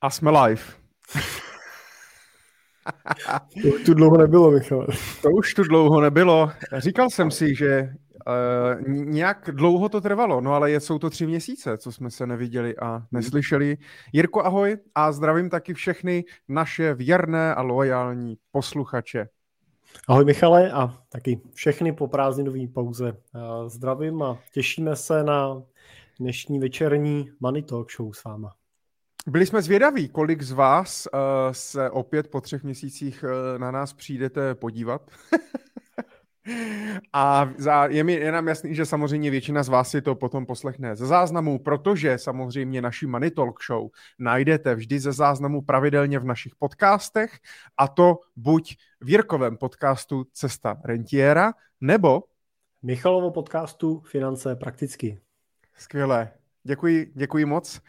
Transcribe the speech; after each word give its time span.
A 0.00 0.10
jsme 0.10 0.30
live. 0.30 0.62
to 3.62 3.68
už 3.68 3.84
tu 3.84 3.94
dlouho 3.94 4.16
nebylo, 4.16 4.50
Michal. 4.50 4.86
To 5.22 5.30
už 5.30 5.54
tu 5.54 5.62
dlouho 5.62 6.00
nebylo. 6.00 6.50
Říkal 6.76 7.10
jsem 7.10 7.30
si, 7.30 7.54
že 7.54 7.82
uh, 7.82 8.88
nějak 8.88 9.50
dlouho 9.52 9.88
to 9.88 10.00
trvalo, 10.00 10.40
no 10.40 10.54
ale 10.54 10.70
jsou 10.70 10.98
to 10.98 11.10
tři 11.10 11.26
měsíce, 11.26 11.78
co 11.78 11.92
jsme 11.92 12.10
se 12.10 12.26
neviděli 12.26 12.76
a 12.76 13.02
neslyšeli. 13.12 13.76
Jirko, 14.12 14.44
ahoj 14.44 14.76
a 14.94 15.12
zdravím 15.12 15.50
taky 15.50 15.74
všechny 15.74 16.24
naše 16.48 16.94
věrné 16.94 17.54
a 17.54 17.62
loajální 17.62 18.36
posluchače. 18.50 19.28
Ahoj 20.08 20.24
Michale 20.24 20.72
a 20.72 20.98
taky 21.08 21.40
všechny 21.54 21.92
po 21.92 22.08
prázdninové 22.08 22.68
pauze. 22.74 23.16
Zdravím 23.66 24.22
a 24.22 24.38
těšíme 24.52 24.96
se 24.96 25.24
na 25.24 25.62
dnešní 26.20 26.58
večerní 26.58 27.30
Money 27.40 27.62
Talk 27.62 27.92
Show 27.92 28.12
s 28.12 28.24
váma. 28.24 28.57
Byli 29.28 29.46
jsme 29.46 29.62
zvědaví, 29.62 30.08
kolik 30.08 30.42
z 30.42 30.52
vás 30.52 31.08
uh, 31.12 31.20
se 31.52 31.90
opět 31.90 32.28
po 32.28 32.40
třech 32.40 32.64
měsících 32.64 33.24
uh, 33.24 33.58
na 33.58 33.70
nás 33.70 33.92
přijdete 33.92 34.54
podívat. 34.54 35.10
A 37.12 37.50
za, 37.58 37.86
je 37.86 38.04
mi 38.04 38.12
je 38.12 38.32
nám 38.32 38.48
jasný, 38.48 38.74
že 38.74 38.86
samozřejmě 38.86 39.30
většina 39.30 39.62
z 39.62 39.68
vás 39.68 39.90
si 39.90 40.02
to 40.02 40.14
potom 40.14 40.46
poslechne 40.46 40.96
ze 40.96 41.06
záznamu, 41.06 41.58
protože 41.58 42.18
samozřejmě 42.18 42.82
naši 42.82 43.06
Money 43.06 43.30
Talk 43.30 43.62
Show 43.62 43.88
najdete 44.18 44.74
vždy 44.74 45.00
ze 45.00 45.12
záznamu 45.12 45.62
pravidelně 45.62 46.18
v 46.18 46.24
našich 46.24 46.54
podcastech 46.56 47.38
a 47.76 47.88
to 47.88 48.18
buď 48.36 48.76
v 49.00 49.10
Jirkovém 49.10 49.56
podcastu 49.56 50.26
Cesta 50.32 50.80
rentiera, 50.84 51.52
nebo 51.80 52.22
Michalovo 52.82 53.30
podcastu 53.30 54.00
Finance 54.00 54.56
prakticky. 54.56 55.20
Skvělé. 55.76 56.37
Děkuji, 56.64 57.12
děkuji 57.14 57.44
moc. 57.44 57.80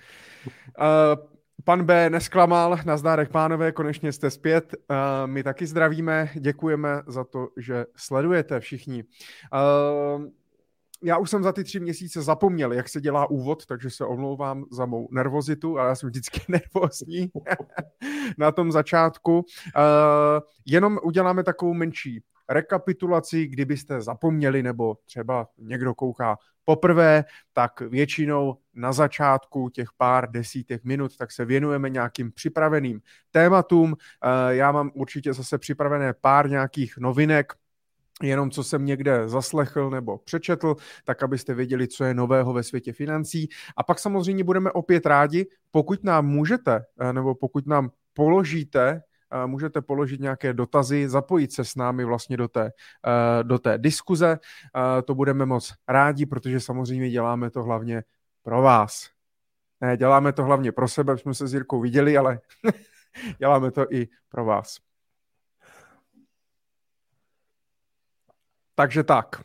Uh, 0.46 1.26
pan 1.64 1.84
B 1.84 2.10
nesklamal, 2.10 2.78
nazdárek 2.86 3.32
pánové, 3.32 3.72
konečně 3.72 4.12
jste 4.12 4.30
zpět. 4.30 4.76
Uh, 4.90 4.96
my 5.26 5.44
taky 5.44 5.68
zdravíme, 5.68 6.30
děkujeme 6.36 7.02
za 7.08 7.24
to, 7.24 7.48
že 7.58 7.86
sledujete 7.96 8.60
všichni. 8.60 9.04
Uh, 9.54 10.26
já 11.04 11.18
už 11.18 11.30
jsem 11.30 11.44
za 11.44 11.52
ty 11.52 11.64
tři 11.64 11.80
měsíce 11.80 12.22
zapomněl, 12.22 12.74
jak 12.74 12.90
se 12.90 13.02
dělá 13.02 13.30
úvod, 13.30 13.66
takže 13.66 13.90
se 13.90 14.06
omlouvám 14.06 14.66
za 14.72 14.86
mou 14.86 15.08
nervozitu, 15.12 15.80
ale 15.80 15.90
já 15.90 15.96
jsem 15.96 16.10
vždycky 16.10 16.42
nervózní 16.48 17.32
na 18.38 18.52
tom 18.52 18.72
začátku. 18.72 19.46
Jenom 20.66 21.00
uděláme 21.04 21.44
takovou 21.44 21.74
menší 21.74 22.24
rekapitulaci, 22.50 23.48
kdybyste 23.48 24.02
zapomněli, 24.02 24.64
nebo 24.64 24.98
třeba 25.06 25.48
někdo 25.58 25.96
kouká 25.96 26.38
poprvé, 26.66 27.24
tak 27.54 27.82
většinou 27.82 28.58
na 28.74 28.94
začátku 28.94 29.70
těch 29.70 29.88
pár 29.98 30.32
desítek 30.32 30.84
minut, 30.84 31.18
tak 31.18 31.32
se 31.32 31.46
věnujeme 31.46 31.90
nějakým 31.90 32.32
připraveným 32.32 33.02
tématům. 33.32 33.96
Eh, 33.96 34.56
já 34.56 34.72
mám 34.72 34.92
určitě 34.94 35.34
zase 35.34 35.58
připravené 35.58 36.14
pár 36.14 36.50
nějakých 36.50 36.98
novinek, 36.98 37.54
jenom 38.24 38.52
co 38.52 38.64
jsem 38.64 38.86
někde 38.86 39.30
zaslechl 39.30 39.90
nebo 39.90 40.18
přečetl, 40.18 40.76
tak 41.06 41.24
abyste 41.24 41.54
věděli, 41.54 41.88
co 41.88 42.04
je 42.04 42.14
nového 42.14 42.54
ve 42.54 42.64
světě 42.64 42.94
financí. 42.94 43.50
A 43.78 43.84
pak 43.84 44.00
samozřejmě 44.00 44.44
budeme 44.44 44.72
opět 44.72 45.06
rádi, 45.06 45.48
pokud 45.72 46.04
nám 46.04 46.26
můžete, 46.26 46.86
eh, 47.00 47.14
nebo 47.14 47.36
pokud 47.36 47.68
nám 47.68 47.90
položíte 48.14 49.02
můžete 49.46 49.82
položit 49.82 50.20
nějaké 50.22 50.54
dotazy, 50.54 51.10
zapojit 51.10 51.52
se 51.52 51.66
s 51.66 51.76
námi 51.76 52.06
vlastně 52.06 52.38
do 52.38 52.48
té, 52.48 52.72
eh, 53.08 53.44
do 53.44 53.60
té 53.60 53.78
diskuze. 53.78 54.40
To 55.06 55.16
budeme 55.16 55.46
moc 55.46 55.74
rádi, 55.88 56.26
protože 56.26 56.60
samozřejmě 56.60 57.10
děláme 57.10 57.50
to 57.50 57.64
hlavně 57.64 58.04
pro 58.44 58.62
vás. 58.62 59.10
Ne, 59.82 59.98
děláme 59.98 60.34
to 60.34 60.44
hlavně 60.44 60.72
pro 60.72 60.88
sebe, 60.88 61.18
jsme 61.18 61.34
se 61.34 61.48
s 61.48 61.54
Jirkou 61.54 61.82
viděli, 61.82 62.18
ale 62.18 62.40
děláme 63.40 63.72
to 63.72 63.94
i 63.94 64.08
pro 64.30 64.46
vás. 64.46 64.78
Takže 68.76 69.04
tak. 69.04 69.44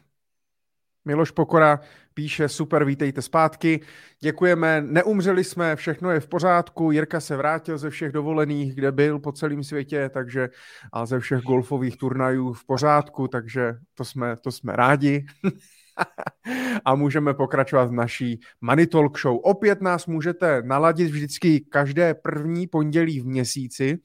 Miloš 1.04 1.30
Pokora 1.30 1.80
píše, 2.14 2.48
super, 2.48 2.84
vítejte 2.84 3.22
zpátky. 3.22 3.80
Děkujeme, 4.20 4.80
neumřeli 4.80 5.44
jsme, 5.44 5.76
všechno 5.76 6.10
je 6.10 6.20
v 6.20 6.26
pořádku. 6.26 6.90
Jirka 6.90 7.20
se 7.20 7.36
vrátil 7.36 7.78
ze 7.78 7.90
všech 7.90 8.12
dovolených, 8.12 8.74
kde 8.74 8.92
byl 8.92 9.18
po 9.18 9.32
celém 9.32 9.64
světě, 9.64 10.10
takže 10.14 10.48
a 10.92 11.06
ze 11.06 11.20
všech 11.20 11.40
golfových 11.40 11.96
turnajů 11.96 12.52
v 12.52 12.64
pořádku, 12.66 13.28
takže 13.28 13.74
to 13.94 14.04
jsme, 14.04 14.36
to 14.36 14.52
jsme 14.52 14.72
rádi. 14.76 15.26
a 16.84 16.94
můžeme 16.94 17.34
pokračovat 17.34 17.84
v 17.84 17.92
naší 17.92 18.40
Money 18.60 18.86
Talk 18.86 19.18
Show. 19.18 19.38
Opět 19.42 19.82
nás 19.82 20.06
můžete 20.06 20.62
naladit 20.62 21.10
vždycky 21.10 21.60
každé 21.60 22.14
první 22.14 22.66
pondělí 22.66 23.20
v 23.20 23.26
měsíci. 23.26 23.98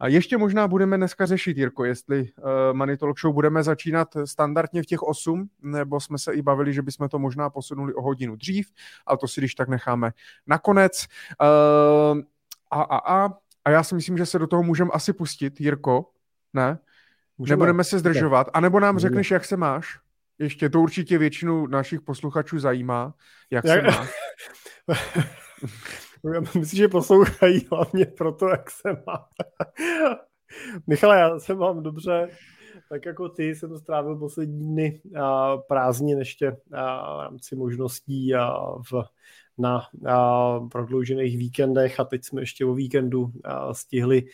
A 0.00 0.08
ještě 0.08 0.38
možná 0.38 0.68
budeme 0.68 0.96
dneska 0.96 1.26
řešit, 1.26 1.58
Jirko, 1.58 1.84
jestli 1.84 2.20
uh, 2.20 2.44
Money 2.72 2.96
Talk 2.96 3.18
Show 3.20 3.34
budeme 3.34 3.62
začínat 3.62 4.08
standardně 4.24 4.82
v 4.82 4.86
těch 4.86 5.02
8, 5.02 5.48
nebo 5.62 6.00
jsme 6.00 6.18
se 6.18 6.34
i 6.34 6.42
bavili, 6.42 6.72
že 6.72 6.82
bychom 6.82 7.08
to 7.08 7.18
možná 7.18 7.50
posunuli 7.50 7.94
o 7.94 8.02
hodinu 8.02 8.36
dřív, 8.36 8.70
ale 9.06 9.18
to 9.18 9.28
si 9.28 9.40
když 9.40 9.54
tak 9.54 9.68
necháme 9.68 10.12
nakonec. 10.46 11.06
Uh, 11.40 12.20
a, 12.70 12.82
a, 12.82 13.24
a, 13.24 13.28
a 13.64 13.70
já 13.70 13.82
si 13.82 13.94
myslím, 13.94 14.18
že 14.18 14.26
se 14.26 14.38
do 14.38 14.46
toho 14.46 14.62
můžeme 14.62 14.90
asi 14.92 15.12
pustit, 15.12 15.60
Jirko, 15.60 16.10
ne? 16.54 16.78
Můžeme. 17.38 17.56
Nebudeme 17.56 17.84
se 17.84 17.98
zdržovat, 17.98 18.48
anebo 18.54 18.80
nám 18.80 18.98
řekneš, 18.98 19.30
jak 19.30 19.44
se 19.44 19.56
máš? 19.56 19.98
Ještě 20.38 20.68
to 20.68 20.80
určitě 20.80 21.18
většinu 21.18 21.66
našich 21.66 22.00
posluchačů 22.00 22.58
zajímá, 22.58 23.14
jak, 23.50 23.64
jak... 23.64 23.84
se 23.84 23.90
má. 23.90 24.06
Já 26.34 26.40
myslím, 26.40 26.78
že 26.78 26.88
poslouchají 26.88 27.66
hlavně 27.70 28.06
proto, 28.06 28.48
jak 28.48 28.70
se 28.70 29.02
má. 29.06 29.28
Michale, 30.86 31.18
já 31.18 31.38
se 31.38 31.54
mám 31.54 31.82
dobře, 31.82 32.28
tak 32.88 33.06
jako 33.06 33.28
ty 33.28 33.54
jsem 33.54 33.78
strávil 33.78 34.16
poslední 34.16 34.66
dny 34.66 35.02
a 35.20 35.56
prázdnin 35.56 36.18
ještě 36.18 36.56
a 36.72 37.16
v 37.16 37.20
rámci 37.20 37.56
možností 37.56 38.34
a 38.34 38.56
v, 38.90 39.04
na 39.58 39.82
a 40.08 40.60
prodloužených 40.60 41.38
víkendech 41.38 42.00
a 42.00 42.04
teď 42.04 42.24
jsme 42.24 42.42
ještě 42.42 42.64
o 42.64 42.74
víkendu 42.74 43.32
a 43.44 43.74
stihli 43.74 44.24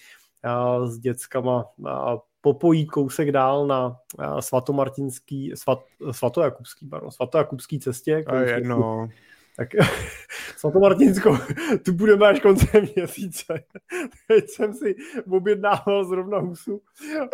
a 0.44 0.86
s 0.86 0.98
dětskama 0.98 1.64
a 1.88 2.18
popojít 2.42 2.86
kousek 2.86 3.32
dál 3.32 3.66
na 3.66 3.96
svatomartinský, 4.40 5.52
svat, 5.54 5.84
svatojakubský, 6.10 6.86
pardon, 6.86 7.10
svatojakubský 7.10 7.80
cestě. 7.80 8.24
A 8.26 8.36
jedno. 8.36 9.08
Tak 9.56 9.68
svatomartinskou, 10.56 11.36
tu 11.84 11.92
budeme 11.92 12.26
až 12.26 12.40
koncem 12.40 12.86
měsíce. 12.96 13.64
Teď 14.28 14.48
jsem 14.48 14.74
si 14.74 14.94
objednával 15.30 16.04
zrovna 16.04 16.38
husu, 16.38 16.82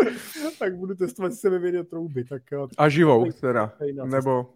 tak 0.58 0.76
budu 0.76 0.94
testovat, 0.94 1.28
jestli 1.28 1.40
se 1.40 1.50
mi 1.50 1.58
vyjde 1.58 1.84
trouby. 1.84 2.24
Tak, 2.24 2.42
A 2.78 2.88
živou 2.88 3.32
teda, 3.40 3.72
nebo... 4.04 4.46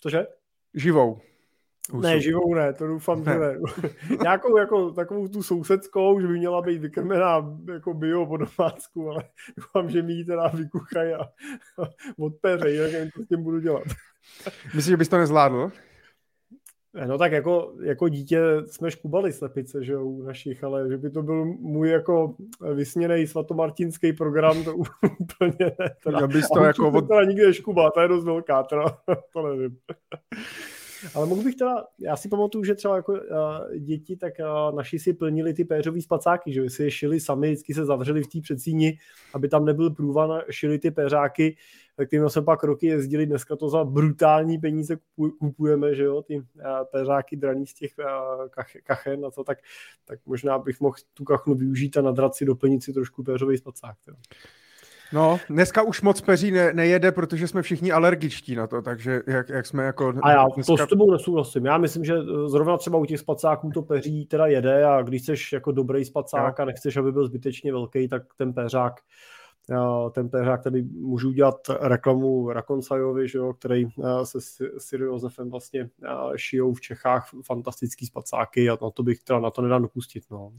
Cože? 0.00 0.26
Živou. 0.74 1.20
Husu. 1.92 2.02
Ne, 2.02 2.20
živou 2.20 2.54
ne, 2.54 2.72
to 2.72 2.86
doufám, 2.86 3.24
že 3.24 3.38
ne. 3.38 3.58
Nějakou 4.22 4.58
jako 4.58 4.90
takovou 4.90 5.28
tu 5.28 5.42
sousedskou, 5.42 6.20
že 6.20 6.26
by 6.26 6.38
měla 6.38 6.62
být 6.62 6.78
vykrmená 6.78 7.58
jako 7.72 7.94
bio 7.94 8.26
po 8.26 8.36
domácku, 8.36 9.10
ale 9.10 9.24
doufám, 9.56 9.90
že 9.90 10.02
mi 10.02 10.12
ji 10.12 10.24
teda 10.24 10.48
vykuchají 10.48 11.12
a, 11.12 11.22
a 11.82 11.88
odpeřejí, 12.18 12.76
jak 12.76 12.92
nevím, 12.92 13.10
co 13.10 13.22
s 13.22 13.28
tím 13.28 13.42
budu 13.42 13.60
dělat. 13.60 13.84
Myslíš, 14.64 14.84
že 14.84 14.96
bys 14.96 15.08
to 15.08 15.18
nezvládl? 15.18 15.70
No 17.06 17.18
tak 17.18 17.32
jako, 17.32 17.74
jako 17.82 18.08
dítě 18.08 18.40
jsme 18.66 18.90
škubali 18.90 19.32
slepice, 19.32 19.84
že 19.84 19.92
jo, 19.92 20.04
u 20.04 20.22
našich, 20.22 20.64
ale 20.64 20.88
že 20.88 20.96
by 20.96 21.10
to 21.10 21.22
byl 21.22 21.44
můj 21.44 21.90
jako 21.90 22.34
vysněný 22.74 23.26
svatomartinský 23.26 24.12
program, 24.12 24.64
to 24.64 24.76
úplně 25.20 25.52
ne. 25.60 25.90
Teda. 26.04 26.20
Já 26.20 26.26
bys 26.26 26.48
to 26.48 26.64
jako... 26.64 26.88
Od... 26.88 27.08
Teda 27.08 27.24
nikdy 27.24 27.46
neškubá, 27.46 27.90
to 27.90 28.00
je 28.00 28.08
dost 28.08 28.24
velká, 28.24 28.62
teda, 28.62 28.84
to 29.32 29.48
nevím. 29.48 29.76
Ale 31.14 31.26
mohl 31.26 31.42
bych 31.42 31.54
teda, 31.54 31.84
já 31.98 32.16
si 32.16 32.28
pamatuju, 32.28 32.64
že 32.64 32.74
třeba 32.74 32.96
jako 32.96 33.12
uh, 33.12 33.18
děti, 33.78 34.16
tak 34.16 34.32
uh, 34.40 34.76
naši 34.76 34.98
si 34.98 35.12
plnili 35.12 35.54
ty 35.54 35.64
péřový 35.64 36.02
spacáky, 36.02 36.52
že 36.52 36.70
si 36.70 36.82
je 36.82 36.90
šili 36.90 37.20
sami, 37.20 37.46
vždycky 37.46 37.74
se 37.74 37.84
zavřeli 37.84 38.22
v 38.22 38.26
té 38.26 38.40
předsíni, 38.40 38.98
aby 39.34 39.48
tam 39.48 39.64
nebyl 39.64 39.90
průvan, 39.90 40.40
šili 40.50 40.78
ty 40.78 40.90
péřáky, 40.90 41.56
kterým 42.06 42.28
jsme 42.28 42.42
pak 42.42 42.62
roky 42.62 42.86
jezdili, 42.86 43.26
dneska 43.26 43.56
to 43.56 43.68
za 43.68 43.84
brutální 43.84 44.58
peníze 44.58 44.96
kupujeme, 45.38 45.94
že 45.94 46.02
jo, 46.02 46.22
ty 46.22 46.36
uh, 46.36 46.44
péřáky 46.92 47.36
draní 47.36 47.66
z 47.66 47.74
těch 47.74 47.92
uh, 47.98 48.48
kach, 48.48 48.70
kachen 48.82 49.26
a 49.26 49.30
co, 49.30 49.44
tak, 49.44 49.58
tak 50.04 50.18
možná 50.26 50.58
bych 50.58 50.80
mohl 50.80 50.96
tu 51.14 51.24
kachnu 51.24 51.54
využít 51.54 51.96
a 51.96 52.02
nadrat 52.02 52.34
si 52.34 52.44
doplnit 52.44 52.84
si 52.84 52.92
trošku 52.92 53.22
péřový 53.22 53.56
spacák. 53.56 53.96
Jo. 54.08 54.14
No, 55.12 55.40
dneska 55.50 55.82
už 55.82 56.02
moc 56.02 56.20
peří 56.20 56.50
ne, 56.50 56.72
nejede, 56.72 57.12
protože 57.12 57.48
jsme 57.48 57.62
všichni 57.62 57.92
alergičtí 57.92 58.54
na 58.54 58.66
to, 58.66 58.82
takže 58.82 59.22
jak, 59.26 59.48
jak 59.48 59.66
jsme 59.66 59.84
jako... 59.84 60.12
A 60.22 60.30
já 60.30 60.46
dneska... 60.54 60.76
to 60.76 60.86
s 60.86 60.88
tebou 60.88 61.10
nesouhlasím. 61.10 61.66
Já 61.66 61.78
myslím, 61.78 62.04
že 62.04 62.14
zrovna 62.46 62.76
třeba 62.76 62.98
u 62.98 63.04
těch 63.04 63.20
spacáků 63.20 63.70
to 63.70 63.82
peří 63.82 64.26
teda 64.26 64.46
jede 64.46 64.84
a 64.84 65.02
když 65.02 65.26
jsi 65.26 65.34
jako 65.52 65.72
dobrý 65.72 66.04
spacák 66.04 66.60
a 66.60 66.64
nechceš, 66.64 66.96
aby 66.96 67.12
byl 67.12 67.26
zbytečně 67.26 67.72
velký, 67.72 68.08
tak 68.08 68.22
ten 68.36 68.52
peřák 68.52 69.00
ten 70.12 70.28
péřák, 70.28 70.60
který 70.60 70.82
můžu 70.82 71.28
udělat 71.28 71.56
reklamu 71.80 72.52
Rakonsajovi, 72.52 73.28
že 73.28 73.38
jo, 73.38 73.52
který 73.52 73.86
se 74.24 74.38
Siri 74.78 75.04
Josefem 75.04 75.50
vlastně 75.50 75.90
šijou 76.36 76.74
v 76.74 76.80
Čechách 76.80 77.30
fantastický 77.44 78.06
spacáky 78.06 78.70
a 78.70 78.78
na 78.82 78.90
to 78.90 79.02
bych 79.02 79.22
teda 79.22 79.40
na 79.40 79.50
to 79.50 79.62
nedám 79.62 79.82
dopustit. 79.82 80.24
No. 80.30 80.52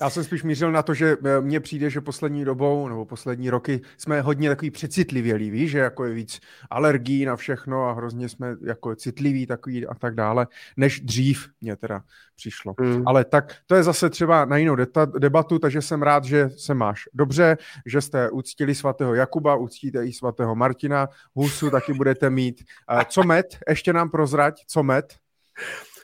Já 0.00 0.10
jsem 0.10 0.24
spíš 0.24 0.42
mířil 0.42 0.72
na 0.72 0.82
to, 0.82 0.94
že 0.94 1.16
e, 1.24 1.40
mně 1.40 1.60
přijde, 1.60 1.90
že 1.90 2.00
poslední 2.00 2.44
dobou 2.44 2.88
nebo 2.88 3.04
poslední 3.04 3.50
roky 3.50 3.80
jsme 3.96 4.20
hodně 4.20 4.48
takový 4.48 4.70
přecitlivělí, 4.70 5.50
víš, 5.50 5.70
že 5.70 5.78
jako 5.78 6.04
je 6.04 6.14
víc 6.14 6.40
alergií 6.70 7.24
na 7.24 7.36
všechno 7.36 7.88
a 7.88 7.92
hrozně 7.92 8.28
jsme 8.28 8.56
jako 8.62 8.96
citliví 8.96 9.46
takový 9.46 9.86
a 9.86 9.94
tak 9.94 10.14
dále, 10.14 10.46
než 10.76 11.00
dřív 11.00 11.48
mě 11.60 11.76
teda 11.76 12.02
přišlo. 12.36 12.74
Hmm. 12.80 13.02
Ale 13.06 13.24
tak 13.24 13.56
to 13.66 13.74
je 13.74 13.82
zase 13.82 14.10
třeba 14.10 14.44
na 14.44 14.56
jinou 14.56 14.76
debatu, 15.18 15.58
takže 15.58 15.82
jsem 15.82 16.02
rád, 16.02 16.24
že 16.24 16.50
se 16.56 16.74
máš 16.74 17.02
dobře, 17.14 17.56
že 17.86 18.00
jste 18.00 18.30
uctili 18.52 18.74
svatého 18.74 19.14
Jakuba, 19.14 19.56
uctíte 19.56 20.06
i 20.06 20.12
svatého 20.12 20.54
Martina, 20.54 21.08
husu 21.34 21.70
taky 21.70 21.92
budete 21.92 22.30
mít. 22.30 22.64
Co 23.08 23.22
med? 23.22 23.46
Ještě 23.68 23.92
nám 23.92 24.10
prozrať, 24.10 24.54
co 24.66 24.82
med? 24.82 25.14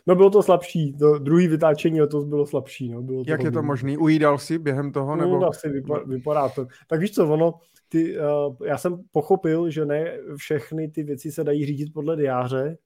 No 0.06 0.14
bylo 0.14 0.30
to 0.30 0.42
slabší, 0.42 0.96
to 0.98 1.18
druhý 1.18 1.48
vytáčení 1.48 2.00
to 2.10 2.20
bylo 2.20 2.46
slabší. 2.46 2.88
No, 2.88 3.02
bylo 3.02 3.24
to 3.24 3.30
Jak 3.30 3.42
je 3.42 3.50
to 3.50 3.62
možný? 3.62 3.98
Ujídal 3.98 4.38
jsi 4.38 4.58
během 4.58 4.92
toho? 4.92 5.16
No, 5.16 5.24
nebo... 5.24 5.38
No, 5.38 5.48
asi 5.48 5.68
vypadá, 5.68 6.04
vypadá 6.04 6.48
to. 6.48 6.66
Tak 6.86 7.00
víš 7.00 7.14
co, 7.14 7.28
ono, 7.28 7.54
ty, 7.88 8.18
uh, 8.18 8.56
já 8.64 8.78
jsem 8.78 8.98
pochopil, 9.12 9.70
že 9.70 9.84
ne 9.84 10.18
všechny 10.36 10.88
ty 10.88 11.02
věci 11.02 11.32
se 11.32 11.44
dají 11.44 11.66
řídit 11.66 11.92
podle 11.92 12.16
diáře, 12.16 12.76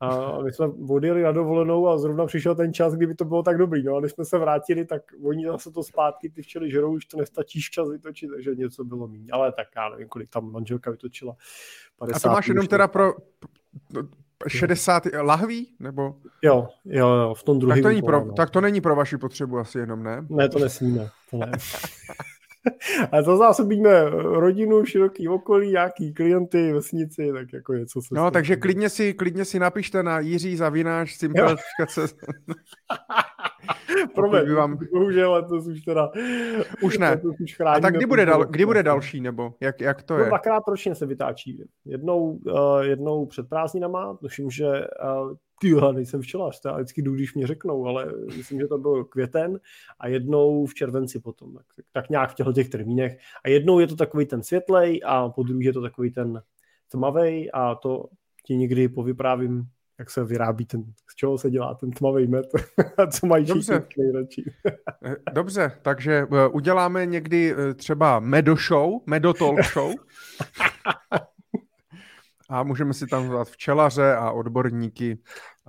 a 0.00 0.38
my 0.42 0.52
jsme 0.52 0.66
odjeli 0.88 1.22
na 1.22 1.32
dovolenou 1.32 1.88
a 1.88 1.98
zrovna 1.98 2.26
přišel 2.26 2.54
ten 2.54 2.74
čas, 2.74 2.94
kdyby 2.94 3.14
to 3.14 3.24
bylo 3.24 3.42
tak 3.42 3.58
dobrý. 3.58 3.82
No 3.82 3.96
a 3.96 4.00
když 4.00 4.12
jsme 4.12 4.24
se 4.24 4.38
vrátili, 4.38 4.84
tak 4.84 5.02
oni 5.24 5.46
zase 5.46 5.70
to 5.70 5.82
zpátky, 5.82 6.30
ty 6.30 6.42
včely 6.42 6.70
žerou, 6.70 6.94
už 6.94 7.06
to 7.06 7.16
nestačí 7.16 7.60
včas 7.60 7.90
vytočit, 7.90 8.30
takže 8.30 8.54
něco 8.54 8.84
bylo 8.84 9.08
méně. 9.08 9.32
Ale 9.32 9.52
tak 9.52 9.68
já 9.76 9.88
nevím, 9.88 10.08
kolik 10.08 10.30
tam 10.30 10.52
manželka 10.52 10.90
vytočila. 10.90 11.36
50 11.98 12.16
a 12.16 12.20
to 12.20 12.34
máš 12.34 12.48
jenom 12.48 12.66
teda 12.66 12.88
pro 12.88 13.12
60 14.48 15.02
lahví? 15.20 15.68
Nebo? 15.80 16.14
Jo, 16.42 16.68
jo, 16.84 17.08
jo, 17.08 17.34
v 17.34 17.42
tom 17.42 17.58
druhém. 17.58 17.76
Tak 17.76 17.82
to, 17.82 17.88
není 17.88 18.02
pro, 18.02 18.24
no. 18.24 18.32
tak 18.32 18.50
to 18.50 18.60
není 18.60 18.80
pro 18.80 18.96
vaši 18.96 19.18
potřebu 19.18 19.58
asi 19.58 19.78
jenom, 19.78 20.02
ne? 20.02 20.26
Ne, 20.28 20.48
to 20.48 20.58
nesmíme. 20.58 21.08
To 21.30 21.36
ne. 21.36 21.52
A 23.12 23.22
to 23.22 23.36
zásobíme 23.36 24.10
rodinu, 24.10 24.84
široký 24.84 25.28
okolí, 25.28 25.70
nějaký 25.70 26.14
klienty, 26.14 26.72
vesnici, 26.72 27.32
tak 27.32 27.52
jako 27.52 27.74
něco 27.74 28.02
se... 28.02 28.08
No, 28.12 28.30
takže 28.30 28.56
klidně 28.56 28.88
si, 28.88 29.14
klidně 29.14 29.44
si 29.44 29.58
napište 29.58 30.02
na 30.02 30.20
Jiří 30.20 30.56
Zavináš, 30.56 31.14
Simpel.cz. 31.14 31.98
Promiň, 34.14 34.54
vám... 34.54 34.78
bohužel 34.92 35.46
to 35.48 35.54
už 35.54 35.80
teda... 35.80 36.10
Už 36.82 36.98
ne. 36.98 37.20
Už 37.42 37.60
A 37.66 37.80
tak 37.80 37.96
kdy 37.96 38.06
bude, 38.06 38.26
dal, 38.26 38.44
kdy 38.44 38.66
bude 38.66 38.82
další, 38.82 39.20
nebo 39.20 39.54
jak, 39.60 39.80
jak 39.80 40.02
to 40.02 40.14
no, 40.14 40.20
je? 40.20 40.26
Dvakrát 40.26 40.62
ročně 40.68 40.94
se 40.94 41.06
vytáčí. 41.06 41.62
Jednou, 41.84 42.30
uh, 42.30 42.80
jednou 42.80 43.26
před 43.26 43.48
prázdninama, 43.48 44.16
tuším, 44.20 44.50
že 44.50 44.66
uh, 44.66 45.36
ty 45.60 45.74
nejsem 45.92 46.22
včelař, 46.22 46.60
já 46.64 46.76
vždycky 46.76 47.02
jdu, 47.02 47.14
když 47.14 47.34
mě 47.34 47.46
řeknou, 47.46 47.86
ale 47.86 48.12
myslím, 48.36 48.60
že 48.60 48.66
to 48.66 48.78
byl 48.78 49.04
květen 49.04 49.60
a 50.00 50.08
jednou 50.08 50.66
v 50.66 50.74
červenci 50.74 51.20
potom, 51.20 51.54
tak, 51.54 51.66
tak 51.92 52.10
nějak 52.10 52.30
v 52.30 52.34
těchto 52.34 52.52
těch 52.52 52.68
termínech. 52.68 53.18
A 53.44 53.48
jednou 53.48 53.78
je 53.78 53.86
to 53.86 53.96
takový 53.96 54.26
ten 54.26 54.42
světlej 54.42 55.00
a 55.04 55.28
po 55.28 55.42
druhý 55.42 55.64
je 55.64 55.72
to 55.72 55.82
takový 55.82 56.10
ten 56.10 56.42
tmavej 56.88 57.50
a 57.52 57.74
to 57.74 58.08
ti 58.46 58.56
někdy 58.56 58.88
povyprávím, 58.88 59.64
jak 59.98 60.10
se 60.10 60.24
vyrábí 60.24 60.66
ten, 60.66 60.84
z 61.10 61.14
čeho 61.14 61.38
se 61.38 61.50
dělá 61.50 61.74
ten 61.74 61.90
tmavý 61.90 62.26
met 62.26 62.46
a 62.98 63.06
co 63.06 63.26
mají 63.26 63.44
Dobře. 63.44 63.86
nejradši. 63.98 64.44
Eh, 65.04 65.16
dobře, 65.32 65.72
takže 65.82 66.26
eh, 66.32 66.48
uděláme 66.48 67.06
někdy 67.06 67.54
eh, 67.54 67.74
třeba 67.74 68.20
medo 68.20 68.56
show, 68.68 69.00
medo 69.06 69.32
talk 69.32 69.64
show. 69.64 69.92
a 72.50 72.62
můžeme 72.62 72.94
si 72.94 73.06
tam 73.06 73.26
zvat 73.28 73.48
včelaře 73.48 74.14
a 74.14 74.30
odborníky 74.30 75.18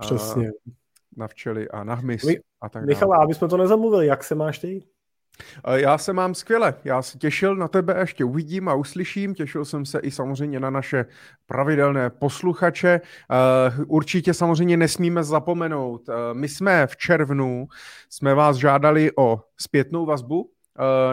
Přesně. 0.00 0.50
na 1.16 1.28
včely 1.28 1.68
a 1.68 1.84
na 1.84 1.94
hmyz 1.94 2.24
My, 2.24 2.40
a 2.60 2.68
tak 2.68 2.84
Michal, 2.84 3.22
aby 3.22 3.34
jsme 3.34 3.48
to 3.48 3.56
nezamluvili, 3.56 4.06
jak 4.06 4.24
se 4.24 4.34
máš 4.34 4.58
ty? 4.58 4.84
Já 5.74 5.98
se 5.98 6.12
mám 6.12 6.34
skvěle. 6.34 6.74
Já 6.84 7.02
se 7.02 7.18
těšil 7.18 7.56
na 7.56 7.68
tebe, 7.68 7.96
ještě 8.00 8.24
uvidím 8.24 8.68
a 8.68 8.74
uslyším. 8.74 9.34
Těšil 9.34 9.64
jsem 9.64 9.86
se 9.86 9.98
i 9.98 10.10
samozřejmě 10.10 10.60
na 10.60 10.70
naše 10.70 11.06
pravidelné 11.46 12.10
posluchače. 12.10 13.00
Určitě 13.86 14.34
samozřejmě 14.34 14.76
nesmíme 14.76 15.24
zapomenout. 15.24 16.02
My 16.32 16.48
jsme 16.48 16.86
v 16.86 16.96
červnu, 16.96 17.68
jsme 18.10 18.34
vás 18.34 18.56
žádali 18.56 19.10
o 19.18 19.40
zpětnou 19.56 20.06
vazbu 20.06 20.50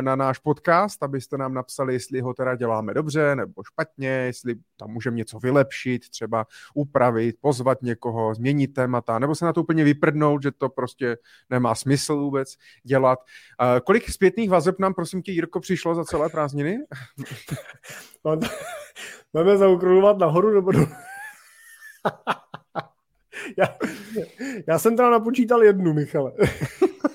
na 0.02 0.16
náš 0.16 0.40
podcast, 0.40 1.04
abyste 1.04 1.38
nám 1.38 1.54
napsali, 1.54 1.94
jestli 1.94 2.22
ho 2.22 2.34
teda 2.34 2.56
děláme 2.56 2.94
dobře 2.94 3.36
nebo 3.36 3.64
špatně, 3.64 4.10
jestli 4.10 4.56
tam 4.78 4.92
můžeme 4.92 5.18
něco 5.18 5.40
vylepšit, 5.40 6.10
třeba 6.10 6.46
upravit, 6.74 7.36
pozvat 7.42 7.82
někoho, 7.82 8.36
změnit 8.36 8.68
témata, 8.68 9.20
nebo 9.20 9.36
se 9.36 9.46
na 9.46 9.54
to 9.54 9.62
úplně 9.62 9.84
vyprdnout, 9.84 10.44
že 10.44 10.52
to 10.52 10.70
prostě 10.70 11.18
nemá 11.50 11.76
smysl 11.76 12.16
vůbec 12.16 12.56
dělat. 12.84 13.20
Eh, 13.62 13.80
kolik 13.80 14.10
zpětných 14.10 14.50
vazeb 14.50 14.80
nám, 14.80 14.94
prosím 14.94 15.22
tě, 15.22 15.32
Jirko, 15.32 15.60
přišlo 15.60 15.96
za 15.96 16.06
celé 16.06 16.30
prázdniny? 16.30 16.78
Máme 19.34 19.58
zaokrulovat 19.58 20.18
nahoru 20.18 20.54
nebo 20.54 20.72
do... 20.72 20.80
já, 23.58 23.76
já 24.68 24.80
jsem 24.80 24.98
teda 24.98 25.10
napočítal 25.10 25.64
jednu, 25.64 25.94
Michale. 25.94 26.32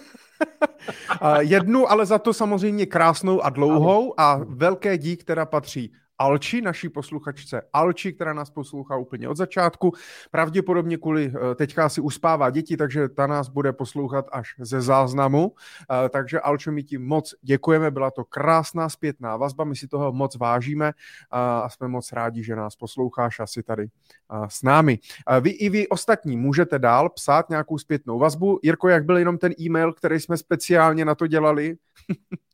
jednu, 1.39 1.91
ale 1.91 2.07
za 2.07 2.19
to 2.19 2.33
samozřejmě 2.33 2.87
krásnou 2.87 3.45
a 3.45 3.51
dlouhou 3.51 4.21
a 4.21 4.41
velké 4.49 4.99
dík, 4.99 5.21
která 5.21 5.47
patří 5.47 5.93
Alči, 6.25 6.63
naší 6.63 6.89
posluchačce 6.89 7.63
Alči, 7.73 8.13
která 8.13 8.33
nás 8.33 8.51
poslouchá 8.51 8.97
úplně 8.97 9.29
od 9.29 9.37
začátku. 9.37 9.93
Pravděpodobně 10.31 10.97
kvůli 10.97 11.33
eh, 11.37 11.55
teďka 11.55 11.89
si 11.89 12.01
uspává 12.01 12.51
děti, 12.51 12.77
takže 12.77 13.09
ta 13.09 13.27
nás 13.27 13.49
bude 13.49 13.73
poslouchat 13.73 14.27
až 14.33 14.55
ze 14.59 14.81
záznamu. 14.81 15.53
Eh, 15.55 16.09
takže 16.09 16.41
Alčo, 16.41 16.73
my 16.73 16.83
ti 16.83 16.99
moc 16.99 17.35
děkujeme, 17.43 17.91
byla 17.91 18.11
to 18.11 18.25
krásná 18.25 18.89
zpětná 18.89 19.37
vazba, 19.37 19.65
my 19.65 19.77
si 19.77 19.89
toho 19.89 20.13
moc 20.13 20.37
vážíme 20.37 20.93
a 21.31 21.69
jsme 21.69 21.89
moc 21.89 22.13
rádi, 22.13 22.43
že 22.43 22.57
nás 22.57 22.77
posloucháš 22.77 23.41
asi 23.41 23.63
tady 23.63 23.85
eh, 23.85 24.47
s 24.49 24.63
námi. 24.63 24.99
Vy 25.41 25.51
i 25.51 25.69
vy 25.69 25.89
ostatní 25.89 26.37
můžete 26.37 26.79
dál 26.79 27.09
psát 27.09 27.51
nějakou 27.51 27.79
zpětnou 27.79 28.19
vazbu. 28.19 28.61
Jirko, 28.63 28.89
jak 28.89 29.05
byl 29.05 29.17
jenom 29.17 29.39
ten 29.39 29.53
e-mail, 29.61 29.93
který 29.93 30.21
jsme 30.21 30.37
speciálně 30.37 31.05
na 31.05 31.15
to 31.15 31.27
dělali? 31.27 31.77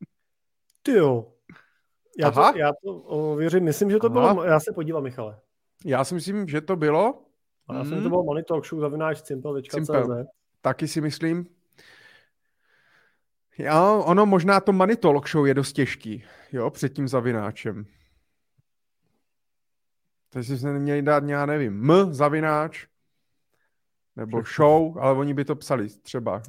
Ty 0.83 0.93
jo, 0.93 1.27
já 2.19 2.29
Aha. 2.29 2.53
to, 2.53 2.59
já 2.59 2.73
to 2.85 3.35
věřím, 3.37 3.65
myslím, 3.65 3.91
že 3.91 3.99
to 3.99 4.07
Aha. 4.07 4.35
bylo, 4.35 4.45
já 4.45 4.61
se 4.61 4.73
podívám, 4.73 5.03
Michale. 5.03 5.39
Já 5.85 6.05
si 6.05 6.15
myslím, 6.15 6.49
že 6.49 6.61
to 6.61 6.77
bylo. 6.77 7.23
A 7.69 7.75
já 7.75 7.81
hmm. 7.81 7.89
jsem 7.91 8.03
to 8.03 8.09
byl 8.09 8.23
Money 8.23 8.45
Talk 8.45 8.67
Show 8.67 8.81
zavináč 8.81 9.19
Simple. 9.25 10.27
Taky 10.61 10.89
si 10.89 11.01
myslím. 11.01 11.47
Já, 13.59 13.93
ono 13.93 14.27
možná 14.27 14.61
to 14.61 14.73
Money 14.73 14.97
Talk 14.97 15.29
Show 15.29 15.47
je 15.47 15.55
dost 15.55 15.73
těžký, 15.73 16.25
jo, 16.53 16.71
před 16.71 16.89
tím 16.89 17.09
zavináčem. 17.09 17.87
Takže 20.29 20.59
se 20.59 20.73
neměli 20.73 21.03
dát, 21.03 21.25
já 21.25 21.47
nevím, 21.47 21.91
M 21.91 22.15
zavináč, 22.15 22.87
nebo 24.21 24.43
show, 24.57 24.99
ale 24.99 25.19
oni 25.19 25.35
by 25.35 25.45
to 25.45 25.57
psali 25.57 25.89
třeba 26.03 26.43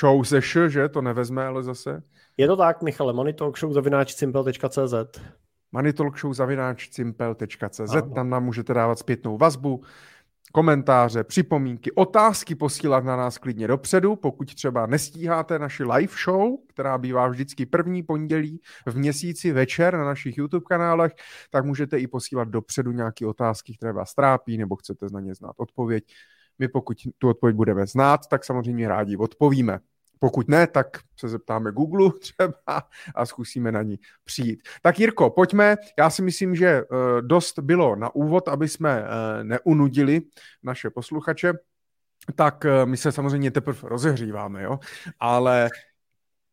show 0.00 0.24
ze 0.24 0.40
š, 0.40 0.68
že? 0.68 0.88
To 0.88 1.02
nevezme, 1.02 1.46
ale 1.46 1.62
zase. 1.62 2.02
Je 2.36 2.46
to 2.46 2.56
tak, 2.56 2.82
Michale, 2.82 3.12
monitalkshow 3.12 3.72
zavináč 3.72 4.14
cimpel.cz 4.14 4.94
Monitalkshow 5.72 6.34
zavináč 6.34 6.88
cimpel.cz 6.88 7.94
Tam 8.14 8.30
nám 8.30 8.44
můžete 8.44 8.74
dávat 8.74 8.98
zpětnou 8.98 9.38
vazbu, 9.38 9.82
komentáře, 10.52 11.24
připomínky, 11.24 11.92
otázky 11.92 12.54
posílat 12.54 13.04
na 13.04 13.16
nás 13.16 13.38
klidně 13.38 13.68
dopředu, 13.68 14.16
pokud 14.16 14.54
třeba 14.54 14.86
nestíháte 14.86 15.58
naši 15.58 15.84
live 15.84 16.12
show, 16.24 16.50
která 16.68 16.98
bývá 16.98 17.28
vždycky 17.28 17.66
první 17.66 18.02
pondělí 18.02 18.60
v 18.86 18.96
měsíci 18.96 19.52
večer 19.52 19.98
na 19.98 20.04
našich 20.04 20.38
YouTube 20.38 20.64
kanálech, 20.68 21.12
tak 21.50 21.64
můžete 21.64 21.98
i 21.98 22.06
posílat 22.06 22.48
dopředu 22.48 22.92
nějaké 22.92 23.26
otázky, 23.26 23.76
které 23.76 23.92
vás 23.92 24.14
trápí, 24.14 24.58
nebo 24.58 24.76
chcete 24.76 25.06
na 25.12 25.20
ně 25.20 25.34
znát 25.34 25.54
odpověď. 25.56 26.04
My 26.60 26.68
pokud 26.68 26.96
tu 27.18 27.28
odpověď 27.28 27.56
budeme 27.56 27.86
znát, 27.86 28.26
tak 28.26 28.44
samozřejmě 28.44 28.88
rádi 28.88 29.16
odpovíme. 29.16 29.80
Pokud 30.18 30.48
ne, 30.48 30.66
tak 30.66 30.86
se 31.16 31.28
zeptáme 31.28 31.72
Google 31.72 32.10
třeba 32.20 32.52
a 33.14 33.26
zkusíme 33.26 33.72
na 33.72 33.82
ní 33.82 33.98
přijít. 34.24 34.62
Tak 34.82 35.00
Jirko, 35.00 35.30
pojďme. 35.30 35.76
Já 35.98 36.10
si 36.10 36.22
myslím, 36.22 36.54
že 36.54 36.66
eh, 36.66 36.84
dost 37.20 37.58
bylo 37.58 37.96
na 37.96 38.14
úvod, 38.14 38.48
aby 38.48 38.68
jsme 38.68 39.04
eh, 39.04 39.44
neunudili 39.44 40.20
naše 40.62 40.90
posluchače. 40.90 41.52
Tak 42.34 42.64
eh, 42.64 42.86
my 42.86 42.96
se 42.96 43.12
samozřejmě 43.12 43.50
teprve 43.50 43.78
rozehříváme, 43.82 44.62
jo? 44.62 44.78
Ale 45.20 45.70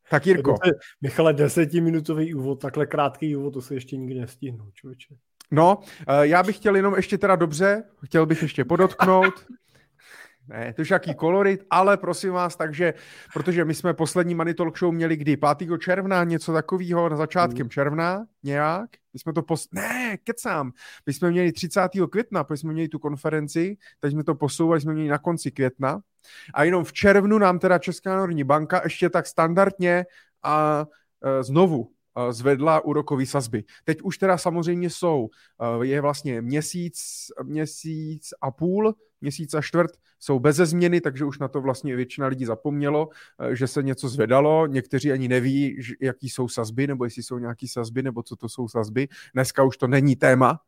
tak 0.09 0.27
Jirko. 0.27 0.55
Michale, 1.01 1.33
desetiminutový 1.33 2.33
úvod, 2.35 2.61
takhle 2.61 2.85
krátký 2.85 3.35
úvod, 3.35 3.53
to 3.53 3.61
se 3.61 3.73
ještě 3.73 3.97
nikdy 3.97 4.19
nestihnu, 4.19 4.71
člověče. 4.73 5.15
No, 5.51 5.79
já 6.21 6.43
bych 6.43 6.55
chtěl 6.55 6.75
jenom 6.75 6.95
ještě 6.95 7.17
teda 7.17 7.35
dobře, 7.35 7.83
chtěl 8.05 8.25
bych 8.25 8.41
ještě 8.41 8.65
podotknout, 8.65 9.33
ne, 10.47 10.73
to 10.73 10.81
je 10.81 10.87
jaký 10.91 11.15
kolorit, 11.15 11.63
ale 11.69 11.97
prosím 11.97 12.31
vás, 12.31 12.55
takže, 12.55 12.93
protože 13.33 13.65
my 13.65 13.73
jsme 13.73 13.93
poslední 13.93 14.35
Money 14.35 14.53
Talk 14.53 14.79
Show 14.79 14.93
měli 14.93 15.17
kdy? 15.17 15.37
5. 15.37 15.69
června, 15.79 16.23
něco 16.23 16.53
takového, 16.53 17.09
na 17.09 17.17
začátkem 17.17 17.65
mm. 17.65 17.69
června, 17.69 18.25
nějak? 18.43 18.89
My 19.13 19.19
jsme 19.19 19.33
to 19.33 19.41
pos... 19.41 19.67
Ne, 19.71 20.17
kecám. 20.23 20.71
My 21.05 21.13
jsme 21.13 21.31
měli 21.31 21.51
30. 21.51 21.81
května, 22.09 22.43
protože 22.43 22.57
jsme 22.57 22.73
měli 22.73 22.87
tu 22.87 22.99
konferenci, 22.99 23.77
teď 23.99 24.11
jsme 24.11 24.23
to 24.23 24.35
posouvali, 24.35 24.81
jsme 24.81 24.93
měli 24.93 25.09
na 25.09 25.17
konci 25.17 25.51
května. 25.51 25.99
A 26.53 26.63
jenom 26.63 26.83
v 26.83 26.93
červnu 26.93 27.37
nám 27.37 27.59
teda 27.59 27.79
Česká 27.79 28.15
národní 28.15 28.43
banka 28.43 28.81
ještě 28.83 29.09
tak 29.09 29.27
standardně 29.27 30.05
a 30.43 30.85
e, 31.23 31.43
znovu 31.43 31.91
e, 32.17 32.33
zvedla 32.33 32.85
úrokové 32.85 33.25
sazby. 33.25 33.63
Teď 33.83 34.01
už 34.01 34.17
teda 34.17 34.37
samozřejmě 34.37 34.89
jsou, 34.89 35.29
e, 35.81 35.85
je 35.85 36.01
vlastně 36.01 36.41
měsíc, 36.41 36.99
měsíc 37.43 38.29
a 38.41 38.51
půl, 38.51 38.95
měsíc 39.21 39.53
a 39.53 39.61
čtvrt 39.61 39.91
jsou 40.19 40.39
beze 40.39 40.65
změny, 40.65 41.01
takže 41.01 41.25
už 41.25 41.39
na 41.39 41.47
to 41.47 41.61
vlastně 41.61 41.95
většina 41.95 42.27
lidí 42.27 42.45
zapomnělo, 42.45 43.09
že 43.53 43.67
se 43.67 43.83
něco 43.83 44.09
zvedalo. 44.09 44.67
Někteří 44.67 45.11
ani 45.11 45.27
neví, 45.27 45.81
jaký 46.01 46.29
jsou 46.29 46.47
sazby, 46.47 46.87
nebo 46.87 47.03
jestli 47.03 47.23
jsou 47.23 47.39
nějaký 47.39 47.67
sazby, 47.67 48.03
nebo 48.03 48.23
co 48.23 48.35
to 48.35 48.49
jsou 48.49 48.67
sazby. 48.67 49.07
Dneska 49.33 49.63
už 49.63 49.77
to 49.77 49.87
není 49.87 50.15
téma, 50.15 50.59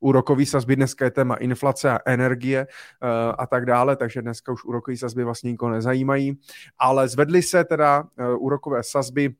úrokový 0.00 0.46
sazby, 0.46 0.76
dneska 0.76 1.04
je 1.04 1.10
téma 1.10 1.34
inflace 1.34 1.90
a 1.90 1.98
energie 2.06 2.66
uh, 2.66 3.08
a 3.38 3.46
tak 3.46 3.66
dále, 3.66 3.96
takže 3.96 4.22
dneska 4.22 4.52
už 4.52 4.64
úrokové 4.64 4.96
sazby 4.96 5.24
vlastně 5.24 5.50
nikoho 5.50 5.72
nezajímají, 5.72 6.38
ale 6.78 7.08
zvedly 7.08 7.42
se 7.42 7.64
teda 7.64 8.02
uh, 8.02 8.06
úrokové 8.38 8.82
sazby 8.82 9.34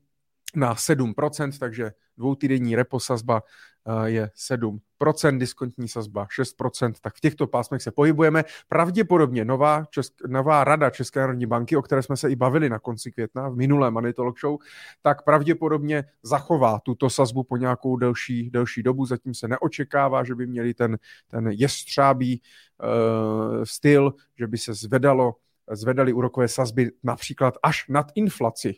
na 0.55 0.75
7%, 0.75 1.59
takže 1.59 1.91
dvoutýdenní 2.19 2.75
repo 2.75 2.99
sazba 2.99 3.41
Eh, 3.87 4.09
je 4.09 4.29
7%, 4.35 5.37
diskontní 5.37 5.87
sazba 5.87 6.25
6%, 6.25 6.93
tak 7.01 7.15
v 7.15 7.19
těchto 7.19 7.47
pásmech 7.47 7.81
se 7.81 7.91
pohybujeme. 7.91 8.43
Pravděpodobně 8.67 9.45
nová, 9.45 9.85
česk, 9.89 10.13
nová 10.27 10.63
rada 10.63 10.89
České 10.89 11.19
národní 11.19 11.45
banky, 11.45 11.77
o 11.77 11.81
které 11.81 12.03
jsme 12.03 12.17
se 12.17 12.31
i 12.31 12.35
bavili 12.35 12.69
na 12.69 12.79
konci 12.79 13.11
května 13.11 13.49
v 13.49 13.55
minulém 13.55 13.93
Money 13.93 14.13
Talk 14.13 14.39
Show, 14.39 14.57
tak 15.01 15.23
pravděpodobně 15.23 16.03
zachová 16.23 16.79
tuto 16.79 17.09
sazbu 17.09 17.43
po 17.43 17.57
nějakou 17.57 17.97
delší, 17.97 18.49
delší 18.49 18.83
dobu. 18.83 19.05
Zatím 19.05 19.33
se 19.33 19.47
neočekává, 19.47 20.23
že 20.23 20.35
by 20.35 20.47
měli 20.47 20.73
ten, 20.73 20.97
ten 21.27 21.47
jestřábý 21.47 22.41
uh, 22.83 23.63
styl, 23.63 24.13
že 24.39 24.47
by 24.47 24.57
se 24.57 24.73
zvedalo 24.73 25.35
zvedali 25.71 26.13
úrokové 26.13 26.47
sazby 26.47 26.91
například 27.03 27.53
až 27.63 27.85
nad 27.89 28.11
inflaci 28.15 28.75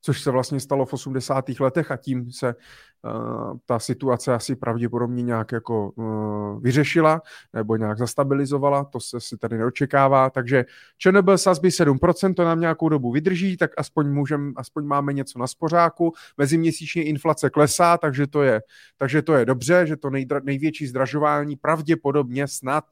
což 0.00 0.20
se 0.20 0.30
vlastně 0.30 0.60
stalo 0.60 0.86
v 0.86 0.92
80. 0.92 1.44
letech 1.60 1.90
a 1.90 1.96
tím 1.96 2.32
se 2.32 2.54
uh, 2.54 3.58
ta 3.66 3.78
situace 3.78 4.34
asi 4.34 4.56
pravděpodobně 4.56 5.22
nějak 5.22 5.52
jako 5.52 5.90
uh, 5.90 6.62
vyřešila 6.62 7.22
nebo 7.52 7.76
nějak 7.76 7.98
zastabilizovala, 7.98 8.84
to 8.84 9.00
se 9.00 9.20
si 9.20 9.36
tady 9.38 9.58
neočekává, 9.58 10.30
takže 10.30 10.64
ČNB 10.98 11.28
sazby 11.36 11.68
7%, 11.68 12.34
to 12.34 12.44
nám 12.44 12.60
nějakou 12.60 12.88
dobu 12.88 13.12
vydrží, 13.12 13.56
tak 13.56 13.70
aspoň 13.76 14.12
můžem, 14.12 14.52
aspoň 14.56 14.84
máme 14.84 15.12
něco 15.12 15.38
na 15.38 15.46
spořáku, 15.46 16.12
meziměsíčně 16.36 17.04
inflace 17.04 17.50
klesá, 17.50 17.98
takže 17.98 18.26
to 18.26 18.42
je, 18.42 18.62
takže 18.96 19.22
to 19.22 19.34
je 19.34 19.44
dobře, 19.44 19.86
že 19.86 19.96
to 19.96 20.10
nejdra, 20.10 20.40
největší 20.44 20.86
zdražování 20.86 21.56
pravděpodobně 21.56 22.48
snad 22.48 22.84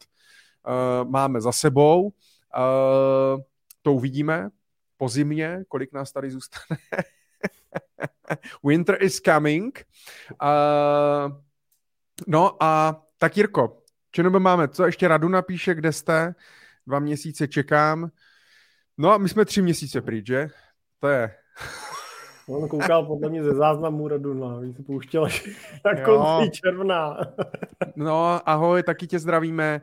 uh, 1.03 1.11
máme 1.11 1.41
za 1.41 1.53
sebou, 1.53 2.13
to 3.83 3.93
uvidíme, 3.93 4.51
po 5.05 5.09
zimě, 5.09 5.65
kolik 5.69 5.93
nás 5.93 6.13
tady 6.13 6.31
zůstane. 6.31 6.81
Winter 8.65 9.03
is 9.03 9.21
coming. 9.21 9.87
Uh, 10.43 11.33
no 12.27 12.63
a 12.63 13.03
tak 13.19 13.37
Jirko, 13.37 13.83
čemu 14.11 14.41
máme? 14.41 14.69
Co 14.69 14.87
ještě 14.87 15.09
Radu 15.09 15.29
napíše, 15.29 15.75
kde 15.75 15.93
jste? 15.93 16.35
Dva 16.87 16.99
měsíce 16.99 17.49
čekám. 17.49 18.11
No 18.99 19.13
a 19.13 19.19
my 19.19 19.29
jsme 19.29 19.45
tři 19.45 19.63
měsíce 19.63 20.01
pryč, 20.01 20.27
že? 20.27 20.49
To 20.99 21.09
je... 21.09 21.35
On 22.49 22.69
koukal 22.69 23.07
podle 23.07 23.29
mě 23.29 23.43
ze 23.43 23.55
záznamu 23.55 24.09
Radu, 24.09 24.35
no, 24.35 24.61
se 24.77 24.83
pouštěl 24.83 25.25
až 25.25 25.49
na 25.85 26.05
konci 26.05 26.51
června. 26.51 27.17
no, 27.97 28.49
ahoj, 28.49 28.83
taky 28.83 29.07
tě 29.07 29.19
zdravíme. 29.19 29.81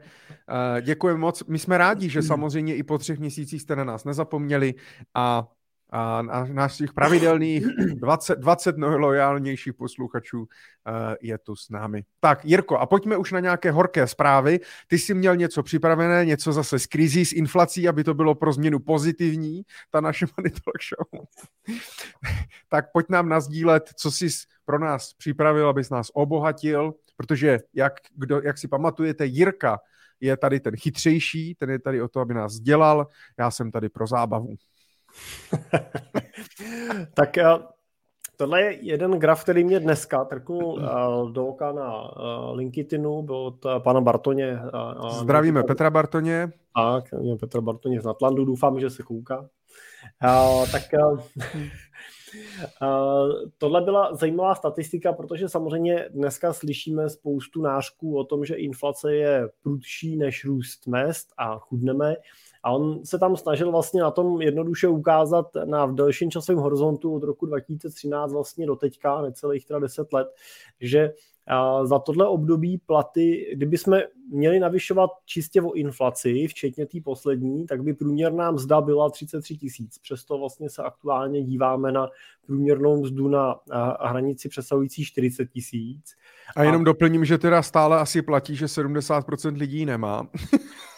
Uh, 0.50 0.82
děkujeme 0.82 1.20
moc. 1.20 1.44
My 1.44 1.60
jsme 1.60 1.78
rádi, 1.78 2.10
že 2.10 2.22
samozřejmě 2.22 2.76
i 2.76 2.84
po 2.84 2.98
třech 2.98 3.20
měsících 3.20 3.62
jste 3.62 3.76
na 3.76 3.84
nás 3.84 4.04
nezapomněli 4.04 4.74
a 5.16 5.48
a 5.92 6.46
našich 6.52 6.94
pravidelných 6.94 7.66
20, 7.96 8.40
20 8.40 8.76
lojálnějších 8.78 9.74
posluchačů 9.74 10.48
eh, 10.88 11.16
je 11.22 11.38
tu 11.38 11.56
s 11.56 11.70
námi. 11.70 12.04
Tak, 12.20 12.46
Jirko, 12.46 12.78
a 12.78 12.86
pojďme 12.86 13.18
už 13.18 13.32
na 13.32 13.40
nějaké 13.40 13.72
horké 13.72 14.08
zprávy. 14.08 14.60
Ty 14.88 15.00
jsi 15.00 15.14
měl 15.14 15.36
něco 15.36 15.64
připravené, 15.64 16.26
něco 16.26 16.54
zase 16.54 16.80
z 16.80 16.86
krizí, 16.86 17.26
s 17.26 17.34
inflací, 17.34 17.88
aby 17.88 18.04
to 18.04 18.14
bylo 18.14 18.36
pro 18.36 18.54
změnu 18.54 18.80
pozitivní, 18.80 19.62
ta 19.90 20.02
naše 20.02 20.26
Money 20.38 20.52
Talk 20.52 20.82
Show. 20.84 21.26
tak 22.70 22.92
pojď 22.92 23.06
nám 23.10 23.30
nazdílet, 23.30 23.90
co 23.96 24.12
jsi 24.12 24.28
pro 24.66 24.80
nás 24.80 25.14
připravil, 25.14 25.70
abys 25.70 25.90
nás 25.90 26.08
obohatil, 26.14 26.94
protože 27.16 27.60
jak, 27.74 27.94
kdo, 28.16 28.42
jak 28.44 28.58
si 28.58 28.68
pamatujete, 28.68 29.26
Jirka 29.26 29.80
je 30.20 30.38
tady 30.38 30.60
ten 30.60 30.76
chytřejší, 30.76 31.56
ten 31.56 31.70
je 31.70 31.80
tady 31.80 32.02
o 32.02 32.08
to, 32.08 32.20
aby 32.20 32.34
nás 32.34 32.60
dělal, 32.60 33.08
já 33.40 33.52
jsem 33.52 33.72
tady 33.72 33.90
pro 33.90 34.08
zábavu. 34.08 34.56
tak 37.14 37.38
eh, 37.38 37.46
tohle 38.38 38.62
je 38.62 38.78
jeden 38.82 39.12
graf, 39.12 39.44
který 39.44 39.64
mě 39.64 39.80
dneska 39.80 40.26
trknul 40.26 40.66
uh, 40.66 41.32
do 41.32 41.46
oka 41.46 41.72
na 41.72 42.02
uh, 42.02 42.56
LinkedInu, 42.56 43.22
byl 43.22 43.36
od 43.36 43.66
pana 43.80 44.02
Bartoně. 44.02 44.60
Zdravíme 45.10 45.64
Petra 45.64 45.90
Bartoně. 45.90 46.52
Tak, 46.76 47.04
Petra 47.40 47.62
Bartoně 47.62 48.02
z 48.02 48.06
Natlandu, 48.06 48.46
doufám, 48.46 48.80
že 48.80 48.90
se 48.90 49.04
kouká. 49.04 49.50
Tak 50.72 50.82
tohle 53.58 53.82
byla 53.82 54.16
zajímavá 54.16 54.56
statistika, 54.56 55.14
protože 55.14 55.50
samozřejmě 55.50 56.10
dneska 56.10 56.54
slyšíme 56.54 57.10
spoustu 57.10 57.62
nářků 57.62 58.18
o 58.18 58.24
tom, 58.24 58.46
že 58.46 58.56
inflace 58.56 59.16
je 59.16 59.50
prudší 59.64 60.18
než 60.18 60.46
růst 60.46 60.88
mest 60.88 61.28
a 61.38 61.60
chudneme. 61.60 62.16
A 62.64 62.72
on 62.72 63.06
se 63.06 63.20
tam 63.20 63.38
snažil 63.38 63.72
vlastně 63.72 64.02
na 64.02 64.12
tom 64.12 64.42
jednoduše 64.42 64.88
ukázat 64.88 65.46
na 65.66 65.86
v 65.86 65.96
delším 65.96 66.32
časovém 66.32 66.62
horizontu 66.62 67.16
od 67.16 67.24
roku 67.24 67.46
2013 67.46 68.34
vlastně 68.34 68.66
do 68.66 68.76
teďka, 68.76 69.22
necelých 69.22 69.66
teda 69.66 69.80
10 69.80 70.14
let, 70.14 70.28
že 70.80 71.14
za 71.84 72.00
tohle 72.00 72.28
období 72.28 72.78
platy, 72.78 73.52
kdyby 73.56 73.78
jsme 73.78 74.04
měli 74.32 74.60
navyšovat 74.60 75.10
čistě 75.26 75.62
o 75.62 75.74
inflaci, 75.74 76.48
včetně 76.48 76.86
té 76.86 76.98
poslední, 77.04 77.66
tak 77.66 77.84
by 77.84 77.94
průměrná 77.94 78.52
mzda 78.52 78.82
byla 78.82 79.10
33 79.10 79.58
tisíc. 79.58 79.98
Přesto 79.98 80.38
vlastně 80.38 80.70
se 80.70 80.84
aktuálně 80.84 81.44
díváme 81.44 81.92
na 81.92 82.08
průměrnou 82.46 83.02
mzdu 83.02 83.28
na 83.28 83.56
hranici 84.00 84.50
přesahující 84.50 85.06
40 85.06 85.46
tisíc. 85.46 86.16
A 86.56 86.64
jenom 86.64 86.82
a... 86.82 86.86
doplním, 86.86 87.26
že 87.26 87.38
teda 87.38 87.62
stále 87.62 88.00
asi 88.00 88.22
platí, 88.22 88.56
že 88.56 88.66
70% 88.66 89.58
lidí 89.58 89.86
nemá. 89.86 90.28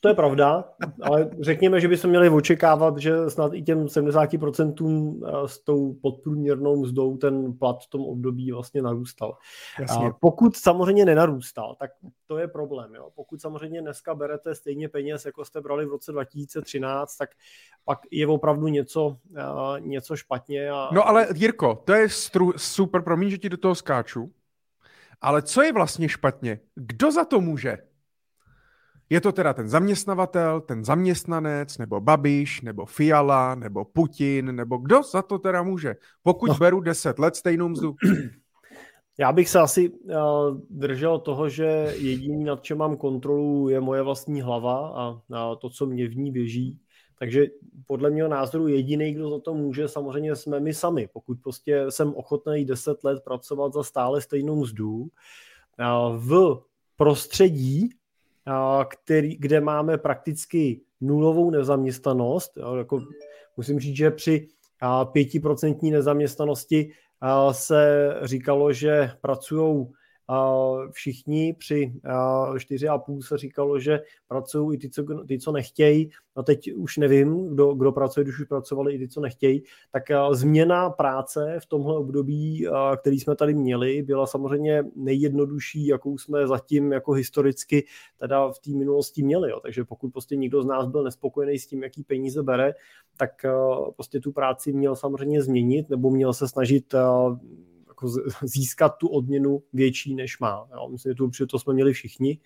To 0.00 0.08
je 0.08 0.14
pravda, 0.14 0.64
ale 1.02 1.30
řekněme, 1.40 1.80
že 1.80 1.88
bychom 1.88 2.10
měli 2.10 2.28
očekávat, 2.28 2.98
že 2.98 3.30
snad 3.30 3.54
i 3.54 3.62
těm 3.62 3.84
70% 3.84 5.20
eh, 5.26 5.48
s 5.48 5.58
tou 5.58 5.94
podprůměrnou 6.02 6.76
mzdou 6.76 7.16
ten 7.16 7.52
plat 7.52 7.76
v 7.82 7.90
tom 7.90 8.00
období 8.00 8.52
vlastně 8.52 8.82
narůstal. 8.82 9.36
Jasně. 9.80 10.06
A 10.06 10.10
pokud 10.20 10.56
samozřejmě 10.56 11.04
nenarůstal, 11.04 11.76
tak 11.78 11.90
to 12.26 12.38
je 12.38 12.48
problém. 12.48 12.94
Jo? 12.94 13.10
Pokud 13.14 13.40
samozřejmě 13.40 13.82
dneska 13.82 14.14
berete 14.14 14.54
stejně 14.54 14.88
peněz, 14.88 15.26
jako 15.26 15.44
jste 15.44 15.60
brali 15.60 15.86
v 15.86 15.90
roce 15.90 16.12
2013, 16.12 17.16
tak 17.16 17.30
pak 17.84 17.98
je 18.10 18.26
opravdu 18.26 18.68
něco, 18.68 19.16
eh, 19.36 19.80
něco 19.80 20.16
špatně. 20.16 20.70
A... 20.70 20.88
No 20.92 21.08
ale 21.08 21.28
Jirko, 21.34 21.82
to 21.84 21.92
je 21.92 22.08
stru, 22.08 22.52
super, 22.56 23.02
promiň, 23.02 23.30
že 23.30 23.38
ti 23.38 23.48
do 23.48 23.56
toho 23.56 23.74
skáču, 23.74 24.32
ale 25.20 25.42
co 25.42 25.62
je 25.62 25.72
vlastně 25.72 26.08
špatně? 26.08 26.60
Kdo 26.74 27.12
za 27.12 27.24
to 27.24 27.40
může? 27.40 27.78
Je 29.10 29.20
to 29.20 29.32
teda 29.32 29.52
ten 29.52 29.68
zaměstnavatel, 29.68 30.60
ten 30.60 30.84
zaměstnanec, 30.84 31.78
nebo 31.78 32.00
Babiš, 32.00 32.60
nebo 32.60 32.86
Fiala, 32.86 33.54
nebo 33.54 33.84
Putin, 33.84 34.56
nebo 34.56 34.76
kdo 34.76 35.02
za 35.02 35.22
to 35.22 35.38
teda 35.38 35.62
může? 35.62 35.96
Pokud 36.22 36.48
no. 36.48 36.54
beru 36.54 36.80
10 36.80 37.18
let 37.18 37.36
stejnou 37.36 37.68
mzdu. 37.68 37.94
Já 39.18 39.32
bych 39.32 39.48
se 39.48 39.60
asi 39.60 39.90
uh, 39.90 40.60
držel 40.70 41.18
toho, 41.18 41.48
že 41.48 41.94
jediný, 41.96 42.44
nad 42.44 42.62
čem 42.62 42.78
mám 42.78 42.96
kontrolu, 42.96 43.68
je 43.68 43.80
moje 43.80 44.02
vlastní 44.02 44.40
hlava 44.40 44.88
a, 44.88 45.20
a 45.36 45.54
to, 45.54 45.70
co 45.70 45.86
mě 45.86 46.08
v 46.08 46.16
ní 46.16 46.32
běží. 46.32 46.78
Takže 47.18 47.46
podle 47.86 48.10
mého 48.10 48.28
názoru 48.28 48.68
jediný, 48.68 49.14
kdo 49.14 49.30
za 49.30 49.40
to 49.40 49.54
může, 49.54 49.88
samozřejmě 49.88 50.36
jsme 50.36 50.60
my 50.60 50.74
sami. 50.74 51.08
Pokud 51.12 51.38
prostě 51.42 51.86
jsem 51.88 52.14
ochotný 52.14 52.64
10 52.64 53.04
let 53.04 53.24
pracovat 53.24 53.72
za 53.72 53.82
stále 53.82 54.20
stejnou 54.20 54.56
mzdu, 54.56 54.98
uh, 54.98 55.08
v 56.16 56.62
prostředí, 56.96 57.90
který, 58.88 59.36
kde 59.36 59.60
máme 59.60 59.98
prakticky 59.98 60.80
nulovou 61.00 61.50
nezaměstnanost. 61.50 62.58
Jako 62.78 63.00
musím 63.56 63.80
říct, 63.80 63.96
že 63.96 64.10
při 64.10 64.48
pětiprocentní 65.12 65.90
nezaměstnanosti 65.90 66.92
se 67.50 68.08
říkalo, 68.22 68.72
že 68.72 69.10
pracují 69.20 69.86
všichni 70.90 71.54
při 71.58 71.92
čtyři 72.58 72.88
a 72.88 72.98
půl 72.98 73.22
se 73.22 73.38
říkalo, 73.38 73.78
že 73.78 74.00
pracují 74.28 74.76
i 74.76 74.78
ty, 74.78 74.90
co, 74.90 75.04
ty, 75.28 75.38
co 75.38 75.52
nechtějí. 75.52 76.10
No 76.36 76.42
teď 76.42 76.72
už 76.72 76.96
nevím, 76.96 77.48
kdo, 77.48 77.74
kdo 77.74 77.92
pracuje, 77.92 78.24
když 78.24 78.40
už 78.40 78.46
pracovali 78.46 78.94
i 78.94 78.98
ty, 78.98 79.08
co 79.08 79.20
nechtějí. 79.20 79.62
Tak 79.92 80.02
změna 80.32 80.90
práce 80.90 81.58
v 81.62 81.66
tomhle 81.66 81.98
období, 81.98 82.66
který 83.00 83.20
jsme 83.20 83.36
tady 83.36 83.54
měli, 83.54 84.02
byla 84.02 84.26
samozřejmě 84.26 84.84
nejjednodušší, 84.96 85.86
jakou 85.86 86.18
jsme 86.18 86.46
zatím 86.46 86.92
jako 86.92 87.12
historicky 87.12 87.86
teda 88.18 88.48
v 88.52 88.58
té 88.58 88.70
minulosti 88.70 89.22
měli. 89.22 89.50
Jo. 89.50 89.60
Takže 89.60 89.84
pokud 89.84 90.08
prostě 90.08 90.36
někdo 90.36 90.62
z 90.62 90.66
nás 90.66 90.86
byl 90.86 91.02
nespokojený 91.02 91.58
s 91.58 91.66
tím, 91.66 91.82
jaký 91.82 92.02
peníze 92.02 92.42
bere, 92.42 92.74
tak 93.16 93.30
prostě 93.94 94.20
tu 94.20 94.32
práci 94.32 94.72
měl 94.72 94.96
samozřejmě 94.96 95.42
změnit 95.42 95.90
nebo 95.90 96.10
měl 96.10 96.32
se 96.32 96.48
snažit 96.48 96.94
jako 97.96 98.08
získat 98.42 98.88
tu 98.88 99.08
odměnu 99.08 99.62
větší, 99.72 100.14
než 100.14 100.38
má. 100.38 100.68
Jo. 100.72 100.88
Myslím, 100.88 101.12
že 101.12 101.14
to, 101.14 101.46
to 101.46 101.58
jsme 101.58 101.74
měli 101.74 101.92
všichni. 101.92 102.38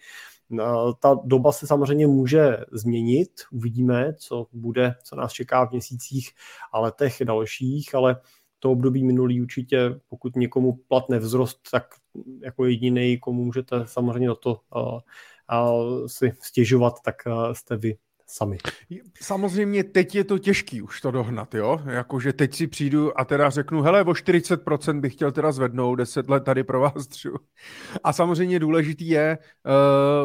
Ta 1.00 1.16
doba 1.24 1.52
se 1.52 1.66
samozřejmě 1.66 2.06
může 2.06 2.58
změnit, 2.72 3.30
uvidíme, 3.52 4.14
co 4.14 4.46
bude, 4.52 4.94
co 5.02 5.16
nás 5.16 5.32
čeká 5.32 5.66
v 5.66 5.70
měsících 5.70 6.30
a 6.72 6.80
letech 6.80 7.16
dalších, 7.24 7.94
ale 7.94 8.20
to 8.58 8.70
období 8.70 9.04
minulý 9.04 9.42
určitě, 9.42 10.00
pokud 10.08 10.36
někomu 10.36 10.72
plat 10.88 11.08
nevzrost, 11.08 11.70
tak 11.70 11.84
jako 12.42 12.64
jediný, 12.64 13.18
komu 13.18 13.44
můžete 13.44 13.86
samozřejmě 13.86 14.28
na 14.28 14.34
to 14.34 14.60
uh, 14.76 15.00
uh, 15.62 16.06
si 16.06 16.32
stěžovat, 16.42 16.94
tak 17.04 17.16
uh, 17.26 17.52
jste 17.52 17.76
vy 17.76 17.96
sami. 18.30 18.58
Samozřejmě 19.20 19.84
teď 19.84 20.14
je 20.14 20.24
to 20.24 20.38
těžký 20.38 20.82
už 20.82 21.00
to 21.00 21.10
dohnat, 21.10 21.54
jo? 21.54 21.80
Jakože 21.86 22.32
teď 22.32 22.54
si 22.54 22.66
přijdu 22.66 23.20
a 23.20 23.24
teda 23.24 23.50
řeknu, 23.50 23.82
hele, 23.82 24.04
o 24.04 24.12
40% 24.12 25.00
bych 25.00 25.12
chtěl 25.12 25.32
teda 25.32 25.52
zvednout, 25.52 25.96
10 25.96 26.28
let 26.28 26.44
tady 26.44 26.64
pro 26.64 26.80
vás 26.80 27.06
třu. 27.06 27.34
A 28.04 28.12
samozřejmě 28.12 28.58
důležitý 28.58 29.08
je, 29.08 29.38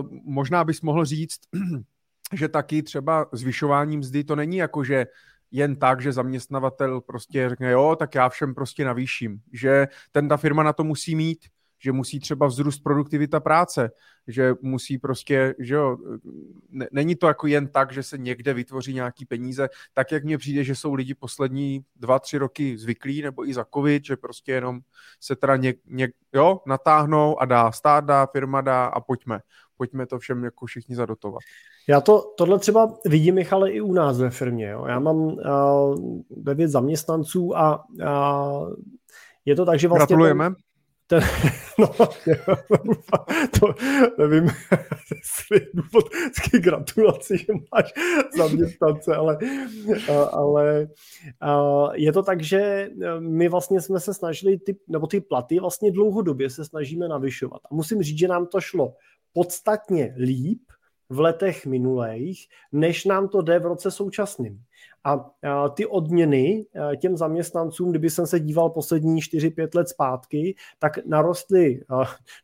uh, 0.01 0.07
možná 0.23 0.63
bys 0.63 0.81
mohl 0.81 1.05
říct, 1.05 1.39
že 2.33 2.47
taky 2.47 2.83
třeba 2.83 3.25
zvyšování 3.31 3.97
mzdy 3.97 4.23
to 4.23 4.35
není 4.35 4.57
jako, 4.57 4.83
že 4.83 5.05
jen 5.51 5.75
tak, 5.75 6.01
že 6.01 6.13
zaměstnavatel 6.13 7.01
prostě 7.01 7.49
řekne, 7.49 7.71
jo, 7.71 7.95
tak 7.99 8.15
já 8.15 8.29
všem 8.29 8.55
prostě 8.55 8.85
navýším. 8.85 9.39
Že 9.53 9.87
ten 10.11 10.27
ta 10.27 10.37
firma 10.37 10.63
na 10.63 10.73
to 10.73 10.83
musí 10.83 11.15
mít, 11.15 11.39
že 11.85 11.91
musí 11.91 12.19
třeba 12.19 12.47
vzrůst 12.47 12.83
produktivita 12.83 13.39
práce, 13.39 13.91
že 14.27 14.53
musí 14.61 14.97
prostě, 14.97 15.55
že 15.59 15.75
jo, 15.75 15.97
není 16.91 17.15
to 17.15 17.27
jako 17.27 17.47
jen 17.47 17.67
tak, 17.67 17.93
že 17.93 18.03
se 18.03 18.17
někde 18.17 18.53
vytvoří 18.53 18.93
nějaký 18.93 19.25
peníze, 19.25 19.69
tak 19.93 20.11
jak 20.11 20.23
mně 20.23 20.37
přijde, 20.37 20.63
že 20.63 20.75
jsou 20.75 20.93
lidi 20.93 21.13
poslední 21.13 21.81
dva, 21.95 22.19
tři 22.19 22.37
roky 22.37 22.77
zvyklí, 22.77 23.21
nebo 23.21 23.49
i 23.49 23.53
za 23.53 23.65
covid, 23.73 24.05
že 24.05 24.17
prostě 24.17 24.51
jenom 24.51 24.79
se 25.21 25.35
teda 25.35 25.55
něk, 25.55 25.77
něk, 25.85 26.11
jo, 26.33 26.59
natáhnou 26.67 27.41
a 27.41 27.45
dá, 27.45 27.71
stát 27.71 28.05
dá, 28.05 28.25
firma 28.25 28.61
dá 28.61 28.85
a 28.85 29.01
pojďme. 29.01 29.39
Pojďme 29.77 30.05
to 30.05 30.19
všem 30.19 30.43
jako 30.43 30.65
všichni 30.65 30.95
zadotovat. 30.95 31.39
Já 31.87 32.01
to, 32.01 32.33
tohle 32.37 32.59
třeba 32.59 32.93
vidím, 33.05 33.35
Michale, 33.35 33.71
i 33.71 33.81
u 33.81 33.93
nás 33.93 34.19
ve 34.19 34.29
firmě. 34.29 34.69
Jo. 34.69 34.85
Já 34.87 34.99
mám 34.99 35.17
uh, 35.17 36.21
devět 36.29 36.67
zaměstnanců 36.67 37.57
a 37.57 37.85
uh, 37.89 38.73
je 39.45 39.55
to 39.55 39.65
tak, 39.65 39.79
že 39.79 39.87
vlastně... 39.87 40.15
Gratulujeme. 40.15 40.49
Ten, 40.49 40.55
ten, 41.07 41.23
no, 41.79 41.87
to 43.59 43.73
nevím, 44.17 44.43
jestli 45.15 45.67
důvod 45.73 46.09
k 46.09 46.63
že 47.37 47.53
máš 47.73 47.93
zaměstnance, 48.37 49.15
ale, 49.15 49.37
ale 50.31 50.87
je 51.93 52.13
to 52.13 52.23
tak, 52.23 52.43
že 52.43 52.89
my 53.19 53.49
vlastně 53.49 53.81
jsme 53.81 53.99
se 53.99 54.13
snažili, 54.13 54.57
ty, 54.57 54.77
nebo 54.87 55.07
ty 55.07 55.21
platy 55.21 55.59
vlastně 55.59 55.91
dlouhodobě 55.91 56.49
se 56.49 56.65
snažíme 56.65 57.07
navyšovat. 57.07 57.61
A 57.71 57.75
musím 57.75 58.01
říct, 58.01 58.19
že 58.19 58.27
nám 58.27 58.47
to 58.47 58.61
šlo 58.61 58.93
podstatně 59.33 60.15
líp 60.17 60.61
v 61.09 61.19
letech 61.19 61.65
minulých, 61.65 62.47
než 62.71 63.05
nám 63.05 63.27
to 63.27 63.41
jde 63.41 63.59
v 63.59 63.65
roce 63.65 63.91
současným. 63.91 64.64
A 65.07 65.31
ty 65.69 65.85
odměny 65.85 66.65
těm 66.97 67.17
zaměstnancům, 67.17 67.89
kdyby 67.89 68.09
jsem 68.09 68.27
se 68.27 68.39
díval 68.39 68.69
poslední 68.69 69.21
4-5 69.21 69.69
let 69.75 69.89
zpátky, 69.89 70.55
tak 70.79 71.05
narostly, 71.05 71.81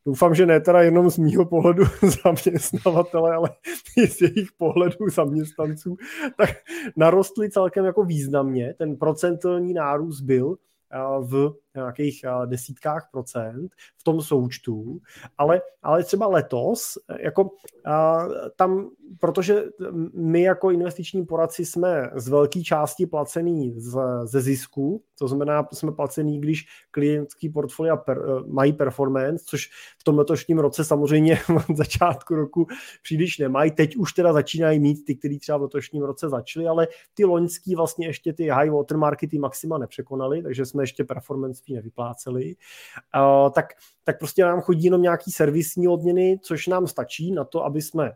doufám, 0.06 0.36
že 0.36 0.46
ne 0.46 0.60
teda 0.60 0.82
jenom 0.82 1.10
z 1.10 1.18
mýho 1.18 1.46
pohledu 1.46 1.84
zaměstnavatele, 2.24 3.36
ale 3.36 3.50
i 3.98 4.08
z 4.08 4.22
jejich 4.22 4.50
pohledu 4.58 5.10
zaměstnanců, 5.16 5.98
tak 6.38 6.50
narostly 6.96 7.50
celkem 7.50 7.86
jako 7.86 8.04
významně. 8.04 8.74
Ten 8.78 8.96
procentuální 8.96 9.74
nárůst 9.74 10.22
byl 10.22 10.56
v 11.20 11.54
nějakých 11.76 12.22
desítkách 12.46 13.10
procent 13.12 13.72
v 13.98 14.04
tom 14.04 14.22
součtu, 14.22 15.00
ale, 15.38 15.62
ale 15.84 16.04
třeba 16.04 16.28
letos, 16.28 16.98
jako 17.20 17.50
tam, 18.56 18.90
protože 19.20 19.64
my 20.14 20.42
jako 20.42 20.72
investiční 20.72 21.26
poradci 21.26 21.66
jsme 21.66 22.10
z 22.16 22.28
velké 22.28 22.62
části 22.62 23.06
placený 23.06 23.74
z, 23.80 24.00
ze 24.24 24.42
zisku, 24.42 25.04
to 25.22 25.28
znamená, 25.28 25.68
jsme 25.74 25.92
placený, 25.92 26.40
když 26.40 26.66
klientský 26.92 27.50
portfolia 27.50 27.96
per, 27.96 28.22
mají 28.48 28.74
performance, 28.74 29.46
což 29.48 29.70
v 30.00 30.04
tom 30.04 30.18
letošním 30.18 30.60
roce 30.60 30.86
samozřejmě 30.86 31.36
v 31.70 31.76
začátku 31.76 32.36
roku 32.36 32.68
příliš 33.04 33.38
nemají. 33.38 33.72
Teď 33.72 33.96
už 33.96 34.14
teda 34.14 34.34
začínají 34.34 34.80
mít 34.80 35.06
ty, 35.06 35.16
kteří 35.16 35.40
třeba 35.40 35.58
v 35.58 35.62
letošním 35.62 36.04
roce 36.04 36.30
začali, 36.30 36.68
ale 36.68 36.88
ty 37.14 37.26
loňský 37.26 37.76
vlastně 37.76 38.08
ještě 38.08 38.34
ty 38.34 38.48
high 38.48 38.70
watermarky, 38.70 39.28
ty 39.28 39.40
maxima 39.40 39.78
nepřekonali, 39.78 40.44
takže 40.44 40.66
jsme 40.66 40.84
ještě 40.84 41.04
performance 41.04 41.62
fee 41.66 41.76
nevypláceli. 41.76 42.56
Uh, 43.16 43.50
tak, 43.50 43.66
tak 44.04 44.20
prostě 44.20 44.44
nám 44.44 44.62
chodí 44.62 44.84
jenom 44.84 45.02
nějaký 45.02 45.32
servisní 45.32 45.88
odměny, 45.88 46.40
což 46.42 46.68
nám 46.68 46.88
stačí 46.88 47.32
na 47.32 47.44
to, 47.44 47.66
aby 47.66 47.82
jsme 47.82 48.12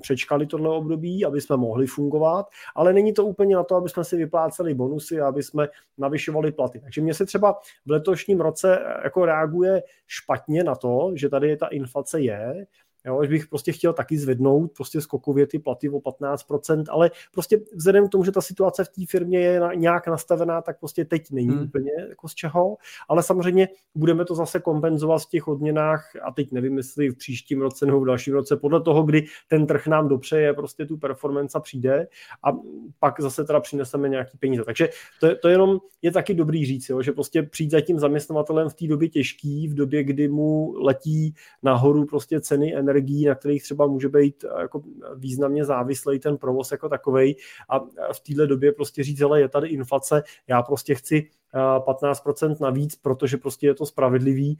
přečkali 0.00 0.46
tohle 0.46 0.76
období, 0.76 1.24
aby 1.24 1.40
jsme 1.40 1.56
mohli 1.56 1.86
fungovat, 1.86 2.46
ale 2.74 2.92
není 2.92 3.12
to 3.12 3.26
úplně 3.26 3.56
na 3.56 3.64
to, 3.64 3.76
aby 3.76 3.88
jsme 3.88 4.04
si 4.04 4.16
vypláceli 4.16 4.74
bonusy, 4.74 5.20
aby 5.20 5.42
jsme 5.42 5.68
navyšovali 5.98 6.52
platy. 6.52 6.80
Takže 6.80 7.00
mě 7.00 7.14
se 7.14 7.26
třeba 7.26 7.52
v 7.86 7.90
letošním 7.90 8.40
roce 8.40 8.80
jako 9.04 9.24
reaguje 9.24 9.82
špatně 10.06 10.64
na 10.64 10.74
to, 10.74 11.12
že 11.14 11.28
tady 11.28 11.56
ta 11.56 11.66
inflace 11.66 12.20
je, 12.20 12.66
Jo, 13.06 13.24
že 13.24 13.28
bych 13.28 13.46
prostě 13.46 13.72
chtěl 13.72 13.92
taky 13.92 14.18
zvednout 14.18 14.72
prostě 14.72 15.00
skokově 15.00 15.46
ty 15.46 15.58
platy 15.58 15.88
o 15.88 15.98
15%, 15.98 16.84
ale 16.88 17.10
prostě 17.32 17.60
vzhledem 17.74 18.08
k 18.08 18.10
tomu, 18.10 18.24
že 18.24 18.32
ta 18.32 18.40
situace 18.40 18.84
v 18.84 18.88
té 18.88 19.02
firmě 19.08 19.40
je 19.40 19.60
na, 19.60 19.74
nějak 19.74 20.06
nastavená, 20.06 20.62
tak 20.62 20.78
prostě 20.80 21.04
teď 21.04 21.30
není 21.30 21.48
hmm. 21.48 21.62
úplně 21.62 21.90
jako 22.08 22.28
z 22.28 22.34
čeho, 22.34 22.76
ale 23.08 23.22
samozřejmě 23.22 23.68
budeme 23.94 24.24
to 24.24 24.34
zase 24.34 24.60
kompenzovat 24.60 25.22
v 25.22 25.28
těch 25.28 25.48
odměnách 25.48 26.10
a 26.22 26.32
teď 26.32 26.52
nevím, 26.52 26.76
jestli 26.76 27.08
v 27.08 27.16
příštím 27.16 27.60
roce 27.60 27.86
nebo 27.86 28.00
v 28.00 28.06
dalším 28.06 28.34
roce, 28.34 28.56
podle 28.56 28.80
toho, 28.80 29.02
kdy 29.02 29.24
ten 29.48 29.66
trh 29.66 29.86
nám 29.86 30.08
dopřeje 30.08 30.54
prostě 30.54 30.86
tu 30.86 30.96
performance 30.96 31.60
přijde 31.60 32.08
a 32.44 32.52
pak 32.98 33.20
zase 33.20 33.44
teda 33.44 33.60
přineseme 33.60 34.08
nějaký 34.08 34.38
peníze. 34.38 34.62
Takže 34.64 34.88
to, 35.20 35.36
to 35.36 35.48
jenom 35.48 35.78
je 36.02 36.12
taky 36.12 36.34
dobrý 36.34 36.66
říct, 36.66 36.88
jo, 36.88 37.02
že 37.02 37.12
prostě 37.12 37.42
přijít 37.42 37.70
za 37.70 37.80
tím 37.80 37.98
zaměstnavatelem 37.98 38.68
v 38.68 38.74
té 38.74 38.86
době 38.86 39.08
těžký, 39.08 39.68
v 39.68 39.74
době, 39.74 40.04
kdy 40.04 40.28
mu 40.28 40.74
letí 40.78 41.34
nahoru 41.62 42.06
prostě 42.06 42.40
ceny 42.40 42.76
energie 42.76 42.93
energií, 42.94 43.26
na 43.26 43.34
kterých 43.34 43.62
třeba 43.62 43.86
může 43.86 44.08
být 44.08 44.44
eh, 44.44 44.62
jako 44.62 44.82
významně 45.16 45.64
závislý 45.64 46.18
ten 46.18 46.36
provoz 46.36 46.72
jako 46.72 46.88
takovej. 46.88 47.36
A 47.68 47.78
v 48.12 48.20
téhle 48.26 48.46
době 48.46 48.72
prostě 48.72 49.04
říct, 49.04 49.20
ale 49.20 49.40
je 49.40 49.48
tady 49.48 49.68
inflace, 49.68 50.22
já 50.48 50.62
prostě 50.62 50.94
chci 50.94 51.30
15% 51.78 52.56
navíc, 52.60 52.96
protože 52.96 53.36
prostě 53.36 53.66
je 53.66 53.74
to 53.74 53.86
spravedlivý, 53.86 54.58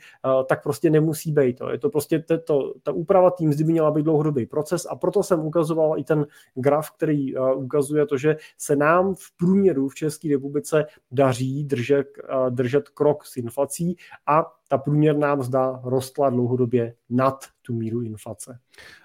tak 0.48 0.62
prostě 0.62 0.90
nemusí 0.90 1.32
být. 1.32 1.60
Je 1.72 1.78
to 1.78 1.90
prostě 1.90 2.24
to, 2.46 2.74
ta 2.82 2.92
úprava 2.92 3.30
tým 3.30 3.50
by 3.56 3.64
měla 3.64 3.90
být 3.90 4.02
dlouhodobý 4.02 4.46
proces 4.46 4.86
a 4.90 4.96
proto 4.96 5.22
jsem 5.22 5.40
ukazoval 5.40 5.98
i 5.98 6.04
ten 6.04 6.26
graf, 6.54 6.90
který 6.90 7.36
ukazuje 7.54 8.06
to, 8.06 8.18
že 8.18 8.36
se 8.58 8.76
nám 8.76 9.14
v 9.14 9.36
průměru 9.36 9.88
v 9.88 9.94
České 9.94 10.28
republice 10.28 10.86
daří 11.12 11.64
držet, 11.64 12.06
držet 12.50 12.88
krok 12.88 13.24
s 13.24 13.36
inflací 13.36 13.96
a 14.26 14.46
ta 14.68 14.78
průměrná 14.78 15.34
mzda 15.34 15.80
rostla 15.84 16.30
dlouhodobě 16.30 16.94
nad 17.10 17.44
tu 17.62 17.74
míru 17.74 18.02
inflace. 18.02 18.58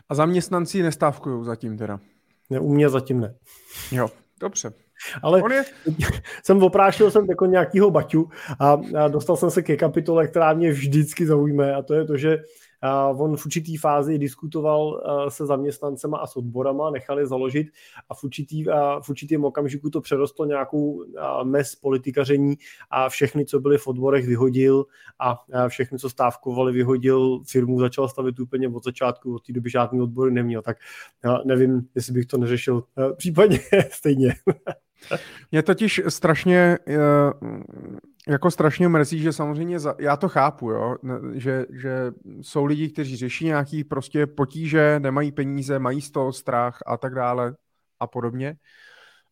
A 0.10 0.16
zaměstnanci 0.16 0.84
nestávkují 0.84 1.46
zatím 1.46 1.78
teda? 1.78 2.00
Ne, 2.50 2.60
u 2.60 2.74
mě 2.74 2.90
zatím 2.90 3.20
ne. 3.20 3.36
Jo, 3.92 4.08
dobře. 4.40 4.74
Ale 5.22 5.42
je... 5.52 5.64
jsem 6.44 6.64
oprášil 6.64 7.12
jsem 7.12 7.26
jako 7.30 7.46
nějakýho 7.46 7.92
baťu 7.92 8.30
a, 8.60 8.78
a 9.00 9.08
dostal 9.08 9.38
jsem 9.38 9.52
se 9.52 9.62
ke 9.62 9.78
kapitole, 9.78 10.28
která 10.28 10.54
mě 10.54 10.72
vždycky 10.72 11.26
zaujme 11.26 11.74
a 11.74 11.82
to 11.82 11.94
je 11.94 12.06
to, 12.06 12.18
že 12.18 12.38
on 13.18 13.38
v 13.38 13.46
určitý 13.46 13.78
fázi 13.78 14.18
diskutoval 14.18 15.04
se 15.30 15.46
zaměstnancema 15.46 16.18
a 16.18 16.28
s 16.28 16.36
odborama, 16.36 16.90
nechali 16.90 17.28
založit 17.28 17.68
a 18.10 18.16
v, 18.16 18.24
určitý, 18.24 18.70
a 18.70 19.02
v 19.02 19.10
určitým 19.10 19.46
okamžiku 19.46 19.90
to 19.90 20.02
přerostlo 20.02 20.46
nějakou 20.46 21.04
mes 21.44 21.76
politikaření 21.76 22.56
a 22.90 23.10
všechny, 23.10 23.46
co 23.46 23.60
byli 23.60 23.78
v 23.78 23.88
odborech, 23.88 24.26
vyhodil 24.26 24.86
a 25.20 25.46
všechny, 25.68 26.00
co 26.00 26.10
stávkovali, 26.10 26.74
vyhodil. 26.74 27.42
Firmu 27.48 27.80
začal 27.80 28.10
stavit 28.10 28.40
úplně 28.40 28.68
od 28.68 28.84
začátku, 28.84 29.36
od 29.36 29.46
té 29.46 29.54
doby 29.54 29.70
žádný 29.70 30.02
odbory 30.02 30.32
neměl, 30.32 30.62
tak 30.62 30.78
nevím, 31.46 31.88
jestli 31.96 32.14
bych 32.14 32.26
to 32.26 32.38
neřešil 32.38 32.84
případně 33.18 33.60
stejně. 33.92 34.36
Mě 35.52 35.64
totiž 35.64 36.02
strašně 36.08 36.78
jako 38.30 38.52
strašně 38.52 38.88
mrzí, 38.88 39.20
že 39.20 39.34
samozřejmě, 39.34 39.80
za, 39.80 39.96
já 40.00 40.18
to 40.18 40.30
chápu, 40.30 40.72
jo, 40.72 40.96
že, 41.34 41.66
že 41.70 42.12
jsou 42.42 42.66
lidi, 42.66 42.90
kteří 42.90 43.16
řeší 43.16 43.46
nějaký 43.46 43.84
prostě 43.84 44.28
potíže, 44.28 45.00
nemají 45.00 45.32
peníze, 45.32 45.80
mají 45.80 46.02
z 46.02 46.12
toho 46.12 46.34
strach 46.34 46.80
a 46.86 46.98
tak 46.98 47.16
dále 47.16 47.56
a 48.00 48.08
podobně 48.08 48.56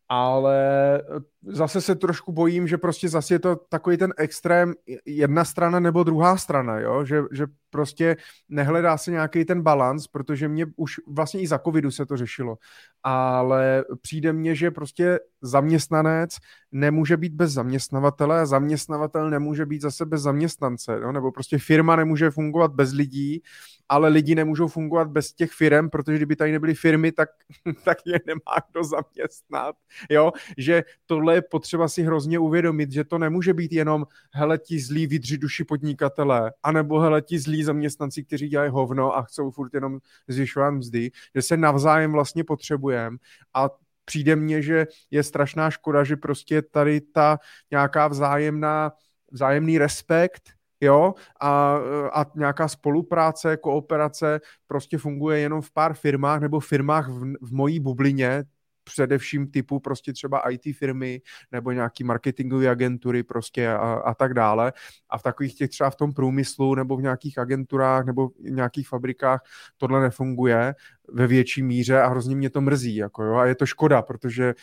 ale 0.09 1.01
zase 1.43 1.81
se 1.81 1.95
trošku 1.95 2.31
bojím, 2.31 2.67
že 2.67 2.77
prostě 2.77 3.09
zase 3.09 3.33
je 3.33 3.39
to 3.39 3.55
takový 3.55 3.97
ten 3.97 4.13
extrém 4.17 4.73
jedna 5.05 5.45
strana 5.45 5.79
nebo 5.79 6.03
druhá 6.03 6.37
strana, 6.37 6.79
jo? 6.79 7.05
Že, 7.05 7.23
že 7.31 7.45
prostě 7.69 8.17
nehledá 8.49 8.97
se 8.97 9.11
nějaký 9.11 9.45
ten 9.45 9.61
balans, 9.61 10.07
protože 10.07 10.47
mě 10.47 10.65
už 10.75 10.95
vlastně 11.07 11.41
i 11.41 11.47
za 11.47 11.59
covidu 11.59 11.91
se 11.91 12.05
to 12.05 12.17
řešilo, 12.17 12.57
ale 13.03 13.83
přijde 14.01 14.33
mně, 14.33 14.55
že 14.55 14.71
prostě 14.71 15.19
zaměstnanec 15.41 16.35
nemůže 16.71 17.17
být 17.17 17.33
bez 17.33 17.51
zaměstnavatele 17.51 18.45
zaměstnavatel 18.45 19.29
nemůže 19.29 19.65
být 19.65 19.81
zase 19.81 20.05
bez 20.05 20.21
zaměstnance, 20.21 20.99
jo? 21.01 21.11
nebo 21.11 21.31
prostě 21.31 21.57
firma 21.57 21.95
nemůže 21.95 22.31
fungovat 22.31 22.71
bez 22.71 22.93
lidí 22.93 23.41
ale 23.89 24.09
lidi 24.09 24.35
nemůžou 24.35 24.67
fungovat 24.67 25.07
bez 25.07 25.33
těch 25.33 25.51
firm, 25.51 25.89
protože 25.89 26.17
kdyby 26.17 26.35
tady 26.35 26.51
nebyly 26.51 26.75
firmy, 26.75 27.11
tak, 27.11 27.29
tak 27.83 27.97
je 28.05 28.19
nemá 28.25 28.55
kdo 28.71 28.83
zaměstnat. 28.83 29.75
Jo? 30.09 30.31
Že 30.57 30.83
tohle 31.05 31.36
je 31.37 31.41
potřeba 31.41 31.87
si 31.87 32.03
hrozně 32.03 32.39
uvědomit, 32.39 32.91
že 32.91 33.03
to 33.03 33.17
nemůže 33.17 33.53
být 33.53 33.71
jenom 33.71 34.05
hele 34.33 34.57
ti 34.57 34.79
zlí 34.79 35.07
vydři 35.07 35.37
duši 35.37 35.63
podnikatelé, 35.63 36.53
anebo 36.63 36.99
hele 36.99 37.21
ti 37.21 37.39
zlí 37.39 37.63
zaměstnanci, 37.63 38.23
kteří 38.23 38.47
dělají 38.47 38.71
hovno 38.71 39.17
a 39.17 39.21
chcou 39.21 39.51
furt 39.51 39.73
jenom 39.73 39.99
zvyšovat 40.27 40.71
mzdy, 40.71 41.11
že 41.35 41.41
se 41.41 41.57
navzájem 41.57 42.11
vlastně 42.11 42.43
potřebujeme. 42.43 43.17
A 43.53 43.69
přijde 44.05 44.35
mně, 44.35 44.61
že 44.61 44.87
je 45.11 45.23
strašná 45.23 45.69
škoda, 45.69 46.03
že 46.03 46.15
prostě 46.15 46.61
tady 46.61 47.01
ta 47.01 47.39
nějaká 47.71 48.07
vzájemná, 48.07 48.91
vzájemný 49.31 49.77
respekt 49.77 50.57
jo, 50.81 51.13
a, 51.39 51.77
a 52.13 52.25
nějaká 52.35 52.67
spolupráce, 52.67 53.57
kooperace 53.57 54.41
prostě 54.67 54.97
funguje 54.97 55.39
jenom 55.39 55.61
v 55.61 55.71
pár 55.71 55.93
firmách 55.93 56.41
nebo 56.41 56.59
firmách 56.59 57.09
v, 57.09 57.33
v 57.41 57.53
mojí 57.53 57.79
bublině, 57.79 58.43
především 58.87 59.51
typu 59.51 59.79
prostě 59.79 60.13
třeba 60.13 60.49
IT 60.49 60.77
firmy 60.77 61.21
nebo 61.51 61.71
nějaký 61.71 62.03
marketingové 62.03 62.69
agentury 62.69 63.23
prostě 63.23 63.69
a, 63.69 63.93
a 63.93 64.13
tak 64.13 64.33
dále. 64.33 64.73
A 65.09 65.17
v 65.17 65.23
takových 65.23 65.55
těch 65.55 65.69
třeba 65.69 65.89
v 65.89 65.95
tom 65.95 66.13
průmyslu 66.13 66.75
nebo 66.75 66.97
v 66.97 67.01
nějakých 67.01 67.37
agenturách 67.37 68.05
nebo 68.05 68.27
v 68.27 68.33
nějakých 68.39 68.87
fabrikách 68.87 69.41
tohle 69.77 70.01
nefunguje 70.01 70.75
ve 71.13 71.27
větší 71.27 71.63
míře 71.63 72.01
a 72.01 72.07
hrozně 72.07 72.35
mě 72.35 72.49
to 72.49 72.61
mrzí. 72.61 72.95
Jako 72.95 73.23
jo, 73.23 73.35
a 73.35 73.45
je 73.45 73.55
to 73.55 73.65
škoda, 73.65 74.01
protože 74.01 74.53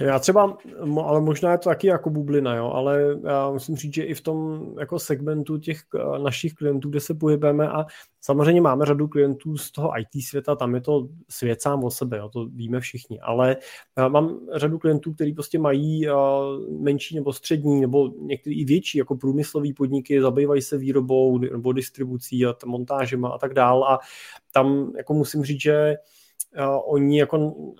já 0.00 0.18
třeba, 0.18 0.58
ale 1.04 1.20
možná 1.20 1.52
je 1.52 1.58
to 1.58 1.68
taky 1.68 1.86
jako 1.86 2.10
bublina, 2.10 2.56
jo, 2.56 2.70
ale 2.70 3.18
já 3.24 3.50
musím 3.50 3.76
říct, 3.76 3.94
že 3.94 4.04
i 4.04 4.14
v 4.14 4.20
tom 4.20 4.66
jako 4.80 4.98
segmentu 4.98 5.58
těch 5.58 5.82
eh, 5.94 6.18
našich 6.18 6.54
klientů, 6.54 6.90
kde 6.90 7.00
se 7.00 7.14
pohybujeme 7.14 7.68
a 7.68 7.86
samozřejmě 8.20 8.60
máme 8.60 8.86
řadu 8.86 9.08
klientů 9.08 9.56
z 9.56 9.70
toho 9.72 9.92
IT 9.98 10.24
světa, 10.24 10.56
tam 10.56 10.74
je 10.74 10.80
to 10.80 11.08
svět 11.28 11.62
sám 11.62 11.84
o 11.84 11.90
sebe, 11.90 12.18
jo, 12.18 12.28
to 12.28 12.46
víme 12.46 12.80
všichni, 12.80 13.20
ale 13.20 13.56
eh, 13.96 14.08
mám 14.08 14.40
řadu 14.54 14.78
klientů, 14.78 15.12
kteří 15.12 15.32
prostě 15.32 15.58
mají 15.58 16.08
eh, 16.08 16.12
menší 16.78 17.14
nebo 17.14 17.32
střední 17.32 17.80
nebo 17.80 18.08
některý 18.08 18.60
i 18.60 18.64
větší 18.64 18.98
jako 18.98 19.16
průmyslový 19.16 19.72
podniky, 19.72 20.22
zabývají 20.22 20.62
se 20.62 20.78
výrobou 20.78 21.38
nebo 21.38 21.72
distribucí 21.72 22.46
a 22.46 22.54
montážema 22.66 23.28
a 23.28 23.38
tak 23.38 23.54
dál 23.54 23.84
a 23.84 23.98
tam 24.52 24.92
jako 24.96 25.14
musím 25.14 25.44
říct, 25.44 25.60
že 25.60 25.96
uh, 26.58 26.94
oni 26.94 27.18
jako 27.18 27.38
uh, 27.38 27.74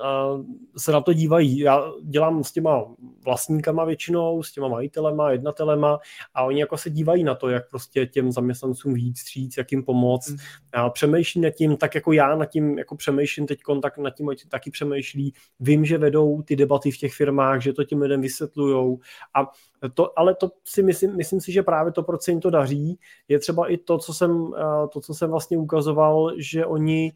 se 0.76 0.92
na 0.92 1.00
to 1.00 1.12
dívají. 1.12 1.58
Já 1.58 1.92
dělám 2.02 2.44
s 2.44 2.52
těma 2.52 2.85
vlastníkama 3.24 3.85
většinou, 3.85 4.42
s 4.42 4.52
těma 4.52 4.68
majitelema, 4.68 5.30
jednatelema 5.30 5.98
a 6.35 6.44
oni 6.44 6.61
jako 6.61 6.76
se 6.76 6.90
dívají 6.90 7.24
na 7.24 7.35
to, 7.35 7.48
jak 7.48 7.70
prostě 7.70 8.06
těm 8.06 8.32
zaměstnancům 8.32 8.94
víc 8.94 9.18
stříc, 9.18 9.56
jak 9.56 9.72
jim 9.72 9.85
pomoct. 9.85 10.28
Hmm. 10.28 10.38
A 10.72 10.90
přemýšlí 10.90 11.40
nad 11.40 11.50
tím, 11.50 11.76
tak 11.76 11.94
jako 11.94 12.12
já 12.12 12.37
nad 12.37 12.46
tím 12.46 12.78
jako 12.78 12.96
přemýšlím 12.96 13.46
teď, 13.46 13.61
tak 13.82 13.98
nad 13.98 14.11
tím 14.11 14.30
taky 14.48 14.70
přemýšlí. 14.70 15.35
Vím, 15.61 15.85
že 15.85 15.98
vedou 15.98 16.42
ty 16.42 16.56
debaty 16.56 16.90
v 16.90 16.98
těch 16.98 17.14
firmách, 17.14 17.62
že 17.62 17.72
to 17.72 17.85
těm 17.85 18.00
lidem 18.00 18.20
vysvětlujou 18.20 18.98
a 19.35 19.50
to, 19.94 20.18
ale 20.18 20.35
to 20.35 20.50
si 20.64 20.82
myslím, 20.82 21.16
myslím 21.16 21.40
si, 21.40 21.52
že 21.52 21.62
právě 21.62 21.92
to, 21.92 22.02
proč 22.02 22.22
se 22.22 22.30
jim 22.30 22.40
to 22.40 22.50
daří, 22.50 22.98
je 23.28 23.38
třeba 23.38 23.72
i 23.72 23.76
to, 23.76 23.98
co 23.98 24.14
jsem, 24.14 24.52
to, 24.92 25.00
co 25.00 25.14
jsem 25.14 25.30
vlastně 25.30 25.58
ukazoval, 25.58 26.32
že 26.38 26.66
oni 26.66 27.12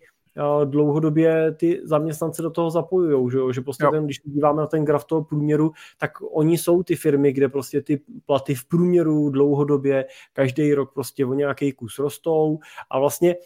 dlouhodobě 0.64 1.52
ty 1.52 1.80
zaměstnance 1.84 2.42
do 2.42 2.50
toho 2.50 2.70
zapojují, 2.70 3.30
že, 3.30 3.38
že 3.54 3.60
prostě 3.60 3.86
ten, 3.90 4.04
když 4.04 4.20
díváme 4.24 4.60
na 4.60 4.66
ten 4.66 4.84
graf 4.84 5.04
toho 5.04 5.24
průměru, 5.24 5.72
tak 5.98 6.10
oni 6.32 6.58
jsou 6.58 6.82
ty 6.82 6.96
firmy, 6.96 7.32
kde 7.32 7.48
prostě 7.48 7.82
ty 7.82 8.00
platy 8.26 8.54
v 8.54 8.64
průměru 8.64 9.30
dlouhodobě 9.30 10.06
každý 10.32 10.74
rok 10.74 10.94
prostě 10.94 11.26
o 11.26 11.34
nějaký 11.34 11.72
kus 11.72 11.98
rostou. 11.98 12.58
A 12.90 12.98
vlastně 12.98 13.36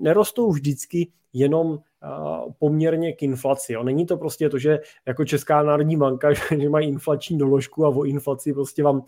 nerostou 0.00 0.50
vždycky 0.50 1.12
jenom 1.32 1.78
poměrně 2.58 3.12
k 3.12 3.22
inflaci. 3.22 3.72
Jo. 3.72 3.82
Není 3.82 4.06
to 4.06 4.16
prostě 4.16 4.50
to, 4.50 4.58
že 4.58 4.78
jako 5.06 5.24
Česká 5.24 5.62
národní 5.62 5.96
banka, 5.96 6.32
že 6.58 6.68
mají 6.68 6.88
inflační 6.88 7.38
doložku 7.38 7.86
a 7.86 7.88
o 7.88 8.04
inflaci 8.04 8.52
prostě 8.52 8.82
vám 8.82 9.02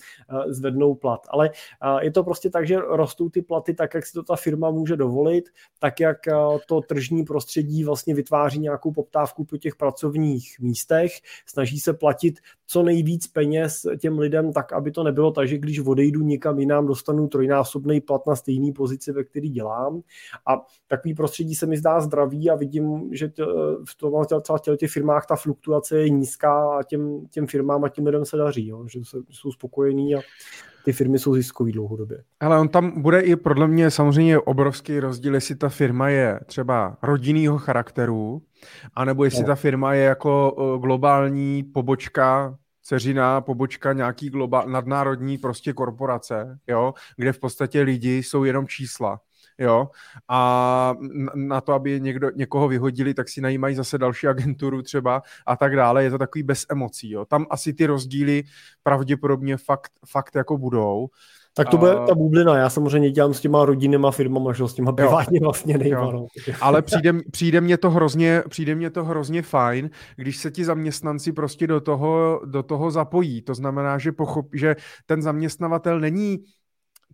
zvednou 0.46 0.94
plat. 0.94 1.26
Ale 1.30 1.50
je 2.00 2.10
to 2.10 2.24
prostě 2.24 2.50
tak, 2.50 2.66
že 2.66 2.76
rostou 2.78 3.28
ty 3.28 3.42
platy 3.42 3.74
tak, 3.74 3.94
jak 3.94 4.06
si 4.06 4.12
to 4.12 4.22
ta 4.22 4.36
firma 4.36 4.70
může 4.70 4.96
dovolit, 4.96 5.48
tak, 5.78 6.00
jak 6.00 6.18
to 6.66 6.80
tržní 6.80 7.24
prostředí 7.24 7.84
vlastně 7.84 8.14
vytváří 8.14 8.58
nějakou 8.58 8.92
poptávku 8.92 9.44
po 9.44 9.56
těch 9.56 9.76
pracovních 9.76 10.60
místech, 10.60 11.12
snaží 11.46 11.80
se 11.80 11.92
platit 11.92 12.38
co 12.66 12.82
nejvíc 12.82 13.26
peněz 13.26 13.86
těm 13.98 14.18
lidem 14.18 14.52
tak, 14.52 14.72
aby 14.72 14.90
to 14.90 15.02
nebylo 15.02 15.30
tak, 15.30 15.48
že 15.48 15.58
když 15.58 15.78
odejdu 15.78 16.20
někam 16.20 16.58
jinam, 16.58 16.86
dostanu 16.86 17.28
trojnásobný 17.28 18.00
plat 18.00 18.26
na 18.26 18.36
stejný 18.36 18.72
pozici, 18.72 19.12
ve 19.12 19.24
který 19.24 19.48
dělám. 19.48 20.02
A 20.46 20.59
takový 20.88 21.14
prostředí 21.14 21.54
se 21.54 21.66
mi 21.66 21.76
zdá 21.76 22.00
zdravý 22.00 22.50
a 22.50 22.54
vidím, 22.54 23.10
že 23.12 23.28
t, 23.28 23.42
v 23.88 23.94
tom 23.94 24.24
třeba 24.60 24.76
těch 24.76 24.90
firmách 24.90 25.26
ta 25.26 25.36
fluktuace 25.36 25.98
je 25.98 26.08
nízká 26.08 26.78
a 26.78 26.82
těm, 26.82 27.26
těm 27.30 27.46
firmám 27.46 27.84
a 27.84 27.88
těm 27.88 28.06
lidem 28.06 28.24
se 28.24 28.36
daří, 28.36 28.66
jo, 28.66 28.86
že 28.88 29.00
jsou 29.30 29.52
spokojení 29.52 30.14
a 30.14 30.20
ty 30.84 30.92
firmy 30.92 31.18
jsou 31.18 31.34
ziskový 31.34 31.72
dlouhodobě. 31.72 32.22
Ale 32.40 32.58
on 32.58 32.68
tam 32.68 33.02
bude 33.02 33.20
i 33.20 33.36
podle 33.36 33.68
mě 33.68 33.90
samozřejmě 33.90 34.38
obrovský 34.38 35.00
rozdíl, 35.00 35.34
jestli 35.34 35.54
ta 35.54 35.68
firma 35.68 36.08
je 36.08 36.40
třeba 36.46 36.96
rodinného 37.02 37.58
charakteru, 37.58 38.42
anebo 38.94 39.24
jestli 39.24 39.40
no. 39.40 39.46
ta 39.46 39.54
firma 39.54 39.94
je 39.94 40.04
jako 40.04 40.56
globální 40.80 41.62
pobočka 41.62 42.58
ceřiná 42.82 43.40
pobočka 43.40 43.92
nějaký 43.92 44.30
globál, 44.30 44.68
nadnárodní 44.68 45.38
prostě 45.38 45.72
korporace, 45.72 46.58
jo, 46.66 46.94
kde 47.16 47.32
v 47.32 47.38
podstatě 47.38 47.82
lidi 47.82 48.16
jsou 48.16 48.44
jenom 48.44 48.66
čísla 48.66 49.20
jo, 49.60 49.88
a 50.28 50.94
na 51.34 51.60
to, 51.60 51.72
aby 51.72 52.00
někdo, 52.00 52.30
někoho 52.34 52.68
vyhodili, 52.68 53.14
tak 53.14 53.28
si 53.28 53.40
najímají 53.40 53.74
zase 53.74 53.98
další 53.98 54.26
agenturu 54.26 54.82
třeba 54.82 55.22
a 55.46 55.56
tak 55.56 55.76
dále, 55.76 56.04
je 56.04 56.10
to 56.10 56.18
takový 56.18 56.42
bez 56.42 56.66
emocí, 56.70 57.10
jo. 57.10 57.24
Tam 57.24 57.46
asi 57.50 57.72
ty 57.72 57.86
rozdíly 57.86 58.42
pravděpodobně 58.82 59.56
fakt, 59.56 59.92
fakt 60.06 60.34
jako 60.34 60.58
budou. 60.58 61.08
Tak 61.54 61.68
to 61.68 61.76
bude 61.76 61.92
ta 61.92 62.14
bublina. 62.14 62.56
Já 62.56 62.70
samozřejmě 62.70 63.10
dělám 63.10 63.34
s 63.34 63.40
těma 63.40 63.64
rodinnýma 63.64 64.10
firmama, 64.10 64.52
že 64.52 64.68
s 64.68 64.74
těma 64.74 64.92
privátně 64.92 65.40
vlastně 65.40 65.78
nejma. 65.78 66.12
No. 66.12 66.26
Ale 66.60 66.82
přijde, 66.82 67.14
přijde, 67.30 67.60
mě 67.60 67.78
to 67.78 67.90
hrozně, 67.90 68.42
přijde 68.48 68.74
mě 68.74 68.90
to 68.90 69.04
hrozně 69.04 69.42
fajn, 69.42 69.90
když 70.16 70.36
se 70.36 70.50
ti 70.50 70.64
zaměstnanci 70.64 71.32
prostě 71.32 71.66
do 71.66 71.80
toho, 71.80 72.40
do 72.44 72.62
toho 72.62 72.90
zapojí. 72.90 73.42
To 73.42 73.54
znamená, 73.54 73.98
že, 73.98 74.12
pochop, 74.12 74.46
že 74.52 74.76
ten 75.06 75.22
zaměstnavatel 75.22 76.00
není 76.00 76.38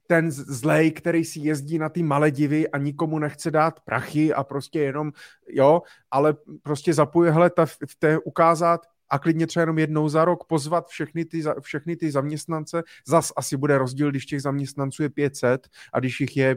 ten 0.07 0.31
zlej, 0.31 0.91
který 0.93 1.25
si 1.25 1.41
jezdí 1.41 1.79
na 1.79 1.89
ty 1.89 2.03
Maledivy 2.03 2.69
a 2.69 2.79
nikomu 2.79 3.19
nechce 3.19 3.51
dát 3.51 3.81
prachy 3.81 4.35
a 4.35 4.45
prostě 4.45 4.81
jenom, 4.81 5.13
jo, 5.49 5.83
ale 6.11 6.35
prostě 6.63 6.95
zapojuje, 6.95 7.33
hele, 7.33 7.51
ta, 7.51 7.67
v 7.67 7.97
té 7.99 8.19
ukázat, 8.19 8.81
a 9.09 9.19
klidně 9.19 9.47
třeba 9.47 9.63
jenom 9.63 9.79
jednou 9.79 10.09
za 10.09 10.25
rok 10.25 10.45
pozvat 10.45 10.89
všechny 10.89 11.25
ty, 11.25 11.43
všechny 11.61 11.97
ty 11.97 12.11
zaměstnance. 12.11 12.83
Zas 13.07 13.33
asi 13.37 13.57
bude 13.57 13.79
rozdíl, 13.79 14.11
když 14.11 14.27
těch 14.27 14.43
zaměstnanců 14.43 15.03
je 15.03 15.09
500 15.09 15.69
a 15.93 16.01
když 16.01 16.21
jich 16.21 16.37
je 16.37 16.57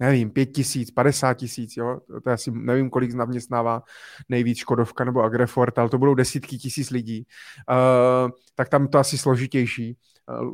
nevím, 0.00 0.30
pět 0.30 0.46
tisíc, 0.46 0.90
padesát 0.90 1.34
tisíc, 1.34 1.76
jo, 1.76 2.00
to 2.24 2.30
je 2.30 2.34
asi, 2.34 2.50
nevím, 2.50 2.90
kolik 2.90 3.10
zaměstnává 3.10 3.82
nejvíc 4.28 4.58
Škodovka 4.58 5.04
nebo 5.04 5.22
Agrefort, 5.22 5.78
ale 5.78 5.88
to 5.88 5.98
budou 5.98 6.14
desítky 6.14 6.58
tisíc 6.58 6.90
lidí, 6.90 7.26
uh, 7.70 8.30
tak 8.54 8.68
tam 8.68 8.88
to 8.88 8.98
asi 8.98 9.18
složitější. 9.18 9.96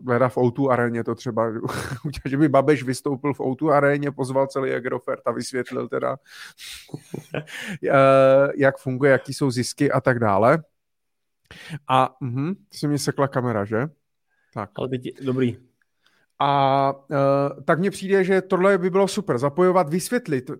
Leda 0.06 0.28
v 0.28 0.36
O2 0.36 0.70
aréně 0.70 1.04
to 1.04 1.14
třeba, 1.14 1.52
že 2.24 2.36
by 2.36 2.48
Babeš 2.48 2.82
vystoupil 2.82 3.34
v 3.34 3.40
O2 3.40 3.70
aréně, 3.70 4.10
pozval 4.10 4.46
celý 4.46 4.72
Agrofert 4.72 5.22
a 5.26 5.30
vysvětlil 5.30 5.88
teda, 5.88 6.16
jak 8.56 8.78
funguje, 8.78 9.12
jaký 9.12 9.34
jsou 9.34 9.50
zisky 9.50 9.92
a 9.92 10.00
tak 10.00 10.18
dále. 10.18 10.62
A 11.88 12.20
uh, 12.20 12.50
si 12.72 12.88
mi 12.88 12.98
sekla 12.98 13.28
kamera, 13.28 13.64
že? 13.64 13.88
Tak. 14.54 14.70
Ale 14.76 14.88
teď, 14.88 15.02
dobrý. 15.22 15.56
A 16.38 16.92
uh, 16.92 17.64
tak 17.64 17.78
mně 17.78 17.90
přijde, 17.90 18.24
že 18.24 18.42
tohle 18.42 18.78
by 18.78 18.90
bylo 18.90 19.08
super, 19.08 19.38
zapojovat, 19.38 19.88
vysvětlit 19.88 20.50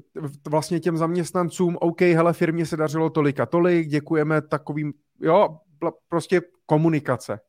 vlastně 0.48 0.80
těm 0.80 0.96
zaměstnancům, 0.96 1.76
OK, 1.80 2.00
hele, 2.00 2.32
firmě 2.32 2.66
se 2.66 2.76
dařilo 2.76 3.10
tolik 3.10 3.40
a 3.40 3.46
tolik, 3.46 3.88
děkujeme 3.88 4.42
takovým, 4.42 4.92
jo, 5.20 5.58
prostě 6.08 6.42
komunikace 6.66 7.40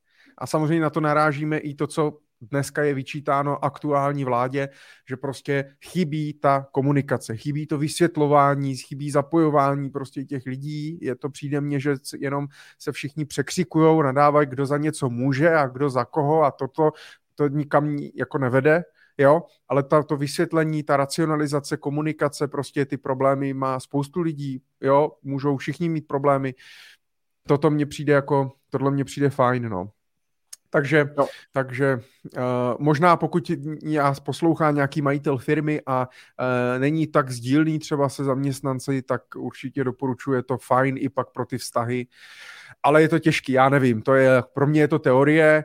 a 0.41 0.47
samozřejmě 0.47 0.81
na 0.81 0.89
to 0.89 0.99
narážíme 0.99 1.57
i 1.57 1.75
to, 1.75 1.87
co 1.87 2.17
dneska 2.41 2.83
je 2.83 2.93
vyčítáno 2.93 3.65
aktuální 3.65 4.23
vládě, 4.23 4.69
že 5.09 5.17
prostě 5.17 5.75
chybí 5.85 6.33
ta 6.33 6.67
komunikace, 6.71 7.37
chybí 7.37 7.67
to 7.67 7.77
vysvětlování, 7.77 8.77
chybí 8.77 9.11
zapojování 9.11 9.89
prostě 9.89 10.23
těch 10.23 10.45
lidí. 10.45 10.99
Je 11.01 11.15
to 11.15 11.29
přijde 11.29 11.61
mně, 11.61 11.79
že 11.79 11.95
jenom 12.19 12.47
se 12.79 12.91
všichni 12.91 13.25
překřikují, 13.25 14.03
nadávají, 14.03 14.47
kdo 14.47 14.65
za 14.65 14.77
něco 14.77 15.09
může 15.09 15.49
a 15.49 15.67
kdo 15.67 15.89
za 15.89 16.05
koho 16.05 16.43
a 16.43 16.51
toto 16.51 16.91
to 17.35 17.47
nikam 17.47 17.97
jako 18.15 18.37
nevede, 18.37 18.83
jo, 19.17 19.43
ale 19.67 19.83
ta, 19.83 20.03
to 20.03 20.17
vysvětlení, 20.17 20.83
ta 20.83 20.97
racionalizace, 20.97 21.77
komunikace, 21.77 22.47
prostě 22.47 22.85
ty 22.85 22.97
problémy 22.97 23.53
má 23.53 23.79
spoustu 23.79 24.21
lidí, 24.21 24.61
jo, 24.81 25.11
můžou 25.23 25.57
všichni 25.57 25.89
mít 25.89 26.07
problémy. 26.07 26.53
Toto 27.47 27.69
mně 27.69 27.85
přijde 27.85 28.13
jako, 28.13 28.51
tohle 28.69 28.91
mně 28.91 29.03
přijde 29.03 29.29
fajn, 29.29 29.69
no. 29.69 29.91
Takže, 30.73 31.13
no. 31.17 31.27
takže 31.51 31.99
uh, 32.37 32.41
možná 32.79 33.17
pokud 33.17 33.51
já 33.83 34.13
poslouchá 34.23 34.71
nějaký 34.71 35.01
majitel 35.01 35.37
firmy 35.37 35.81
a 35.85 36.07
uh, 36.07 36.79
není 36.79 37.07
tak 37.07 37.31
sdílný 37.31 37.79
třeba 37.79 38.09
se 38.09 38.23
zaměstnanci, 38.23 39.01
tak 39.01 39.21
určitě 39.35 39.83
doporučuje 39.83 40.43
to 40.43 40.57
fajn 40.57 40.95
i 40.97 41.09
pak 41.09 41.31
pro 41.31 41.45
ty 41.45 41.57
vztahy. 41.57 42.07
Ale 42.83 43.01
je 43.01 43.09
to 43.09 43.19
těžký, 43.19 43.51
já 43.51 43.69
nevím. 43.69 44.01
To 44.01 44.15
je, 44.15 44.43
pro 44.53 44.67
mě 44.67 44.81
je 44.81 44.87
to 44.87 44.99
teorie, 44.99 45.63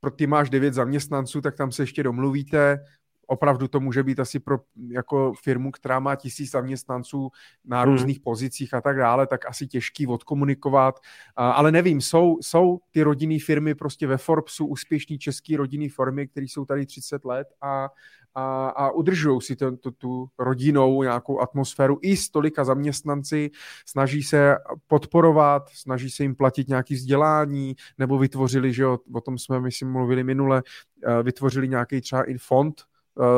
pro 0.00 0.10
ty 0.10 0.26
máš 0.26 0.50
devět 0.50 0.74
zaměstnanců, 0.74 1.40
tak 1.40 1.56
tam 1.56 1.72
se 1.72 1.82
ještě 1.82 2.02
domluvíte, 2.02 2.84
opravdu 3.28 3.68
to 3.68 3.80
může 3.80 4.02
být 4.02 4.20
asi 4.20 4.40
pro 4.40 4.58
jako 4.90 5.32
firmu, 5.42 5.70
která 5.70 6.00
má 6.00 6.16
tisíc 6.16 6.50
zaměstnanců 6.50 7.30
na 7.64 7.82
hmm. 7.82 7.92
různých 7.92 8.20
pozicích 8.20 8.74
a 8.74 8.80
tak 8.80 8.96
dále, 8.96 9.26
tak 9.26 9.46
asi 9.46 9.66
těžký 9.66 10.06
odkomunikovat. 10.06 11.00
Ale 11.36 11.72
nevím, 11.72 12.00
jsou, 12.00 12.38
jsou 12.40 12.78
ty 12.90 13.02
rodinné 13.02 13.38
firmy 13.38 13.74
prostě 13.74 14.06
ve 14.06 14.16
Forbesu 14.16 14.66
úspěšní 14.66 15.18
český 15.18 15.56
rodinné 15.56 15.88
firmy, 15.88 16.28
které 16.28 16.46
jsou 16.46 16.64
tady 16.64 16.86
30 16.86 17.24
let 17.24 17.48
a, 17.60 17.88
a, 18.34 18.68
a 18.68 18.90
udržují 18.90 19.40
si 19.40 19.56
to, 19.56 19.76
to, 19.76 19.90
tu 19.90 20.28
rodinou 20.38 21.02
nějakou 21.02 21.40
atmosféru 21.40 21.98
i 22.02 22.16
s 22.16 22.30
tolika 22.30 22.64
zaměstnanci, 22.64 23.50
snaží 23.86 24.22
se 24.22 24.56
podporovat, 24.86 25.68
snaží 25.68 26.10
se 26.10 26.22
jim 26.22 26.34
platit 26.34 26.68
nějaký 26.68 26.94
vzdělání, 26.94 27.76
nebo 27.98 28.18
vytvořili, 28.18 28.72
že 28.72 28.82
jo, 28.82 28.98
o 29.12 29.20
tom 29.20 29.38
jsme, 29.38 29.60
myslím, 29.60 29.92
mluvili 29.92 30.24
minule, 30.24 30.62
eh, 31.06 31.22
vytvořili 31.22 31.68
nějaký 31.68 32.00
třeba 32.00 32.30
i 32.30 32.38
fond, 32.38 32.82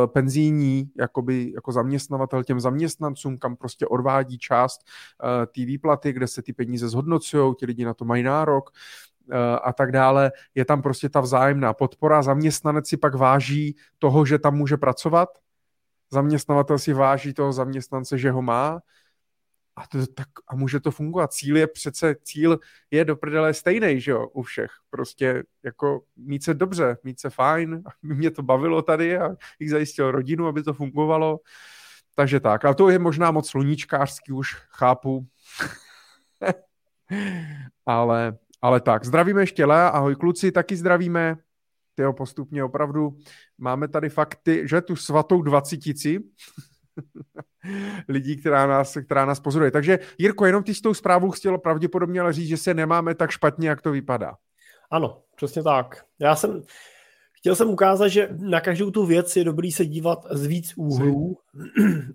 penzijní 0.07 0.91
jakoby, 0.99 1.53
jako 1.55 1.73
zaměstnavatel 1.73 2.45
těm 2.45 2.61
zaměstnancům, 2.61 3.39
kam 3.39 3.57
prostě 3.57 3.87
odvádí 3.87 4.39
část 4.39 4.81
uh, 5.23 5.47
té 5.47 5.65
výplaty, 5.65 6.13
kde 6.13 6.27
se 6.27 6.43
ty 6.43 6.53
peníze 6.53 6.89
zhodnocují, 6.89 7.55
ti 7.55 7.67
lidi 7.67 7.85
na 7.85 7.95
to 7.95 8.05
mají 8.05 8.23
nárok 8.23 8.71
uh, 8.71 9.37
a 9.63 9.73
tak 9.73 9.93
dále. 9.93 10.33
Je 10.55 10.65
tam 10.65 10.83
prostě 10.83 11.09
ta 11.09 11.21
vzájemná 11.21 11.73
podpora. 11.75 12.23
Zaměstnanec 12.23 12.89
si 12.89 12.97
pak 12.97 13.15
váží 13.15 13.77
toho, 13.99 14.27
že 14.27 14.39
tam 14.39 14.57
může 14.57 14.77
pracovat. 14.77 15.29
Zaměstnavatel 16.13 16.79
si 16.79 16.93
váží 16.93 17.35
toho 17.35 17.53
zaměstnance, 17.53 18.19
že 18.19 18.31
ho 18.31 18.43
má 18.43 18.81
a, 19.77 19.87
to, 19.87 20.07
tak, 20.07 20.29
a 20.49 20.57
může 20.57 20.81
to 20.81 20.91
fungovat. 20.91 21.33
Cíl 21.33 21.57
je 21.57 21.67
přece, 21.67 22.17
cíl 22.23 22.59
je 22.91 23.05
do 23.05 23.17
prdele 23.17 23.55
stejný, 23.55 24.01
že 24.01 24.11
jo, 24.11 24.27
u 24.27 24.43
všech. 24.43 24.71
Prostě 24.91 25.43
jako 25.63 26.03
mít 26.17 26.45
se 26.45 26.55
dobře, 26.55 26.97
mít 27.05 27.21
se 27.21 27.31
fajn, 27.31 27.83
mě 28.03 28.31
to 28.31 28.43
bavilo 28.43 28.83
tady 28.83 29.19
a 29.19 29.37
jich 29.59 29.71
zajistil 29.71 30.11
rodinu, 30.11 30.47
aby 30.47 30.63
to 30.63 30.75
fungovalo. 30.75 31.41
Takže 32.15 32.41
tak, 32.41 32.65
ale 32.65 32.75
to 32.75 32.91
je 32.91 32.99
možná 32.99 33.31
moc 33.31 33.51
sluníčkářský 33.51 34.33
už, 34.33 34.55
chápu. 34.69 35.27
ale, 37.87 38.39
ale 38.63 38.81
tak, 38.81 39.05
zdravíme 39.05 39.43
ještě 39.43 39.65
Lea, 39.65 39.89
ahoj 39.89 40.17
kluci, 40.17 40.53
taky 40.53 40.77
zdravíme. 40.77 41.37
Tyjo, 41.95 42.13
postupně 42.13 42.65
opravdu 42.65 43.19
máme 43.59 43.89
tady 43.89 44.09
fakty, 44.09 44.69
že 44.69 44.81
tu 44.81 44.97
svatou 44.97 45.43
dvacitici 45.43 46.19
lidí, 48.09 48.37
která 48.37 48.67
nás, 48.67 48.97
která 49.05 49.25
nás 49.25 49.41
pozoruje. 49.41 49.71
Takže 49.71 49.99
Jirko, 50.19 50.47
jenom 50.47 50.63
ty 50.63 50.75
s 50.75 50.81
tou 50.81 50.95
zprávou 50.95 51.31
chtěl 51.31 51.59
pravděpodobně 51.59 52.21
ale 52.21 52.33
říct, 52.33 52.49
že 52.49 52.57
se 52.57 52.75
nemáme 52.75 53.15
tak 53.15 53.31
špatně, 53.31 53.69
jak 53.69 53.81
to 53.81 53.91
vypadá. 53.91 54.35
Ano, 54.91 55.23
přesně 55.37 55.63
tak. 55.63 56.05
Já 56.21 56.37
jsem 56.37 56.63
chtěl 57.33 57.57
jsem 57.57 57.71
ukázat, 57.71 58.09
že 58.09 58.29
na 58.39 58.61
každou 58.61 58.91
tu 58.91 59.07
věc 59.07 59.37
je 59.37 59.45
dobrý 59.45 59.73
se 59.73 59.87
dívat 59.87 60.27
z 60.31 60.47
víc 60.47 60.73
úhlů 60.77 61.37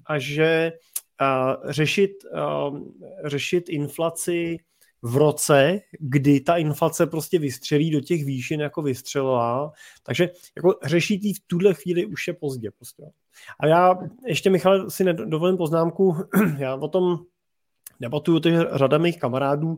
a 0.06 0.20
že 0.20 0.72
uh, 1.22 1.72
řešit, 1.72 2.12
uh, 2.34 2.80
řešit 3.26 3.70
inflaci 3.70 4.58
v 5.06 5.18
roce, 5.18 5.80
kdy 6.00 6.40
ta 6.40 6.58
inflace 6.58 7.08
prostě 7.08 7.40
vystřelí 7.40 7.92
do 7.92 8.02
těch 8.02 8.26
výšin, 8.26 8.62
jako 8.62 8.82
vystřelila. 8.82 9.72
Takže 10.04 10.30
jako 10.56 10.76
řešit 10.84 11.24
ji 11.24 11.34
v 11.34 11.40
tuhle 11.48 11.74
chvíli 11.74 12.06
už 12.06 12.28
je 12.28 12.34
pozdě. 12.34 12.72
Prostě. 12.72 13.04
A 13.60 13.68
já 13.68 13.96
ještě, 14.28 14.50
Michal, 14.50 14.90
si 14.90 15.04
dovolím 15.14 15.58
poznámku, 15.58 16.16
já 16.58 16.76
o 16.76 16.88
tom 16.88 17.18
debatuju 18.00 18.40
těch 18.40 18.54
řada 18.72 18.98
mých 18.98 19.20
kamarádů, 19.20 19.78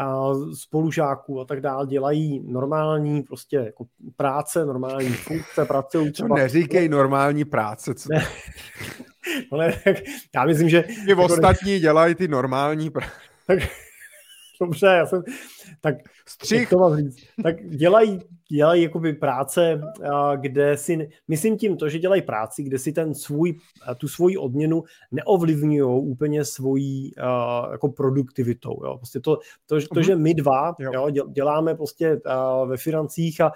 a 0.00 0.30
spolužáků 0.54 1.40
a 1.40 1.44
tak 1.44 1.60
dále 1.60 1.86
dělají 1.86 2.40
normální 2.52 3.22
prostě 3.22 3.56
jako 3.56 3.84
práce, 4.16 4.64
normální 4.64 5.08
funkce, 5.08 5.64
pracují 5.64 6.12
třeba... 6.12 6.36
neříkej 6.36 6.88
normální 6.88 7.44
práce. 7.44 7.94
Co... 7.94 8.08
Ne. 8.12 8.26
no 9.52 9.58
ne, 9.58 9.82
já 10.34 10.44
myslím, 10.44 10.68
že... 10.68 10.82
Ty 10.82 10.94
jako 11.08 11.24
ostatní 11.24 11.80
dělají 11.80 12.14
ty 12.14 12.28
normální 12.28 12.90
práce. 12.90 13.12
Tak, 13.46 13.58
dobře, 14.60 14.86
já 14.86 15.06
jsem, 15.06 15.22
tak, 15.80 15.94
Střih. 16.28 16.70
to 16.70 16.78
mám 16.78 16.96
říct, 16.96 17.16
tak 17.42 17.68
dělají, 17.68 18.18
dělají 18.50 18.82
jakoby 18.82 19.12
práce, 19.12 19.80
kde 20.36 20.76
si, 20.76 21.08
myslím 21.28 21.58
tím 21.58 21.76
to, 21.76 21.88
že 21.88 21.98
dělají 21.98 22.22
práci, 22.22 22.62
kde 22.62 22.78
si 22.78 22.92
ten 22.92 23.14
svůj, 23.14 23.54
tu 23.98 24.08
svoji 24.08 24.36
odměnu 24.36 24.82
neovlivňují 25.10 26.08
úplně 26.08 26.44
svojí 26.44 27.10
jako 27.70 27.88
produktivitou. 27.88 28.84
Jo. 28.84 28.96
Prostě 28.96 29.20
to, 29.20 29.38
to, 29.66 29.76
to, 29.94 30.02
že 30.02 30.16
my 30.16 30.34
dva 30.34 30.74
jo. 30.78 30.90
Jo, 30.92 31.24
děláme 31.28 31.74
prostě 31.74 32.20
ve 32.66 32.76
financích 32.76 33.40
a 33.40 33.52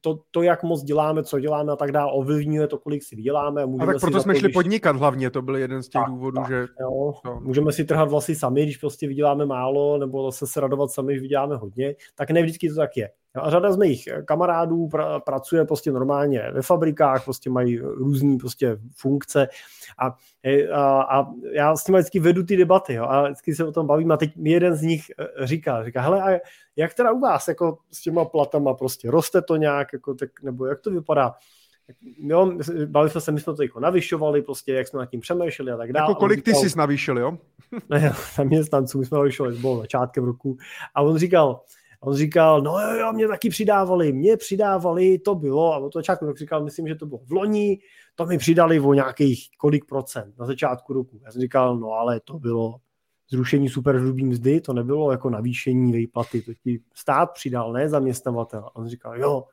to, 0.00 0.18
to, 0.30 0.42
jak 0.42 0.62
moc 0.62 0.82
děláme, 0.82 1.22
co 1.22 1.40
děláme 1.40 1.72
a 1.72 1.76
tak 1.76 1.92
dále, 1.92 2.12
ovlivňuje 2.12 2.66
to, 2.66 2.78
kolik 2.78 3.02
si 3.02 3.16
vyděláme. 3.16 3.62
A, 3.62 3.66
a 3.80 3.86
tak 3.86 4.00
proto 4.00 4.20
jsme 4.20 4.34
to, 4.34 4.38
šli 4.38 4.48
když... 4.48 4.54
podnikat 4.54 4.96
hlavně, 4.96 5.30
to 5.30 5.42
byl 5.42 5.56
jeden 5.56 5.82
z 5.82 5.88
těch 5.88 6.02
tak, 6.02 6.10
důvodů, 6.10 6.36
tak, 6.36 6.48
že... 6.48 6.66
Jo. 6.80 7.14
No. 7.24 7.40
Můžeme 7.40 7.72
si 7.72 7.84
trhat 7.84 8.08
vlasy 8.08 8.34
sami, 8.34 8.62
když 8.62 8.76
prostě 8.76 9.08
vyděláme 9.08 9.46
málo, 9.46 9.98
nebo 9.98 10.30
zase 10.30 10.46
se 10.46 10.60
radovat 10.60 10.90
sami, 10.90 11.12
když 11.12 11.22
vyděláme 11.22 11.56
hodně, 11.56 11.95
tak 12.14 12.30
ne 12.30 12.42
vždycky 12.42 12.68
to 12.68 12.74
tak 12.74 12.96
je. 12.96 13.10
A 13.36 13.50
řada 13.50 13.72
z 13.72 13.76
mých 13.76 14.08
kamarádů 14.24 14.88
pra, 14.88 15.20
pracuje 15.20 15.64
prostě 15.64 15.92
normálně 15.92 16.50
ve 16.52 16.62
fabrikách, 16.62 17.24
prostě 17.24 17.50
mají 17.50 17.78
různé 17.78 18.36
prostě 18.40 18.78
funkce 18.96 19.48
a, 19.98 20.06
a, 20.74 21.02
a 21.02 21.26
já 21.52 21.76
s 21.76 21.86
nimi 21.86 21.98
vždycky 21.98 22.20
vedu 22.20 22.42
ty 22.42 22.56
debaty 22.56 22.94
jo, 22.94 23.04
a 23.04 23.22
vždycky 23.22 23.54
se 23.54 23.64
o 23.64 23.72
tom 23.72 23.86
bavím 23.86 24.12
a 24.12 24.16
teď 24.16 24.30
jeden 24.36 24.74
z 24.74 24.82
nich 24.82 25.02
říká, 25.42 25.84
říká, 25.84 26.00
hele, 26.00 26.22
a 26.22 26.40
jak 26.76 26.94
teda 26.94 27.12
u 27.12 27.20
vás 27.20 27.48
jako 27.48 27.78
s 27.92 28.02
těma 28.02 28.24
platama 28.24 28.74
prostě 28.74 29.10
roste 29.10 29.42
to 29.42 29.56
nějak, 29.56 29.92
jako, 29.92 30.14
tak, 30.14 30.30
nebo 30.42 30.66
jak 30.66 30.80
to 30.80 30.90
vypadá? 30.90 31.34
Jo, 32.18 32.52
bavili 32.86 33.10
jsme 33.10 33.20
se, 33.20 33.32
my 33.32 33.40
jsme 33.40 33.54
to 33.54 33.62
jako 33.62 33.80
navyšovali, 33.80 34.42
prostě 34.42 34.72
jak 34.72 34.88
jsme 34.88 34.98
nad 34.98 35.06
tím 35.06 35.20
přemýšleli 35.20 35.72
a 35.72 35.76
tak 35.76 35.92
dále. 35.92 36.10
Jako 36.10 36.20
kolik 36.20 36.44
ty 36.44 36.54
jsi 36.54 36.78
navýšil, 36.78 37.18
jo? 37.18 37.38
ne, 37.90 38.12
zaměstnanců, 38.36 38.98
my 38.98 39.06
jsme 39.06 39.18
navyšovali, 39.18 39.56
bylo 39.56 39.80
začátkem 39.80 40.24
roku. 40.24 40.56
A 40.94 41.02
on 41.02 41.18
říkal, 41.18 41.60
on 42.00 42.14
říkal, 42.14 42.62
no 42.62 42.80
jo, 42.80 42.98
jo, 42.98 43.12
mě 43.12 43.28
taky 43.28 43.50
přidávali, 43.50 44.12
mě 44.12 44.36
přidávali, 44.36 45.18
to 45.18 45.34
bylo, 45.34 45.74
a 45.74 45.78
od 45.78 45.94
začátku 45.94 46.26
tak 46.26 46.38
říkal, 46.38 46.64
myslím, 46.64 46.88
že 46.88 46.94
to 46.94 47.06
bylo 47.06 47.20
v 47.24 47.32
loni, 47.32 47.78
to 48.14 48.26
mi 48.26 48.38
přidali 48.38 48.80
o 48.80 48.94
nějakých 48.94 49.48
kolik 49.58 49.84
procent 49.84 50.38
na 50.38 50.46
začátku 50.46 50.92
roku. 50.92 51.20
Já 51.24 51.32
jsem 51.32 51.40
říkal, 51.40 51.78
no 51.78 51.90
ale 51.90 52.20
to 52.20 52.38
bylo 52.38 52.74
zrušení 53.30 53.68
superhrubý 53.68 54.24
mzdy, 54.24 54.60
to 54.60 54.72
nebylo 54.72 55.10
jako 55.10 55.30
navýšení 55.30 55.92
výplaty, 55.92 56.42
to 56.42 56.54
ti 56.54 56.80
stát 56.94 57.32
přidal, 57.32 57.72
ne 57.72 57.88
zaměstnavatel. 57.88 58.64
A 58.64 58.76
on 58.76 58.88
říkal, 58.88 59.18
jo, 59.18 59.44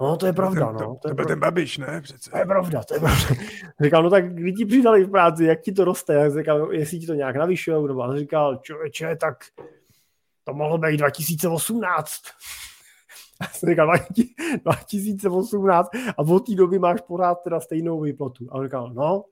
No, 0.00 0.16
to 0.16 0.26
je 0.26 0.32
pravda, 0.32 0.72
no. 0.72 0.78
To, 0.78 0.94
to, 1.02 1.08
to 1.08 1.14
byl 1.14 1.24
ten 1.24 1.40
Babiš, 1.40 1.78
ne? 1.78 2.00
Přece. 2.00 2.30
To 2.30 2.38
je 2.38 2.44
pravda, 2.44 2.82
to 2.82 2.94
je 2.94 3.00
pravda. 3.00 3.42
Říkal, 3.82 4.02
no 4.02 4.10
tak 4.10 4.34
kdy 4.34 4.52
ti 4.52 4.64
přidali 4.64 5.04
v 5.04 5.10
práci, 5.10 5.44
jak 5.44 5.60
ti 5.60 5.72
to 5.72 5.84
roste? 5.84 6.14
Já 6.14 6.30
říkal, 6.30 6.72
jestli 6.72 6.98
ti 6.98 7.06
to 7.06 7.14
nějak 7.14 7.36
navyšujou, 7.36 7.86
nebo 7.86 8.00
on 8.00 8.18
říkal, 8.18 8.56
člověče, 8.56 9.16
tak 9.20 9.36
to 10.46 10.54
mohlo 10.54 10.78
být 10.78 10.96
2018. 10.96 12.12
Já 13.40 13.48
jsem 13.48 13.68
říkal, 13.68 13.92
2018 14.62 15.88
a 16.18 16.18
od 16.18 16.46
té 16.46 16.54
doby 16.54 16.78
máš 16.78 17.00
pořád 17.00 17.34
teda 17.34 17.60
stejnou 17.60 18.00
výplatu. 18.00 18.46
A 18.50 18.54
on 18.54 18.64
říkal, 18.64 18.92
no. 18.94 19.24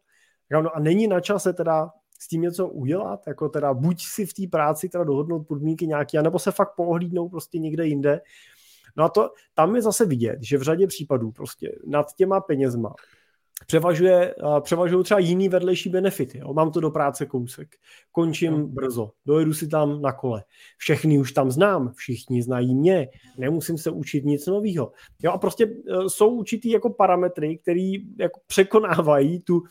Říkal, 0.50 0.62
no 0.62 0.76
a 0.76 0.80
není 0.80 1.06
na 1.06 1.20
čase 1.20 1.52
teda 1.52 1.90
s 2.20 2.28
tím 2.28 2.42
něco 2.42 2.68
udělat, 2.68 3.20
jako 3.26 3.48
teda 3.48 3.74
buď 3.74 4.02
si 4.02 4.26
v 4.26 4.34
té 4.34 4.42
práci 4.50 4.88
teda 4.88 5.04
dohodnout 5.04 5.48
podmínky 5.48 5.86
nějaké, 5.86 6.22
nebo 6.22 6.38
se 6.38 6.52
fakt 6.52 6.74
pohlídnout 6.76 7.28
prostě 7.28 7.58
někde 7.58 7.86
jinde. 7.86 8.20
No 8.96 9.04
a 9.04 9.08
to, 9.08 9.30
tam 9.54 9.76
je 9.76 9.82
zase 9.82 10.06
vidět, 10.06 10.38
že 10.42 10.58
v 10.58 10.62
řadě 10.62 10.86
případů 10.86 11.32
prostě 11.32 11.78
nad 11.86 12.06
těma 12.14 12.40
penězma 12.40 12.94
převažuje, 13.66 14.34
převažují 14.60 15.04
třeba 15.04 15.20
jiný 15.20 15.48
vedlejší 15.48 15.88
benefity. 15.88 16.38
Jo. 16.38 16.52
Mám 16.52 16.70
to 16.70 16.80
do 16.80 16.90
práce 16.90 17.26
kousek, 17.26 17.68
končím 18.12 18.52
no. 18.52 18.66
brzo, 18.66 19.10
dojedu 19.26 19.54
si 19.54 19.68
tam 19.68 20.02
na 20.02 20.12
kole. 20.12 20.44
Všechny 20.76 21.18
už 21.18 21.32
tam 21.32 21.50
znám, 21.50 21.92
všichni 21.92 22.42
znají 22.42 22.74
mě, 22.74 23.08
nemusím 23.38 23.78
se 23.78 23.90
učit 23.90 24.24
nic 24.24 24.46
nového. 24.46 24.92
Jo, 25.22 25.32
a 25.32 25.38
prostě 25.38 25.64
e, 25.64 26.08
jsou 26.08 26.30
určitý 26.30 26.70
jako 26.70 26.90
parametry, 26.90 27.58
které 27.58 27.92
jako 28.18 28.40
překonávají 28.46 29.40
tu, 29.40 29.62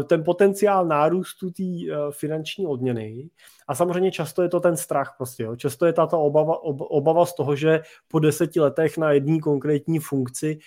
e, 0.00 0.04
ten 0.04 0.24
potenciál 0.24 0.86
nárůstu 0.86 1.50
té 1.50 1.62
e, 1.62 1.86
finanční 2.10 2.66
odměny 2.66 3.30
a 3.68 3.74
samozřejmě 3.74 4.10
často 4.10 4.42
je 4.42 4.48
to 4.48 4.60
ten 4.60 4.76
strach 4.76 5.14
prostě. 5.16 5.42
Jo. 5.42 5.56
Často 5.56 5.86
je 5.86 5.92
tato 5.92 6.20
obava, 6.20 6.62
ob, 6.62 6.80
obava 6.80 7.26
z 7.26 7.34
toho, 7.34 7.56
že 7.56 7.80
po 8.08 8.18
deseti 8.18 8.60
letech 8.60 8.98
na 8.98 9.12
jedné 9.12 9.38
konkrétní 9.38 9.98
funkci 9.98 10.58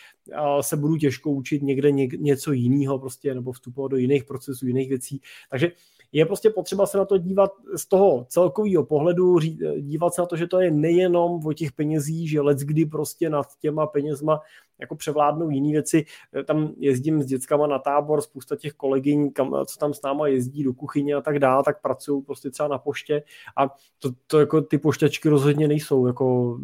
se 0.61 0.77
budu 0.77 0.97
těžko 0.97 1.31
učit 1.31 1.63
někde 1.63 1.91
ně, 1.91 2.07
něco 2.17 2.51
jiného 2.51 2.99
prostě, 2.99 3.35
nebo 3.35 3.51
vstupovat 3.51 3.91
do 3.91 3.97
jiných 3.97 4.23
procesů, 4.23 4.67
jiných 4.67 4.89
věcí. 4.89 5.21
Takže 5.49 5.71
je 6.11 6.25
prostě 6.25 6.49
potřeba 6.49 6.85
se 6.85 6.97
na 6.97 7.05
to 7.05 7.17
dívat 7.17 7.51
z 7.75 7.85
toho 7.85 8.25
celkového 8.29 8.85
pohledu, 8.85 9.39
dívat 9.79 10.13
se 10.13 10.21
na 10.21 10.25
to, 10.25 10.35
že 10.35 10.47
to 10.47 10.59
je 10.59 10.71
nejenom 10.71 11.45
o 11.45 11.53
těch 11.53 11.71
penězích, 11.71 12.29
že 12.29 12.41
let 12.41 12.57
kdy 12.57 12.85
prostě 12.85 13.29
nad 13.29 13.47
těma 13.59 13.87
penězma 13.87 14.39
jako 14.79 14.95
převládnou 14.95 15.49
jiné 15.49 15.71
věci. 15.71 16.05
Tam 16.45 16.73
jezdím 16.77 17.21
s 17.21 17.25
dětskama 17.25 17.67
na 17.67 17.79
tábor, 17.79 18.21
spousta 18.21 18.55
těch 18.55 18.73
kolegyň, 18.73 19.31
kam, 19.31 19.55
co 19.65 19.79
tam 19.79 19.93
s 19.93 20.01
náma 20.01 20.27
jezdí 20.27 20.63
do 20.63 20.73
kuchyně 20.73 21.15
a 21.15 21.21
tak 21.21 21.39
dále, 21.39 21.63
tak 21.63 21.81
pracují 21.81 22.23
prostě 22.23 22.49
třeba 22.49 22.69
na 22.69 22.77
poště 22.77 23.23
a 23.57 23.67
to, 23.99 24.09
to 24.27 24.39
jako 24.39 24.61
ty 24.61 24.77
pošťačky 24.77 25.29
rozhodně 25.29 25.67
nejsou 25.67 26.07
jako 26.07 26.57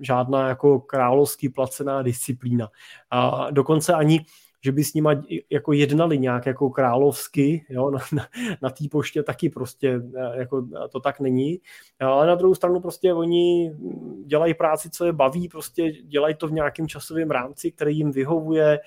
žádná 0.00 0.48
jako 0.48 0.80
královský 0.80 1.48
placená 1.48 2.02
disciplína. 2.02 2.68
A 3.10 3.50
dokonce 3.50 3.94
ani 3.94 4.20
že 4.60 4.72
by 4.72 4.84
s 4.84 4.94
nima 4.94 5.22
jako 5.50 5.72
jednali 5.72 6.18
nějak 6.18 6.46
jako 6.46 6.70
královsky, 6.70 7.66
jo, 7.68 7.90
na, 7.90 7.98
na, 8.12 8.28
na 8.62 8.70
té 8.70 8.84
poště 8.90 9.22
taky 9.22 9.48
prostě 9.48 10.02
eh, 10.16 10.38
jako 10.38 10.66
to 10.92 11.00
tak 11.00 11.20
není. 11.20 11.60
Ale 12.00 12.26
na 12.26 12.34
druhou 12.34 12.54
stranu 12.54 12.80
prostě 12.80 13.14
oni 13.14 13.72
dělají 14.26 14.54
práci, 14.54 14.90
co 14.90 15.04
je 15.04 15.12
baví, 15.12 15.48
prostě 15.48 15.92
dělají 15.92 16.34
to 16.34 16.48
v 16.48 16.52
nějakém 16.52 16.88
časovém 16.88 17.30
rámci, 17.30 17.72
který 17.72 17.96
jim 17.96 18.12
vyhovuje, 18.12 18.78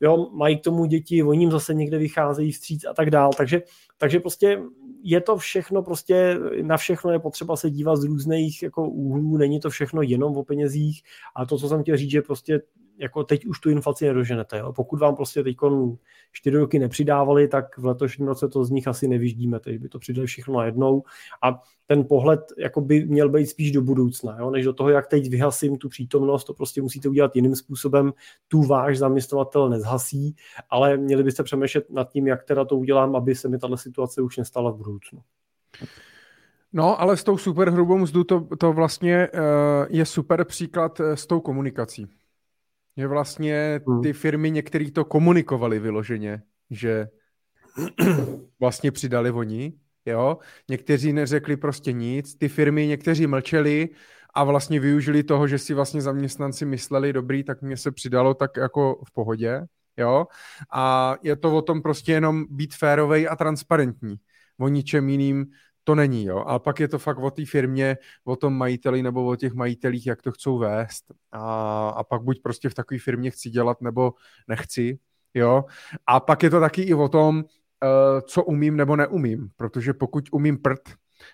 jo, 0.00 0.30
mají 0.32 0.58
k 0.58 0.64
tomu 0.64 0.84
děti, 0.84 1.22
oni 1.22 1.42
jim 1.42 1.50
zase 1.50 1.74
někde 1.74 1.98
vycházejí 1.98 2.52
vstříc 2.52 2.84
a 2.84 2.94
tak 2.94 3.10
dál, 3.10 3.30
takže, 3.36 3.62
takže 3.98 4.20
prostě 4.20 4.62
je 5.02 5.20
to 5.20 5.36
všechno 5.36 5.82
prostě, 5.82 6.38
na 6.62 6.76
všechno 6.76 7.10
je 7.12 7.18
potřeba 7.18 7.56
se 7.56 7.70
dívat 7.70 7.96
z 7.96 8.04
různých 8.04 8.62
jako 8.62 8.88
úhlů, 8.88 9.36
není 9.36 9.60
to 9.60 9.70
všechno 9.70 10.02
jenom 10.02 10.36
o 10.36 10.44
penězích. 10.44 11.02
A 11.36 11.46
to, 11.46 11.58
co 11.58 11.68
jsem 11.68 11.82
chtěl 11.82 11.96
říct, 11.96 12.10
že 12.10 12.22
prostě 12.22 12.60
jako 13.00 13.24
teď 13.24 13.46
už 13.46 13.60
tu 13.60 13.70
inflaci 13.70 14.06
nedoženete. 14.06 14.58
Jo? 14.58 14.72
Pokud 14.72 15.00
vám 15.00 15.16
prostě 15.16 15.42
teď 15.42 15.56
čtyři 16.32 16.56
roky 16.56 16.78
nepřidávali, 16.78 17.48
tak 17.48 17.78
v 17.78 17.84
letošním 17.84 18.28
roce 18.28 18.48
to 18.48 18.64
z 18.64 18.70
nich 18.70 18.88
asi 18.88 19.08
nevyždíme, 19.08 19.60
takže 19.60 19.78
by 19.78 19.88
to 19.88 19.98
přidali 19.98 20.26
všechno 20.26 20.54
najednou 20.54 21.02
a 21.42 21.62
ten 21.86 22.04
pohled 22.04 22.40
jako 22.58 22.80
by 22.80 23.04
měl 23.04 23.28
být 23.28 23.46
spíš 23.46 23.72
do 23.72 23.82
budoucna, 23.82 24.36
jo? 24.38 24.50
než 24.50 24.64
do 24.64 24.72
toho, 24.72 24.90
jak 24.90 25.06
teď 25.06 25.30
vyhasím 25.30 25.78
tu 25.78 25.88
přítomnost, 25.88 26.44
to 26.44 26.54
prostě 26.54 26.82
musíte 26.82 27.08
udělat 27.08 27.36
jiným 27.36 27.56
způsobem, 27.56 28.12
tu 28.48 28.62
váš 28.62 28.98
zaměstnavatel 28.98 29.68
nezhasí, 29.68 30.36
ale 30.70 30.96
měli 30.96 31.22
byste 31.22 31.42
přemýšlet 31.42 31.90
nad 31.90 32.10
tím, 32.10 32.26
jak 32.26 32.44
teda 32.44 32.64
to 32.64 32.76
udělám, 32.76 33.16
aby 33.16 33.34
se 33.34 33.48
mi 33.48 33.58
tato 33.58 33.76
situace 33.76 34.22
už 34.22 34.36
nestala 34.36 34.70
v 34.70 34.76
budoucnu. 34.76 35.20
No, 36.72 37.00
ale 37.00 37.16
s 37.16 37.24
tou 37.24 37.38
super 37.38 37.70
hrubou 37.70 37.98
mzdu 37.98 38.24
to, 38.24 38.46
to 38.58 38.72
vlastně 38.72 39.28
uh, 39.34 39.40
je 39.88 40.06
super 40.06 40.44
příklad 40.44 41.00
uh, 41.00 41.06
s 41.12 41.26
tou 41.26 41.40
komunikací. 41.40 42.06
Že 42.96 43.06
vlastně 43.06 43.80
hmm. 43.88 44.02
ty 44.02 44.12
firmy 44.12 44.50
některý 44.50 44.90
to 44.90 45.04
komunikovali 45.04 45.78
vyloženě, 45.78 46.42
že 46.70 47.08
vlastně 48.60 48.90
přidali 48.92 49.30
oni, 49.30 49.72
jo. 50.06 50.38
Někteří 50.68 51.12
neřekli 51.12 51.56
prostě 51.56 51.92
nic, 51.92 52.34
ty 52.34 52.48
firmy 52.48 52.86
někteří 52.86 53.26
mlčeli 53.26 53.88
a 54.34 54.44
vlastně 54.44 54.80
využili 54.80 55.22
toho, 55.22 55.48
že 55.48 55.58
si 55.58 55.74
vlastně 55.74 56.02
zaměstnanci 56.02 56.66
mysleli, 56.66 57.12
dobrý, 57.12 57.44
tak 57.44 57.62
mě 57.62 57.76
se 57.76 57.90
přidalo 57.90 58.34
tak 58.34 58.56
jako 58.56 59.02
v 59.06 59.12
pohodě, 59.12 59.60
jo. 59.96 60.26
A 60.72 61.14
je 61.22 61.36
to 61.36 61.56
o 61.56 61.62
tom 61.62 61.82
prostě 61.82 62.12
jenom 62.12 62.44
být 62.50 62.74
férovej 62.74 63.28
a 63.30 63.36
transparentní. 63.36 64.16
O 64.60 64.68
ničem 64.68 65.08
jiným 65.08 65.46
to 65.84 65.94
není, 65.94 66.24
jo. 66.24 66.38
A 66.38 66.58
pak 66.58 66.80
je 66.80 66.88
to 66.88 66.98
fakt 66.98 67.18
o 67.18 67.30
té 67.30 67.46
firmě, 67.46 67.96
o 68.24 68.36
tom 68.36 68.54
majiteli 68.54 69.02
nebo 69.02 69.26
o 69.26 69.36
těch 69.36 69.52
majitelích, 69.52 70.06
jak 70.06 70.22
to 70.22 70.32
chcou 70.32 70.58
vést. 70.58 71.04
A, 71.32 71.88
a 71.88 72.04
pak 72.04 72.22
buď 72.22 72.42
prostě 72.42 72.68
v 72.68 72.74
takové 72.74 72.98
firmě 72.98 73.30
chci 73.30 73.50
dělat, 73.50 73.80
nebo 73.80 74.12
nechci, 74.48 74.98
jo. 75.34 75.64
A 76.06 76.20
pak 76.20 76.42
je 76.42 76.50
to 76.50 76.60
taky 76.60 76.82
i 76.82 76.94
o 76.94 77.08
tom, 77.08 77.36
uh, 77.36 78.20
co 78.20 78.44
umím 78.44 78.76
nebo 78.76 78.96
neumím, 78.96 79.48
protože 79.56 79.94
pokud 79.94 80.24
umím 80.32 80.58
prd, 80.58 80.80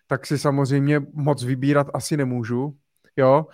tak 0.06 0.26
si 0.26 0.38
samozřejmě 0.38 1.00
moc 1.12 1.44
vybírat 1.44 1.86
asi 1.94 2.16
nemůžu, 2.16 2.76
jo 3.16 3.46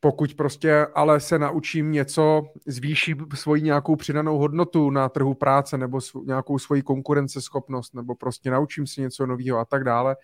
pokud 0.00 0.34
prostě 0.34 0.86
ale 0.94 1.20
se 1.20 1.38
naučím 1.38 1.92
něco, 1.92 2.42
zvýším 2.66 3.26
svoji 3.34 3.62
nějakou 3.62 3.96
přidanou 3.96 4.38
hodnotu 4.38 4.90
na 4.90 5.08
trhu 5.08 5.34
práce 5.34 5.78
nebo 5.78 5.98
sv- 5.98 6.26
nějakou 6.26 6.58
svoji 6.58 6.82
konkurenceschopnost 6.82 7.94
nebo 7.94 8.14
prostě 8.14 8.50
naučím 8.50 8.86
si 8.86 9.00
něco 9.00 9.26
nového 9.26 9.58
a 9.58 9.64
tak 9.64 9.84
dále, 9.84 10.16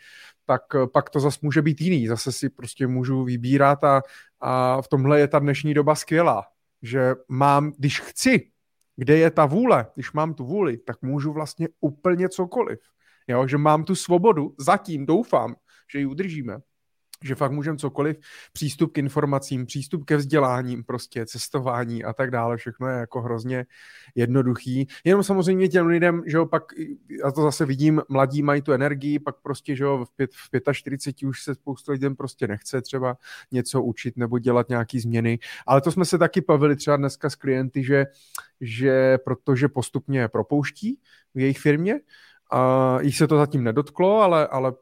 tak 0.45 0.63
eh, 0.75 0.87
pak 0.87 1.11
to 1.11 1.21
zase 1.21 1.39
může 1.43 1.63
být 1.63 1.81
jiný. 1.81 2.07
Zase 2.07 2.33
si 2.33 2.49
prostě 2.49 2.87
můžu 2.87 3.25
vybírat 3.25 3.85
a, 3.85 4.03
a 4.41 4.83
v 4.83 4.89
tomhle 4.89 5.21
je 5.21 5.29
ta 5.29 5.39
dnešní 5.39 5.75
doba 5.75 5.95
skvělá, 5.95 6.45
že 6.83 7.15
mám, 7.29 7.73
když 7.79 8.01
chci, 8.01 8.51
kde 8.97 9.19
je 9.19 9.31
ta 9.31 9.47
vůle, 9.47 9.87
když 9.95 10.13
mám 10.13 10.35
tu 10.35 10.45
vůli, 10.45 10.79
tak 10.79 11.03
můžu 11.03 11.33
vlastně 11.33 11.69
úplně 11.81 12.29
cokoliv. 12.29 12.79
Jo, 13.29 13.47
že 13.47 13.59
mám 13.59 13.85
tu 13.85 13.95
svobodu, 13.95 14.55
zatím 14.59 15.07
doufám, 15.07 15.55
že 15.93 15.99
ji 15.99 16.07
udržíme, 16.07 16.59
že 17.23 17.35
fakt 17.35 17.53
můžeme 17.53 17.79
cokoliv, 17.79 18.17
přístup 18.53 18.93
k 18.93 18.99
informacím, 18.99 19.67
přístup 19.67 20.05
ke 20.05 20.17
vzděláním, 20.17 20.85
prostě 20.85 21.27
cestování 21.27 22.05
a 22.05 22.13
tak 22.13 22.31
dále, 22.31 22.57
všechno 22.57 22.89
je 22.89 22.99
jako 22.99 23.21
hrozně 23.21 23.67
jednoduchý. 24.15 24.87
Jenom 25.05 25.23
samozřejmě 25.23 25.69
těm 25.69 25.87
lidem, 25.87 26.23
že 26.27 26.37
jo, 26.37 26.47
pak, 26.47 26.63
já 27.25 27.31
to 27.31 27.43
zase 27.43 27.65
vidím, 27.65 28.03
mladí 28.09 28.43
mají 28.43 28.63
tu 28.63 28.73
energii, 28.73 29.19
pak 29.19 29.37
prostě, 29.43 29.77
že 29.77 29.85
jo, 29.85 30.05
v, 30.05 30.17
pět, 30.17 30.31
v 30.35 30.73
45 30.73 31.29
už 31.29 31.43
se 31.43 31.55
spoustu 31.55 31.93
lidem 31.93 32.17
prostě 32.17 32.49
nechce 32.49 32.83
třeba 32.83 33.17
něco 33.53 33.83
učit 33.83 34.17
nebo 34.17 34.39
dělat 34.39 34.69
nějaký 34.69 35.01
změny, 35.01 35.39
ale 35.67 35.81
to 35.81 35.93
jsme 35.93 36.05
se 36.05 36.19
taky 36.19 36.41
bavili 36.41 36.77
třeba 36.77 36.97
dneska 36.97 37.31
s 37.31 37.35
klienty, 37.35 37.85
že, 37.85 38.07
že 38.61 39.19
protože 39.19 39.69
postupně 39.69 40.29
propouští 40.29 41.01
v 41.35 41.41
jejich 41.41 41.59
firmě, 41.59 42.01
a 42.51 42.99
jich 43.01 43.17
se 43.17 43.29
to 43.29 43.39
zatím 43.39 43.65
nedotklo, 43.65 44.21
ale, 44.21 44.47
ale 44.47 44.73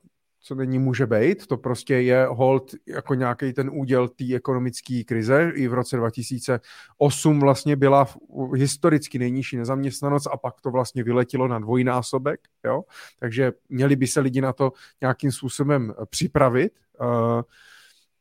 co 0.44 0.54
není 0.54 0.78
může 0.78 1.06
být. 1.06 1.46
To 1.46 1.56
prostě 1.56 1.94
je 1.94 2.26
hold 2.26 2.74
jako 2.86 3.14
nějaký 3.14 3.52
ten 3.52 3.70
úděl 3.72 4.08
té 4.08 4.34
ekonomické 4.34 5.04
krize. 5.04 5.52
I 5.54 5.68
v 5.68 5.74
roce 5.74 5.96
2008 5.96 7.40
vlastně 7.40 7.76
byla 7.76 8.08
historicky 8.54 9.18
nejnižší 9.18 9.56
nezaměstnanost 9.56 10.26
a 10.26 10.36
pak 10.36 10.60
to 10.60 10.70
vlastně 10.70 11.02
vyletilo 11.02 11.48
na 11.48 11.58
dvojnásobek. 11.58 12.40
Jo? 12.64 12.82
Takže 13.18 13.52
měli 13.68 13.96
by 13.96 14.06
se 14.06 14.20
lidi 14.20 14.40
na 14.40 14.52
to 14.52 14.72
nějakým 15.00 15.32
způsobem 15.32 15.94
připravit. 16.10 16.72
Uh, 17.00 17.42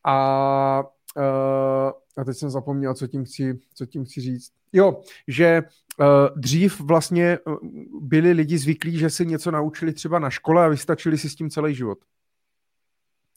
a 0.05 0.83
a 2.17 2.23
teď 2.23 2.37
jsem 2.37 2.49
zapomněl, 2.49 2.93
co 2.93 3.07
tím 3.07 3.25
chci, 3.25 3.59
co 3.73 3.85
tím 3.85 4.05
chci 4.05 4.21
říct. 4.21 4.51
Jo, 4.73 5.01
že 5.27 5.61
uh, 5.99 6.05
dřív 6.35 6.79
vlastně 6.81 7.39
byli 8.01 8.31
lidi 8.31 8.57
zvyklí, 8.57 8.97
že 8.97 9.09
si 9.09 9.25
něco 9.25 9.51
naučili 9.51 9.93
třeba 9.93 10.19
na 10.19 10.29
škole 10.29 10.65
a 10.65 10.67
vystačili 10.67 11.17
si 11.17 11.29
s 11.29 11.35
tím 11.35 11.49
celý 11.49 11.75
život. 11.75 11.97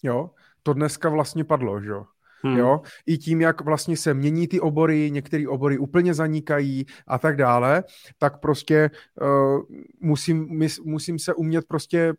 Jo, 0.02 0.30
to 0.62 0.72
dneska 0.72 1.08
vlastně 1.08 1.44
padlo, 1.44 1.80
že 1.80 1.90
jo. 1.90 2.04
Hmm. 2.42 2.58
Jo, 2.58 2.80
i 3.06 3.18
tím, 3.18 3.40
jak 3.40 3.60
vlastně 3.60 3.96
se 3.96 4.14
mění 4.14 4.48
ty 4.48 4.60
obory, 4.60 5.10
některé 5.10 5.48
obory 5.48 5.78
úplně 5.78 6.14
zanikají 6.14 6.86
a 7.06 7.18
tak 7.18 7.36
dále, 7.36 7.84
tak 8.18 8.40
prostě 8.40 8.90
uh, 9.22 9.62
musím, 10.00 10.68
musím 10.84 11.18
se 11.18 11.34
umět 11.34 11.64
prostě 11.68 12.14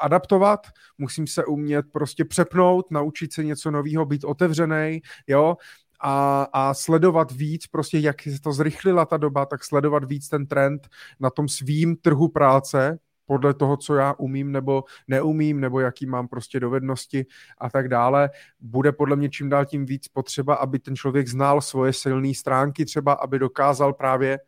adaptovat, 0.00 0.66
musím 0.98 1.26
se 1.26 1.44
umět 1.44 1.86
prostě 1.92 2.24
přepnout, 2.24 2.90
naučit 2.90 3.32
se 3.32 3.44
něco 3.44 3.70
nového, 3.70 4.06
být 4.06 4.24
otevřený, 4.24 5.00
jo, 5.26 5.56
a, 6.00 6.46
a 6.52 6.74
sledovat 6.74 7.32
víc, 7.32 7.66
prostě 7.66 7.98
jak 7.98 8.22
se 8.22 8.40
to 8.40 8.52
zrychlila 8.52 9.06
ta 9.06 9.16
doba, 9.16 9.46
tak 9.46 9.64
sledovat 9.64 10.04
víc 10.04 10.28
ten 10.28 10.46
trend 10.46 10.88
na 11.20 11.30
tom 11.30 11.48
svým 11.48 11.96
trhu 11.96 12.28
práce, 12.28 12.98
podle 13.28 13.54
toho, 13.54 13.76
co 13.76 13.94
já 13.94 14.14
umím 14.18 14.52
nebo 14.52 14.84
neumím, 15.08 15.60
nebo 15.60 15.80
jaký 15.80 16.06
mám 16.06 16.28
prostě 16.28 16.60
dovednosti 16.60 17.26
a 17.58 17.70
tak 17.70 17.88
dále. 17.88 18.30
Bude 18.60 18.92
podle 18.92 19.16
mě 19.16 19.28
čím 19.28 19.48
dál 19.48 19.64
tím 19.64 19.86
víc 19.86 20.08
potřeba, 20.08 20.54
aby 20.54 20.78
ten 20.78 20.96
člověk 20.96 21.28
znal 21.28 21.60
svoje 21.60 21.92
silné 21.92 22.34
stránky, 22.34 22.84
třeba 22.84 23.12
aby 23.12 23.38
dokázal 23.38 23.92
právě 23.92 24.38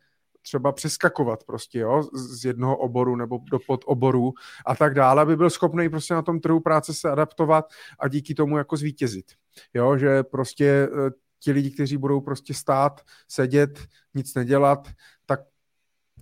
třeba 0.41 0.71
přeskakovat 0.71 1.43
prostě, 1.43 1.79
jo, 1.79 2.03
z 2.13 2.45
jednoho 2.45 2.77
oboru 2.77 3.15
nebo 3.15 3.39
do 3.51 3.59
podoboru 3.67 4.33
a 4.65 4.75
tak 4.75 4.93
dále, 4.93 5.21
aby 5.21 5.37
byl 5.37 5.49
schopný 5.49 5.89
prostě 5.89 6.13
na 6.13 6.21
tom 6.21 6.39
trhu 6.39 6.59
práce 6.59 6.93
se 6.93 7.11
adaptovat 7.11 7.65
a 7.99 8.07
díky 8.07 8.35
tomu 8.35 8.57
jako 8.57 8.77
zvítězit. 8.77 9.25
Jo, 9.73 9.97
že 9.97 10.23
prostě 10.23 10.65
eh, 10.65 11.11
ti 11.39 11.51
lidi, 11.51 11.71
kteří 11.71 11.97
budou 11.97 12.21
prostě 12.21 12.53
stát, 12.53 13.01
sedět, 13.27 13.79
nic 14.13 14.35
nedělat, 14.35 14.87
tak 15.25 15.39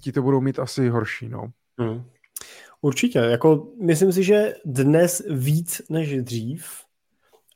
ti 0.01 0.11
to 0.11 0.21
budou 0.21 0.41
mít 0.41 0.59
asi 0.59 0.89
horší, 0.89 1.29
no. 1.29 1.51
Hmm. 1.79 2.03
Určitě, 2.81 3.19
jako 3.19 3.73
myslím 3.81 4.13
si, 4.13 4.23
že 4.23 4.53
dnes 4.65 5.21
víc 5.29 5.81
než 5.89 6.21
dřív 6.21 6.88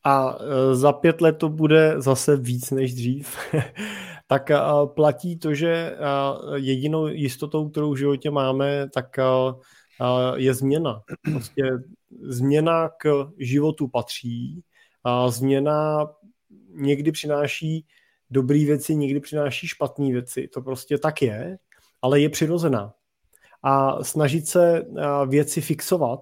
a 0.03 0.37
e, 0.39 0.75
za 0.75 0.93
pět 0.93 1.21
let 1.21 1.37
to 1.37 1.49
bude 1.49 2.01
zase 2.01 2.37
víc 2.37 2.71
než 2.71 2.93
dřív, 2.93 3.37
tak 4.27 4.51
e, 4.51 4.59
platí 4.85 5.39
to, 5.39 5.53
že 5.53 5.71
e, 5.71 5.95
jedinou 6.55 7.07
jistotou, 7.07 7.69
kterou 7.69 7.93
v 7.93 7.97
životě 7.97 8.31
máme, 8.31 8.89
tak 8.89 9.17
je 10.35 10.53
změna. 10.53 11.01
Prostě 11.21 11.63
změna 12.21 12.89
k 12.89 13.27
životu 13.37 13.87
patří 13.87 14.63
a 15.03 15.29
změna 15.29 16.07
někdy 16.69 17.11
přináší 17.11 17.85
dobré 18.29 18.65
věci, 18.65 18.95
někdy 18.95 19.19
přináší 19.19 19.67
špatné 19.67 20.11
věci. 20.11 20.47
To 20.53 20.61
prostě 20.61 20.97
tak 20.97 21.21
je, 21.21 21.57
ale 22.01 22.19
je 22.19 22.29
přirozená. 22.29 22.93
A 23.63 24.03
snažit 24.03 24.47
se 24.47 24.85
věci 25.27 25.61
fixovat, 25.61 26.19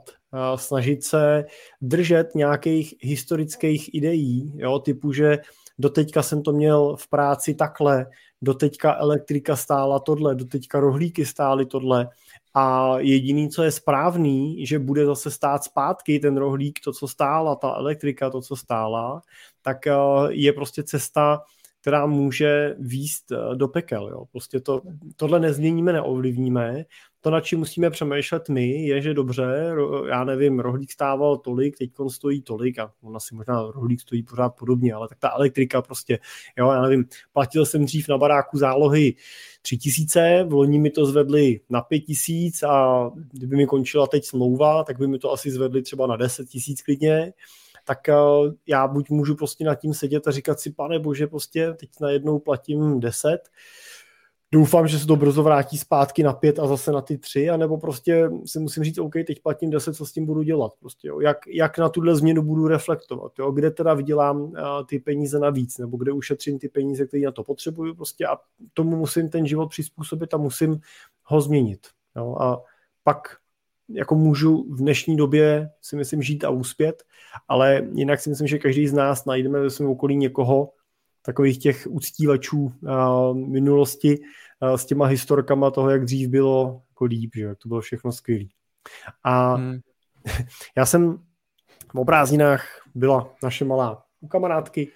snažit 0.55 1.03
se 1.03 1.45
držet 1.81 2.35
nějakých 2.35 2.95
historických 2.99 3.93
ideí, 3.93 4.53
jo, 4.55 4.79
typu, 4.79 5.13
že 5.13 5.37
doteďka 5.79 6.23
jsem 6.23 6.43
to 6.43 6.51
měl 6.51 6.95
v 6.95 7.07
práci 7.07 7.55
takhle, 7.55 8.05
doteďka 8.41 8.95
elektrika 8.95 9.55
stála 9.55 9.99
tohle, 9.99 10.35
doteďka 10.35 10.79
rohlíky 10.79 11.25
stály 11.25 11.65
tohle 11.65 12.09
a 12.53 12.95
jediný, 12.99 13.49
co 13.49 13.63
je 13.63 13.71
správný, 13.71 14.65
že 14.65 14.79
bude 14.79 15.05
zase 15.05 15.31
stát 15.31 15.63
zpátky 15.63 16.19
ten 16.19 16.37
rohlík, 16.37 16.79
to, 16.83 16.91
co 16.93 17.07
stála, 17.07 17.55
ta 17.55 17.73
elektrika, 17.73 18.29
to, 18.29 18.41
co 18.41 18.55
stála, 18.55 19.21
tak 19.61 19.77
je 20.29 20.53
prostě 20.53 20.83
cesta, 20.83 21.41
která 21.81 22.05
může 22.05 22.75
výst 22.79 23.31
eh, 23.31 23.55
do 23.55 23.67
pekel. 23.67 24.09
Jo. 24.09 24.25
Prostě 24.31 24.59
to, 24.59 24.81
tohle 25.15 25.39
nezměníme, 25.39 25.93
neovlivníme. 25.93 26.85
To, 27.23 27.29
na 27.29 27.41
čím 27.41 27.59
musíme 27.59 27.89
přemýšlet 27.89 28.49
my, 28.49 28.85
je, 28.85 29.01
že 29.01 29.13
dobře, 29.13 29.43
já 30.09 30.23
nevím, 30.23 30.59
rohlík 30.59 30.91
stával 30.91 31.37
tolik, 31.37 31.77
teď 31.77 31.91
stojí 32.09 32.41
tolik 32.41 32.79
a 32.79 32.91
on 33.01 33.15
asi 33.15 33.35
možná 33.35 33.71
rohlík 33.71 34.01
stojí 34.01 34.23
pořád 34.23 34.49
podobně, 34.49 34.93
ale 34.93 35.07
tak 35.07 35.19
ta 35.19 35.29
elektrika 35.29 35.81
prostě, 35.81 36.19
jo, 36.57 36.71
já 36.71 36.81
nevím, 36.81 37.05
platil 37.33 37.65
jsem 37.65 37.85
dřív 37.85 38.07
na 38.07 38.17
baráku 38.17 38.57
zálohy 38.57 39.15
tři 39.61 39.77
tisíce, 39.77 40.45
v 40.49 40.53
loni 40.53 40.79
mi 40.79 40.89
to 40.89 41.05
zvedli 41.05 41.59
na 41.69 41.81
pět 41.81 41.99
tisíc 41.99 42.63
a 42.63 43.09
kdyby 43.31 43.55
mi 43.55 43.65
končila 43.65 44.07
teď 44.07 44.25
smlouva, 44.25 44.83
tak 44.83 44.99
by 44.99 45.07
mi 45.07 45.19
to 45.19 45.31
asi 45.31 45.51
zvedli 45.51 45.81
třeba 45.81 46.07
na 46.07 46.15
deset 46.15 46.49
tisíc 46.49 46.81
klidně. 46.81 47.33
Tak 47.85 48.09
eh, 48.09 48.15
já 48.67 48.87
buď 48.87 49.09
můžu 49.09 49.35
prostě 49.35 49.65
nad 49.65 49.75
tím 49.75 49.93
sedět 49.93 50.27
a 50.27 50.31
říkat 50.31 50.59
si, 50.59 50.71
pane 50.71 50.99
bože, 50.99 51.27
prostě 51.27 51.73
teď 51.73 51.89
najednou 52.01 52.39
platím 52.39 52.99
10, 52.99 53.39
doufám, 54.51 54.87
že 54.87 54.99
se 54.99 55.07
to 55.07 55.15
brzo 55.15 55.43
vrátí 55.43 55.77
zpátky 55.77 56.23
na 56.23 56.33
pět 56.33 56.59
a 56.59 56.67
zase 56.67 56.91
na 56.91 57.01
ty 57.01 57.17
tři, 57.17 57.49
anebo 57.49 57.77
prostě 57.77 58.29
si 58.45 58.59
musím 58.59 58.83
říct, 58.83 58.97
OK, 58.97 59.13
teď 59.27 59.41
platím 59.43 59.69
10, 59.69 59.95
co 59.95 60.05
s 60.05 60.11
tím 60.11 60.25
budu 60.25 60.41
dělat, 60.41 60.71
prostě, 60.79 61.07
jo. 61.07 61.19
Jak, 61.19 61.37
jak 61.47 61.77
na 61.77 61.89
tuhle 61.89 62.15
změnu 62.15 62.41
budu 62.41 62.67
reflektovat, 62.67 63.31
jo. 63.39 63.51
kde 63.51 63.71
teda 63.71 63.93
vydělám 63.93 64.41
uh, 64.41 64.53
ty 64.89 64.99
peníze 64.99 65.39
navíc, 65.39 65.77
nebo 65.77 65.97
kde 65.97 66.11
ušetřím 66.11 66.59
ty 66.59 66.69
peníze, 66.69 67.05
které 67.05 67.23
na 67.23 67.31
to 67.31 67.43
potřebuju, 67.43 67.95
prostě 67.95 68.27
a 68.27 68.37
tomu 68.73 68.97
musím 68.97 69.29
ten 69.29 69.47
život 69.47 69.69
přizpůsobit 69.69 70.33
a 70.33 70.37
musím 70.37 70.79
ho 71.23 71.41
změnit. 71.41 71.87
Jo. 72.15 72.35
A 72.39 72.61
pak 73.03 73.37
jako 73.89 74.15
můžu 74.15 74.65
v 74.73 74.77
dnešní 74.77 75.17
době 75.17 75.69
si 75.81 75.95
myslím 75.95 76.21
žít 76.21 76.43
a 76.43 76.49
úspět, 76.49 77.03
ale 77.47 77.87
jinak 77.93 78.19
si 78.19 78.29
myslím, 78.29 78.47
že 78.47 78.59
každý 78.59 78.87
z 78.87 78.93
nás 78.93 79.25
najdeme 79.25 79.59
ve 79.59 79.69
svém 79.69 79.89
okolí 79.89 80.17
někoho, 80.17 80.69
takových 81.21 81.59
těch 81.59 81.87
uctívačů 81.89 82.59
uh, 82.59 83.37
minulosti 83.37 84.19
uh, 84.61 84.73
s 84.73 84.85
těma 84.85 85.05
historkama 85.05 85.71
toho, 85.71 85.89
jak 85.89 86.05
dřív 86.05 86.29
bylo 86.29 86.81
jako 86.89 87.05
líp, 87.05 87.31
že 87.35 87.43
jak 87.43 87.57
to 87.57 87.67
bylo 87.67 87.81
všechno 87.81 88.11
skvělé. 88.11 88.45
A 89.23 89.53
hmm. 89.53 89.79
já 90.77 90.85
jsem 90.85 91.17
v 91.93 92.05
prázdninách 92.05 92.65
byla 92.95 93.33
naše 93.43 93.65
malá 93.65 94.03
u 94.21 94.27
kamarádky 94.27 94.91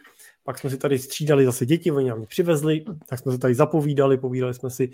pak 0.46 0.60
jsme 0.60 0.70
si 0.70 0.78
tady 0.78 1.00
střídali 1.00 1.46
zase 1.46 1.66
děti, 1.66 1.92
oni 1.92 2.10
nám 2.10 2.26
přivezli, 2.26 2.86
tak 3.10 3.20
jsme 3.20 3.32
se 3.32 3.38
tady 3.38 3.56
zapovídali, 3.56 4.18
povídali 4.18 4.54
jsme 4.54 4.70
si 4.70 4.90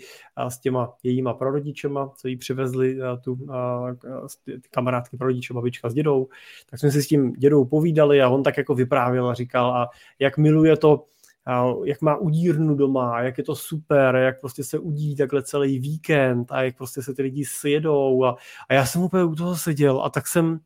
s 0.48 0.58
těma 0.58 0.94
jejíma 1.02 1.34
prarodičema, 1.34 2.12
co 2.16 2.28
jí 2.28 2.36
přivezli, 2.36 2.98
tu 3.24 3.38
ty 4.44 4.60
kamarádky 4.70 5.16
prarodiče, 5.16 5.54
babička 5.54 5.90
s 5.90 5.94
dědou, 5.94 6.28
tak 6.70 6.80
jsme 6.80 6.90
si 6.90 7.02
s 7.02 7.06
tím 7.06 7.32
dědou 7.32 7.64
povídali 7.64 8.22
a 8.22 8.28
on 8.28 8.42
tak 8.42 8.56
jako 8.56 8.74
vyprávěl 8.74 9.28
a 9.28 9.34
říkal, 9.34 9.76
a 9.76 9.90
jak 10.18 10.38
miluje 10.38 10.76
to, 10.76 11.04
jak 11.84 12.02
má 12.02 12.16
udírnu 12.16 12.74
doma, 12.74 13.22
jak 13.22 13.38
je 13.38 13.44
to 13.44 13.54
super, 13.54 14.16
jak 14.16 14.40
prostě 14.40 14.64
se 14.64 14.78
udí 14.78 15.16
takhle 15.16 15.42
celý 15.42 15.78
víkend 15.78 16.52
a 16.52 16.62
jak 16.62 16.76
prostě 16.76 17.02
se 17.02 17.14
ty 17.14 17.22
lidi 17.22 17.44
sjedou 17.44 18.24
a, 18.24 18.36
a 18.68 18.74
já 18.74 18.86
jsem 18.86 19.02
úplně 19.02 19.24
u 19.24 19.34
toho 19.34 19.56
seděl 19.56 20.02
a 20.02 20.10
tak 20.10 20.26
jsem 20.26 20.60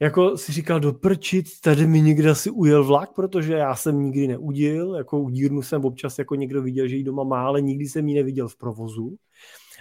jako 0.00 0.36
si 0.36 0.52
říkal 0.52 0.80
do 0.80 0.92
prčit, 0.92 1.60
tady 1.60 1.86
mi 1.86 2.00
někde 2.00 2.30
asi 2.30 2.50
ujel 2.50 2.84
vlak, 2.84 3.14
protože 3.14 3.54
já 3.54 3.76
jsem 3.76 4.02
nikdy 4.02 4.28
neudil, 4.28 4.94
jako 4.94 5.20
udírnu 5.20 5.62
jsem 5.62 5.84
občas 5.84 6.18
jako 6.18 6.34
někdo 6.34 6.62
viděl, 6.62 6.88
že 6.88 6.96
jí 6.96 7.04
doma 7.04 7.24
má, 7.24 7.46
ale 7.46 7.60
nikdy 7.60 7.84
jsem 7.84 8.08
ji 8.08 8.14
neviděl 8.14 8.48
v 8.48 8.56
provozu. 8.56 9.16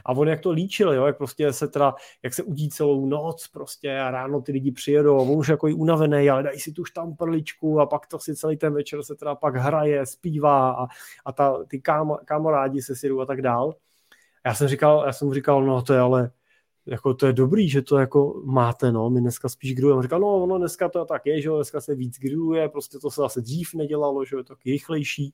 A 0.06 0.12
on 0.12 0.28
jak 0.28 0.40
to 0.40 0.52
líčil, 0.52 0.94
jo, 0.94 1.06
jak 1.06 1.18
prostě 1.18 1.54
se 1.54 1.68
teda, 1.68 1.96
jak 2.24 2.34
se 2.34 2.44
udí 2.44 2.70
celou 2.70 3.06
noc 3.06 3.48
prostě 3.48 4.00
a 4.00 4.12
ráno 4.12 4.42
ty 4.42 4.52
lidi 4.52 4.72
přijedou 4.72 5.18
on 5.18 5.38
už 5.38 5.48
jako 5.48 5.68
i 5.68 5.74
unavený, 5.74 6.30
ale 6.30 6.44
dají 6.44 6.60
si 6.60 6.72
tu 6.72 6.86
štamprličku 6.86 7.80
a 7.80 7.86
pak 7.86 8.08
to 8.08 8.20
si 8.20 8.36
celý 8.36 8.58
ten 8.58 8.74
večer 8.74 9.04
se 9.04 9.16
teda 9.16 9.36
pak 9.36 9.56
hraje, 9.56 10.06
zpívá 10.06 10.72
a, 10.72 10.88
a 11.26 11.32
ta, 11.32 11.64
ty 11.68 11.82
kámo, 11.82 12.18
kamarádi 12.26 12.82
se 12.82 12.96
si 12.96 13.10
a 13.22 13.26
tak 13.26 13.42
dál. 13.42 13.76
Já 14.46 14.54
jsem 14.54 14.68
říkal, 14.68 15.04
já 15.06 15.14
jsem 15.14 15.28
mu 15.28 15.34
říkal, 15.34 15.64
no 15.64 15.82
to 15.82 15.94
je 15.94 16.00
ale, 16.00 16.32
jako 16.86 17.14
to 17.14 17.26
je 17.26 17.34
dobrý, 17.34 17.70
že 17.70 17.82
to 17.82 17.98
jako 17.98 18.42
máte, 18.46 18.92
no, 18.92 19.10
my 19.10 19.22
dneska 19.22 19.50
spíš 19.50 19.76
grillujeme. 19.76 20.04
Říkal, 20.04 20.20
no, 20.20 20.44
ono 20.44 20.58
dneska 20.58 20.90
to 20.90 21.06
tak 21.06 21.26
je, 21.26 21.42
že 21.42 21.48
jo, 21.48 21.56
dneska 21.56 21.82
se 21.82 21.96
víc 21.96 22.20
grilluje, 22.20 22.70
prostě 22.70 23.00
to 23.00 23.12
se 23.12 23.22
zase 23.22 23.42
dřív 23.42 23.74
nedělalo, 23.74 24.26
že 24.26 24.36
jo, 24.36 24.40
je 24.40 24.44
to 24.44 24.56
rychlejší. 24.66 25.34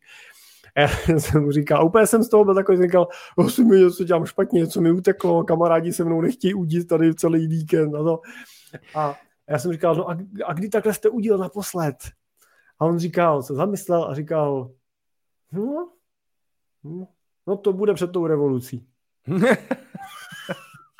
A 0.75 0.81
já 1.11 1.19
jsem 1.19 1.43
mu 1.43 1.51
říkal, 1.51 1.79
a 1.79 1.83
úplně 1.83 2.07
jsem 2.07 2.23
z 2.23 2.29
toho 2.29 2.45
byl 2.45 2.55
takový, 2.55 2.81
říkal, 2.81 3.07
si 3.49 3.63
mi 3.63 3.75
něco 3.75 4.03
dělám 4.03 4.25
špatně, 4.25 4.59
něco 4.59 4.81
mi 4.81 4.91
uteklo, 4.91 5.43
kamarádi 5.43 5.93
se 5.93 6.03
mnou 6.03 6.21
nechtějí 6.21 6.53
udít 6.53 6.87
tady 6.87 7.15
celý 7.15 7.47
víkend 7.47 7.95
a 7.95 8.03
to. 8.03 8.21
A 8.95 9.15
já 9.49 9.59
jsem 9.59 9.71
říkal, 9.71 9.95
no 9.95 10.09
a, 10.09 10.17
a 10.45 10.53
kdy 10.53 10.69
takhle 10.69 10.93
jste 10.93 11.09
udíl 11.09 11.37
naposled? 11.37 11.95
A 12.79 12.85
on 12.85 12.99
říkal, 12.99 13.43
se 13.43 13.53
zamyslel 13.53 14.03
a 14.03 14.13
říkal, 14.13 14.71
no, 15.51 15.89
no, 16.83 17.07
no 17.47 17.57
to 17.57 17.73
bude 17.73 17.93
před 17.93 18.11
tou 18.11 18.27
revolucí. 18.27 18.87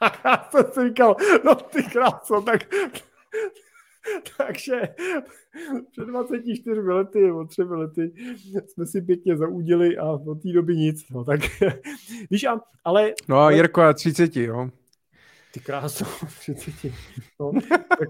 já 0.26 0.50
jsem 0.52 0.72
si 0.72 0.88
říkal, 0.88 1.16
no 1.46 1.56
ty 1.56 1.84
kráso, 1.84 2.42
tak 2.42 2.62
takže 4.38 4.82
před 5.92 6.06
24 6.06 6.80
lety 6.80 7.22
nebo 7.22 7.46
3 7.46 7.62
lety 7.62 8.14
jsme 8.68 8.86
si 8.86 9.02
pěkně 9.02 9.38
zaudili 9.38 9.98
a 9.98 10.06
od 10.12 10.42
té 10.42 10.54
doby 10.54 10.76
nic. 10.76 11.10
No, 11.10 11.24
tak 11.24 11.40
víš, 12.32 12.44
a, 12.44 12.62
ale... 12.84 13.14
No 13.28 13.40
a 13.40 13.52
Jirko 13.52 13.82
a 13.82 13.94
30, 13.94 14.36
jo. 14.36 14.70
Ty 15.54 15.60
kráso, 15.60 16.06
30. 16.40 16.94
No, 17.40 17.52
tak, 17.90 18.10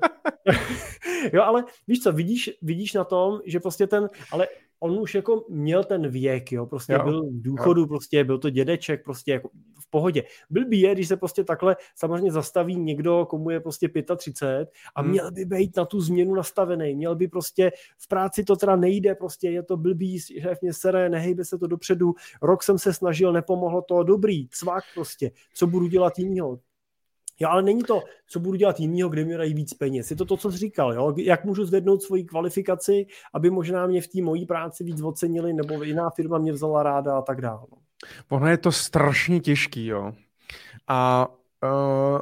jo, 1.34 1.42
ale 1.42 1.64
víš 1.88 2.00
co, 2.00 2.12
vidíš, 2.12 2.52
vidíš 2.62 2.94
na 2.94 3.04
tom, 3.04 3.40
že 3.46 3.60
prostě 3.60 3.88
ten, 3.88 4.10
ale 4.32 4.48
on 4.84 5.00
už 5.00 5.16
jako 5.16 5.46
měl 5.50 5.84
ten 5.84 6.10
věk, 6.10 6.52
jo, 6.52 6.66
prostě 6.66 6.94
jo. 6.94 7.04
byl 7.04 7.24
v 7.24 7.42
důchodu, 7.42 7.82
jo. 7.82 7.88
prostě 7.88 8.24
byl 8.24 8.38
to 8.38 8.50
dědeček, 8.50 9.04
prostě 9.04 9.32
jako 9.32 9.50
v 9.80 9.90
pohodě. 9.90 10.24
Blbý 10.50 10.80
je, 10.80 10.94
když 10.94 11.08
se 11.08 11.18
prostě 11.18 11.44
takhle 11.44 11.76
samozřejmě 11.96 12.32
zastaví 12.32 12.76
někdo, 12.76 13.26
komu 13.30 13.50
je 13.50 13.60
prostě 13.60 13.90
35 14.18 14.70
a 14.96 15.02
hmm. 15.02 15.12
měl 15.12 15.32
by 15.32 15.46
být 15.46 15.78
na 15.78 15.86
tu 15.86 16.02
změnu 16.02 16.36
nastavený, 16.36 16.96
měl 16.96 17.16
by 17.16 17.28
prostě 17.28 17.72
v 17.98 18.08
práci 18.08 18.44
to 18.44 18.56
teda 18.56 18.76
nejde, 18.76 19.16
prostě 19.16 19.50
je 19.50 19.64
to 19.64 19.78
blbý, 19.78 20.20
šéf 20.20 20.62
mě 20.62 20.74
sere, 20.74 21.10
nehejbe 21.10 21.46
se 21.46 21.58
to 21.58 21.68
dopředu, 21.68 22.14
rok 22.42 22.64
jsem 22.64 22.80
se 22.80 22.94
snažil, 22.94 23.34
nepomohlo 23.34 23.82
to, 23.82 24.04
dobrý, 24.04 24.48
cvak 24.48 24.84
prostě, 24.96 25.32
co 25.54 25.68
budu 25.68 25.88
dělat 25.88 26.20
jinýho, 26.20 26.60
Jo, 27.42 27.50
ale 27.50 27.62
není 27.62 27.84
to, 27.84 28.04
co 28.28 28.40
budu 28.40 28.58
dělat 28.58 28.80
jinýho, 28.80 29.10
kde 29.10 29.26
mi 29.26 29.38
dají 29.38 29.54
víc 29.54 29.74
peněz. 29.74 30.12
Je 30.12 30.18
to 30.18 30.26
to, 30.26 30.38
co 30.38 30.52
jsi 30.52 30.58
říkal, 30.58 30.94
jo? 30.94 31.14
jak 31.18 31.46
můžu 31.46 31.66
zvednout 31.66 32.04
svoji 32.04 32.24
kvalifikaci, 32.24 33.06
aby 33.34 33.50
možná 33.50 33.88
mě 33.88 34.02
v 34.02 34.08
té 34.08 34.22
mojí 34.22 34.46
práci 34.46 34.84
víc 34.84 35.02
ocenili, 35.02 35.54
nebo 35.54 35.84
jiná 35.84 36.10
firma 36.10 36.38
mě 36.38 36.52
vzala 36.52 36.84
ráda 36.84 37.18
a 37.18 37.22
tak 37.22 37.42
dále. 37.42 37.62
No. 37.72 37.78
Ono 38.30 38.48
je 38.48 38.58
to 38.58 38.72
strašně 38.72 39.40
těžký, 39.40 39.86
jo. 39.86 40.14
A 40.88 41.28
uh, 41.64 42.22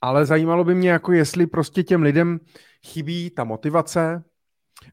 ale 0.00 0.26
zajímalo 0.26 0.64
by 0.64 0.74
mě, 0.74 0.90
jako 0.90 1.12
jestli 1.12 1.46
prostě 1.46 1.82
těm 1.82 2.02
lidem 2.02 2.40
chybí 2.86 3.30
ta 3.30 3.44
motivace, 3.44 4.24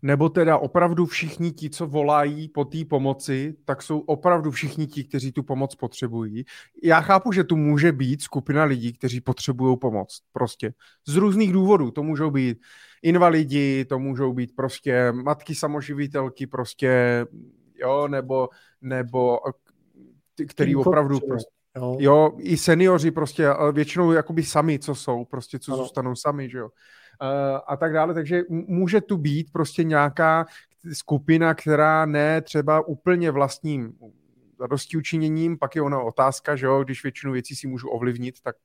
nebo 0.02 0.30
teda 0.30 0.58
opravdu 0.58 1.06
všichni 1.06 1.52
ti, 1.52 1.70
co 1.70 1.88
volají 1.88 2.50
po 2.50 2.66
té 2.66 2.86
pomoci, 2.86 3.56
tak 3.66 3.82
jsou 3.82 4.00
opravdu 4.00 4.52
všichni 4.52 4.88
ti, 4.88 5.04
kteří 5.04 5.32
tu 5.32 5.43
pomoc 5.43 5.76
potřebují. 5.76 6.45
Já 6.84 7.02
chápu, 7.02 7.32
že 7.32 7.43
tu 7.43 7.56
může 7.56 7.91
být 7.91 8.22
skupina 8.22 8.64
lidí, 8.64 8.93
kteří 8.93 9.22
potřebují 9.22 9.78
pomoc. 9.78 10.22
Prostě 10.32 10.74
z 11.08 11.16
různých 11.16 11.54
důvodů. 11.54 11.91
To 11.91 12.04
můžou 12.04 12.32
být 12.32 12.58
invalidi, 13.02 13.86
to 13.86 14.00
můžou 14.00 14.34
být 14.34 14.56
prostě 14.56 15.12
matky 15.12 15.56
samoživitelky, 15.56 16.48
prostě, 16.48 17.26
jo, 17.76 18.08
nebo, 18.08 18.50
nebo 18.82 19.39
který 20.48 20.76
opravdu 20.76 21.20
prostě, 21.20 21.58
Jo. 21.78 21.98
jo, 22.00 22.32
i 22.38 22.58
seniori 22.58 23.12
prostě, 23.12 23.48
většinou 23.72 24.12
jakoby 24.12 24.43
sami, 24.43 24.80
co 24.80 24.95
jsou, 24.95 25.26
prostě 25.26 25.60
co 25.60 25.74
ano. 25.74 25.84
zůstanou 25.84 26.16
sami, 26.16 26.50
že 26.50 26.58
jo. 26.58 26.70
A 27.68 27.78
tak 27.78 27.93
dále, 27.93 28.13
takže 28.13 28.41
může 28.49 29.01
tu 29.01 29.18
být 29.18 29.51
prostě 29.51 29.84
nějaká 29.84 30.45
skupina, 30.93 31.53
která 31.53 32.05
ne 32.05 32.41
třeba 32.41 32.88
úplně 32.88 33.32
vlastním 33.32 33.93
zadosti 34.59 34.97
učiněním, 34.97 35.57
pak 35.57 35.76
je 35.76 35.82
ona 35.82 36.01
otázka, 36.01 36.55
že 36.55 36.65
jo, 36.65 36.84
když 36.84 37.03
většinu 37.03 37.34
věcí 37.34 37.55
si 37.55 37.68
můžu 37.68 37.89
ovlivnit, 37.89 38.41
tak 38.41 38.55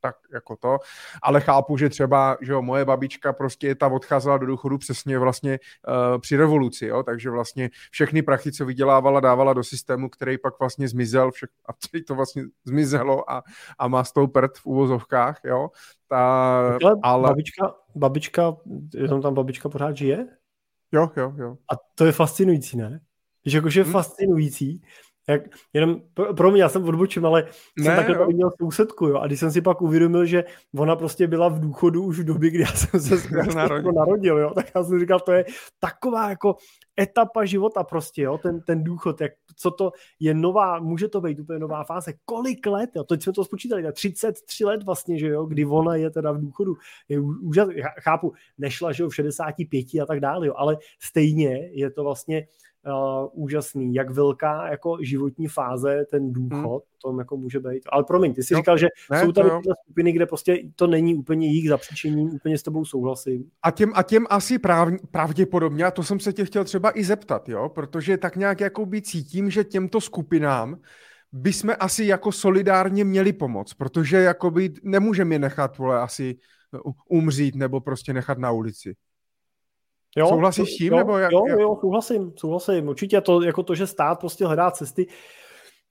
tak 0.00 0.16
jako 0.32 0.56
to, 0.56 0.78
ale 1.22 1.40
chápu, 1.40 1.76
že 1.76 1.88
třeba, 1.88 2.36
že 2.40 2.52
jo, 2.52 2.62
moje 2.62 2.84
babička 2.84 3.32
prostě 3.32 3.74
ta 3.74 3.88
odcházela 3.88 4.38
do 4.38 4.46
důchodu 4.46 4.78
přesně 4.78 5.18
vlastně 5.18 5.58
uh, 5.88 6.20
při 6.20 6.36
revoluci, 6.36 6.86
jo, 6.86 7.02
takže 7.02 7.30
vlastně 7.30 7.70
všechny 7.90 8.22
prachy, 8.22 8.52
co 8.52 8.66
vydělávala, 8.66 9.20
dávala 9.20 9.52
do 9.52 9.64
systému, 9.64 10.08
který 10.08 10.38
pak 10.38 10.58
vlastně 10.60 10.88
zmizel, 10.88 11.30
všech, 11.30 11.50
a 11.66 11.72
který 11.72 12.04
to 12.04 12.14
vlastně 12.14 12.42
zmizelo 12.64 13.30
a, 13.30 13.42
a 13.78 13.88
má 13.88 14.04
s 14.04 14.12
tou 14.12 14.26
prd 14.26 14.58
v 14.58 14.66
úvozovkách, 14.66 15.40
jo. 15.44 15.68
Ta, 16.08 16.58
ale, 16.82 16.96
ale 17.02 17.28
babička, 17.28 17.74
babička, 17.94 18.56
jenom 18.94 19.22
tam 19.22 19.34
babička 19.34 19.68
pořád 19.68 19.96
žije? 19.96 20.26
Jo, 20.92 21.10
jo, 21.16 21.32
jo. 21.36 21.56
A 21.72 21.74
to 21.94 22.06
je 22.06 22.12
fascinující, 22.12 22.76
ne? 22.76 23.00
Že 23.46 23.58
jakože 23.58 23.82
hmm. 23.82 23.92
fascinující, 23.92 24.82
jak, 25.28 25.42
jenom 25.72 25.96
pro, 26.14 26.34
pro 26.34 26.50
mě, 26.50 26.62
já 26.62 26.68
jsem 26.68 26.84
odbočím, 26.84 27.26
ale 27.26 27.46
ne, 27.78 27.84
jsem 27.84 27.96
takhle 27.96 28.18
tady 28.18 28.34
měl 28.34 28.50
sousedku, 28.62 29.06
jo, 29.06 29.18
a 29.18 29.26
když 29.26 29.40
jsem 29.40 29.50
si 29.50 29.60
pak 29.60 29.82
uvědomil, 29.82 30.26
že 30.26 30.44
ona 30.76 30.96
prostě 30.96 31.26
byla 31.26 31.48
v 31.48 31.60
důchodu 31.60 32.04
už 32.04 32.20
v 32.20 32.24
době, 32.24 32.50
kdy 32.50 32.60
já 32.60 32.72
jsem 32.72 33.00
se 33.00 33.14
narodil. 33.54 33.92
narodil, 33.92 34.38
jo, 34.38 34.52
tak 34.54 34.66
já 34.74 34.84
jsem 34.84 35.00
říkal, 35.00 35.20
to 35.20 35.32
je 35.32 35.44
taková 35.80 36.28
jako 36.30 36.56
etapa 37.00 37.44
života 37.44 37.84
prostě, 37.84 38.22
jo, 38.22 38.38
ten, 38.38 38.60
ten 38.60 38.84
důchod, 38.84 39.20
jak, 39.20 39.32
co 39.56 39.70
to 39.70 39.90
je 40.20 40.34
nová, 40.34 40.80
může 40.80 41.08
to 41.08 41.20
být 41.20 41.40
úplně 41.40 41.58
nová 41.58 41.84
fáze, 41.84 42.12
kolik 42.24 42.66
let, 42.66 42.90
jo, 42.96 43.04
teď 43.04 43.22
jsme 43.22 43.32
to 43.32 43.44
spočítali, 43.44 43.92
33 43.92 44.64
let 44.64 44.82
vlastně, 44.82 45.18
že 45.18 45.26
jo, 45.26 45.46
kdy 45.46 45.64
ona 45.64 45.94
je 45.94 46.10
teda 46.10 46.32
v 46.32 46.40
důchodu, 46.40 46.74
je 47.08 47.20
úžasný, 47.20 47.74
chápu, 48.00 48.32
nešla, 48.58 48.92
že 48.92 49.02
jo, 49.02 49.08
v 49.08 49.14
65 49.14 49.84
a 50.02 50.06
tak 50.06 50.20
dále, 50.20 50.46
jo, 50.46 50.54
ale 50.56 50.76
stejně 51.00 51.70
je 51.72 51.90
to 51.90 52.04
vlastně 52.04 52.46
uh, 52.86 53.28
úžasný, 53.44 53.94
jak 53.94 54.10
velká 54.10 54.68
jako 54.68 54.98
životní 55.00 55.48
fáze 55.48 56.04
ten 56.10 56.32
důchod 56.32 56.82
hmm. 56.84 56.98
tom 57.02 57.18
jako 57.18 57.36
může 57.36 57.60
být. 57.60 57.82
Ale 57.92 58.04
promiň, 58.04 58.34
ty 58.34 58.42
jsi 58.42 58.54
jo. 58.54 58.58
říkal, 58.58 58.78
že 58.78 58.86
ne, 59.10 59.20
jsou 59.20 59.32
tady 59.32 59.50
skupiny, 59.84 60.12
kde 60.12 60.26
prostě 60.26 60.62
to 60.76 60.86
není 60.86 61.14
úplně 61.14 61.46
jejich 61.46 61.68
zapříčením, 61.68 62.30
úplně 62.30 62.58
s 62.58 62.62
tebou 62.62 62.84
souhlasím. 62.84 63.44
A 63.62 63.70
těm, 63.70 63.92
a 63.94 64.02
těm 64.02 64.26
asi 64.30 64.58
práv, 64.58 64.88
pravděpodobně, 65.10 65.84
a 65.84 65.90
to 65.90 66.02
jsem 66.02 66.20
se 66.20 66.32
tě 66.32 66.44
chtěl 66.44 66.64
třeba 66.64 66.98
i 66.98 67.04
zeptat, 67.04 67.48
jo, 67.48 67.68
protože 67.68 68.16
tak 68.16 68.36
nějak 68.36 68.60
jako 68.60 68.86
by 68.86 69.02
cítím, 69.02 69.50
že 69.50 69.64
těmto 69.64 70.00
skupinám 70.00 70.76
bychom 71.32 71.74
asi 71.80 72.04
jako 72.04 72.32
solidárně 72.32 73.04
měli 73.04 73.32
pomoct, 73.32 73.74
protože 73.74 74.16
jakoby 74.16 74.72
nemůžeme 74.82 75.34
je 75.34 75.38
nechat, 75.38 75.78
vole, 75.78 76.00
asi 76.00 76.36
umřít 77.08 77.54
nebo 77.54 77.80
prostě 77.80 78.12
nechat 78.12 78.38
na 78.38 78.50
ulici. 78.50 78.94
Jo, 80.16 80.28
Souhlasíš 80.28 80.74
s 80.74 80.76
tím? 80.76 80.92
Jo, 80.92 80.96
nebo 80.96 81.18
jak, 81.18 81.32
jo, 81.32 81.46
jo, 81.46 81.76
souhlasím, 81.80 82.32
souhlasím. 82.36 82.88
Určitě 82.88 83.20
to, 83.20 83.42
jako 83.42 83.62
to, 83.62 83.74
že 83.74 83.86
stát 83.86 84.20
prostě 84.20 84.46
hledá 84.46 84.70
cesty, 84.70 85.06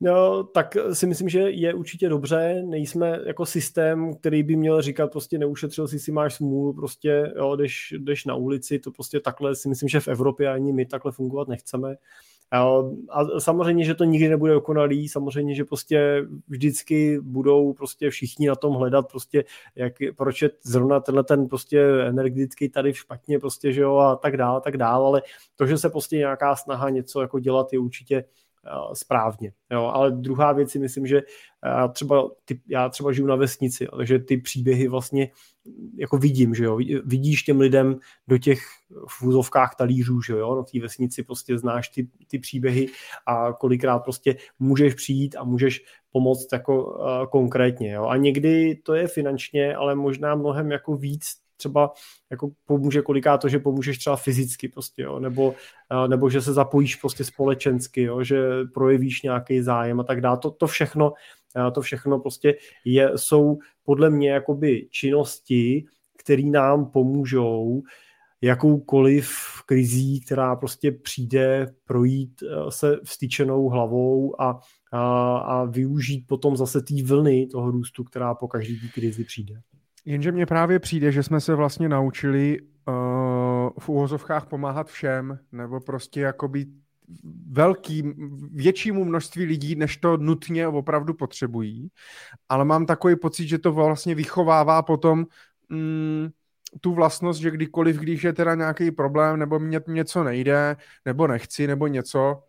No, 0.01 0.43
tak 0.43 0.77
si 0.93 1.07
myslím, 1.07 1.29
že 1.29 1.39
je 1.39 1.73
určitě 1.73 2.09
dobře. 2.09 2.63
Nejsme 2.65 3.19
jako 3.25 3.45
systém, 3.45 4.13
který 4.15 4.43
by 4.43 4.55
měl 4.55 4.81
říkat 4.81 5.11
prostě 5.11 5.37
neušetřil 5.37 5.87
si 5.87 5.99
si 5.99 6.11
máš 6.11 6.33
smůlu, 6.33 6.73
prostě 6.73 7.33
jo, 7.35 7.55
jdeš, 7.55 7.93
jdeš 7.97 8.25
na 8.25 8.35
ulici, 8.35 8.79
to 8.79 8.91
prostě 8.91 9.19
takhle 9.19 9.55
si 9.55 9.69
myslím, 9.69 9.89
že 9.89 9.99
v 9.99 10.07
Evropě 10.07 10.49
ani 10.49 10.73
my 10.73 10.85
takhle 10.85 11.11
fungovat 11.11 11.47
nechceme. 11.47 11.95
A 12.51 13.39
samozřejmě, 13.39 13.85
že 13.85 13.95
to 13.95 14.03
nikdy 14.03 14.29
nebude 14.29 14.53
dokonalý, 14.53 15.09
samozřejmě, 15.09 15.55
že 15.55 15.65
prostě 15.65 16.25
vždycky 16.47 17.19
budou 17.19 17.73
prostě 17.73 18.09
všichni 18.09 18.47
na 18.47 18.55
tom 18.55 18.73
hledat 18.73 19.11
prostě, 19.11 19.43
jak, 19.75 19.93
proč 20.17 20.41
je 20.41 20.49
zrovna 20.63 20.99
tenhle 20.99 21.23
ten 21.23 21.47
prostě 21.47 21.83
energetický 22.07 22.69
tady 22.69 22.93
špatně 22.93 23.39
prostě, 23.39 23.73
že 23.73 23.81
jo, 23.81 23.95
a 23.95 24.15
tak 24.15 24.37
dál, 24.37 24.61
tak 24.61 24.77
dál, 24.77 25.05
ale 25.05 25.21
to, 25.55 25.65
že 25.65 25.77
se 25.77 25.89
prostě 25.89 26.17
nějaká 26.17 26.55
snaha 26.55 26.89
něco 26.89 27.21
jako 27.21 27.39
dělat 27.39 27.73
je 27.73 27.79
určitě 27.79 28.23
správně. 28.93 29.51
Jo. 29.71 29.85
Ale 29.85 30.11
druhá 30.11 30.51
věc 30.51 30.71
si 30.71 30.79
myslím, 30.79 31.07
že 31.07 31.21
já 31.65 31.87
třeba, 31.87 32.29
ty, 32.45 32.61
já 32.67 32.89
třeba 32.89 33.11
žiju 33.11 33.27
na 33.27 33.35
vesnici, 33.35 33.87
takže 33.97 34.19
ty 34.19 34.37
příběhy 34.37 34.87
vlastně 34.87 35.29
jako 35.97 36.17
vidím, 36.17 36.55
že 36.55 36.63
jo, 36.63 36.79
vidíš 37.05 37.43
těm 37.43 37.59
lidem 37.59 37.99
do 38.27 38.37
těch 38.37 38.59
v 39.07 39.75
talířů, 39.77 40.21
že 40.21 40.33
jo, 40.33 40.55
na 40.55 40.63
té 40.63 40.79
vesnici 40.79 41.23
prostě 41.23 41.57
znáš 41.57 41.89
ty, 41.89 42.07
ty 42.27 42.39
příběhy 42.39 42.87
a 43.25 43.53
kolikrát 43.53 43.99
prostě 43.99 44.35
můžeš 44.59 44.93
přijít 44.93 45.35
a 45.35 45.43
můžeš 45.43 45.85
pomoct 46.11 46.53
jako 46.53 46.85
uh, 46.85 47.25
konkrétně, 47.31 47.91
jo. 47.91 48.05
A 48.05 48.17
někdy 48.17 48.75
to 48.75 48.93
je 48.93 49.07
finančně, 49.07 49.75
ale 49.75 49.95
možná 49.95 50.35
mnohem 50.35 50.71
jako 50.71 50.95
víc 50.95 51.35
třeba 51.59 51.93
jako 52.31 52.51
pomůže 52.65 53.01
koliká 53.01 53.37
to, 53.37 53.49
že 53.49 53.59
pomůžeš 53.59 53.97
třeba 53.97 54.15
fyzicky 54.15 54.67
prostě, 54.67 55.01
jo, 55.01 55.19
nebo, 55.19 55.55
nebo 56.07 56.29
že 56.29 56.41
se 56.41 56.53
zapojíš 56.53 56.95
prostě 56.95 57.23
společensky, 57.23 58.01
jo, 58.01 58.23
že 58.23 58.39
projevíš 58.73 59.21
nějaký 59.21 59.61
zájem 59.61 59.99
a 59.99 60.03
tak 60.03 60.21
dále. 60.21 60.37
To, 60.37 60.51
to 60.51 60.67
všechno, 60.67 61.13
to 61.73 61.81
všechno 61.81 62.19
prostě 62.19 62.55
je, 62.85 63.11
jsou 63.15 63.59
podle 63.83 64.09
mě 64.09 64.29
jakoby 64.29 64.87
činnosti, 64.91 65.85
které 66.17 66.43
nám 66.43 66.91
pomůžou 66.91 67.81
jakoukoliv 68.41 69.29
krizí, 69.65 70.21
která 70.21 70.55
prostě 70.55 70.91
přijde, 70.91 71.73
projít 71.85 72.43
se 72.69 72.99
vstyčenou 73.03 73.69
hlavou 73.69 74.41
a, 74.41 74.59
a, 74.91 75.37
a 75.37 75.65
využít 75.65 76.27
potom 76.27 76.57
zase 76.57 76.81
té 76.81 77.03
vlny 77.03 77.47
toho 77.47 77.71
růstu, 77.71 78.03
která 78.03 78.35
po 78.35 78.47
každé 78.47 78.87
krizi 78.93 79.23
přijde. 79.23 79.61
Jenže 80.05 80.31
mně 80.31 80.45
právě 80.45 80.79
přijde, 80.79 81.11
že 81.11 81.23
jsme 81.23 81.41
se 81.41 81.55
vlastně 81.55 81.89
naučili 81.89 82.61
uh, 82.61 82.95
v 83.79 83.89
úvozovkách 83.89 84.45
pomáhat 84.45 84.87
všem, 84.87 85.39
nebo 85.51 85.79
prostě 85.79 86.21
jakoby 86.21 86.65
velký, 87.51 88.03
většímu 88.51 89.05
množství 89.05 89.45
lidí, 89.45 89.75
než 89.75 89.97
to 89.97 90.17
nutně 90.17 90.67
opravdu 90.67 91.13
potřebují. 91.13 91.89
Ale 92.49 92.65
mám 92.65 92.85
takový 92.85 93.15
pocit, 93.15 93.47
že 93.47 93.57
to 93.57 93.73
vlastně 93.73 94.15
vychovává 94.15 94.81
potom 94.81 95.25
mm, 95.69 96.29
tu 96.81 96.93
vlastnost, 96.93 97.39
že 97.39 97.51
kdykoliv, 97.51 97.95
když 97.95 98.23
je 98.23 98.33
teda 98.33 98.55
nějaký 98.55 98.91
problém, 98.91 99.39
nebo 99.39 99.59
mě 99.59 99.81
něco 99.87 100.23
nejde, 100.23 100.77
nebo 101.05 101.27
nechci, 101.27 101.67
nebo 101.67 101.87
něco, 101.87 102.43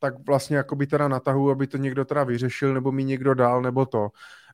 tak 0.00 0.14
vlastně 0.26 0.56
jakoby 0.56 0.86
teda 0.86 1.08
natahu, 1.08 1.50
aby 1.50 1.66
to 1.66 1.76
někdo 1.76 2.04
teda 2.04 2.24
vyřešil, 2.24 2.74
nebo 2.74 2.92
mi 2.92 3.04
někdo 3.04 3.34
dal, 3.34 3.62
nebo 3.62 3.86
to. 3.86 4.08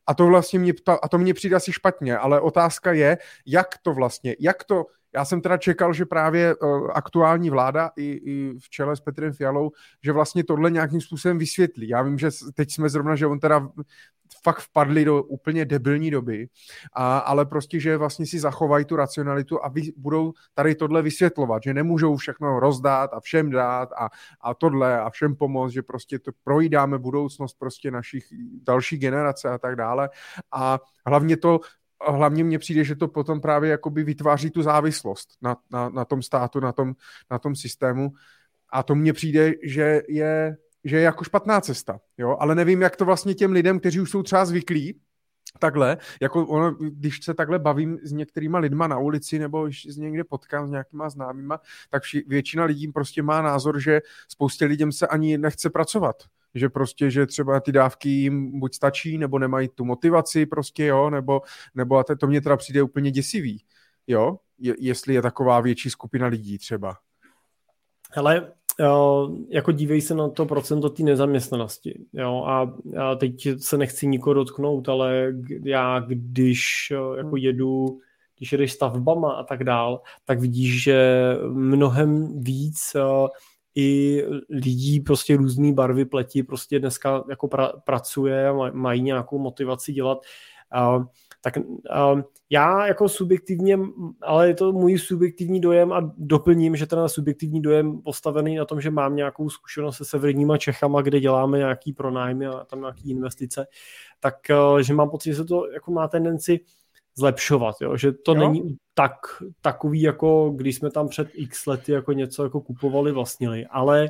A 0.07 0.13
to 0.13 0.25
vlastně 0.25 0.59
mě, 0.59 0.73
a 1.01 1.07
to 1.09 1.17
mě 1.17 1.33
přijde 1.33 1.55
asi 1.55 1.73
špatně, 1.73 2.17
ale 2.17 2.41
otázka 2.41 2.93
je, 2.93 3.17
jak 3.45 3.77
to 3.81 3.93
vlastně, 3.93 4.35
jak 4.39 4.63
to, 4.63 4.85
já 5.15 5.25
jsem 5.25 5.41
teda 5.41 5.57
čekal, 5.57 5.93
že 5.93 6.05
právě 6.05 6.55
uh, 6.55 6.91
aktuální 6.93 7.49
vláda 7.49 7.91
i, 7.97 8.05
i 8.05 8.53
v 8.59 8.69
čele 8.69 8.95
s 8.95 8.99
Petrem 8.99 9.33
Fialou, 9.33 9.71
že 10.03 10.11
vlastně 10.11 10.43
tohle 10.43 10.71
nějakým 10.71 11.01
způsobem 11.01 11.37
vysvětlí. 11.37 11.87
Já 11.87 12.01
vím, 12.01 12.17
že 12.17 12.29
teď 12.53 12.71
jsme 12.71 12.89
zrovna, 12.89 13.15
že 13.15 13.27
on 13.27 13.39
teda 13.39 13.69
fakt 14.43 14.59
vpadli 14.59 15.05
do 15.05 15.23
úplně 15.23 15.65
debilní 15.65 16.11
doby, 16.11 16.47
a, 16.93 17.17
ale 17.17 17.45
prostě, 17.45 17.79
že 17.79 17.97
vlastně 17.97 18.25
si 18.25 18.39
zachovají 18.39 18.85
tu 18.85 18.95
racionalitu 18.95 19.65
a 19.65 19.69
vy, 19.69 19.81
budou 19.97 20.33
tady 20.53 20.75
tohle 20.75 21.01
vysvětlovat, 21.01 21.63
že 21.63 21.73
nemůžou 21.73 22.15
všechno 22.15 22.59
rozdát 22.59 23.13
a 23.13 23.19
všem 23.19 23.49
dát 23.49 23.89
a, 23.97 24.09
a 24.41 24.53
tohle 24.53 24.99
a 24.99 25.09
všem 25.09 25.35
pomoct, 25.35 25.71
že 25.71 25.81
prostě 25.81 26.19
to 26.19 26.31
projídáme 26.43 26.97
budoucnost 26.97 27.53
prostě 27.59 27.91
našich 27.91 28.25
další 28.63 28.97
generace 28.97 29.49
a 29.49 29.57
tak 29.57 29.75
dále. 29.75 30.09
A 30.51 30.79
hlavně 31.05 31.37
to 31.37 31.59
hlavně 32.07 32.43
mně 32.43 32.59
přijde, 32.59 32.83
že 32.83 32.95
to 32.95 33.07
potom 33.07 33.41
právě 33.41 33.69
jakoby 33.69 34.03
vytváří 34.03 34.49
tu 34.49 34.61
závislost 34.61 35.29
na, 35.41 35.57
na, 35.71 35.89
na 35.89 36.05
tom 36.05 36.21
státu, 36.21 36.59
na 36.59 36.71
tom, 36.71 36.93
na 37.31 37.39
tom 37.39 37.55
systému. 37.55 38.11
A 38.69 38.83
to 38.83 38.95
mně 38.95 39.13
přijde, 39.13 39.53
že 39.63 40.01
je, 40.09 40.57
že 40.83 40.95
je 40.95 41.01
jako 41.01 41.23
špatná 41.23 41.61
cesta. 41.61 41.99
Jo? 42.17 42.37
Ale 42.39 42.55
nevím, 42.55 42.81
jak 42.81 42.95
to 42.95 43.05
vlastně 43.05 43.33
těm 43.33 43.51
lidem, 43.51 43.79
kteří 43.79 43.99
už 43.99 44.11
jsou 44.11 44.23
třeba 44.23 44.45
zvyklí, 44.45 44.99
takhle, 45.59 45.97
jako 46.21 46.45
ono, 46.47 46.71
když 46.71 47.23
se 47.23 47.33
takhle 47.33 47.59
bavím 47.59 47.99
s 48.03 48.11
některýma 48.11 48.59
lidma 48.59 48.87
na 48.87 48.99
ulici 48.99 49.39
nebo 49.39 49.65
když 49.65 49.85
s 49.85 49.97
někde 49.97 50.23
potkám 50.23 50.67
s 50.67 50.71
nějakýma 50.71 51.09
známýma, 51.09 51.59
tak 51.89 52.03
vši, 52.03 52.23
většina 52.27 52.63
lidí 52.63 52.87
prostě 52.87 53.23
má 53.23 53.41
názor, 53.41 53.79
že 53.79 54.01
spoustě 54.27 54.65
lidem 54.65 54.91
se 54.91 55.07
ani 55.07 55.37
nechce 55.37 55.69
pracovat 55.69 56.15
že 56.55 56.69
prostě, 56.69 57.11
že 57.11 57.25
třeba 57.25 57.59
ty 57.59 57.71
dávky 57.71 58.09
jim 58.09 58.59
buď 58.59 58.75
stačí, 58.75 59.17
nebo 59.17 59.39
nemají 59.39 59.67
tu 59.67 59.85
motivaci 59.85 60.45
prostě, 60.45 60.85
jo, 60.85 61.09
nebo, 61.09 61.41
nebo 61.75 61.97
a 61.97 62.03
to 62.03 62.27
mě 62.27 62.41
teda 62.41 62.57
přijde 62.57 62.83
úplně 62.83 63.11
děsivý, 63.11 63.63
jo, 64.07 64.37
je, 64.59 64.75
jestli 64.79 65.13
je 65.13 65.21
taková 65.21 65.59
větší 65.59 65.89
skupina 65.89 66.27
lidí 66.27 66.57
třeba. 66.57 66.97
Ale 68.15 68.51
jako 69.49 69.71
dívej 69.71 70.01
se 70.01 70.15
na 70.15 70.29
to 70.29 70.45
procento 70.45 70.89
té 70.89 71.03
nezaměstnanosti. 71.03 72.05
Jo? 72.13 72.43
A, 72.47 72.73
a 73.01 73.15
teď 73.15 73.33
se 73.57 73.77
nechci 73.77 74.07
nikoho 74.07 74.33
dotknout, 74.33 74.89
ale 74.89 75.33
já 75.63 75.99
když 75.99 76.93
jako 77.17 77.29
hmm. 77.29 77.37
jedu, 77.37 77.99
když 78.37 78.51
jedeš 78.51 78.71
stavbama 78.71 79.33
a 79.33 79.43
tak 79.43 79.63
dál, 79.63 80.01
tak 80.25 80.39
vidíš, 80.39 80.83
že 80.83 81.17
mnohem 81.49 82.41
víc 82.41 82.95
i 83.75 84.23
lidí 84.49 84.99
prostě 84.99 85.37
různý 85.37 85.73
barvy 85.73 86.05
pleti 86.05 86.43
prostě 86.43 86.79
dneska 86.79 87.23
jako 87.29 87.47
pra, 87.47 87.67
pracuje 87.67 88.47
a 88.47 88.71
mají 88.71 89.01
nějakou 89.01 89.39
motivaci 89.39 89.93
dělat. 89.93 90.17
Uh, 90.97 91.05
tak 91.41 91.57
uh, 91.57 92.21
já 92.49 92.87
jako 92.87 93.09
subjektivně, 93.09 93.79
ale 94.21 94.47
je 94.47 94.53
to 94.53 94.71
můj 94.71 94.97
subjektivní 94.97 95.61
dojem 95.61 95.93
a 95.93 96.13
doplním, 96.17 96.75
že 96.75 96.85
ten 96.85 97.09
subjektivní 97.09 97.61
dojem 97.61 98.01
postavený 98.01 98.55
na 98.55 98.65
tom, 98.65 98.81
že 98.81 98.91
mám 98.91 99.15
nějakou 99.15 99.49
zkušenost 99.49 99.97
se 99.97 100.05
severníma 100.05 100.57
Čechama, 100.57 101.01
kde 101.01 101.19
děláme 101.19 101.57
nějaký 101.57 101.93
pronájmy 101.93 102.47
a 102.47 102.63
tam 102.63 102.79
nějaký 102.79 103.11
investice, 103.11 103.67
tak 104.19 104.35
uh, 104.73 104.79
že 104.79 104.93
mám 104.93 105.09
pocit, 105.09 105.29
že 105.29 105.35
se 105.35 105.45
to 105.45 105.71
jako 105.71 105.91
má 105.91 106.07
tendenci 106.07 106.59
zlepšovat, 107.15 107.75
jo? 107.81 107.97
že 107.97 108.11
to 108.11 108.35
jo? 108.35 108.39
není 108.39 108.77
tak 108.93 109.15
takový, 109.61 110.01
jako 110.01 110.53
když 110.55 110.75
jsme 110.75 110.91
tam 110.91 111.07
před 111.07 111.27
x 111.33 111.65
lety 111.65 111.91
jako 111.91 112.13
něco 112.13 112.43
jako 112.43 112.61
kupovali, 112.61 113.11
vlastnili, 113.11 113.65
ale 113.65 114.09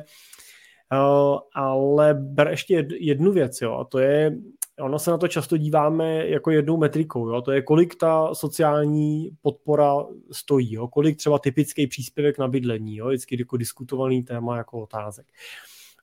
uh, 0.92 1.38
ale 1.54 2.14
ber 2.14 2.48
ještě 2.48 2.86
jednu 2.90 3.32
věc, 3.32 3.60
jo, 3.60 3.74
a 3.74 3.84
to 3.84 3.98
je 3.98 4.36
ono 4.80 4.98
se 4.98 5.10
na 5.10 5.18
to 5.18 5.28
často 5.28 5.56
díváme 5.56 6.28
jako 6.28 6.50
jednou 6.50 6.76
metrikou, 6.76 7.28
jo? 7.28 7.42
to 7.42 7.52
je 7.52 7.62
kolik 7.62 7.94
ta 7.94 8.34
sociální 8.34 9.30
podpora 9.42 9.94
stojí, 10.32 10.72
jo? 10.72 10.88
kolik 10.88 11.16
třeba 11.16 11.38
typický 11.38 11.86
příspěvek 11.86 12.38
na 12.38 12.48
bydlení, 12.48 12.96
jo? 12.96 13.08
vždycky 13.08 13.36
jako 13.40 13.56
diskutovaný 13.56 14.22
téma 14.22 14.56
jako 14.56 14.80
otázek. 14.80 15.26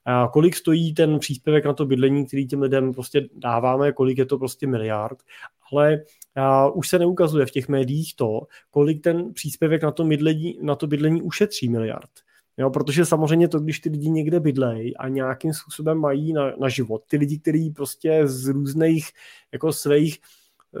A 0.04 0.28
kolik 0.32 0.56
stojí 0.56 0.94
ten 0.94 1.18
příspěvek 1.18 1.64
na 1.64 1.72
to 1.72 1.86
bydlení, 1.86 2.26
který 2.26 2.46
těm 2.46 2.62
lidem 2.62 2.92
prostě 2.92 3.28
dáváme, 3.34 3.92
kolik 3.92 4.18
je 4.18 4.26
to 4.26 4.38
prostě 4.38 4.66
miliard, 4.66 5.18
ale 5.72 6.02
a 6.36 6.68
už 6.68 6.88
se 6.88 6.98
neukazuje 6.98 7.46
v 7.46 7.50
těch 7.50 7.68
médiích 7.68 8.16
to, 8.16 8.40
kolik 8.70 9.02
ten 9.02 9.32
příspěvek 9.32 9.82
na 9.82 9.90
to, 9.90 10.04
bydlení, 10.04 10.58
na 10.62 10.74
to 10.74 10.86
bydlení 10.86 11.22
ušetří 11.22 11.68
miliard. 11.68 12.10
Jo, 12.58 12.70
protože 12.70 13.06
samozřejmě 13.06 13.48
to, 13.48 13.60
když 13.60 13.80
ty 13.80 13.88
lidi 13.88 14.10
někde 14.10 14.40
bydlejí 14.40 14.96
a 14.96 15.08
nějakým 15.08 15.52
způsobem 15.52 15.98
mají 15.98 16.32
na, 16.32 16.52
na 16.60 16.68
život, 16.68 17.02
ty 17.08 17.16
lidi, 17.16 17.38
kteří 17.38 17.70
prostě 17.70 18.26
z 18.26 18.48
různých 18.48 19.08
jako 19.52 19.72
svých 19.72 20.18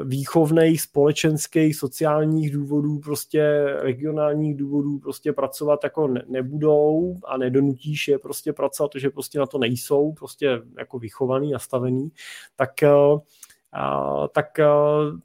výchovných, 0.04 0.82
společenských, 0.82 1.76
sociálních 1.76 2.50
důvodů, 2.50 2.98
prostě 2.98 3.64
regionálních 3.80 4.56
důvodů 4.56 4.98
prostě 4.98 5.32
pracovat 5.32 5.84
jako 5.84 6.08
ne, 6.08 6.22
nebudou 6.28 7.16
a 7.24 7.36
nedonutíš 7.36 8.08
je 8.08 8.18
prostě 8.18 8.52
pracovat, 8.52 8.88
protože 8.88 9.10
prostě 9.10 9.38
na 9.38 9.46
to 9.46 9.58
nejsou, 9.58 10.12
prostě 10.12 10.62
jako 10.78 10.98
vychovaný, 10.98 11.52
nastavený, 11.52 12.10
tak 12.56 12.82
a, 13.72 14.28
tak 14.28 14.60
a, 14.60 14.74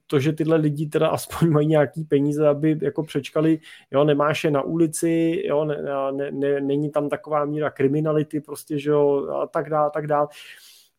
to, 0.07 0.20
že 0.20 0.34
tyhle 0.34 0.57
lidi 0.57 0.88
teda 0.88 1.07
aspoň 1.07 1.49
mají 1.49 1.68
nějaký 1.68 2.03
peníze, 2.03 2.47
aby 2.47 2.80
jako 2.82 3.03
přečkali, 3.03 3.59
jo, 3.91 4.03
nemáš 4.03 4.43
je 4.43 4.51
na 4.51 4.61
ulici, 4.61 5.43
jo, 5.45 5.66
ne, 5.66 5.78
ne, 6.11 6.32
ne, 6.32 6.61
není 6.61 6.91
tam 6.91 7.09
taková 7.09 7.45
míra 7.45 7.70
kriminality, 7.70 8.41
prostě, 8.41 8.80
že 8.80 8.89
jo, 8.89 9.28
a 9.43 9.47
tak 9.47 9.70
dál, 9.70 9.91
tak 9.93 10.07
dál. 10.07 10.28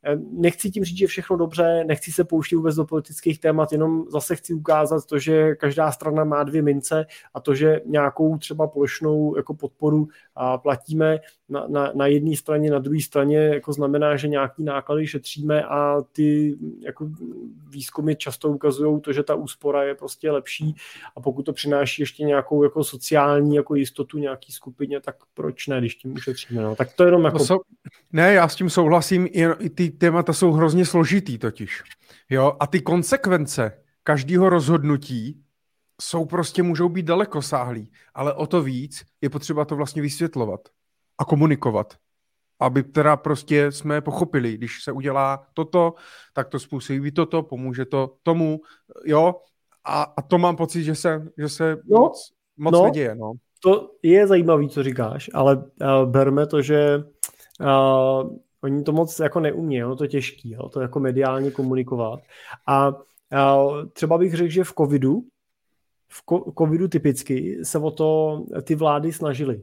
Eh, 0.06 0.16
nechci 0.30 0.70
tím 0.70 0.84
říct, 0.84 0.98
že 0.98 1.06
všechno 1.06 1.36
dobře, 1.36 1.84
nechci 1.84 2.12
se 2.12 2.24
pouštět 2.24 2.56
vůbec 2.56 2.74
do 2.74 2.84
politických 2.84 3.40
témat, 3.40 3.72
jenom 3.72 4.04
zase 4.10 4.36
chci 4.36 4.54
ukázat 4.54 5.06
to, 5.06 5.18
že 5.18 5.54
každá 5.54 5.92
strana 5.92 6.24
má 6.24 6.42
dvě 6.42 6.62
mince 6.62 7.06
a 7.34 7.40
to, 7.40 7.54
že 7.54 7.80
nějakou 7.86 8.38
třeba 8.38 8.66
plošnou 8.66 9.36
jako 9.36 9.54
podporu 9.54 10.08
a 10.34 10.58
platíme 10.58 11.18
na, 11.48 11.66
na, 11.68 11.92
na 11.94 12.06
jedné 12.06 12.36
straně, 12.36 12.70
na 12.70 12.78
druhé 12.78 13.00
straně, 13.00 13.38
jako 13.38 13.72
znamená, 13.72 14.16
že 14.16 14.28
nějaký 14.28 14.62
náklady 14.64 15.06
šetříme 15.06 15.62
a 15.62 16.02
ty 16.12 16.56
jako 16.80 17.10
výzkumy 17.68 18.14
často 18.16 18.48
ukazují 18.48 19.00
to, 19.00 19.12
že 19.12 19.22
ta 19.22 19.34
úspora 19.34 19.82
je 19.82 19.94
prostě 19.94 20.30
lepší 20.30 20.74
a 21.16 21.20
pokud 21.20 21.42
to 21.42 21.52
přináší 21.52 22.02
ještě 22.02 22.24
nějakou 22.24 22.62
jako 22.62 22.84
sociální 22.84 23.56
jako 23.56 23.74
jistotu 23.74 24.18
nějaký 24.18 24.52
skupině, 24.52 25.00
tak 25.00 25.16
proč 25.34 25.66
ne, 25.66 25.78
když 25.78 25.94
tím 25.94 26.12
ušetříme. 26.12 26.62
No. 26.62 26.76
Tak 26.76 26.92
to 26.92 27.04
jenom 27.04 27.24
jako... 27.24 27.46
To 27.46 27.58
Ne, 28.12 28.32
já 28.32 28.48
s 28.48 28.56
tím 28.56 28.70
souhlasím, 28.70 29.26
i, 29.26 29.46
i 29.58 29.70
ty 29.70 29.90
témata 29.90 30.32
jsou 30.32 30.52
hrozně 30.52 30.86
složitý 30.86 31.38
totiž. 31.38 31.82
Jo, 32.30 32.56
a 32.60 32.66
ty 32.66 32.80
konsekvence 32.80 33.72
každého 34.02 34.48
rozhodnutí 34.48 35.42
jsou 36.00 36.24
prostě, 36.24 36.62
můžou 36.62 36.88
být 36.88 37.06
dalekosáhlý, 37.06 37.90
ale 38.14 38.34
o 38.34 38.46
to 38.46 38.62
víc 38.62 39.04
je 39.20 39.30
potřeba 39.30 39.64
to 39.64 39.76
vlastně 39.76 40.02
vysvětlovat 40.02 40.60
a 41.18 41.24
komunikovat. 41.24 41.94
Aby 42.60 42.82
teda 42.82 43.16
prostě 43.16 43.72
jsme 43.72 44.00
pochopili, 44.00 44.56
když 44.56 44.82
se 44.82 44.92
udělá 44.92 45.46
toto, 45.54 45.94
tak 46.34 46.48
to 46.48 46.58
způsobí 46.58 47.12
toto, 47.12 47.42
pomůže 47.42 47.84
to 47.84 48.16
tomu, 48.22 48.60
jo, 49.04 49.34
a, 49.84 50.02
a 50.02 50.22
to 50.22 50.38
mám 50.38 50.56
pocit, 50.56 50.84
že 50.84 50.94
se, 50.94 51.28
že 51.38 51.48
se 51.48 51.76
no, 51.84 52.00
moc, 52.00 52.32
moc 52.56 52.72
no, 52.72 52.84
neděje, 52.84 53.14
no. 53.14 53.32
To 53.62 53.90
je 54.02 54.26
zajímavý, 54.26 54.68
co 54.68 54.82
říkáš, 54.82 55.30
ale 55.34 55.56
uh, 55.56 56.10
berme 56.10 56.46
to, 56.46 56.62
že 56.62 57.04
uh, 57.60 58.36
Oni 58.66 58.82
to 58.82 58.92
moc 58.92 59.18
jako 59.18 59.40
neumí, 59.40 59.84
ono 59.84 59.96
to 59.96 60.06
těžký, 60.06 60.50
jo, 60.50 60.68
to 60.68 60.80
jako 60.80 61.00
mediálně 61.00 61.50
komunikovat. 61.50 62.20
A, 62.66 62.86
a 63.32 63.56
třeba 63.92 64.18
bych 64.18 64.34
řekl, 64.34 64.50
že 64.50 64.64
v 64.64 64.72
covidu, 64.78 65.22
v 66.08 66.22
covidu 66.58 66.88
typicky 66.88 67.64
se 67.64 67.78
o 67.78 67.90
to 67.90 68.40
ty 68.62 68.74
vlády 68.74 69.12
snažily. 69.12 69.62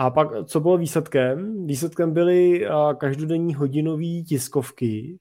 A 0.00 0.10
pak, 0.10 0.28
co 0.44 0.60
bylo 0.60 0.78
výsledkem? 0.78 1.66
Výsledkem 1.66 2.12
byly 2.12 2.66
každodenní 2.98 3.54
hodinové 3.54 4.22
tiskovky, 4.28 5.18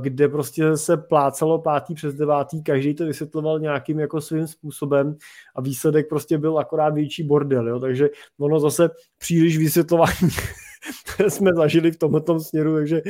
kde 0.00 0.28
prostě 0.28 0.76
se 0.76 0.96
plácalo 0.96 1.58
pátý 1.58 1.94
přes 1.94 2.14
devátý, 2.14 2.62
každý 2.62 2.94
to 2.94 3.04
vysvětloval 3.04 3.60
nějakým 3.60 3.98
jako 3.98 4.20
svým 4.20 4.46
způsobem 4.46 5.16
a 5.56 5.60
výsledek 5.60 6.08
prostě 6.08 6.38
byl 6.38 6.58
akorát 6.58 6.94
větší 6.94 7.22
bordel, 7.22 7.68
jo? 7.68 7.80
takže 7.80 8.08
ono 8.40 8.60
zase 8.60 8.90
příliš 9.18 9.58
vysvětlování 9.58 10.30
jsme 11.28 11.50
zažili 11.54 11.90
v 11.90 11.98
tomto 11.98 12.40
směru, 12.40 12.74
takže, 12.74 13.02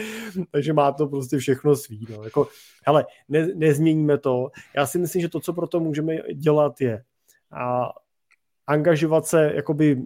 takže 0.50 0.72
má 0.72 0.92
to 0.92 1.06
prostě 1.06 1.38
všechno 1.38 1.76
svý. 1.76 2.06
No. 2.10 2.24
Jako, 2.24 2.48
hele, 2.86 3.06
ne, 3.28 3.48
nezměníme 3.54 4.18
to. 4.18 4.50
Já 4.76 4.86
si 4.86 4.98
myslím, 4.98 5.22
že 5.22 5.28
to, 5.28 5.40
co 5.40 5.52
pro 5.52 5.66
to 5.66 5.80
můžeme 5.80 6.16
dělat, 6.34 6.80
je 6.80 7.02
a 7.52 7.90
angažovat 8.70 9.26
se 9.26 9.52
jakoby 9.54 10.02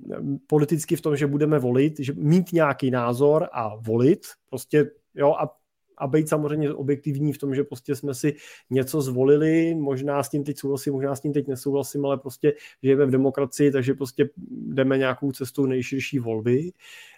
politicky 0.47 0.97
v 0.97 1.01
tom, 1.01 1.17
že 1.17 1.27
budeme 1.27 1.59
volit, 1.59 2.01
že 2.01 2.13
mít 2.17 2.53
nějaký 2.53 2.91
názor 2.91 3.49
a 3.53 3.77
volit, 3.77 4.27
prostě 4.51 4.91
jo, 5.15 5.33
a 5.33 5.57
a 5.99 6.07
být 6.07 6.29
samozřejmě 6.29 6.75
objektivní 6.75 7.33
v 7.33 7.39
tom, 7.39 7.55
že 7.55 7.65
prostě 7.65 7.97
jsme 7.97 8.15
si 8.15 8.37
něco 8.71 9.01
zvolili, 9.01 9.75
možná 9.75 10.23
s 10.23 10.29
tím 10.29 10.45
teď 10.45 10.59
souhlasím, 10.59 10.93
možná 10.93 11.17
s 11.17 11.21
tím 11.21 11.33
teď 11.33 11.49
nesouhlasím, 11.49 12.07
ale 12.07 12.19
prostě 12.19 12.53
žijeme 12.83 13.07
v 13.07 13.11
demokracii, 13.11 13.71
takže 13.71 13.95
prostě 13.95 14.29
jdeme 14.51 14.99
nějakou 14.99 15.33
cestou 15.33 15.67
nejširší 15.67 16.19
volby, 16.19 16.73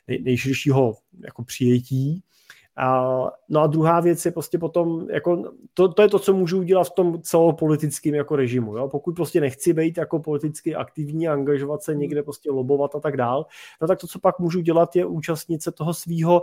nej, 0.08 0.22
nejširšího 0.22 0.94
jako 1.24 1.44
přijetí 1.44 2.22
a, 2.76 3.16
no 3.48 3.60
a 3.60 3.66
druhá 3.66 4.00
věc 4.00 4.24
je 4.24 4.32
prostě 4.32 4.58
potom, 4.58 5.10
jako, 5.10 5.52
to, 5.74 5.88
to 5.88 6.02
je 6.02 6.08
to, 6.08 6.18
co 6.18 6.32
můžu 6.32 6.58
udělat 6.58 6.84
v 6.84 6.94
tom 6.94 7.22
celopolitickém 7.22 8.14
jako 8.14 8.36
režimu. 8.36 8.76
Jo? 8.76 8.88
Pokud 8.88 9.12
prostě 9.12 9.40
nechci 9.40 9.72
být 9.72 9.98
jako 9.98 10.18
politicky 10.18 10.74
aktivní, 10.74 11.28
angažovat 11.28 11.82
se 11.82 11.94
někde 11.94 12.22
prostě 12.22 12.50
lobovat 12.50 12.94
a 12.94 13.00
tak 13.00 13.16
dál, 13.16 13.46
no 13.82 13.88
tak 13.88 13.98
to, 13.98 14.06
co 14.06 14.18
pak 14.18 14.38
můžu 14.38 14.60
dělat, 14.60 14.96
je 14.96 15.06
účastnit 15.06 15.62
se 15.62 15.72
toho 15.72 15.94
svého 15.94 16.42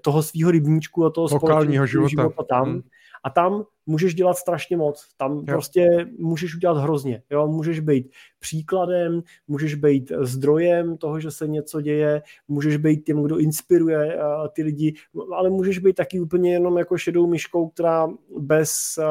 toho 0.00 0.22
svýho 0.22 0.50
rybníčku 0.50 1.04
a 1.04 1.10
toho 1.10 1.28
společného 1.28 1.86
života. 1.86 2.08
života 2.08 2.42
tam. 2.42 2.64
Hmm 2.64 2.82
a 3.24 3.30
tam 3.30 3.64
můžeš 3.88 4.14
dělat 4.14 4.36
strašně 4.36 4.76
moc. 4.76 5.06
Tam 5.16 5.36
jo. 5.36 5.44
prostě 5.46 5.88
můžeš 6.18 6.56
udělat 6.56 6.82
hrozně. 6.82 7.22
Jo? 7.30 7.46
Můžeš 7.46 7.80
být 7.80 8.10
příkladem, 8.38 9.22
můžeš 9.48 9.74
být 9.74 10.12
zdrojem 10.20 10.96
toho, 10.96 11.20
že 11.20 11.30
se 11.30 11.48
něco 11.48 11.80
děje, 11.80 12.22
můžeš 12.48 12.76
být 12.76 13.04
tím, 13.06 13.22
kdo 13.22 13.38
inspiruje 13.38 14.16
uh, 14.16 14.48
ty 14.52 14.62
lidi, 14.62 14.94
ale 15.36 15.50
můžeš 15.50 15.78
být 15.78 15.96
taky 15.96 16.20
úplně 16.20 16.52
jenom 16.52 16.78
jako 16.78 16.98
šedou 16.98 17.26
myškou, 17.26 17.68
která 17.68 18.08
bez 18.38 18.98
uh, 18.98 19.04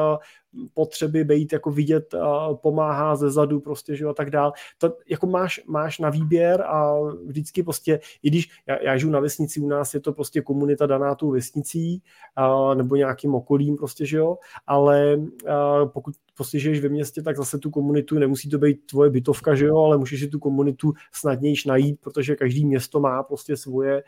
potřeby 0.74 1.24
být 1.24 1.52
jako 1.52 1.70
vidět 1.70 2.14
a 2.14 2.54
pomáhá 2.54 3.16
ze 3.16 3.30
zadu 3.30 3.60
prostě, 3.60 3.96
že 3.96 4.06
a 4.06 4.12
tak 4.12 4.30
dál. 4.30 4.52
To 4.78 4.96
jako 5.08 5.26
máš, 5.26 5.60
máš 5.66 5.98
na 5.98 6.10
výběr 6.10 6.62
a 6.62 6.94
vždycky 7.26 7.62
prostě, 7.62 8.00
i 8.22 8.30
když 8.30 8.48
já, 8.66 8.82
já 8.82 8.96
žiju 8.96 9.12
na 9.12 9.20
vesnici, 9.20 9.60
u 9.60 9.68
nás 9.68 9.94
je 9.94 10.00
to 10.00 10.12
prostě 10.12 10.42
komunita 10.42 10.86
daná 10.86 11.14
tou 11.14 11.30
vesnicí 11.30 12.02
a, 12.36 12.74
nebo 12.74 12.96
nějakým 12.96 13.34
okolím 13.34 13.76
prostě, 13.76 14.06
že 14.06 14.16
jo, 14.16 14.38
ale 14.68 15.20
a, 15.48 15.86
pokud 15.86 16.14
žiješ 16.54 16.80
ve 16.80 16.88
městě, 16.88 17.22
tak 17.22 17.36
zase 17.36 17.58
tu 17.58 17.70
komunitu, 17.70 18.18
nemusí 18.18 18.50
to 18.50 18.58
být 18.58 18.86
tvoje 18.86 19.10
bytovka, 19.10 19.54
že 19.54 19.66
jo, 19.66 19.78
ale 19.78 19.98
můžeš 19.98 20.20
si 20.20 20.28
tu 20.28 20.38
komunitu 20.38 20.92
snadnějiš 21.12 21.64
najít, 21.64 22.00
protože 22.00 22.36
každý 22.36 22.64
město 22.64 23.00
má 23.00 23.22
prostě 23.22 23.56
svoje 23.56 24.02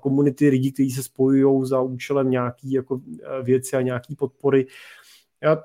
komunity 0.00 0.48
lidí, 0.48 0.72
kteří 0.72 0.90
se 0.90 1.02
spojují 1.02 1.66
za 1.66 1.80
účelem 1.80 2.30
nějaký 2.30 2.72
jako 2.72 3.00
věci 3.42 3.76
a 3.76 3.80
nějaký 3.80 4.16
podpory. 4.16 4.66
Já, 5.42 5.62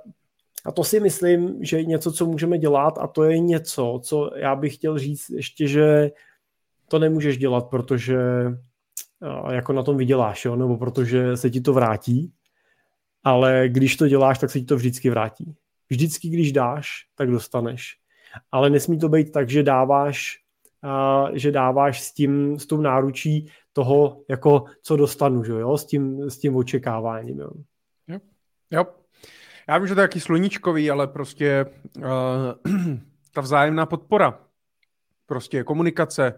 a 0.65 0.71
to 0.71 0.83
si 0.83 0.99
myslím, 0.99 1.63
že 1.63 1.77
je 1.77 1.85
něco, 1.85 2.11
co 2.11 2.25
můžeme 2.25 2.57
dělat 2.57 2.97
a 2.97 3.07
to 3.07 3.23
je 3.23 3.39
něco, 3.39 3.99
co 4.03 4.31
já 4.35 4.55
bych 4.55 4.75
chtěl 4.75 4.99
říct 4.99 5.29
ještě, 5.29 5.67
že 5.67 6.11
to 6.87 6.99
nemůžeš 6.99 7.37
dělat, 7.37 7.69
protože 7.69 8.17
jako 9.51 9.73
na 9.73 9.83
tom 9.83 9.97
vyděláš, 9.97 10.45
jo? 10.45 10.55
nebo 10.55 10.77
protože 10.77 11.37
se 11.37 11.49
ti 11.49 11.61
to 11.61 11.73
vrátí, 11.73 12.31
ale 13.25 13.63
když 13.67 13.95
to 13.95 14.07
děláš, 14.07 14.39
tak 14.39 14.51
se 14.51 14.59
ti 14.59 14.65
to 14.65 14.75
vždycky 14.75 15.09
vrátí. 15.09 15.55
Vždycky, 15.89 16.29
když 16.29 16.51
dáš, 16.51 16.89
tak 17.15 17.31
dostaneš. 17.31 17.97
Ale 18.51 18.69
nesmí 18.69 18.99
to 18.99 19.09
být 19.09 19.31
tak, 19.31 19.49
že 19.49 19.63
dáváš 19.63 20.45
že 21.33 21.51
dáváš 21.51 22.01
s 22.01 22.13
tím, 22.13 22.59
s 22.59 22.65
tou 22.65 22.81
náručí 22.81 23.51
toho, 23.73 24.21
jako 24.29 24.65
co 24.81 24.95
dostanu, 24.95 25.43
že 25.43 25.51
jo, 25.51 25.77
s 25.77 25.85
tím, 25.85 26.29
s 26.29 26.37
tím 26.37 26.55
očekáváním, 26.55 27.39
jo. 27.39 27.49
Jo, 28.07 28.19
jo. 28.71 28.85
Já 29.67 29.77
vím, 29.77 29.87
že 29.87 29.95
to 29.95 30.01
je 30.01 30.07
taky 30.07 30.19
sluníčkový, 30.19 30.91
ale 30.91 31.07
prostě 31.07 31.65
uh, 31.97 32.03
ta 33.33 33.41
vzájemná 33.41 33.85
podpora, 33.85 34.39
prostě 35.25 35.63
komunikace, 35.63 36.33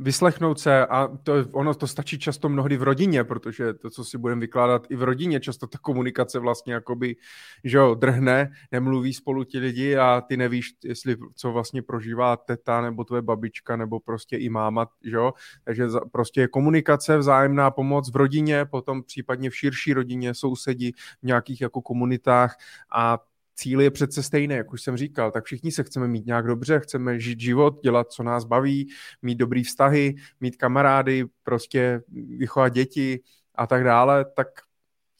vyslechnout 0.00 0.60
se 0.60 0.86
a 0.86 1.08
to, 1.22 1.34
ono 1.52 1.74
to 1.74 1.86
stačí 1.86 2.18
často 2.18 2.48
mnohdy 2.48 2.76
v 2.76 2.82
rodině, 2.82 3.24
protože 3.24 3.74
to, 3.74 3.90
co 3.90 4.04
si 4.04 4.18
budeme 4.18 4.40
vykládat 4.40 4.86
i 4.90 4.96
v 4.96 5.02
rodině, 5.02 5.40
často 5.40 5.66
ta 5.66 5.78
komunikace 5.78 6.38
vlastně 6.38 6.72
jakoby, 6.72 7.16
že 7.64 7.78
jo, 7.78 7.94
drhne, 7.94 8.50
nemluví 8.72 9.14
spolu 9.14 9.44
ti 9.44 9.58
lidi 9.58 9.96
a 9.96 10.20
ty 10.20 10.36
nevíš, 10.36 10.74
jestli 10.84 11.16
co 11.34 11.52
vlastně 11.52 11.82
prožívá 11.82 12.36
teta 12.36 12.80
nebo 12.80 13.04
tvoje 13.04 13.22
babička 13.22 13.76
nebo 13.76 14.00
prostě 14.00 14.36
i 14.36 14.48
máma, 14.48 14.86
že 15.04 15.16
jo, 15.16 15.32
takže 15.64 15.86
prostě 16.12 16.48
komunikace, 16.48 17.18
vzájemná 17.18 17.70
pomoc 17.70 18.12
v 18.12 18.16
rodině, 18.16 18.64
potom 18.64 19.02
případně 19.02 19.50
v 19.50 19.56
širší 19.56 19.92
rodině, 19.92 20.34
sousedí 20.34 20.92
v 21.22 21.26
nějakých 21.26 21.60
jako 21.60 21.82
komunitách 21.82 22.56
a 22.94 23.18
cíl 23.60 23.80
je 23.80 23.90
přece 23.90 24.22
stejný, 24.22 24.54
jak 24.54 24.72
už 24.72 24.82
jsem 24.82 24.96
říkal, 24.96 25.30
tak 25.30 25.44
všichni 25.44 25.72
se 25.72 25.84
chceme 25.84 26.08
mít 26.08 26.26
nějak 26.26 26.46
dobře, 26.46 26.80
chceme 26.80 27.20
žít 27.20 27.40
život, 27.40 27.82
dělat, 27.82 28.12
co 28.12 28.22
nás 28.22 28.44
baví, 28.44 28.88
mít 29.22 29.34
dobrý 29.34 29.64
vztahy, 29.64 30.14
mít 30.40 30.56
kamarády, 30.56 31.24
prostě 31.42 32.02
vychovat 32.38 32.68
děti 32.68 33.20
a 33.54 33.66
tak 33.66 33.84
dále, 33.84 34.24
tak 34.24 34.48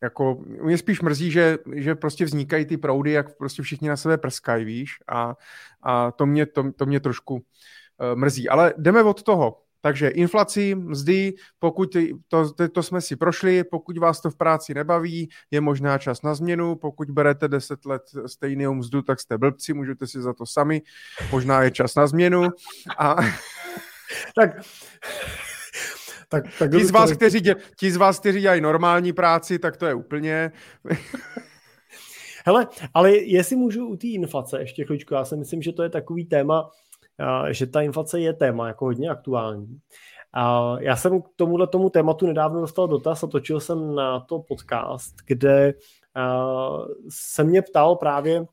jako 0.02 0.44
mě 0.62 0.78
spíš 0.78 1.00
mrzí, 1.00 1.30
že, 1.30 1.58
že 1.74 1.94
prostě 1.94 2.24
vznikají 2.24 2.64
ty 2.64 2.76
proudy, 2.76 3.10
jak 3.10 3.36
prostě 3.36 3.62
všichni 3.62 3.88
na 3.88 3.96
sebe 3.96 4.18
prskají, 4.18 4.64
víš, 4.64 4.90
a, 5.08 5.36
a 5.82 6.10
to, 6.10 6.26
mě, 6.26 6.46
to, 6.46 6.72
to 6.72 6.86
mě 6.86 7.00
trošku 7.00 7.34
uh, 7.34 7.40
mrzí. 8.14 8.48
Ale 8.48 8.74
jdeme 8.78 9.02
od 9.02 9.22
toho. 9.22 9.62
Takže 9.80 10.08
inflaci, 10.08 10.74
mzdy, 10.74 11.32
pokud 11.58 11.96
to, 12.28 12.54
to, 12.54 12.68
to 12.68 12.82
jsme 12.82 13.00
si 13.00 13.16
prošli, 13.16 13.64
pokud 13.64 13.98
vás 13.98 14.20
to 14.20 14.30
v 14.30 14.36
práci 14.36 14.74
nebaví, 14.74 15.28
je 15.50 15.60
možná 15.60 15.98
čas 15.98 16.22
na 16.22 16.34
změnu, 16.34 16.76
pokud 16.76 17.10
berete 17.10 17.48
10 17.48 17.86
let 17.86 18.02
stejnou 18.26 18.74
mzdu, 18.74 19.02
tak 19.02 19.20
jste 19.20 19.38
blbci, 19.38 19.74
můžete 19.74 20.06
si 20.06 20.22
za 20.22 20.32
to 20.32 20.46
sami, 20.46 20.82
možná 21.32 21.62
je 21.62 21.70
čas 21.70 21.94
na 21.94 22.06
změnu. 22.06 22.48
A... 22.98 23.16
tak 24.34 24.50
tak, 26.30 26.44
tak 26.58 26.70
ti, 26.70 26.84
z 26.84 26.90
vás, 26.90 27.12
kteří 27.12 27.40
dě, 27.40 27.56
ti 27.76 27.92
z 27.92 27.96
vás, 27.96 28.20
kteří 28.20 28.40
dělají 28.40 28.60
normální 28.60 29.12
práci, 29.12 29.58
tak 29.58 29.76
to 29.76 29.86
je 29.86 29.94
úplně... 29.94 30.52
Hele, 32.46 32.66
ale 32.94 33.16
jestli 33.16 33.56
můžu 33.56 33.86
u 33.86 33.96
té 33.96 34.06
inflace 34.06 34.60
ještě 34.60 34.84
chvíličku, 34.84 35.14
já 35.14 35.24
si 35.24 35.36
myslím, 35.36 35.62
že 35.62 35.72
to 35.72 35.82
je 35.82 35.88
takový 35.88 36.24
téma, 36.24 36.70
že 37.50 37.66
ta 37.66 37.80
inflace 37.80 38.20
je 38.20 38.32
téma 38.32 38.68
jako 38.68 38.84
hodně 38.84 39.08
aktuální. 39.08 39.80
A 40.32 40.74
já 40.80 40.96
jsem 40.96 41.22
k 41.22 41.28
tomuhle 41.36 41.66
tomu 41.66 41.90
tématu 41.90 42.26
nedávno 42.26 42.60
dostal 42.60 42.88
dotaz 42.88 43.24
a 43.24 43.26
točil 43.26 43.60
jsem 43.60 43.94
na 43.94 44.20
to 44.20 44.38
podcast, 44.38 45.14
kde 45.26 45.74
se 47.08 47.44
mě 47.44 47.62
ptal 47.62 47.96
právě 47.96 48.46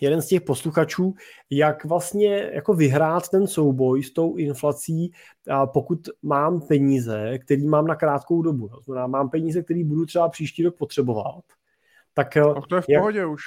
jeden 0.00 0.22
z 0.22 0.26
těch 0.26 0.40
posluchačů, 0.40 1.14
jak 1.50 1.84
vlastně 1.84 2.50
jako 2.52 2.74
vyhrát 2.74 3.28
ten 3.28 3.46
souboj 3.46 4.02
s 4.02 4.12
tou 4.12 4.36
inflací, 4.36 5.12
pokud 5.72 6.08
mám 6.22 6.60
peníze, 6.60 7.38
který 7.38 7.66
mám 7.66 7.86
na 7.86 7.94
krátkou 7.94 8.42
dobu. 8.42 8.68
To 8.68 8.80
znamená, 8.80 9.06
mám 9.06 9.30
peníze, 9.30 9.62
které 9.62 9.84
budu 9.84 10.06
třeba 10.06 10.28
příští 10.28 10.64
rok 10.64 10.76
potřebovat. 10.78 11.44
Tak, 12.14 12.34
tak 12.34 12.66
to 12.68 12.76
je 12.76 12.80
v 12.80 12.88
jak... 12.88 13.00
pohodě 13.00 13.26
už. 13.26 13.42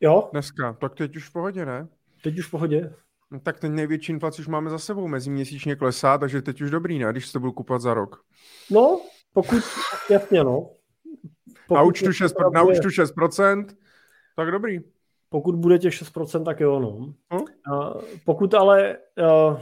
Jo? 0.00 0.28
Dneska. 0.32 0.72
Tak 0.72 0.94
teď 0.94 1.16
už 1.16 1.28
v 1.28 1.32
pohodě, 1.32 1.66
ne? 1.66 1.88
Teď 2.22 2.38
už 2.38 2.46
v 2.46 2.50
pohodě. 2.50 2.92
No, 3.30 3.40
tak 3.40 3.60
ten 3.60 3.74
největší 3.74 4.12
inflaci 4.12 4.42
už 4.42 4.48
máme 4.48 4.70
za 4.70 4.78
sebou, 4.78 5.08
meziměsíčně 5.08 5.76
klesá, 5.76 6.18
takže 6.18 6.42
teď 6.42 6.60
už 6.60 6.70
dobrý, 6.70 6.98
ne, 6.98 7.12
když 7.12 7.26
se 7.26 7.32
to 7.32 7.40
budu 7.40 7.52
kupovat 7.52 7.82
za 7.82 7.94
rok. 7.94 8.20
No, 8.70 9.00
pokud, 9.32 9.62
jasně 10.10 10.44
no. 10.44 10.70
Pokud 11.68 11.74
na 11.74 11.82
účtu, 11.82 12.12
6, 12.12 12.34
na 12.52 12.62
účtu 12.62 12.88
6%, 12.88 13.66
tak 14.36 14.50
dobrý. 14.50 14.80
Pokud 15.28 15.54
bude 15.54 15.78
těch 15.78 15.92
6%, 15.92 16.44
tak 16.44 16.60
jo, 16.60 16.80
no. 16.80 17.14
Hm? 17.34 17.72
A 17.72 17.94
pokud 18.24 18.54
ale, 18.54 18.98
uh, 19.18 19.60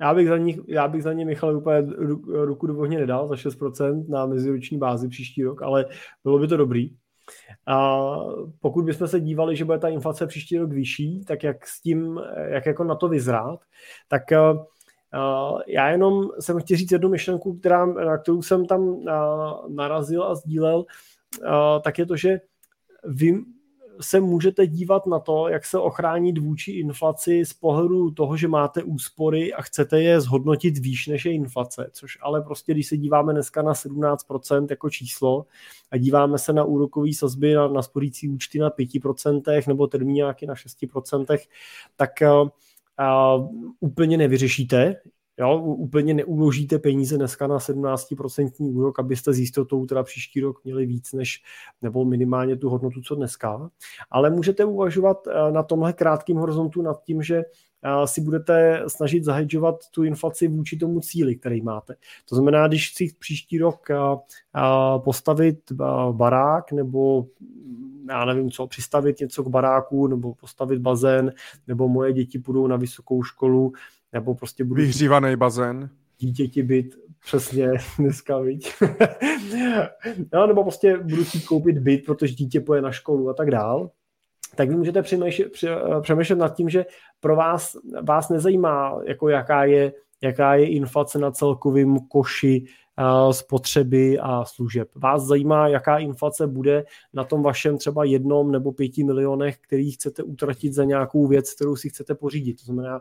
já 0.00 0.14
bych 0.14 0.28
za 0.28 0.36
ní, 0.36 0.58
já 0.68 0.88
bych 0.88 1.02
za 1.02 1.12
ně 1.12 1.24
Michal 1.24 1.56
úplně 1.56 1.82
ruku 2.26 2.66
do 2.66 2.78
ohně 2.78 2.98
nedal 2.98 3.28
za 3.28 3.34
6% 3.34 4.08
na 4.08 4.26
meziroční 4.26 4.78
bázi 4.78 5.08
příští 5.08 5.42
rok, 5.42 5.62
ale 5.62 5.86
bylo 6.24 6.38
by 6.38 6.48
to 6.48 6.56
dobrý. 6.56 6.90
A 7.66 8.06
pokud 8.60 8.84
bychom 8.84 9.08
se 9.08 9.20
dívali, 9.20 9.56
že 9.56 9.64
bude 9.64 9.78
ta 9.78 9.88
inflace 9.88 10.26
příští 10.26 10.58
rok 10.58 10.72
vyšší, 10.72 11.24
tak 11.24 11.42
jak 11.42 11.66
s 11.66 11.80
tím, 11.80 12.20
jak 12.36 12.66
jako 12.66 12.84
na 12.84 12.94
to 12.94 13.08
vyzrát, 13.08 13.60
tak 14.08 14.22
Uh, 15.14 15.60
já 15.66 15.88
jenom 15.88 16.28
jsem 16.40 16.60
chtěl 16.60 16.76
říct 16.76 16.92
jednu 16.92 17.08
myšlenku, 17.08 17.58
která, 17.58 17.86
na 17.86 18.18
kterou 18.18 18.42
jsem 18.42 18.66
tam 18.66 18.80
uh, 18.80 19.04
narazil 19.68 20.24
a 20.24 20.34
sdílel, 20.34 20.84
tak 21.84 21.98
je 21.98 22.06
to, 22.06 22.16
že 22.16 22.40
vy 23.04 23.34
se 24.00 24.20
můžete 24.20 24.66
dívat 24.66 25.06
na 25.06 25.18
to, 25.18 25.48
jak 25.48 25.66
se 25.66 25.78
ochránit 25.78 26.38
vůči 26.38 26.72
inflaci 26.72 27.44
z 27.44 27.52
pohledu 27.52 28.10
toho, 28.10 28.36
že 28.36 28.48
máte 28.48 28.82
úspory 28.82 29.52
a 29.52 29.62
chcete 29.62 30.02
je 30.02 30.20
zhodnotit 30.20 30.78
výš 30.78 31.06
než 31.06 31.24
je 31.24 31.32
inflace, 31.32 31.90
což 31.92 32.18
ale 32.20 32.42
prostě, 32.42 32.72
když 32.72 32.86
se 32.86 32.96
díváme 32.96 33.32
dneska 33.32 33.62
na 33.62 33.72
17% 33.72 34.66
jako 34.70 34.90
číslo 34.90 35.46
a 35.90 35.96
díváme 35.96 36.38
se 36.38 36.52
na 36.52 36.64
úrokové 36.64 37.14
sazby 37.14 37.54
na, 37.54 37.68
na 37.68 37.82
spořící 37.82 38.28
účty 38.28 38.58
na 38.58 38.70
5% 38.70 39.68
nebo 39.68 39.86
termíňáky 39.86 40.46
na 40.46 40.54
6%, 40.54 41.38
tak 41.96 42.10
uh, 42.22 42.48
uh, 43.38 43.48
úplně 43.80 44.16
nevyřešíte 44.16 44.96
Jo, 45.42 45.58
úplně 45.58 46.14
neuložíte 46.14 46.78
peníze 46.78 47.16
dneska 47.16 47.46
na 47.46 47.58
17% 47.58 48.50
úrok, 48.58 48.98
abyste 48.98 49.32
s 49.32 49.38
jistotou 49.38 49.86
teda 49.86 50.02
příští 50.02 50.40
rok 50.40 50.64
měli 50.64 50.86
víc 50.86 51.12
než, 51.12 51.42
nebo 51.82 52.04
minimálně 52.04 52.56
tu 52.56 52.68
hodnotu, 52.68 53.00
co 53.00 53.14
dneska. 53.14 53.70
Ale 54.10 54.30
můžete 54.30 54.64
uvažovat 54.64 55.26
eh, 55.26 55.52
na 55.52 55.62
tomhle 55.62 55.92
krátkém 55.92 56.36
horizontu 56.36 56.82
nad 56.82 57.02
tím, 57.02 57.22
že 57.22 57.36
eh, 57.36 58.06
si 58.06 58.20
budete 58.20 58.82
snažit 58.86 59.24
zahedžovat 59.24 59.76
tu 59.90 60.04
inflaci 60.04 60.48
vůči 60.48 60.76
tomu 60.76 61.00
cíli, 61.00 61.36
který 61.36 61.62
máte. 61.62 61.94
To 62.28 62.34
znamená, 62.34 62.68
když 62.68 62.90
chci 62.90 63.08
příští 63.18 63.58
rok 63.58 63.90
eh, 63.90 63.96
postavit 65.04 65.72
barák 66.12 66.72
nebo 66.72 67.26
já 68.08 68.24
nevím 68.24 68.50
co, 68.50 68.66
přistavit 68.66 69.20
něco 69.20 69.44
k 69.44 69.48
baráku 69.48 70.06
nebo 70.06 70.34
postavit 70.34 70.78
bazén, 70.78 71.32
nebo 71.66 71.88
moje 71.88 72.12
děti 72.12 72.38
půjdou 72.38 72.66
na 72.66 72.76
vysokou 72.76 73.22
školu, 73.22 73.72
nebo 74.12 74.34
prostě 74.34 74.64
budu... 74.64 74.82
Vyhřívaný 74.82 75.36
bazén. 75.36 75.90
Dítěti 76.18 76.62
byt, 76.62 76.94
přesně 77.24 77.70
dneska, 77.98 78.38
viď? 78.38 78.72
no, 80.32 80.46
nebo 80.46 80.62
prostě 80.62 80.96
budu 80.96 81.24
chtít 81.24 81.44
koupit 81.44 81.78
byt, 81.78 82.04
protože 82.06 82.34
dítě 82.34 82.60
poje 82.60 82.82
na 82.82 82.92
školu 82.92 83.28
a 83.28 83.34
tak 83.34 83.50
dál 83.50 83.90
tak 84.56 84.68
vy 84.68 84.76
můžete 84.76 85.02
přemýšlet, 85.02 86.38
nad 86.38 86.54
tím, 86.54 86.68
že 86.68 86.86
pro 87.20 87.36
vás, 87.36 87.76
vás 88.02 88.28
nezajímá, 88.28 89.00
jako 89.06 89.28
jaká 89.28 89.64
je, 89.64 89.92
jaká 90.22 90.54
je 90.54 90.68
inflace 90.68 91.18
na 91.18 91.30
celkovém 91.30 91.98
koši 91.98 92.64
spotřeby 93.30 94.18
a 94.18 94.44
služeb. 94.44 94.88
Vás 94.94 95.22
zajímá, 95.22 95.68
jaká 95.68 95.98
inflace 95.98 96.46
bude 96.46 96.84
na 97.12 97.24
tom 97.24 97.42
vašem 97.42 97.78
třeba 97.78 98.04
jednom 98.04 98.52
nebo 98.52 98.72
pěti 98.72 99.04
milionech, 99.04 99.58
který 99.58 99.90
chcete 99.90 100.22
utratit 100.22 100.72
za 100.72 100.84
nějakou 100.84 101.26
věc, 101.26 101.54
kterou 101.54 101.76
si 101.76 101.88
chcete 101.88 102.14
pořídit. 102.14 102.54
To 102.54 102.64
znamená, 102.64 103.00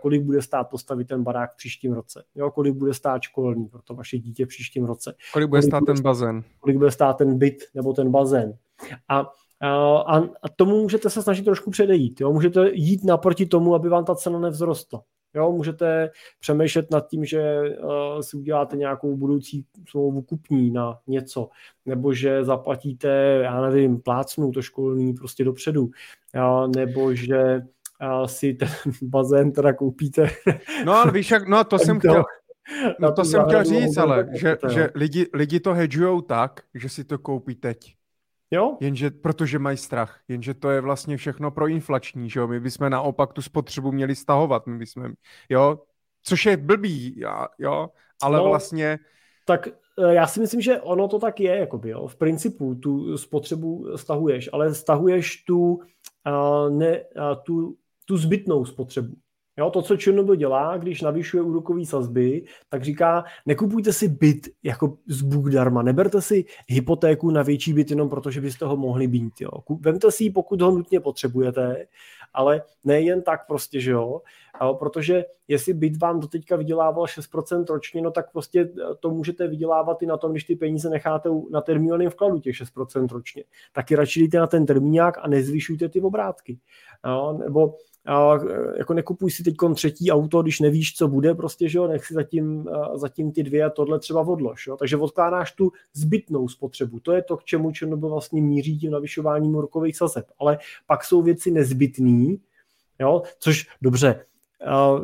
kolik 0.00 0.22
bude 0.22 0.42
stát 0.42 0.64
postavit 0.64 1.08
ten 1.08 1.22
barák 1.22 1.52
v 1.52 1.56
příštím 1.56 1.92
roce, 1.92 2.24
jo, 2.34 2.50
kolik 2.50 2.74
bude 2.74 2.94
stát 2.94 3.22
školní 3.22 3.68
pro 3.68 3.82
to 3.82 3.94
vaše 3.94 4.18
dítě 4.18 4.44
v 4.44 4.48
příštím 4.48 4.84
roce. 4.84 5.14
Kolik 5.32 5.48
bude 5.48 5.60
kolik 5.60 5.70
stát 5.70 5.80
bude 5.80 5.94
ten 5.94 6.02
bazén. 6.02 6.44
Kolik 6.60 6.76
bude 6.76 6.90
stát 6.90 7.12
ten 7.12 7.38
byt 7.38 7.64
nebo 7.74 7.92
ten 7.92 8.10
bazén. 8.10 8.58
A 9.08 9.30
a, 9.62 10.16
a 10.16 10.48
tomu 10.56 10.82
můžete 10.82 11.10
se 11.10 11.22
snažit 11.22 11.44
trošku 11.44 11.70
předejít. 11.70 12.20
Jo? 12.20 12.32
Můžete 12.32 12.70
jít 12.72 13.04
naproti 13.04 13.46
tomu, 13.46 13.74
aby 13.74 13.88
vám 13.88 14.04
ta 14.04 14.14
cena 14.14 14.38
nevzrostla. 14.38 15.02
Jo, 15.34 15.52
můžete 15.52 16.10
přemýšlet 16.40 16.90
nad 16.90 17.08
tím, 17.08 17.24
že 17.24 17.60
uh, 17.60 18.20
si 18.20 18.36
uděláte 18.36 18.76
nějakou 18.76 19.16
budoucí 19.16 19.66
smlouvu 19.90 20.22
kupní 20.22 20.70
na 20.70 20.98
něco, 21.06 21.48
nebo 21.86 22.12
že 22.12 22.44
zaplatíte, 22.44 23.08
já 23.42 23.60
nevím, 23.60 24.00
plácnu 24.00 24.52
to 24.52 24.62
školní 24.62 25.14
prostě 25.14 25.44
dopředu, 25.44 25.90
jo, 26.34 26.68
nebo 26.76 27.14
že 27.14 27.62
si 28.26 28.54
ten 28.54 28.68
bazén 29.02 29.52
teda 29.52 29.72
koupíte. 29.72 30.30
No 30.84 30.92
ale 30.92 31.12
víš, 31.12 31.30
jak, 31.30 31.48
no 31.48 31.64
to 31.64 31.78
jsem 31.78 31.98
chtěl, 31.98 32.24
no 32.98 33.12
to 33.12 33.24
jsem 33.24 33.44
chtěl 33.44 33.64
říct, 33.64 33.96
ale 33.96 34.28
že, 34.32 34.56
že 34.68 34.90
lidi, 34.94 35.26
lidi 35.34 35.60
to 35.60 35.74
hedžujou 35.74 36.20
tak, 36.20 36.60
že 36.74 36.88
si 36.88 37.04
to 37.04 37.18
koupí 37.18 37.54
teď. 37.54 37.94
Jo? 38.50 38.76
Jenže, 38.80 39.10
protože 39.10 39.58
mají 39.58 39.76
strach, 39.76 40.20
jenže 40.28 40.54
to 40.54 40.70
je 40.70 40.80
vlastně 40.80 41.16
všechno 41.16 41.50
proinflační, 41.50 42.30
že 42.30 42.40
jo, 42.40 42.48
my 42.48 42.60
bychom 42.60 42.90
naopak 42.90 43.32
tu 43.32 43.42
spotřebu 43.42 43.92
měli 43.92 44.14
stahovat, 44.14 44.66
my 44.66 44.78
bychom, 44.78 45.12
jo, 45.48 45.82
což 46.22 46.46
je 46.46 46.56
blbý, 46.56 47.20
jo, 47.58 47.88
ale 48.22 48.38
no, 48.38 48.44
vlastně... 48.44 48.98
Tak 49.44 49.68
e, 49.98 50.14
já 50.14 50.26
si 50.26 50.40
myslím, 50.40 50.60
že 50.60 50.80
ono 50.80 51.08
to 51.08 51.18
tak 51.18 51.40
je, 51.40 51.56
jakoby, 51.56 51.90
jo. 51.90 52.06
v 52.06 52.16
principu 52.16 52.74
tu 52.74 53.18
spotřebu 53.18 53.96
stahuješ, 53.96 54.50
ale 54.52 54.74
stahuješ 54.74 55.44
tu, 55.44 55.80
uh, 56.26 56.70
ne, 56.70 57.00
uh, 57.00 57.42
tu, 57.42 57.76
tu 58.10 58.16
zbytnou 58.16 58.64
spotřebu. 58.64 59.14
Jo, 59.58 59.70
to, 59.70 59.82
co 59.82 59.96
Černobyl 59.96 60.34
dělá, 60.34 60.76
když 60.76 61.02
navyšuje 61.02 61.42
úrokové 61.42 61.86
sazby, 61.86 62.44
tak 62.68 62.84
říká, 62.84 63.24
nekupujte 63.46 63.92
si 63.92 64.08
byt 64.08 64.48
jako 64.62 64.96
z 65.06 65.22
Bůh 65.22 65.52
darma, 65.52 65.82
neberte 65.82 66.22
si 66.22 66.44
hypotéku 66.68 67.30
na 67.30 67.42
větší 67.42 67.72
byt 67.72 67.90
jenom 67.90 68.08
proto, 68.08 68.30
že 68.30 68.40
byste 68.40 68.64
ho 68.64 68.76
mohli 68.76 69.08
být. 69.08 69.40
Jo. 69.40 69.50
Vemte 69.80 70.10
si 70.10 70.24
ji, 70.24 70.30
pokud 70.30 70.60
ho 70.60 70.70
nutně 70.70 71.00
potřebujete, 71.00 71.86
ale 72.34 72.62
nejen 72.84 73.22
tak 73.22 73.46
prostě, 73.46 73.80
že 73.80 73.90
jo, 73.90 74.20
protože 74.78 75.24
jestli 75.48 75.74
byt 75.74 76.00
vám 76.00 76.20
doteďka 76.20 76.56
vydělával 76.56 77.04
6% 77.04 77.64
ročně, 77.68 78.02
no 78.02 78.10
tak 78.10 78.32
prostě 78.32 78.70
to 79.00 79.10
můžete 79.10 79.48
vydělávat 79.48 80.02
i 80.02 80.06
na 80.06 80.16
tom, 80.16 80.30
když 80.30 80.44
ty 80.44 80.56
peníze 80.56 80.90
necháte 80.90 81.28
na 81.50 81.60
termínálním 81.60 82.10
vkladu 82.10 82.40
těch 82.40 82.54
6% 82.54 83.08
ročně. 83.12 83.44
Taky 83.72 83.96
radši 83.96 84.22
jdete 84.22 84.38
na 84.38 84.46
ten 84.46 84.66
termínák 84.66 85.18
a 85.20 85.28
nezvyšujte 85.28 85.88
ty 85.88 86.00
obrátky. 86.00 86.58
Jo, 87.06 87.38
nebo 87.44 87.74
a 88.06 88.38
jako 88.78 88.94
nekupuj 88.94 89.30
si 89.30 89.42
teď 89.42 89.54
třetí 89.74 90.10
auto, 90.10 90.42
když 90.42 90.60
nevíš, 90.60 90.94
co 90.94 91.08
bude, 91.08 91.34
prostě, 91.34 91.68
že 91.68 91.78
jo, 91.78 91.86
nech 91.86 92.06
si 92.06 92.14
zatím, 92.14 92.68
zatím 92.94 93.32
ty 93.32 93.42
dvě 93.42 93.64
a 93.64 93.70
tohle 93.70 93.98
třeba 93.98 94.20
odlož, 94.20 94.66
jo. 94.66 94.76
Takže 94.76 94.96
odkládáš 94.96 95.52
tu 95.52 95.72
zbytnou 95.92 96.48
spotřebu. 96.48 97.00
To 97.00 97.12
je 97.12 97.22
to, 97.22 97.36
k 97.36 97.44
čemu 97.44 97.72
Černobyl 97.72 98.08
vlastně 98.08 98.42
míří 98.42 98.78
tím 98.78 98.90
navyšováním 98.90 99.54
úrokových 99.54 99.96
sazeb. 99.96 100.26
Ale 100.38 100.58
pak 100.86 101.04
jsou 101.04 101.22
věci 101.22 101.50
nezbytné, 101.50 102.36
jo, 102.98 103.22
což 103.38 103.66
dobře, 103.82 104.24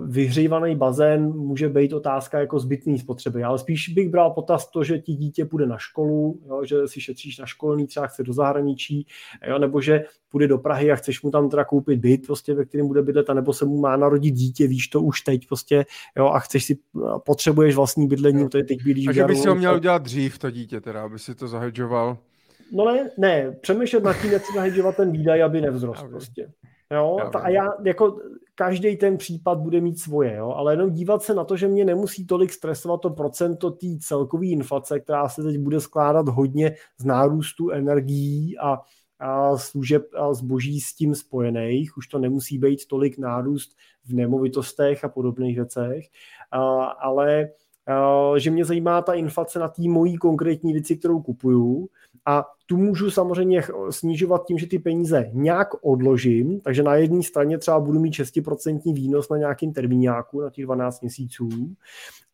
vyhřívaný 0.07 0.77
bazén 0.77 1.33
může 1.33 1.69
být 1.69 1.93
otázka 1.93 2.41
jako 2.41 2.59
zbytný 2.59 2.99
spotřeby, 2.99 3.45
ale 3.45 3.59
spíš 3.59 3.89
bych 3.89 4.09
bral 4.09 4.31
potaz 4.31 4.71
to, 4.71 4.85
že 4.85 4.99
ti 4.99 5.15
dítě 5.15 5.45
půjde 5.45 5.67
na 5.67 5.79
školu, 5.79 6.41
jo, 6.49 6.65
že 6.65 6.77
si 6.89 7.01
šetříš 7.01 7.39
na 7.39 7.47
školní, 7.47 7.87
třeba 7.87 8.07
chce 8.07 8.23
do 8.23 8.33
zahraničí, 8.33 9.07
jo, 9.49 9.59
nebo 9.59 9.81
že 9.81 10.05
půjde 10.31 10.49
do 10.49 10.59
Prahy 10.59 10.93
a 10.93 10.97
chceš 10.97 11.23
mu 11.23 11.31
tam 11.31 11.51
teda 11.51 11.65
koupit 11.65 12.01
byt, 12.01 12.27
prostě, 12.27 12.55
ve 12.55 12.65
kterém 12.65 12.87
bude 12.87 13.03
bydlet, 13.03 13.29
nebo 13.29 13.53
se 13.53 13.65
mu 13.65 13.81
má 13.81 13.97
narodit 13.97 14.35
dítě, 14.35 14.67
víš 14.67 14.89
to 14.89 15.01
už 15.01 15.21
teď, 15.21 15.47
prostě, 15.47 15.85
jo, 16.17 16.27
a 16.27 16.39
chceš 16.39 16.65
si, 16.65 16.79
potřebuješ 17.25 17.77
vlastní 17.77 18.09
bydlení, 18.09 18.49
to 18.49 18.59
je 18.59 18.65
teď 18.65 18.85
bydlíš. 18.85 19.05
Takže 19.05 19.25
by 19.25 19.37
si 19.37 19.49
ho 19.49 19.55
měl 19.55 19.75
udělat 19.75 20.03
dřív, 20.03 20.39
to 20.39 20.51
dítě 20.51 20.81
teda, 20.81 21.03
aby 21.03 21.19
si 21.19 21.35
to 21.35 21.49
zahedžoval. 21.49 22.19
No 22.73 22.85
ne, 22.85 23.11
ne, 23.19 23.57
přemýšlet 23.61 24.05
nad 24.05 24.23
tím, 24.23 24.33
jak 24.33 24.43
si 24.45 24.53
ten 24.97 25.13
výdaj, 25.13 25.43
aby 25.43 25.61
nevzrost 25.61 26.07
prostě. 26.09 26.49
Jo, 26.95 27.19
ta, 27.33 27.39
a 27.39 27.49
já 27.49 27.69
jako 27.85 28.21
každý 28.55 28.97
ten 28.97 29.17
případ 29.17 29.59
bude 29.59 29.81
mít 29.81 29.99
svoje, 29.99 30.37
jo, 30.37 30.53
ale 30.57 30.73
jenom 30.73 30.91
dívat 30.91 31.23
se 31.23 31.35
na 31.35 31.45
to, 31.45 31.57
že 31.57 31.69
mě 31.69 31.85
nemusí 31.85 32.27
tolik 32.27 32.53
stresovat 32.53 33.01
to 33.01 33.11
procento 33.11 33.71
té 33.71 33.87
celkové 34.01 34.47
inflace, 34.47 35.01
která 35.01 35.29
se 35.29 35.43
teď 35.43 35.59
bude 35.59 35.81
skládat 35.81 36.29
hodně 36.29 36.77
z 36.99 37.05
nárůstu 37.05 37.71
energií 37.71 38.59
a, 38.59 38.79
a 39.19 39.57
služeb 39.57 40.07
a 40.17 40.35
zboží 40.35 40.81
s 40.81 40.95
tím 40.95 41.15
spojených. 41.15 41.97
Už 41.97 42.07
to 42.07 42.19
nemusí 42.19 42.59
být 42.59 42.87
tolik 42.87 43.19
nárůst 43.19 43.77
v 44.05 44.13
nemovitostech 44.15 45.05
a 45.05 45.09
podobných 45.09 45.57
věcech, 45.57 46.05
a, 46.51 46.85
ale 46.85 47.49
a, 47.87 48.39
že 48.39 48.51
mě 48.51 48.65
zajímá 48.65 49.03
ta 49.03 49.15
inflace 49.15 49.59
na 49.59 49.69
té 49.69 49.83
mojí 49.89 50.17
konkrétní 50.17 50.73
věci, 50.73 50.97
kterou 50.97 51.23
kupuju 51.23 51.89
a 52.27 52.45
tu 52.67 52.77
můžu 52.77 53.11
samozřejmě 53.11 53.63
snižovat 53.91 54.47
tím, 54.47 54.59
že 54.59 54.67
ty 54.67 54.79
peníze 54.79 55.31
nějak 55.33 55.69
odložím, 55.83 56.61
takže 56.61 56.83
na 56.83 56.95
jedné 56.95 57.23
straně 57.23 57.59
třeba 57.59 57.81
budu 57.81 58.01
mít 58.01 58.15
6% 58.15 58.95
výnos 58.95 59.29
na 59.29 59.37
nějakým 59.37 59.73
termíňáku 59.73 60.41
na 60.41 60.51
těch 60.51 60.65
12 60.65 61.01
měsíců 61.01 61.49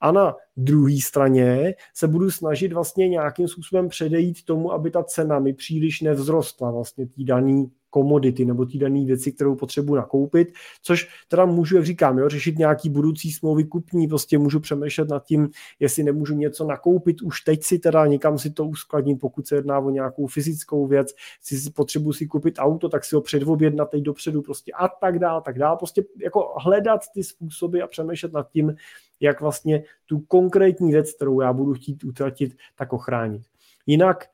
a 0.01 0.13
na 0.13 0.35
druhé 0.57 0.97
straně 1.03 1.75
se 1.95 2.09
budu 2.09 2.31
snažit 2.31 2.73
vlastně 2.73 3.09
nějakým 3.09 3.49
způsobem 3.49 3.89
předejít 3.89 4.45
tomu, 4.45 4.73
aby 4.73 4.91
ta 4.91 5.05
cena 5.05 5.39
mi 5.39 5.53
příliš 5.53 6.01
nevzrostla 6.01 6.71
vlastně 6.71 7.07
tý 7.07 7.25
daný 7.25 7.71
komodity 7.93 8.45
nebo 8.45 8.67
ty 8.67 8.79
dané 8.79 9.05
věci, 9.05 9.33
kterou 9.33 9.55
potřebuji 9.55 9.95
nakoupit, 9.95 10.49
což 10.83 11.09
teda 11.29 11.45
můžu, 11.45 11.77
jak 11.77 11.85
říkám, 11.85 12.19
jo, 12.19 12.29
řešit 12.29 12.59
nějaký 12.59 12.91
budoucí 12.91 13.33
smlouvy 13.33 13.65
kupní, 13.65 14.09
prostě 14.09 14.39
můžu 14.39 14.61
přemýšlet 14.61 15.09
nad 15.09 15.25
tím, 15.25 15.51
jestli 15.81 16.03
nemůžu 16.03 16.35
něco 16.35 16.67
nakoupit 16.67 17.23
už 17.23 17.41
teď 17.41 17.63
si 17.65 17.79
teda 17.79 18.07
někam 18.07 18.39
si 18.39 18.51
to 18.51 18.65
uskladnit, 18.65 19.21
pokud 19.21 19.47
se 19.47 19.55
jedná 19.55 19.79
o 19.79 19.91
nějakou 19.91 20.27
fyzickou 20.27 20.87
věc, 20.87 21.15
si 21.43 21.71
potřebuji 21.71 22.13
si 22.13 22.27
koupit 22.27 22.55
auto, 22.59 22.89
tak 22.89 23.05
si 23.05 23.15
ho 23.15 23.21
předobjednat 23.21 23.91
teď 23.91 24.03
dopředu 24.03 24.43
prostě 24.43 24.73
a 24.73 24.89
tak 24.89 25.19
dál, 25.19 25.41
tak 25.41 25.59
dál, 25.59 25.77
prostě 25.77 26.05
jako 26.23 26.55
hledat 26.59 27.01
ty 27.15 27.25
způsoby 27.25 27.83
a 27.83 27.87
přemýšlet 27.87 28.33
nad 28.33 28.51
tím, 28.51 28.77
jak 29.21 29.41
vlastně 29.41 29.85
tu 30.07 30.21
konkrétní 30.21 30.93
věc, 30.93 31.13
kterou 31.13 31.41
já 31.41 31.53
budu 31.53 31.75
chtít 31.75 32.05
utratit, 32.05 32.57
tak 32.77 32.93
ochránit. 32.93 33.43
Jinak 33.87 34.27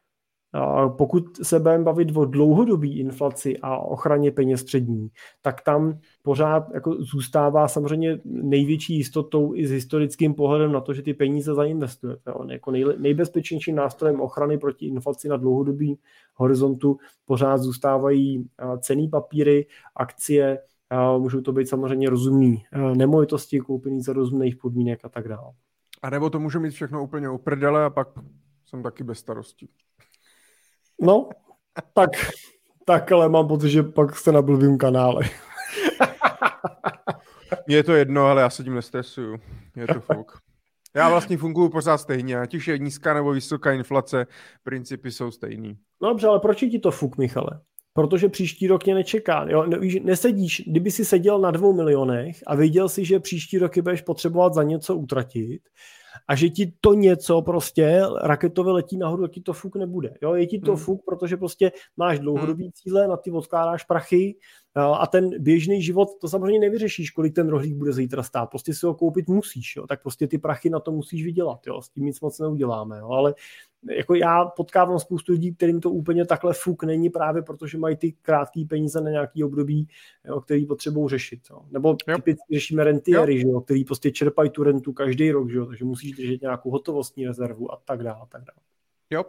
pokud 0.96 1.24
se 1.42 1.59
budeme 1.59 1.84
bavit 1.84 2.16
o 2.16 2.24
dlouhodobé 2.24 2.86
inflaci 2.86 3.59
a 3.62 3.78
ochraně 3.78 4.30
peněz 4.30 4.64
před 4.64 4.88
ní, 4.88 5.09
tak 5.42 5.61
tam 5.61 5.99
pořád 6.22 6.74
jako 6.74 6.96
zůstává 6.99 7.68
samozřejmě 7.68 8.20
největší 8.24 8.96
jistotou 8.96 9.55
i 9.55 9.66
s 9.66 9.70
historickým 9.70 10.34
pohledem 10.34 10.72
na 10.72 10.80
to, 10.80 10.92
že 10.92 11.03
ty 11.03 11.14
peníze 11.14 11.55
zainvestujete. 11.55 12.32
On 12.32 12.51
jako 12.51 12.70
nej, 12.70 12.84
nejbezpečnějším 12.99 13.76
nástrojem 13.76 14.20
ochrany 14.20 14.59
proti 14.59 14.86
inflaci 14.86 15.28
na 15.28 15.36
dlouhodobý 15.36 15.99
horizontu 16.34 16.96
pořád 17.24 17.59
zůstávají 17.59 18.49
cený 18.80 19.09
papíry, 19.09 19.66
akcie, 19.96 20.59
můžou 21.18 21.40
to 21.40 21.53
být 21.53 21.68
samozřejmě 21.68 22.11
rozumný 22.11 22.64
nemovitosti 22.96 23.61
koupený 23.61 24.03
za 24.03 24.12
rozumných 24.12 24.57
podmínek 24.57 25.05
a 25.05 25.09
tak 25.09 25.28
dále. 25.28 25.53
A 26.03 26.11
nebo 26.11 26.30
to 26.30 26.40
může 26.40 26.59
mít 26.59 26.70
všechno 26.70 27.05
úplně 27.05 27.30
uprdele 27.30 27.84
a 27.84 27.90
pak 27.90 28.09
jsem 28.66 28.82
taky 28.82 29.05
bez 29.05 29.18
starostí. 29.18 29.68
No, 31.01 31.28
tak, 31.94 32.11
tak 32.84 33.12
ale 33.12 33.28
mám 33.28 33.49
pocit, 33.49 33.70
že 33.70 33.82
pak 33.82 34.16
jste 34.16 34.32
na 34.32 34.42
blbým 34.42 34.78
kanále. 34.78 35.24
Mně 37.66 37.76
je 37.76 37.84
to 37.84 37.94
jedno, 37.94 38.26
ale 38.26 38.42
já 38.42 38.51
se 38.51 38.64
tím 38.64 38.74
nestresuju. 38.74 39.38
Je 39.76 39.86
to 39.86 40.01
fuk. 40.01 40.38
Já 40.96 41.09
vlastně 41.09 41.36
funguji 41.36 41.68
pořád 41.68 41.99
stejně, 41.99 42.40
ať 42.40 42.55
už 42.55 42.68
je 42.68 42.78
nízká 42.78 43.14
nebo 43.14 43.32
vysoká 43.32 43.72
inflace, 43.72 44.26
principy 44.62 45.11
jsou 45.11 45.30
stejný. 45.30 45.78
No 46.03 46.09
dobře, 46.09 46.26
ale 46.26 46.40
proč 46.40 46.59
ti 46.59 46.78
to 46.78 46.90
fuk, 46.90 47.18
Michale? 47.18 47.61
Protože 47.92 48.28
příští 48.28 48.66
rok 48.66 48.84
mě 48.84 48.94
nečeká. 48.94 49.46
Jo? 49.49 49.66
Nesedíš, 50.03 50.62
kdyby 50.66 50.90
si 50.90 51.05
seděl 51.05 51.38
na 51.38 51.51
dvou 51.51 51.72
milionech 51.72 52.36
a 52.46 52.55
věděl 52.55 52.88
si, 52.88 53.05
že 53.05 53.20
příští 53.20 53.59
roky 53.59 53.82
budeš 53.82 54.03
potřebovat 54.03 54.55
za 54.55 54.62
něco 54.62 54.96
utratit, 54.96 55.62
a 56.29 56.37
že 56.37 56.49
ti 56.49 56.73
to 56.81 56.95
něco 56.95 57.43
prostě 57.43 58.03
raketově 58.23 58.73
letí 58.73 58.97
nahoru, 58.97 59.27
ti 59.27 59.41
to 59.41 59.53
fuk 59.53 59.77
nebude. 59.77 60.14
Jo? 60.23 60.35
Je 60.35 60.47
ti 60.47 60.59
to 60.59 60.73
hmm. 60.73 60.81
fuk, 60.81 61.03
protože 61.05 61.37
prostě 61.37 61.73
máš 61.97 62.19
dlouhodobý 62.19 62.64
hmm. 62.64 62.73
cíle, 62.73 63.09
na 63.09 63.16
ty 63.16 63.31
odkládáš 63.31 63.85
prachy 63.85 64.37
a 64.75 65.07
ten 65.07 65.31
běžný 65.43 65.83
život, 65.83 66.09
to 66.21 66.29
samozřejmě 66.29 66.59
nevyřešíš, 66.59 67.11
kolik 67.11 67.35
ten 67.35 67.49
rohlík 67.49 67.75
bude 67.75 67.93
zítra 67.93 68.23
stát. 68.23 68.51
Prostě 68.51 68.75
si 68.75 68.87
ho 68.87 68.95
koupit 68.95 69.29
musíš, 69.29 69.77
jo? 69.77 69.87
tak 69.87 70.03
prostě 70.03 70.27
ty 70.27 70.39
prachy 70.39 70.71
na 70.71 70.81
to 70.81 70.93
musíš 70.93 71.25
vydělat. 71.25 71.66
Jo? 71.66 71.83
S 71.83 71.89
tím 71.89 72.05
nic 72.05 72.21
moc 72.21 72.39
neuděláme. 72.39 72.99
Jo? 72.99 73.09
Ale 73.09 73.35
jako 73.91 74.14
já 74.14 74.45
potkávám 74.45 74.99
spoustu 74.99 75.33
lidí, 75.33 75.55
kterým 75.55 75.81
to 75.81 75.91
úplně 75.91 76.26
takhle 76.26 76.55
fuk 76.55 76.85
není 76.85 77.11
právě 77.11 77.43
protože 77.43 77.79
mají 77.79 77.97
ty 77.97 78.12
krátké 78.12 78.64
peníze 78.68 79.01
na 79.01 79.11
nějaký 79.11 79.45
období, 79.45 79.89
jo, 80.24 80.41
který 80.41 80.66
potřebují 80.66 81.09
řešit. 81.09 81.41
Jo. 81.51 81.62
Nebo 81.70 81.95
typicky 81.95 82.55
řešíme 82.55 82.85
rentiery, 82.85 83.41
že 83.41 83.49
jo, 83.49 83.61
který 83.61 83.85
prostě 83.85 84.11
čerpají 84.11 84.51
tu 84.51 84.62
rentu 84.62 84.93
každý 84.93 85.31
rok, 85.31 85.51
že 85.51 85.59
jo, 85.59 85.66
takže 85.66 85.85
musíš 85.85 86.12
držet 86.12 86.43
nějakou 86.43 86.70
hotovostní 86.70 87.26
rezervu 87.26 87.72
a 87.72 87.81
tak 87.85 88.03
dále. 88.03 88.20
A 88.22 88.26
tak 88.26 88.43
dále. 88.43 88.59
Jo, 89.11 89.24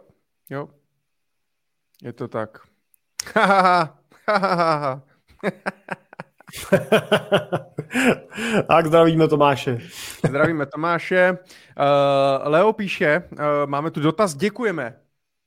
jo. 0.50 0.68
Je 2.02 2.12
to 2.12 2.28
tak. 2.28 2.58
Ha, 3.34 3.44
ha, 3.44 4.00
ha, 4.26 4.38
ha, 4.38 4.76
ha. 4.76 5.02
tak 8.68 8.86
zdravíme 8.86 9.28
Tomáše. 9.28 9.78
zdravíme 10.28 10.66
Tomáše. 10.66 11.32
Uh, 11.32 12.48
Leo 12.48 12.72
píše, 12.72 13.22
uh, 13.32 13.38
máme 13.66 13.90
tu 13.90 14.00
dotaz, 14.00 14.34
děkujeme. 14.34 14.96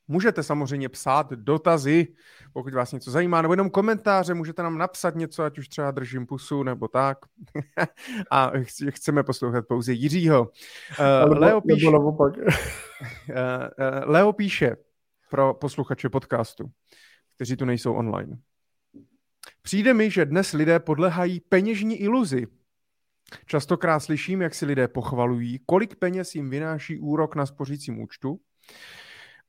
Můžete 0.08 0.42
samozřejmě 0.42 0.88
psát 0.88 1.32
dotazy, 1.32 2.08
pokud 2.52 2.74
vás 2.74 2.92
něco 2.92 3.10
zajímá, 3.10 3.42
nebo 3.42 3.52
jenom 3.52 3.70
komentáře, 3.70 4.34
můžete 4.34 4.62
nám 4.62 4.78
napsat 4.78 5.14
něco, 5.14 5.42
ať 5.42 5.58
už 5.58 5.68
třeba 5.68 5.90
držím 5.90 6.26
pusu, 6.26 6.62
nebo 6.62 6.88
tak. 6.88 7.18
A 8.30 8.52
chceme 8.90 9.22
poslouchat 9.22 9.64
pouze 9.68 9.92
Jiřího. 9.92 10.50
Uh, 11.26 11.38
Leo, 11.38 11.60
píše, 11.60 11.88
uh, 11.88 12.28
Leo 14.04 14.32
píše 14.32 14.76
pro 15.30 15.54
posluchače 15.54 16.08
podcastu, 16.08 16.70
kteří 17.36 17.56
tu 17.56 17.64
nejsou 17.64 17.94
online. 17.94 18.38
Přijde 19.66 19.94
mi, 19.94 20.10
že 20.10 20.24
dnes 20.24 20.52
lidé 20.52 20.80
podlehají 20.80 21.40
peněžní 21.40 21.96
iluzi. 21.96 22.46
Častokrát 23.46 24.00
slyším, 24.00 24.42
jak 24.42 24.54
si 24.54 24.66
lidé 24.66 24.88
pochvalují, 24.88 25.58
kolik 25.66 25.96
peněz 25.96 26.34
jim 26.34 26.50
vynáší 26.50 26.98
úrok 26.98 27.34
na 27.36 27.46
spořícím 27.46 28.02
účtu 28.02 28.40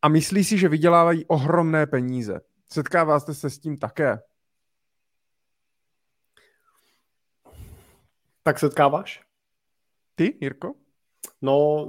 a 0.02 0.10
myslí 0.10 0.44
si, 0.44 0.58
že 0.58 0.70
vydělávají 0.70 1.26
ohromné 1.26 1.88
peníze. 1.88 2.42
Setkáváte 2.72 3.34
se 3.34 3.50
s 3.50 3.60
tím 3.60 3.78
také? 3.78 4.20
Tak 8.44 8.60
setkáváš? 8.60 9.24
Ty, 10.16 10.38
Jirko? 10.42 10.74
No, 11.42 11.88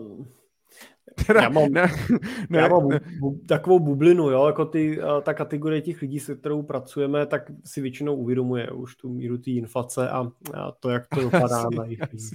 Teda, 1.26 1.42
já 1.42 1.48
mám, 1.48 1.72
ne, 1.72 1.90
ne, 2.50 2.58
já 2.58 2.68
mám 2.68 2.88
ne. 2.88 3.00
Bu, 3.20 3.40
takovou 3.48 3.78
bublinu, 3.78 4.30
jo, 4.30 4.46
jako 4.46 4.64
ty, 4.64 5.00
ta 5.22 5.34
kategorie 5.34 5.80
těch 5.80 6.02
lidí, 6.02 6.20
se 6.20 6.36
kterou 6.36 6.62
pracujeme, 6.62 7.26
tak 7.26 7.42
si 7.64 7.80
většinou 7.80 8.16
uvědomuje 8.16 8.70
už 8.70 8.96
tu 8.96 9.08
míru 9.08 9.38
té 9.38 9.50
inflace 9.50 10.10
a, 10.10 10.30
a 10.54 10.72
to, 10.80 10.90
jak 10.90 11.06
to 11.06 11.20
dopadá 11.30 11.62
na 11.76 11.84
jejich 11.84 12.00
lidí. 12.12 12.30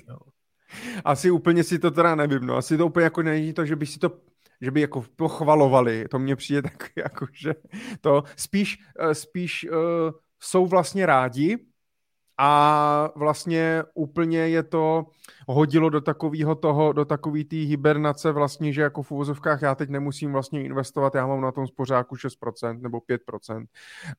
Asi 1.05 1.31
úplně 1.31 1.63
si 1.63 1.79
to 1.79 1.91
teda 1.91 2.15
nevím, 2.15 2.45
no. 2.45 2.55
Asi 2.55 2.77
to 2.77 2.85
úplně 2.85 3.03
jako 3.03 3.21
není 3.21 3.53
to, 3.53 3.65
že 3.65 3.75
by 3.75 3.85
si 3.85 3.99
to 3.99 4.11
že 4.61 4.71
by 4.71 4.81
jako 4.81 5.03
pochvalovali, 5.15 6.05
to 6.11 6.19
mně 6.19 6.35
přijde 6.35 6.61
tak 6.61 6.89
jako, 6.95 7.27
že 7.33 7.53
to 8.01 8.23
spíš, 8.35 8.77
eh, 8.99 9.15
spíš 9.15 9.67
uh, 9.71 10.11
jsou 10.39 10.65
vlastně 10.65 11.05
rádi, 11.05 11.57
a 12.43 13.09
vlastně 13.15 13.83
úplně 13.93 14.39
je 14.47 14.63
to 14.63 15.05
hodilo 15.47 15.89
do 15.89 16.01
takového 16.01 16.55
toho, 16.55 16.93
do 16.93 17.05
takový 17.05 17.45
té 17.45 17.55
hibernace 17.55 18.31
vlastně, 18.31 18.73
že 18.73 18.81
jako 18.81 19.03
v 19.03 19.11
uvozovkách 19.11 19.61
já 19.61 19.75
teď 19.75 19.89
nemusím 19.89 20.31
vlastně 20.31 20.63
investovat, 20.63 21.15
já 21.15 21.27
mám 21.27 21.41
na 21.41 21.51
tom 21.51 21.67
spořáku 21.67 22.15
6% 22.15 22.81
nebo 22.81 22.99
5% 22.99 23.65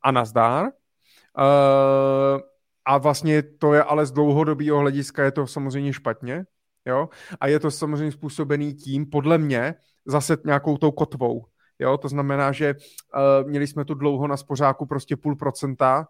a 0.03 0.11
nazdár. 0.11 0.64
Uh, 0.64 2.41
a 2.85 2.99
vlastně 2.99 3.43
to 3.43 3.75
je 3.75 3.83
ale 3.83 4.07
z 4.07 4.12
dlouhodobého 4.12 4.79
hlediska 4.79 5.25
je 5.25 5.33
to 5.33 5.47
samozřejmě 5.47 5.93
špatně, 5.93 6.45
jo, 6.87 7.09
a 7.41 7.47
je 7.47 7.61
to 7.61 7.70
samozřejmě 7.70 8.12
způsobený 8.12 8.75
tím, 8.75 9.07
podle 9.07 9.39
mě, 9.39 9.75
zase 10.07 10.37
nějakou 10.45 10.77
tou 10.77 10.91
kotvou, 10.91 11.47
jo, 11.79 11.99
to 11.99 12.09
znamená, 12.09 12.53
že 12.53 12.75
uh, 12.75 13.49
měli 13.49 13.66
jsme 13.66 13.85
tu 13.85 13.95
dlouho 13.95 14.27
na 14.27 14.37
spořáku 14.37 14.87
prostě 14.87 15.16
půl 15.16 15.37
procenta, 15.37 16.07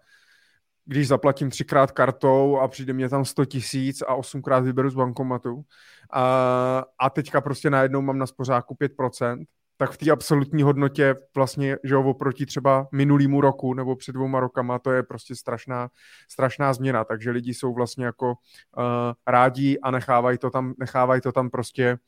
když 0.85 1.09
zaplatím 1.09 1.51
třikrát 1.51 1.93
kartou 1.93 2.59
a 2.59 2.69
přijde 2.69 2.93
mě 2.93 3.09
tam 3.09 3.25
100 3.25 3.45
tisíc 3.45 4.03
a 4.03 4.15
osmkrát 4.15 4.65
vyberu 4.65 4.91
z 4.91 4.95
bankomatu 4.95 5.63
a, 6.13 6.85
a 6.99 7.11
teďka 7.11 7.41
prostě 7.41 7.71
najednou 7.71 8.03
mám 8.03 8.19
na 8.19 8.27
spořáku 8.27 8.75
5%, 8.75 9.45
tak 9.77 9.91
v 9.91 9.97
té 9.97 10.11
absolutní 10.11 10.63
hodnotě 10.63 11.15
vlastně, 11.35 11.77
že 11.85 11.95
jo, 11.95 12.03
oproti 12.03 12.47
třeba 12.47 12.89
minulýmu 12.93 13.41
roku 13.41 13.75
nebo 13.75 13.97
před 13.97 14.13
dvouma 14.13 14.41
rokama, 14.41 14.79
to 14.79 14.93
je 14.93 15.03
prostě 15.03 15.37
strašná, 15.37 15.89
strašná 16.29 16.73
změna, 16.73 17.05
takže 17.05 17.31
lidi 17.31 17.55
jsou 17.55 17.75
vlastně 17.75 18.05
jako 18.05 18.29
uh, 18.31 18.85
rádi 19.27 19.79
a 19.79 19.91
nechávají 19.91 20.39
to 20.39 20.51
tam, 20.51 20.75
nechávají 20.79 21.21
to 21.21 21.33
tam 21.33 21.51
prostě, 21.51 21.99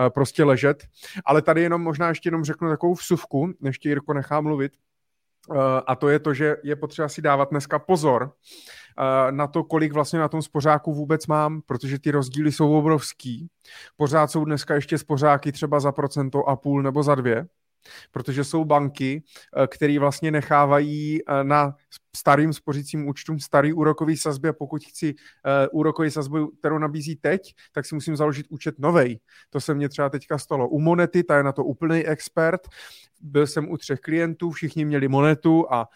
uh, 0.00 0.08
prostě 0.08 0.44
ležet. 0.44 0.84
Ale 1.24 1.42
tady 1.42 1.62
jenom 1.62 1.82
možná 1.82 2.08
ještě 2.08 2.26
jenom 2.26 2.44
řeknu 2.44 2.68
takovou 2.68 2.94
vsuvku, 2.94 3.52
než 3.60 3.78
tě 3.78 3.88
Jirko 3.88 4.12
nechá 4.12 4.40
mluvit, 4.40 4.72
a 5.86 5.96
to 5.96 6.08
je 6.08 6.18
to, 6.18 6.34
že 6.34 6.56
je 6.62 6.76
potřeba 6.76 7.08
si 7.08 7.22
dávat 7.22 7.50
dneska 7.50 7.78
pozor 7.78 8.32
eh, 8.98 9.32
na 9.32 9.46
to, 9.46 9.64
kolik 9.64 9.92
vlastně 9.92 10.18
na 10.18 10.28
tom 10.28 10.42
spořáku 10.42 10.94
vůbec 10.94 11.26
mám, 11.26 11.62
protože 11.66 11.98
ty 11.98 12.10
rozdíly 12.10 12.52
jsou 12.52 12.78
obrovský. 12.78 13.48
Pořád 13.96 14.30
jsou 14.30 14.44
dneska 14.44 14.74
ještě 14.74 14.98
spořáky 14.98 15.52
třeba 15.52 15.80
za 15.80 15.92
procento 15.92 16.48
a 16.48 16.56
půl 16.56 16.82
nebo 16.82 17.02
za 17.02 17.14
dvě, 17.14 17.46
protože 18.10 18.44
jsou 18.44 18.64
banky, 18.64 19.22
eh, 19.56 19.66
které 19.66 19.98
vlastně 19.98 20.30
nechávají 20.30 21.20
na 21.42 21.74
starým 22.16 22.52
spořícím 22.52 23.08
účtům 23.08 23.40
starý 23.40 23.72
úrokový 23.72 24.16
sazby 24.16 24.48
a 24.48 24.52
pokud 24.52 24.84
chci 24.84 25.14
uh, 25.14 25.78
úrokový 25.78 26.10
sazbu, 26.10 26.46
kterou 26.58 26.78
nabízí 26.78 27.16
teď, 27.16 27.54
tak 27.72 27.86
si 27.86 27.94
musím 27.94 28.16
založit 28.16 28.46
účet 28.48 28.78
novej. 28.78 29.20
To 29.50 29.60
se 29.60 29.74
mně 29.74 29.88
třeba 29.88 30.08
teďka 30.08 30.38
stalo 30.38 30.68
u 30.68 30.80
Monety, 30.80 31.24
ta 31.24 31.36
je 31.36 31.42
na 31.42 31.52
to 31.52 31.64
úplný 31.64 32.06
expert. 32.06 32.60
Byl 33.20 33.46
jsem 33.46 33.70
u 33.70 33.76
třech 33.76 34.00
klientů, 34.00 34.50
všichni 34.50 34.84
měli 34.84 35.08
Monetu 35.08 35.72
a 35.72 35.88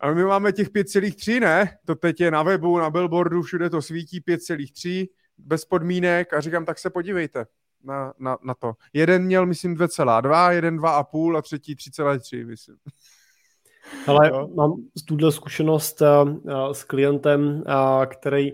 a 0.00 0.12
my 0.12 0.24
máme 0.24 0.52
těch 0.52 0.70
5,3, 0.70 1.40
ne? 1.40 1.78
To 1.84 1.94
teď 1.94 2.20
je 2.20 2.30
na 2.30 2.42
webu, 2.42 2.78
na 2.78 2.90
billboardu, 2.90 3.42
všude 3.42 3.70
to 3.70 3.82
svítí 3.82 4.20
5,3 4.20 5.08
bez 5.38 5.64
podmínek 5.64 6.32
a 6.34 6.40
říkám, 6.40 6.64
tak 6.64 6.78
se 6.78 6.90
podívejte 6.90 7.46
na, 7.84 8.12
na, 8.18 8.38
na 8.42 8.54
to. 8.54 8.72
Jeden 8.92 9.24
měl, 9.24 9.46
myslím, 9.46 9.76
2,2, 9.76 10.50
jeden 10.50 10.78
2,5 10.78 11.36
a 11.36 11.42
třetí 11.42 11.76
3,3, 11.76 12.46
myslím. 12.46 12.76
Ale 14.06 14.28
jo. 14.28 14.48
mám 14.54 14.74
tuhle 15.06 15.32
zkušenost 15.32 16.02
uh, 16.02 16.72
s 16.72 16.84
klientem, 16.84 17.62
uh, 17.66 18.04
který 18.04 18.52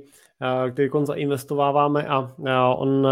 který 0.70 0.88
zainvestováváme 1.02 2.06
a 2.06 2.34
on 2.74 3.08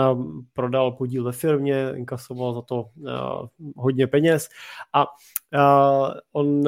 prodal 0.53 0.93
podíl 0.93 1.25
ve 1.25 1.33
firmě, 1.33 1.93
inkasoval 1.95 2.55
za 2.55 2.63
to 2.63 2.85
hodně 3.77 4.07
peněz 4.07 4.49
a 4.93 5.07
on, 6.33 6.65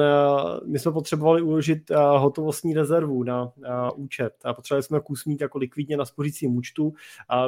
my 0.65 0.79
jsme 0.79 0.91
potřebovali 0.91 1.41
uložit 1.41 1.91
hotovostní 2.17 2.73
rezervu 2.73 3.23
na 3.23 3.51
účet 3.95 4.33
a 4.43 4.53
potřebovali 4.53 4.83
jsme 4.83 4.99
kus 4.99 5.25
mít 5.25 5.41
jako 5.41 5.57
likvidně 5.57 5.97
na 5.97 6.05
spořícím 6.05 6.55
účtu. 6.55 6.93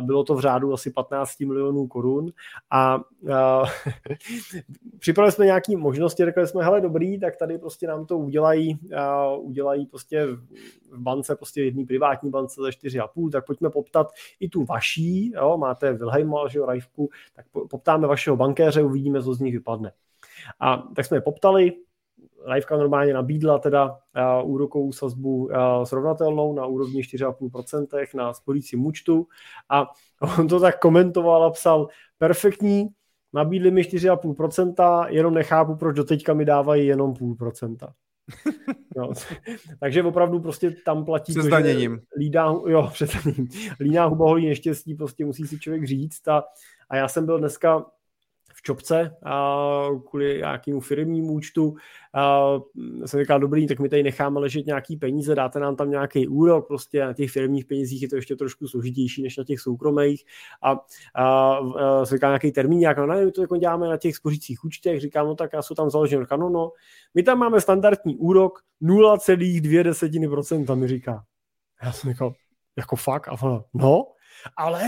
Bylo 0.02 0.24
to 0.24 0.36
v 0.36 0.40
řádu 0.40 0.74
asi 0.74 0.92
15 0.92 1.40
milionů 1.40 1.88
korun 1.88 2.32
a 2.72 3.02
připravili 5.00 5.32
jsme 5.32 5.46
nějaké 5.46 5.78
možnosti, 5.78 6.26
řekli 6.26 6.48
jsme, 6.48 6.64
hele 6.64 6.82
dobrý, 6.82 7.20
tak 7.20 7.38
tady 7.38 7.58
prostě 7.58 7.88
nám 7.88 8.06
to 8.06 8.18
udělají, 8.18 8.80
udělají 9.40 9.86
prostě 9.86 10.28
v 10.92 11.00
bance, 11.00 11.36
prostě 11.36 11.72
v 11.72 11.86
privátní 11.86 12.30
bance 12.30 12.62
za 12.62 12.70
4,5, 12.70 13.32
tak 13.32 13.46
pojďme 13.46 13.70
poptat 13.70 14.08
i 14.40 14.50
tu 14.50 14.66
vaší, 14.66 15.32
jo, 15.36 15.58
máte 15.58 15.94
Wilhelma, 15.94 16.48
že 16.48 16.60
jo, 16.60 16.66
Rajvku, 16.66 17.10
tak 17.36 17.46
poptáme 17.70 18.08
vašeho 18.08 18.38
bankéře, 18.38 18.84
uvidíme, 18.84 19.24
co 19.24 19.34
z 19.34 19.40
nich 19.40 19.54
vypadne. 19.54 19.92
A 20.60 20.78
tak 20.96 21.06
jsme 21.06 21.18
je 21.18 21.22
poptali, 21.22 21.74
Rajvka 22.46 22.78
normálně 22.78 23.14
nabídla 23.14 23.60
teda 23.60 23.92
uh, 23.92 24.52
úrokovou 24.52 24.92
sazbu 24.92 25.46
uh, 25.46 25.84
srovnatelnou 25.84 26.54
na 26.54 26.66
úrovni 26.66 27.02
4,5% 27.02 28.08
na 28.16 28.34
sporícím 28.34 28.86
účtu. 28.86 29.28
A 29.70 29.88
on 30.40 30.48
to 30.48 30.60
tak 30.60 30.80
komentoval 30.80 31.44
a 31.44 31.50
psal, 31.50 31.88
perfektní, 32.18 32.90
nabídli 33.34 33.72
mi 33.72 33.82
4,5%, 33.82 35.08
jenom 35.10 35.34
nechápu, 35.34 35.76
proč 35.76 35.96
doteďka 35.96 36.34
mi 36.34 36.46
dávají 36.46 36.88
jenom 36.88 37.14
půl 37.14 37.36
procenta. 37.36 37.94
No, 38.96 39.14
takže 39.80 40.04
opravdu 40.04 40.40
prostě 40.40 40.72
tam 40.86 41.06
platí 41.06 41.34
to, 41.34 41.42
že 41.42 41.90
lídá, 42.18 42.46
jo, 42.46 42.90
před 42.94 43.10
líná 43.80 44.06
huba 44.06 44.26
holí 44.26 44.48
neštěstí, 44.48 44.96
prostě 44.96 45.26
musí 45.26 45.48
si 45.48 45.60
člověk 45.60 45.88
říct 45.88 46.28
a, 46.28 46.44
a 46.90 46.96
já 46.96 47.08
jsem 47.08 47.26
byl 47.26 47.40
dneska 47.40 47.86
čopce 48.64 49.16
a 49.24 49.88
kvůli 50.10 50.38
nějakému 50.38 50.80
firmnímu 50.80 51.34
účtu. 51.34 51.76
A 52.14 52.50
jsem 53.06 53.20
říkal, 53.20 53.40
dobrý, 53.40 53.68
tak 53.68 53.80
my 53.80 53.90
tady 53.90 54.04
necháme 54.04 54.40
ležet 54.40 54.66
nějaký 54.66 54.98
peníze, 54.98 55.36
dáte 55.36 55.60
nám 55.60 55.76
tam 55.76 55.90
nějaký 55.90 56.28
úrok, 56.28 56.68
prostě 56.68 57.06
na 57.06 57.14
těch 57.14 57.32
firmních 57.32 57.66
penězích 57.66 58.02
je 58.02 58.10
to 58.10 58.16
ještě 58.16 58.36
trošku 58.36 58.68
složitější 58.68 59.24
než 59.24 59.38
na 59.38 59.44
těch 59.44 59.60
soukromých. 59.60 60.26
A, 60.64 60.80
jsem 62.04 62.18
říkal 62.18 62.30
nějaký 62.30 62.52
termín, 62.52 62.80
jak 62.80 62.98
no, 62.98 63.06
ne, 63.06 63.26
my 63.26 63.32
to 63.32 63.42
jako 63.42 63.58
děláme 63.58 63.90
na 63.90 63.98
těch 63.98 64.16
spořících 64.16 64.64
účtech, 64.64 65.02
říkám, 65.02 65.28
no 65.28 65.36
tak 65.36 65.54
já 65.54 65.62
jsem 65.62 65.76
tam 65.76 65.90
založen, 65.90 66.22
říkám, 66.22 66.40
no, 66.40 66.50
no, 66.50 66.72
my 67.14 67.24
tam 67.24 67.40
máme 67.40 67.62
standardní 67.62 68.18
úrok 68.18 68.60
0,2%, 68.82 70.76
mi 70.76 70.88
říká. 70.88 71.24
Já 71.84 71.92
jsem 71.92 72.12
říkal, 72.12 72.34
jako 72.78 72.96
fakt? 72.96 73.28
A 73.28 73.32
ona, 73.42 73.64
no, 73.74 74.08
ale 74.58 74.82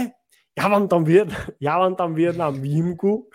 já 0.58 0.68
vám 0.68 0.88
tam, 0.88 1.04
vyjednám, 1.04 1.42
já 1.60 1.80
vám 1.80 1.96
tam 1.96 2.14
vyjednám 2.14 2.62
výjimku, 2.62 3.30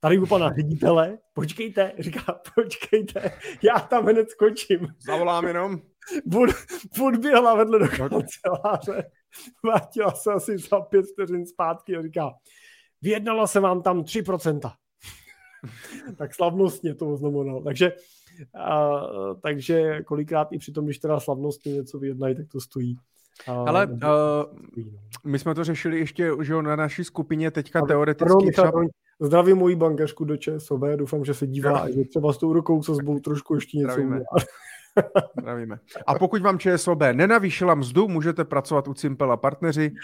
tady 0.00 0.18
u 0.18 0.26
pana 0.26 0.52
ředitele, 0.52 1.18
počkejte, 1.32 1.92
říká, 1.98 2.40
počkejte, 2.54 3.32
já 3.62 3.80
tam 3.80 4.06
hned 4.06 4.30
skočím. 4.30 4.88
Zavolám 5.06 5.46
jenom. 5.46 5.80
Bud, 6.26 6.50
bud 6.98 7.16
běhla 7.16 7.54
vedle 7.54 7.78
do 7.78 7.88
kanceláře, 7.88 9.10
vrátila 9.64 10.10
se 10.10 10.32
asi 10.32 10.58
za 10.58 10.80
pět 10.80 11.06
vteřin 11.12 11.46
zpátky 11.46 11.96
a 11.96 12.02
říká, 12.02 12.30
vyjednala 13.02 13.46
se 13.46 13.60
vám 13.60 13.82
tam 13.82 14.02
3%. 14.02 14.72
tak 16.16 16.34
slavnostně 16.34 16.94
to 16.94 17.16
znamenalo. 17.16 17.62
Takže, 17.62 17.92
a, 18.54 18.90
takže 19.42 20.02
kolikrát 20.02 20.52
i 20.52 20.58
při 20.58 20.72
tom, 20.72 20.84
když 20.84 20.98
teda 20.98 21.20
slavnostně 21.20 21.72
něco 21.72 21.98
vyjednají, 21.98 22.34
tak 22.34 22.46
to 22.52 22.60
stojí. 22.60 22.96
Ale 23.48 23.86
uh, 23.86 23.98
my 25.24 25.38
jsme 25.38 25.54
to 25.54 25.64
řešili 25.64 25.98
ještě 25.98 26.30
že 26.40 26.62
na 26.62 26.76
naší 26.76 27.04
skupině 27.04 27.50
teďka 27.50 27.82
teoreticky. 27.86 28.28
Pardon, 28.28 28.52
třeba... 28.52 28.82
Zdravím 29.20 29.56
moji 29.56 29.76
bankařku 29.76 30.24
do 30.24 30.36
ČSOB, 30.36 30.80
doufám, 30.96 31.24
že 31.24 31.34
se 31.34 31.46
dívá 31.46 31.78
a 31.78 31.90
že 31.90 32.04
třeba 32.04 32.32
s 32.32 32.38
tou 32.38 32.52
rukou 32.52 32.82
sazbou 32.82 33.18
trošku 33.18 33.54
ještě 33.54 33.78
něco 33.78 33.92
Zdravíme. 33.92 34.20
Zdravíme. 35.40 35.78
A 36.06 36.18
pokud 36.18 36.42
vám 36.42 36.58
ČSOB 36.58 37.00
nenavýšila 37.12 37.74
mzdu, 37.74 38.08
můžete 38.08 38.44
pracovat 38.44 38.88
u 38.88 38.94
Cimpel 38.94 39.32
a 39.32 39.36
partneři, 39.36 39.94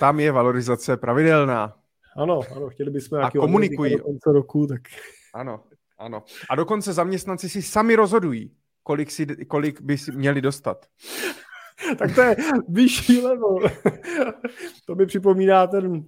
tam 0.00 0.20
je 0.20 0.32
valorizace 0.32 0.96
pravidelná. 0.96 1.76
Ano, 2.16 2.40
ano, 2.56 2.68
chtěli 2.68 2.90
bychom 2.90 3.18
a 3.18 3.30
komunikují. 3.30 3.96
Do 3.96 4.02
konce 4.02 4.32
roku, 4.32 4.66
tak... 4.66 4.80
Ano, 5.34 5.60
ano. 5.98 6.22
A 6.50 6.54
dokonce 6.54 6.92
zaměstnanci 6.92 7.48
si 7.48 7.62
sami 7.62 7.96
rozhodují, 7.96 8.52
kolik, 8.82 9.10
si, 9.10 9.26
kolik 9.26 9.80
by 9.80 9.98
si 9.98 10.12
měli 10.12 10.40
dostat. 10.40 10.86
tak 11.98 12.14
to 12.14 12.20
je 12.20 12.36
vyšší 12.68 13.20
level. 13.20 13.58
to 14.86 14.94
mi 14.94 15.06
připomíná 15.06 15.66
ten 15.66 15.86
uh, 15.86 16.02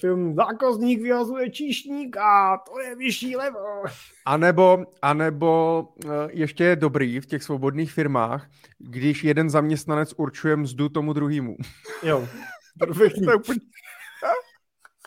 film 0.00 0.34
Zákozník 0.34 1.02
vyhazuje 1.02 1.50
číšník 1.50 2.16
a 2.16 2.58
to 2.58 2.80
je 2.80 2.96
vyšší 2.96 3.36
level. 3.36 3.82
A 4.26 4.36
nebo, 4.36 4.78
a 5.02 5.14
nebo 5.14 5.82
uh, 6.04 6.10
ještě 6.30 6.64
je 6.64 6.76
dobrý 6.76 7.20
v 7.20 7.26
těch 7.26 7.42
svobodných 7.42 7.92
firmách, 7.92 8.50
když 8.78 9.24
jeden 9.24 9.50
zaměstnanec 9.50 10.14
určuje 10.16 10.56
mzdu 10.56 10.88
tomu 10.88 11.12
druhému. 11.12 11.56
jo, 12.02 12.28
perfektní. 12.78 13.26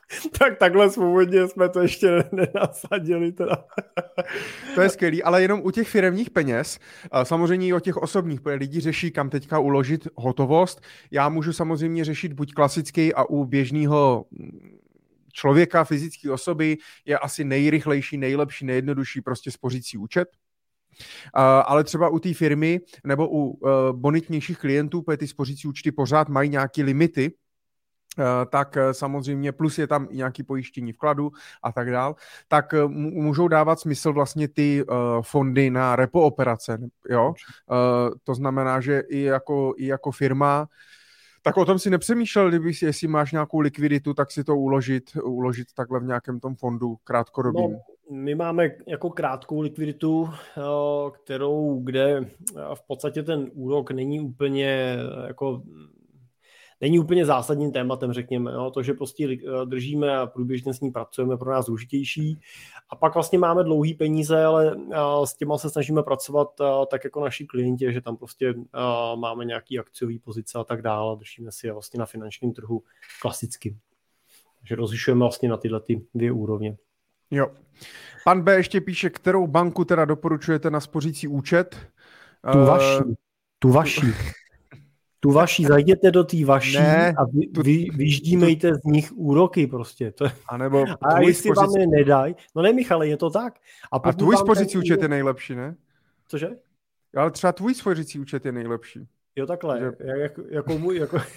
tak 0.39 0.57
takhle 0.57 0.89
svobodně 0.89 1.47
jsme 1.47 1.69
to 1.69 1.81
ještě 1.81 2.23
nenasadili. 2.31 3.31
Teda. 3.31 3.65
to 4.75 4.81
je 4.81 4.89
skvělý, 4.89 5.23
ale 5.23 5.41
jenom 5.41 5.61
u 5.63 5.71
těch 5.71 5.89
firmních 5.89 6.29
peněz, 6.29 6.79
samozřejmě 7.23 7.67
i 7.67 7.73
o 7.73 7.79
těch 7.79 7.97
osobních, 7.97 8.41
protože 8.41 8.55
lidi 8.55 8.79
řeší, 8.79 9.11
kam 9.11 9.29
teďka 9.29 9.59
uložit 9.59 10.07
hotovost. 10.15 10.81
Já 11.11 11.29
můžu 11.29 11.53
samozřejmě 11.53 12.05
řešit 12.05 12.33
buď 12.33 12.53
klasický 12.53 13.13
a 13.13 13.23
u 13.23 13.45
běžného 13.45 14.25
člověka, 15.33 15.83
fyzické 15.83 16.31
osoby 16.31 16.77
je 17.05 17.19
asi 17.19 17.43
nejrychlejší, 17.43 18.17
nejlepší, 18.17 18.65
nejjednodušší 18.65 19.21
prostě 19.21 19.51
spořící 19.51 19.97
účet. 19.97 20.27
Ale 21.65 21.83
třeba 21.83 22.09
u 22.09 22.19
té 22.19 22.33
firmy 22.33 22.79
nebo 23.03 23.29
u 23.29 23.49
uh, 23.49 23.69
bonitnějších 23.91 24.57
klientů, 24.57 25.01
protože 25.01 25.17
ty 25.17 25.27
spořící 25.27 25.67
účty 25.67 25.91
pořád 25.91 26.29
mají 26.29 26.49
nějaké 26.49 26.83
limity, 26.83 27.31
tak 28.49 28.77
eh, 28.77 28.93
samozřejmě 28.93 29.51
plus 29.51 29.77
je 29.77 29.87
tam 29.87 30.07
nějaký 30.11 30.43
pojištění 30.43 30.93
vkladu 30.93 31.31
a 31.63 31.71
tak 31.71 31.91
dál, 31.91 32.15
tak 32.47 32.73
eh, 32.73 32.87
můžou 32.87 33.47
dávat 33.47 33.79
smysl 33.79 34.13
vlastně 34.13 34.47
ty 34.47 34.85
fondy 35.21 35.69
na 35.69 35.95
repo 35.95 36.21
operace, 36.21 36.77
jo? 37.09 37.33
To 38.23 38.35
znamená, 38.35 38.81
že 38.81 38.99
i 38.99 39.21
jako, 39.21 39.73
i 39.77 39.85
jako 39.85 40.11
firma 40.11 40.67
tak 41.41 41.57
o 41.57 41.65
tom 41.65 41.79
si 41.79 41.89
nepřemýšlel, 41.89 42.49
kdyby 42.49 42.73
si, 42.73 42.85
jestli 42.85 43.07
máš 43.07 43.31
nějakou 43.31 43.59
likviditu, 43.59 44.13
tak 44.13 44.31
si 44.31 44.43
to 44.43 44.55
uložit, 44.55 45.03
uložit 45.23 45.67
takhle 45.75 45.99
v 45.99 46.03
nějakém 46.03 46.39
tom 46.39 46.55
fondu 46.55 46.97
krátkodobým. 47.03 47.71
No, 47.71 47.79
my 48.11 48.35
máme 48.35 48.69
jako 48.87 49.09
krátkou 49.09 49.61
likviditu, 49.61 50.29
kterou, 51.11 51.79
kde 51.83 52.25
v 52.73 52.87
podstatě 52.87 53.23
ten 53.23 53.51
úrok 53.53 53.91
není 53.91 54.19
úplně 54.19 54.97
jako 55.27 55.61
není 56.81 56.99
úplně 56.99 57.25
zásadním 57.25 57.71
tématem, 57.71 58.13
řekněme. 58.13 58.51
No, 58.51 58.71
to, 58.71 58.83
že 58.83 58.93
prostě 58.93 59.27
eh, 59.31 59.65
držíme 59.65 60.17
a 60.17 60.27
průběžně 60.27 60.73
s 60.73 60.79
ní 60.79 60.91
pracujeme, 60.91 61.37
pro 61.37 61.51
nás 61.51 61.65
důležitější. 61.65 62.39
A 62.89 62.95
pak 62.95 63.13
vlastně 63.13 63.39
máme 63.39 63.63
dlouhý 63.63 63.93
peníze, 63.93 64.45
ale 64.45 64.75
eh, 64.91 64.97
s 65.25 65.33
těma 65.33 65.57
se 65.57 65.69
snažíme 65.69 66.03
pracovat 66.03 66.47
eh, 66.61 66.65
tak 66.91 67.03
jako 67.03 67.23
naši 67.23 67.45
klienti, 67.45 67.93
že 67.93 68.01
tam 68.01 68.17
prostě 68.17 68.53
máme 69.15 69.45
nějaký 69.45 69.79
akciový 69.79 70.19
pozice 70.19 70.59
a 70.59 70.63
tak 70.63 70.81
dále. 70.81 71.17
Držíme 71.17 71.51
si 71.51 71.67
je 71.67 71.73
vlastně 71.73 71.99
na 71.99 72.05
finančním 72.05 72.53
trhu 72.53 72.83
klasicky. 73.21 73.77
Takže 74.59 74.75
rozlišujeme 74.75 75.19
vlastně 75.19 75.49
na 75.49 75.57
tyhle 75.57 75.79
ty 75.79 76.01
dvě 76.15 76.31
úrovně. 76.31 76.77
Jo. 77.31 77.47
Pan 78.23 78.41
B 78.41 78.55
ještě 78.55 78.81
píše, 78.81 79.09
kterou 79.09 79.47
banku 79.47 79.85
teda 79.85 80.05
doporučujete 80.05 80.69
na 80.69 80.79
spořící 80.79 81.27
účet? 81.27 81.75
Tu 82.51 82.65
vaši. 82.65 83.03
Tu 83.59 83.69
vaši. 83.69 84.01
tu 85.19 85.31
vaší, 85.31 85.65
zajděte 85.65 86.11
do 86.11 86.23
té 86.23 86.45
vaší 86.45 86.77
ne, 86.77 87.13
a 87.17 87.25
vy, 87.25 87.47
tu, 87.47 87.61
vy, 87.61 87.87
vyždímejte 87.95 88.75
z 88.75 88.83
nich 88.83 89.11
úroky 89.11 89.67
prostě. 89.67 90.11
To, 90.11 90.25
a 90.49 90.57
nebo 90.57 90.85
a 91.01 91.19
jestli 91.19 91.51
spořicí... 91.51 91.59
vám 91.59 91.81
je 91.81 91.87
nedají, 91.87 92.35
no 92.55 92.61
ne 92.61 92.73
Michale, 92.73 93.07
je 93.07 93.17
to 93.17 93.29
tak. 93.29 93.53
A, 93.91 93.97
a 94.03 94.13
tvůj 94.13 94.37
spořící 94.37 94.71
ten... 94.71 94.79
účet 94.79 95.01
je 95.01 95.07
nejlepší, 95.07 95.55
ne? 95.55 95.75
Cože? 96.27 96.49
Ale 97.15 97.31
třeba 97.31 97.53
tvůj 97.53 97.75
spořící 97.75 98.19
účet 98.19 98.45
je 98.45 98.51
nejlepší. 98.51 99.07
Jo 99.35 99.45
takhle, 99.45 99.79
že... 99.79 99.91
jako, 100.21 100.43
jako 100.49 100.77
můj, 100.77 100.97
jako... 100.97 101.17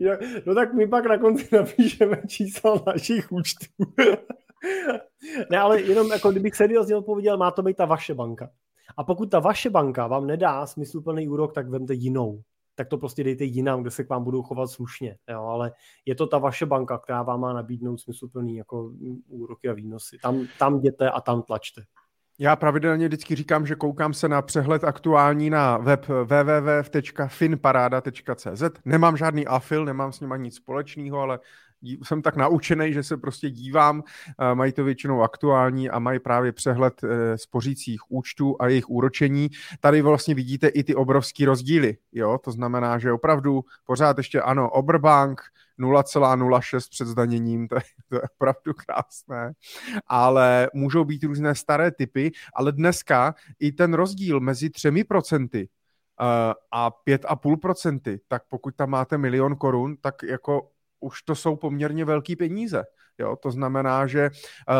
jo, 0.00 0.16
no 0.46 0.54
tak 0.54 0.74
my 0.74 0.88
pak 0.88 1.06
na 1.06 1.18
konci 1.18 1.48
napíšeme 1.56 2.22
čísla 2.26 2.82
našich 2.86 3.32
účtů. 3.32 3.66
ne, 5.50 5.58
ale 5.58 5.80
jenom 5.80 6.12
jako 6.12 6.30
kdybych 6.30 6.54
seriózně 6.54 6.96
odpověděl, 6.96 7.36
má 7.36 7.50
to 7.50 7.62
být 7.62 7.76
ta 7.76 7.84
vaše 7.84 8.14
banka. 8.14 8.50
A 8.96 9.04
pokud 9.04 9.30
ta 9.30 9.38
vaše 9.38 9.70
banka 9.70 10.06
vám 10.06 10.26
nedá 10.26 10.66
smysluplný 10.66 11.28
úrok, 11.28 11.54
tak 11.54 11.68
vemte 11.68 11.94
jinou. 11.94 12.42
Tak 12.74 12.88
to 12.88 12.98
prostě 12.98 13.24
dejte 13.24 13.44
jinam, 13.44 13.80
kde 13.80 13.90
se 13.90 14.04
k 14.04 14.08
vám 14.08 14.24
budou 14.24 14.42
chovat 14.42 14.66
slušně. 14.66 15.16
Jo? 15.30 15.42
Ale 15.42 15.72
je 16.06 16.14
to 16.14 16.26
ta 16.26 16.38
vaše 16.38 16.66
banka, 16.66 16.98
která 16.98 17.22
vám 17.22 17.40
má 17.40 17.52
nabídnout 17.52 18.00
smysluplný 18.00 18.56
jako 18.56 18.92
úroky 19.28 19.68
a 19.68 19.72
výnosy. 19.72 20.18
Tam, 20.22 20.46
tam 20.58 20.78
jděte 20.78 21.10
a 21.10 21.20
tam 21.20 21.42
tlačte. 21.42 21.82
Já 22.38 22.56
pravidelně 22.56 23.08
vždycky 23.08 23.34
říkám, 23.34 23.66
že 23.66 23.74
koukám 23.74 24.14
se 24.14 24.28
na 24.28 24.42
přehled 24.42 24.84
aktuální 24.84 25.50
na 25.50 25.78
web 25.78 26.06
www.finparada.cz. 26.08 28.62
Nemám 28.84 29.16
žádný 29.16 29.46
afil, 29.46 29.84
nemám 29.84 30.12
s 30.12 30.20
ním 30.20 30.34
nic 30.36 30.56
společného, 30.56 31.18
ale 31.18 31.38
jsem 32.02 32.22
tak 32.22 32.36
naučený, 32.36 32.92
že 32.92 33.02
se 33.02 33.16
prostě 33.16 33.50
dívám, 33.50 34.02
mají 34.54 34.72
to 34.72 34.84
většinou 34.84 35.22
aktuální 35.22 35.90
a 35.90 35.98
mají 35.98 36.18
právě 36.18 36.52
přehled 36.52 37.04
eh, 37.04 37.38
spořících 37.38 38.00
účtů 38.08 38.56
a 38.60 38.68
jejich 38.68 38.90
úročení. 38.90 39.50
Tady 39.80 40.02
vlastně 40.02 40.34
vidíte 40.34 40.68
i 40.68 40.84
ty 40.84 40.94
obrovský 40.94 41.44
rozdíly, 41.44 41.96
jo, 42.12 42.38
to 42.44 42.50
znamená, 42.50 42.98
že 42.98 43.12
opravdu 43.12 43.64
pořád 43.86 44.18
ještě 44.18 44.40
ano, 44.40 44.70
Oberbank 44.70 45.40
0,06 45.78 46.90
před 46.90 47.08
zdaněním, 47.08 47.68
to 47.68 47.74
je, 47.74 47.82
to 48.08 48.16
je 48.16 48.22
opravdu 48.22 48.72
krásné, 48.86 49.52
ale 50.06 50.70
můžou 50.74 51.04
být 51.04 51.24
různé 51.24 51.54
staré 51.54 51.90
typy, 51.90 52.32
ale 52.54 52.72
dneska 52.72 53.34
i 53.60 53.72
ten 53.72 53.94
rozdíl 53.94 54.40
mezi 54.40 54.70
třemi 54.70 55.04
procenty 55.04 55.68
eh, 56.20 56.54
a 56.72 56.90
5,5%, 57.08 58.18
tak 58.28 58.42
pokud 58.48 58.76
tam 58.76 58.90
máte 58.90 59.18
milion 59.18 59.56
korun, 59.56 59.96
tak 60.00 60.22
jako 60.22 60.70
už 61.04 61.22
to 61.22 61.34
jsou 61.34 61.56
poměrně 61.56 62.04
velké 62.04 62.36
peníze. 62.36 62.84
Jo, 63.18 63.36
to 63.42 63.50
znamená, 63.50 64.06
že 64.06 64.30
uh, 64.30 64.74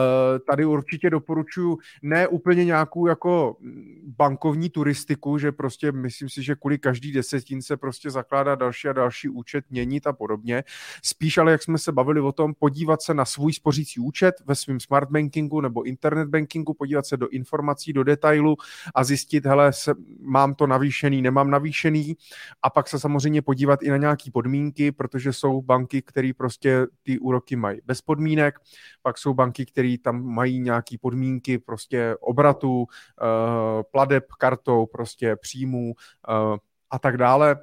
tady 0.49 0.65
určitě 0.65 1.11
doporučuji 1.11 1.79
ne 2.03 2.29
úplně 2.29 2.65
nějakou 2.65 3.07
jako 3.07 3.57
bankovní 4.03 4.71
turistiku, 4.71 5.39
že 5.39 5.53
prostě 5.53 5.93
myslím 5.93 6.29
si, 6.29 6.43
že 6.43 6.55
kvůli 6.55 6.79
každý 6.79 7.13
desetin 7.13 7.63
se 7.63 7.77
prostě 7.77 8.11
zakládá 8.11 8.55
další 8.55 8.89
a 8.89 8.93
další 8.93 9.29
účet, 9.29 9.65
měnit 9.71 10.07
a 10.07 10.13
podobně. 10.13 10.65
Spíš 11.03 11.39
ale, 11.39 11.53
jak 11.53 11.63
jsme 11.63 11.79
se 11.79 11.93
bavili 11.93 12.21
o 12.21 12.33
tom, 12.33 12.55
podívat 12.59 13.03
se 13.03 13.15
na 13.15 13.25
svůj 13.25 13.53
spořící 13.53 14.01
účet 14.01 14.35
ve 14.47 14.55
svém 14.55 14.81
smart 14.81 15.11
bankingu 15.11 15.61
nebo 15.61 15.83
internet 15.83 16.29
bankingu, 16.29 16.75
podívat 16.75 17.07
se 17.07 17.17
do 17.17 17.29
informací, 17.29 17.93
do 17.93 18.05
detailu 18.05 18.57
a 18.95 19.05
zjistit, 19.05 19.47
hele, 19.47 19.73
se, 19.73 19.95
mám 20.21 20.55
to 20.55 20.67
navýšený, 20.67 21.23
nemám 21.23 21.51
navýšený 21.51 22.17
a 22.63 22.71
pak 22.71 22.89
se 22.89 22.99
samozřejmě 22.99 23.43
podívat 23.43 23.83
i 23.83 23.91
na 23.91 23.97
nějaké 23.97 24.31
podmínky, 24.31 24.93
protože 24.93 25.33
jsou 25.33 25.63
banky, 25.63 26.03
které 26.03 26.31
prostě 26.37 26.87
ty 27.03 27.19
úroky 27.19 27.57
mají 27.57 27.81
bez 27.85 28.01
podmínek 28.03 28.24
podmínek, 28.25 28.55
pak 29.03 29.19
jsou 29.19 29.35
banky, 29.35 29.67
které 29.67 29.97
tam 30.03 30.25
mají 30.25 30.61
nějaké 30.61 30.97
podmínky 31.01 31.59
prostě 31.59 32.17
obratu, 32.21 32.87
eh, 32.89 33.83
pladeb 33.91 34.25
kartou, 34.39 34.87
prostě 34.87 35.37
příjmů 35.37 35.93
eh, 36.29 36.59
a 36.91 36.99
tak 36.99 37.17
dále. 37.17 37.57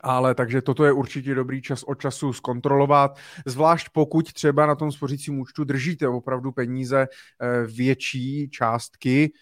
Ale 0.00 0.34
takže 0.34 0.62
toto 0.62 0.84
je 0.84 0.92
určitě 0.92 1.34
dobrý 1.34 1.62
čas 1.62 1.82
od 1.82 2.00
času 2.00 2.32
zkontrolovat, 2.32 3.18
zvlášť 3.46 3.88
pokud 3.92 4.32
třeba 4.32 4.66
na 4.66 4.74
tom 4.74 4.92
spořícím 4.92 5.40
účtu 5.40 5.64
držíte 5.64 6.08
opravdu 6.08 6.52
peníze 6.52 7.08
eh, 7.08 7.66
větší 7.66 8.48
částky, 8.48 9.32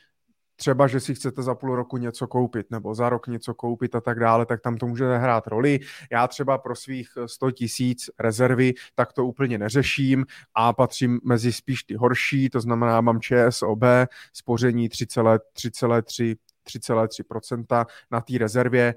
třeba, 0.60 0.86
že 0.86 1.00
si 1.00 1.14
chcete 1.14 1.42
za 1.42 1.54
půl 1.54 1.76
roku 1.76 1.96
něco 1.96 2.26
koupit 2.26 2.66
nebo 2.70 2.94
za 2.94 3.08
rok 3.08 3.26
něco 3.26 3.54
koupit 3.54 3.94
a 3.94 4.00
tak 4.00 4.20
dále, 4.20 4.46
tak 4.46 4.60
tam 4.60 4.76
to 4.76 4.86
může 4.86 5.16
hrát 5.16 5.46
roli. 5.46 5.80
Já 6.12 6.28
třeba 6.28 6.58
pro 6.58 6.76
svých 6.76 7.08
100 7.26 7.50
tisíc 7.50 8.10
rezervy 8.18 8.74
tak 8.94 9.12
to 9.12 9.26
úplně 9.26 9.58
neřeším 9.58 10.26
a 10.54 10.72
patřím 10.72 11.20
mezi 11.24 11.52
spíš 11.52 11.82
ty 11.84 11.94
horší, 11.94 12.50
to 12.50 12.60
znamená, 12.60 13.00
mám 13.00 13.20
ČSOB, 13.20 13.84
spoření 14.32 14.88
3,3 14.88 16.36
3,3% 16.66 17.86
na 18.10 18.20
té 18.20 18.38
rezervě 18.38 18.94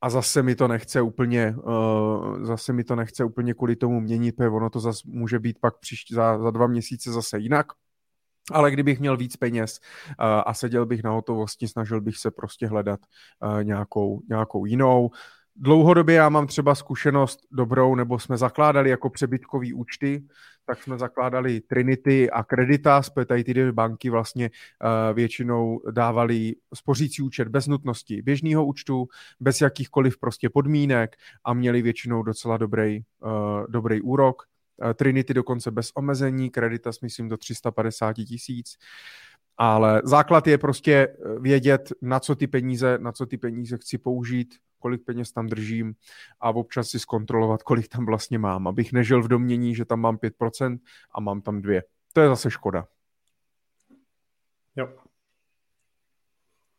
a 0.00 0.10
zase 0.10 0.42
mi 0.42 0.54
to 0.54 0.68
nechce 0.68 1.00
úplně, 1.00 1.54
uh, 1.56 2.44
zase 2.44 2.72
mi 2.72 2.84
to 2.84 2.96
nechce 2.96 3.24
úplně 3.24 3.54
kvůli 3.54 3.76
tomu 3.76 4.00
měnit, 4.00 4.36
protože 4.36 4.48
ono 4.48 4.70
to 4.70 4.80
zase 4.80 5.02
může 5.04 5.38
být 5.38 5.58
pak 5.58 5.78
příští, 5.78 6.14
za, 6.14 6.38
za 6.38 6.50
dva 6.50 6.66
měsíce 6.66 7.12
zase 7.12 7.38
jinak. 7.38 7.66
Ale 8.52 8.70
kdybych 8.70 9.00
měl 9.00 9.16
víc 9.16 9.36
peněz 9.36 9.80
uh, 9.80 10.14
a 10.46 10.54
seděl 10.54 10.86
bych 10.86 11.02
na 11.02 11.10
hotovosti, 11.10 11.68
snažil 11.68 12.00
bych 12.00 12.16
se 12.16 12.30
prostě 12.30 12.66
hledat 12.66 13.00
uh, 13.42 13.64
nějakou, 13.64 14.20
nějakou 14.28 14.64
jinou. 14.64 15.10
Dlouhodobě 15.56 16.14
já 16.14 16.28
mám 16.28 16.46
třeba 16.46 16.74
zkušenost 16.74 17.40
dobrou, 17.52 17.94
nebo 17.94 18.18
jsme 18.18 18.36
zakládali 18.36 18.90
jako 18.90 19.10
přebytkový 19.10 19.72
účty, 19.72 20.24
tak 20.66 20.82
jsme 20.82 20.98
zakládali 20.98 21.60
Trinity 21.60 22.30
a 22.30 22.42
Creditas, 22.44 23.10
protože 23.10 23.26
tady 23.26 23.44
ty 23.44 23.72
banky 23.72 24.10
vlastně 24.10 24.50
uh, 24.50 25.16
většinou 25.16 25.80
dávali 25.90 26.54
spořící 26.74 27.22
účet 27.22 27.48
bez 27.48 27.66
nutnosti 27.66 28.22
běžného 28.22 28.66
účtu, 28.66 29.08
bez 29.40 29.60
jakýchkoliv 29.60 30.18
prostě 30.18 30.50
podmínek 30.50 31.16
a 31.44 31.54
měli 31.54 31.82
většinou 31.82 32.22
docela 32.22 32.56
dobrý, 32.56 33.00
dobrý 33.68 34.00
úrok. 34.00 34.42
Eh, 34.82 34.94
Trinity 34.94 35.34
dokonce 35.34 35.70
bez 35.70 35.90
omezení, 35.94 36.50
Creditas 36.50 37.00
myslím 37.00 37.28
do 37.28 37.36
350 37.36 38.12
tisíc, 38.12 38.78
ale 39.56 40.02
základ 40.04 40.46
je 40.46 40.58
prostě 40.58 40.92
eh, 40.92 41.38
vědět, 41.40 41.92
na 42.02 42.20
co 42.20 42.34
ty 42.34 42.46
peníze, 42.46 42.98
na 42.98 43.12
co 43.12 43.26
ty 43.26 43.36
peníze 43.36 43.76
chci 43.76 43.98
použít, 43.98 44.54
kolik 44.78 45.04
peněz 45.04 45.32
tam 45.32 45.46
držím 45.46 45.94
a 46.40 46.50
občas 46.50 46.88
si 46.88 46.98
zkontrolovat, 46.98 47.62
kolik 47.62 47.88
tam 47.88 48.06
vlastně 48.06 48.38
mám, 48.38 48.68
abych 48.68 48.92
nežil 48.92 49.22
v 49.22 49.28
domění, 49.28 49.74
že 49.74 49.84
tam 49.84 50.00
mám 50.00 50.16
5% 50.16 50.78
a 51.14 51.20
mám 51.20 51.40
tam 51.40 51.62
dvě. 51.62 51.82
To 52.12 52.20
je 52.20 52.28
zase 52.28 52.50
škoda. 52.50 52.86
Jo. 54.76 55.03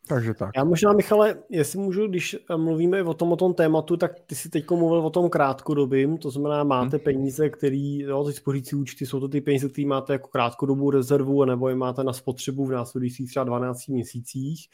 Takže 0.08 0.34
tak. 0.34 0.52
Já 0.56 0.64
možná, 0.64 0.94
Michale, 0.94 1.36
jestli 1.50 1.80
můžu, 1.80 2.08
když 2.08 2.38
mluvíme 2.56 3.04
o 3.04 3.14
tom, 3.14 3.32
o 3.32 3.36
tom 3.36 3.54
tématu, 3.54 3.98
tak 3.98 4.20
ty 4.26 4.36
si 4.36 4.50
teď 4.50 4.72
mluvil 4.72 5.00
o 5.00 5.10
tom 5.10 5.30
krátkodobým, 5.30 6.18
to 6.18 6.30
znamená, 6.30 6.64
máte 6.64 6.98
hmm. 6.98 7.04
peníze, 7.04 7.50
který, 7.50 8.00
jo, 8.00 8.24
ty 8.24 8.34
spořící 8.34 8.76
účty, 8.76 9.06
jsou 9.06 9.20
to 9.20 9.28
ty 9.28 9.42
peníze, 9.42 9.70
které 9.70 9.88
máte 9.88 10.14
jako 10.14 10.28
krátkodobou 10.28 10.90
rezervu, 10.90 11.46
nebo 11.46 11.70
je 11.70 11.76
máte 11.76 12.04
na 12.04 12.14
spotřebu 12.14 12.66
v 12.66 12.72
následujících 12.72 13.30
třeba 13.30 13.44
12 13.44 13.88
měsících. 13.88 14.68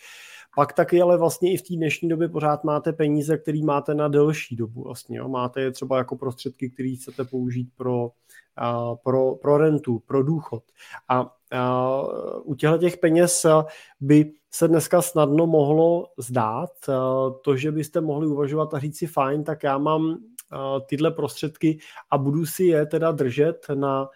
Pak 0.55 0.73
taky 0.73 1.01
ale 1.01 1.17
vlastně 1.17 1.53
i 1.53 1.57
v 1.57 1.61
té 1.61 1.75
dnešní 1.75 2.09
době 2.09 2.29
pořád 2.29 2.63
máte 2.63 2.93
peníze, 2.93 3.37
které 3.37 3.63
máte 3.63 3.93
na 3.93 4.07
delší 4.07 4.55
dobu. 4.55 4.83
Vlastně, 4.83 5.17
jo. 5.17 5.27
Máte 5.27 5.61
je 5.61 5.71
třeba 5.71 5.97
jako 5.97 6.15
prostředky, 6.15 6.69
které 6.69 6.95
chcete 6.99 7.23
použít 7.23 7.69
pro, 7.77 8.11
a, 8.55 8.95
pro, 8.95 9.35
pro 9.35 9.57
rentu, 9.57 9.99
pro 9.99 10.23
důchod. 10.23 10.63
A, 11.09 11.33
a 11.51 12.01
u 12.43 12.55
těchto 12.55 12.77
těch 12.77 12.97
peněz 12.97 13.45
by 13.99 14.33
se 14.53 14.67
dneska 14.67 15.01
snadno 15.01 15.47
mohlo 15.47 16.07
zdát 16.17 16.71
to, 17.43 17.57
že 17.57 17.71
byste 17.71 18.01
mohli 18.01 18.27
uvažovat 18.27 18.73
a 18.73 18.79
říct 18.79 18.97
si 18.97 19.07
fajn, 19.07 19.43
tak 19.43 19.63
já 19.63 19.77
mám 19.77 20.17
tyhle 20.85 21.11
prostředky 21.11 21.79
a 22.11 22.17
budu 22.17 22.45
si 22.45 22.63
je 22.63 22.85
teda 22.85 23.11
držet 23.11 23.65
na 23.73 24.09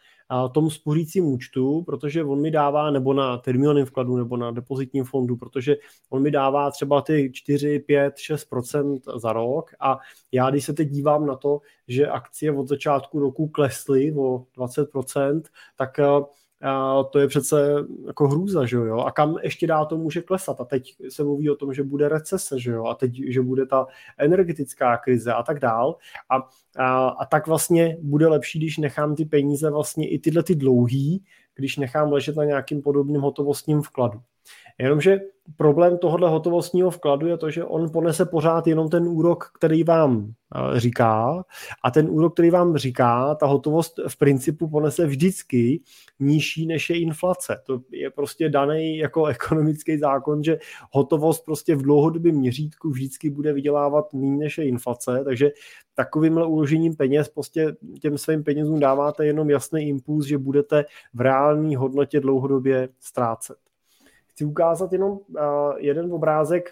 tom 0.54 0.70
spořícím 0.70 1.26
účtu, 1.26 1.84
protože 1.84 2.24
on 2.24 2.42
mi 2.42 2.52
dává, 2.52 2.92
nebo 2.92 3.14
na 3.14 3.38
termínovaném 3.38 3.86
vkladu, 3.86 4.18
nebo 4.18 4.38
na 4.38 4.52
depozitním 4.52 5.04
fondu, 5.04 5.36
protože 5.36 5.76
on 6.10 6.22
mi 6.22 6.32
dává 6.32 6.72
třeba 6.72 7.02
ty 7.02 7.32
4, 7.34 7.80
5, 7.80 8.16
6% 8.16 9.20
za 9.20 9.34
rok. 9.34 9.72
A 9.80 9.98
já, 10.32 10.50
když 10.50 10.66
se 10.66 10.74
teď 10.74 10.90
dívám 10.90 11.26
na 11.26 11.36
to, 11.36 11.60
že 11.88 12.08
akcie 12.08 12.52
od 12.52 12.68
začátku 12.68 13.20
roku 13.20 13.48
klesly 13.48 14.14
o 14.18 14.46
20% 14.58 15.42
tak 15.76 16.00
a 16.62 17.04
to 17.04 17.20
je 17.20 17.28
přece 17.28 17.76
jako 18.08 18.28
hrůza, 18.28 18.66
že 18.66 18.76
jo? 18.76 18.98
A 18.98 19.12
kam 19.12 19.36
ještě 19.44 19.68
dál 19.68 19.86
to 19.86 19.98
může 19.98 20.22
klesat? 20.22 20.62
A 20.62 20.66
teď 20.66 20.96
se 21.10 21.24
mluví 21.24 21.50
o 21.50 21.56
tom, 21.56 21.74
že 21.74 21.84
bude 21.84 22.10
recese, 22.10 22.60
že 22.60 22.72
jo? 22.72 22.86
A 22.86 22.96
teď, 22.96 23.12
že 23.28 23.42
bude 23.42 23.66
ta 23.66 23.88
energetická 24.18 24.98
krize 24.98 25.34
a 25.34 25.44
tak 25.44 25.60
dál. 25.60 25.98
A, 26.30 26.36
a, 26.84 27.08
a 27.08 27.26
tak 27.26 27.48
vlastně 27.48 27.98
bude 28.02 28.28
lepší, 28.28 28.60
když 28.60 28.78
nechám 28.78 29.16
ty 29.16 29.26
peníze 29.26 29.70
vlastně 29.70 30.10
i 30.10 30.20
tyhle 30.20 30.44
ty 30.44 30.56
dlouhý, 30.56 31.24
když 31.56 31.78
nechám 31.78 32.12
ležet 32.12 32.36
na 32.36 32.44
nějakým 32.44 32.82
podobným 32.82 33.22
hotovostním 33.22 33.82
vkladu. 33.82 34.22
Jenomže 34.80 35.20
problém 35.58 35.98
tohohle 35.98 36.30
hotovostního 36.30 36.90
vkladu 36.90 37.28
je 37.28 37.38
to, 37.38 37.50
že 37.50 37.64
on 37.64 37.90
ponese 37.92 38.26
pořád 38.26 38.68
jenom 38.68 38.90
ten 38.90 39.08
úrok, 39.08 39.52
který 39.54 39.84
vám 39.84 40.34
eh, 40.56 40.80
říká 40.80 41.46
a 41.84 41.92
ten 41.92 42.10
úrok, 42.10 42.34
který 42.34 42.50
vám 42.50 42.78
říká, 42.78 43.36
ta 43.36 43.46
hotovost 43.46 43.94
v 44.08 44.18
principu 44.18 44.68
ponese 44.70 45.06
vždycky 45.06 45.82
nižší 46.20 46.66
než 46.66 46.90
je 46.90 47.00
inflace. 47.00 47.62
To 47.66 47.80
je 47.92 48.10
prostě 48.10 48.50
daný 48.50 48.98
jako 48.98 49.26
ekonomický 49.36 49.98
zákon, 49.98 50.44
že 50.44 50.58
hotovost 50.92 51.46
prostě 51.46 51.76
v 51.76 51.82
dlouhodobém 51.82 52.36
měřítku 52.36 52.90
vždycky 52.90 53.30
bude 53.30 53.54
vydělávat 53.54 54.14
méně 54.14 54.38
než 54.38 54.58
je 54.58 54.68
inflace, 54.68 55.22
takže 55.26 55.52
takovýmhle 55.96 56.46
uložením 56.46 56.96
peněz 56.96 57.30
prostě 57.30 57.76
těm 58.02 58.18
svým 58.18 58.44
penězům 58.44 58.80
dáváte 58.80 59.26
jenom 59.26 59.50
jasný 59.50 59.88
impuls, 59.88 60.26
že 60.26 60.38
budete 60.38 60.86
v 61.14 61.22
reálné 61.22 61.78
hodnotě 61.78 62.20
dlouhodobě 62.20 62.90
ztrácet. 63.00 63.65
Chci 64.36 64.46
ukázat 64.46 64.94
jenom 64.94 65.12
uh, 65.12 65.20
jeden 65.78 66.14
obrázek, 66.14 66.70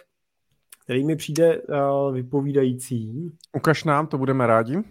který 0.84 1.04
mi 1.04 1.16
přijde 1.16 1.62
uh, 1.62 2.14
vypovídající. 2.14 3.32
Ukaž 3.54 3.84
nám, 3.84 4.08
to 4.08 4.18
budeme 4.18 4.48
rádi. 4.48 4.78
Uh, 4.78 4.84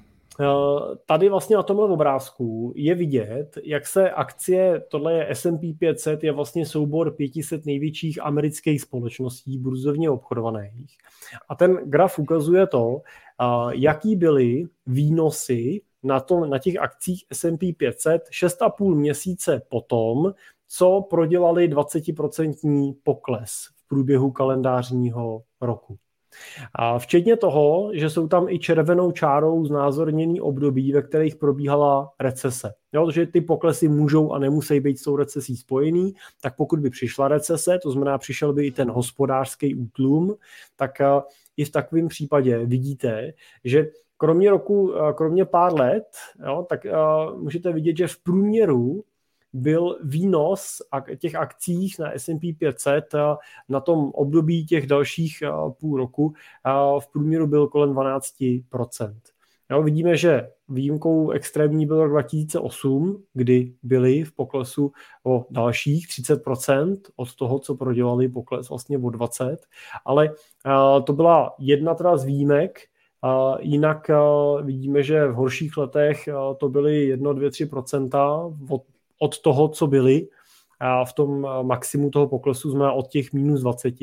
tady 1.07 1.29
vlastně 1.29 1.57
na 1.57 1.63
tomhle 1.63 1.89
obrázku 1.89 2.73
je 2.77 2.95
vidět, 2.95 3.59
jak 3.65 3.87
se 3.87 4.11
akcie, 4.11 4.81
tohle 4.89 5.13
je 5.13 5.27
S&P 5.31 5.75
500, 5.75 6.25
je 6.25 6.33
vlastně 6.33 6.67
soubor 6.67 7.11
500 7.11 7.67
největších 7.67 8.23
amerických 8.23 8.83
společností 8.83 9.59
burzovně 9.59 10.11
obchodovaných. 10.11 10.97
A 11.49 11.55
ten 11.55 11.79
graf 11.85 12.19
ukazuje 12.19 12.67
to, 12.67 13.03
jaký 13.71 14.17
byly 14.17 14.65
výnosy 14.87 15.81
na, 16.03 16.21
tom, 16.21 16.51
na 16.51 16.59
těch 16.59 16.77
akcích 16.77 17.25
S&P 17.31 17.73
500 17.73 18.23
6,5 18.43 18.95
měsíce 18.95 19.63
potom, 19.69 20.35
co 20.75 21.07
prodělali 21.11 21.69
20% 21.69 22.97
pokles 23.03 23.51
v 23.77 23.89
průběhu 23.89 24.31
kalendářního 24.31 25.43
roku. 25.61 25.97
A 26.75 26.99
včetně 26.99 27.37
toho, 27.37 27.91
že 27.95 28.11
jsou 28.11 28.29
tam 28.29 28.49
i 28.49 28.59
červenou 28.59 29.13
čárou 29.13 29.67
znázorněný 29.67 30.41
období, 30.41 30.93
ve 30.93 31.03
kterých 31.03 31.37
probíhala 31.37 32.11
recese. 32.21 32.75
Jo, 32.93 33.11
že 33.11 33.27
ty 33.27 33.41
poklesy 33.41 33.89
můžou 33.89 34.33
a 34.33 34.39
nemusí 34.39 34.81
být 34.81 34.99
s 34.99 35.03
tou 35.03 35.17
recesí 35.17 35.57
spojený, 35.57 36.15
tak 36.41 36.57
pokud 36.57 36.81
by 36.81 36.91
přišla 36.91 37.29
recese, 37.29 37.79
to 37.83 37.91
znamená 37.91 38.19
přišel 38.19 38.53
by 38.53 38.67
i 38.67 38.71
ten 38.71 38.91
hospodářský 38.91 39.75
útlum, 39.75 40.35
tak 40.77 41.01
eh, 41.01 41.07
i 41.57 41.65
v 41.65 41.71
takovém 41.71 42.09
případě 42.09 42.67
vidíte, 42.67 43.33
že 43.65 43.87
kromě 44.17 44.51
roku, 44.51 44.95
eh, 44.95 45.13
kromě 45.13 45.45
pár 45.45 45.75
let, 45.75 46.07
jo, 46.47 46.67
tak 46.69 46.81
uh, 46.85 47.43
můžete 47.43 47.73
vidět, 47.73 47.97
že 47.97 48.07
v 48.07 48.23
průměru 48.23 49.05
byl 49.53 49.99
výnos 50.03 50.83
těch 51.19 51.35
akcích 51.35 51.99
na 51.99 52.13
S&P 52.13 52.53
500 52.53 53.15
na 53.69 53.81
tom 53.81 54.11
období 54.11 54.67
těch 54.67 54.87
dalších 54.87 55.43
půl 55.81 55.97
roku 55.97 56.35
v 57.01 57.13
průměru 57.13 57.47
byl 57.47 57.69
kolem 57.69 57.95
12%. 57.95 59.15
Jo, 59.71 59.83
vidíme, 59.83 60.17
že 60.17 60.51
výjimkou 60.69 61.31
extrémní 61.31 61.87
byl 61.87 62.03
rok 62.03 62.11
2008, 62.11 63.23
kdy 63.35 63.75
byli 63.83 64.25
v 64.25 64.33
poklesu 64.33 64.93
o 65.25 65.47
dalších 65.51 66.07
30% 66.09 66.97
od 67.17 67.35
toho, 67.35 67.59
co 67.59 67.75
prodělali 67.75 68.29
pokles 68.29 68.69
vlastně 68.69 68.99
o 68.99 69.01
20%, 69.01 69.57
ale 70.05 70.35
to 71.05 71.13
byla 71.13 71.55
jedna 71.59 71.95
teda 71.95 72.17
z 72.17 72.25
výjimek, 72.25 72.81
jinak 73.61 74.11
vidíme, 74.63 75.03
že 75.03 75.27
v 75.27 75.35
horších 75.35 75.77
letech 75.77 76.29
to 76.59 76.69
byly 76.69 77.05
1, 77.05 77.33
2, 77.33 77.49
3% 77.49 78.57
od 78.71 78.83
od 79.23 79.39
toho, 79.39 79.69
co 79.69 79.87
byli 79.87 80.29
a 80.81 81.05
v 81.05 81.13
tom 81.13 81.47
maximu 81.63 82.11
toho 82.11 82.29
poklesu 82.29 82.71
jsme 82.71 82.91
od 82.91 83.09
těch 83.09 83.33
minus 83.33 83.61
20, 83.61 83.95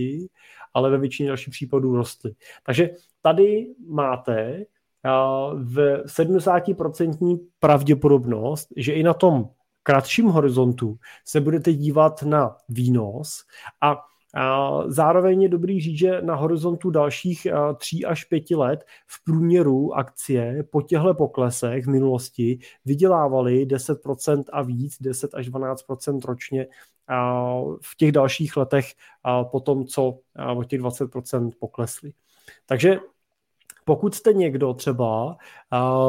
ale 0.74 0.90
ve 0.90 0.98
většině 0.98 1.30
dalších 1.30 1.52
případů 1.52 1.96
rostly. 1.96 2.36
Takže 2.66 2.90
tady 3.22 3.68
máte 3.88 4.66
v 5.54 6.04
70% 6.06 7.40
pravděpodobnost, 7.60 8.68
že 8.76 8.94
i 8.94 9.04
na 9.04 9.14
tom 9.14 9.50
kratším 9.84 10.26
horizontu 10.26 10.98
se 11.26 11.42
budete 11.42 11.74
dívat 11.74 12.24
na 12.24 12.56
výnos 12.70 13.44
a 13.82 13.98
zároveň 14.88 15.42
je 15.42 15.50
dobrý 15.50 15.82
říct, 15.82 15.98
že 15.98 16.22
na 16.22 16.36
horizontu 16.36 16.90
dalších 16.90 17.48
3 17.78 18.06
až 18.06 18.24
5 18.24 18.52
let 18.52 18.86
v 19.08 19.24
průměru 19.24 19.94
akcie 19.94 20.64
po 20.64 20.82
těchto 20.82 21.14
poklesech 21.14 21.86
v 21.86 21.90
minulosti 21.90 22.60
vydělávaly 22.86 23.66
10% 23.66 24.44
a 24.54 24.62
víc, 24.62 24.98
10 25.02 25.36
až 25.36 25.50
12% 25.50 26.20
ročně 26.26 26.68
v 27.82 27.96
těch 27.98 28.12
dalších 28.12 28.58
letech 28.58 28.86
po 29.52 29.60
tom, 29.60 29.86
co 29.86 30.20
o 30.56 30.64
těch 30.64 30.82
20% 30.82 31.52
poklesly. 31.60 32.14
Takže 32.66 33.00
pokud 33.86 34.16
jste 34.16 34.34
někdo 34.34 34.74
třeba 34.74 35.38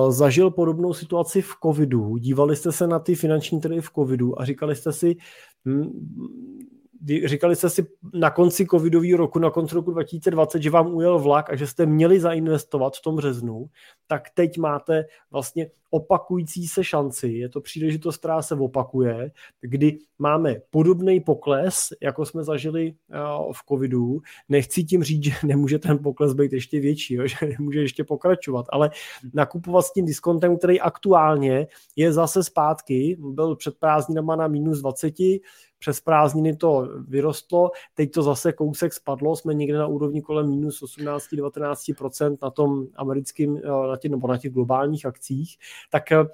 zažil 0.09 0.51
podobnou 0.51 0.95
situaci 0.95 1.43
v 1.43 1.55
covidu, 1.63 2.17
dívali 2.17 2.57
jste 2.57 2.73
se 2.73 2.87
na 2.87 2.99
ty 2.99 3.15
finanční 3.15 3.61
trhy 3.61 3.81
v 3.81 3.91
covidu 3.91 4.41
a 4.41 4.45
říkali 4.45 4.77
jste 4.77 4.93
si, 4.93 5.17
hm, 5.65 5.91
říkali 7.25 7.57
jste 7.57 7.71
si 7.71 7.87
na 8.15 8.31
konci 8.31 8.67
covidového 8.67 9.19
roku, 9.19 9.39
na 9.39 9.51
konci 9.51 9.75
roku 9.75 9.91
2020, 9.91 10.63
že 10.63 10.71
vám 10.71 10.95
ujel 10.95 11.19
vlak 11.19 11.51
a 11.51 11.57
že 11.57 11.67
jste 11.67 11.87
měli 11.87 12.21
zainvestovat 12.21 12.97
v 12.97 13.03
tom 13.03 13.17
březnu, 13.17 13.67
tak 14.07 14.31
teď 14.35 14.59
máte 14.59 15.05
vlastně 15.31 15.71
opakující 15.91 16.69
se 16.69 16.85
šanci. 16.85 17.29
Je 17.29 17.49
to 17.49 17.61
příležitost, 17.61 18.17
která 18.17 18.43
se 18.43 18.55
opakuje, 18.55 19.31
kdy 19.61 19.99
máme 20.19 20.57
podobný 20.71 21.21
pokles, 21.21 21.89
jako 22.03 22.27
jsme 22.27 22.45
zažili 22.45 22.95
v 23.53 23.69
covidu. 23.69 24.21
Nechci 24.49 24.85
tím 24.85 25.03
říct, 25.03 25.25
že 25.25 25.33
nemůže 25.45 25.79
ten 25.79 25.99
pokles 25.99 26.35
být 26.35 26.53
ještě 26.53 26.81
větší, 26.81 27.15
jo? 27.15 27.27
že 27.27 27.37
nemůže 27.59 27.81
ještě 27.81 28.05
pokračovat, 28.05 28.67
ale 28.69 28.91
nakupovat 29.35 29.83
s 29.83 29.93
tím 29.93 30.07
diskontem, 30.07 30.59
který 30.59 30.81
aktuálně 30.81 31.67
je 31.97 32.13
zase 32.13 32.45
zpátky, 32.45 33.17
byl 33.21 33.57
před 33.57 33.79
prázdninama 33.79 34.37
na 34.37 34.49
minus 34.49 34.81
20, 34.81 35.15
přes 35.81 36.01
prázdniny 36.01 36.57
to 36.57 36.89
vyrostlo, 37.09 37.71
teď 37.95 38.13
to 38.13 38.23
zase 38.23 38.53
kousek 38.53 38.93
spadlo, 38.93 39.37
jsme 39.37 39.55
někde 39.55 39.79
na 39.79 39.87
úrovni 39.87 40.23
kolem 40.23 40.51
minus 40.51 40.83
18-19% 40.83 42.37
na 42.43 42.51
tom 42.51 42.87
americkém, 42.95 43.57
eh, 43.57 43.89
na 43.89 43.97
těch, 43.97 44.11
nebo 44.11 44.29
na 44.29 44.39
těch 44.39 44.53
globálních 44.53 45.07
akcích, 45.07 45.57
tak 45.91 46.13
eh, 46.13 46.25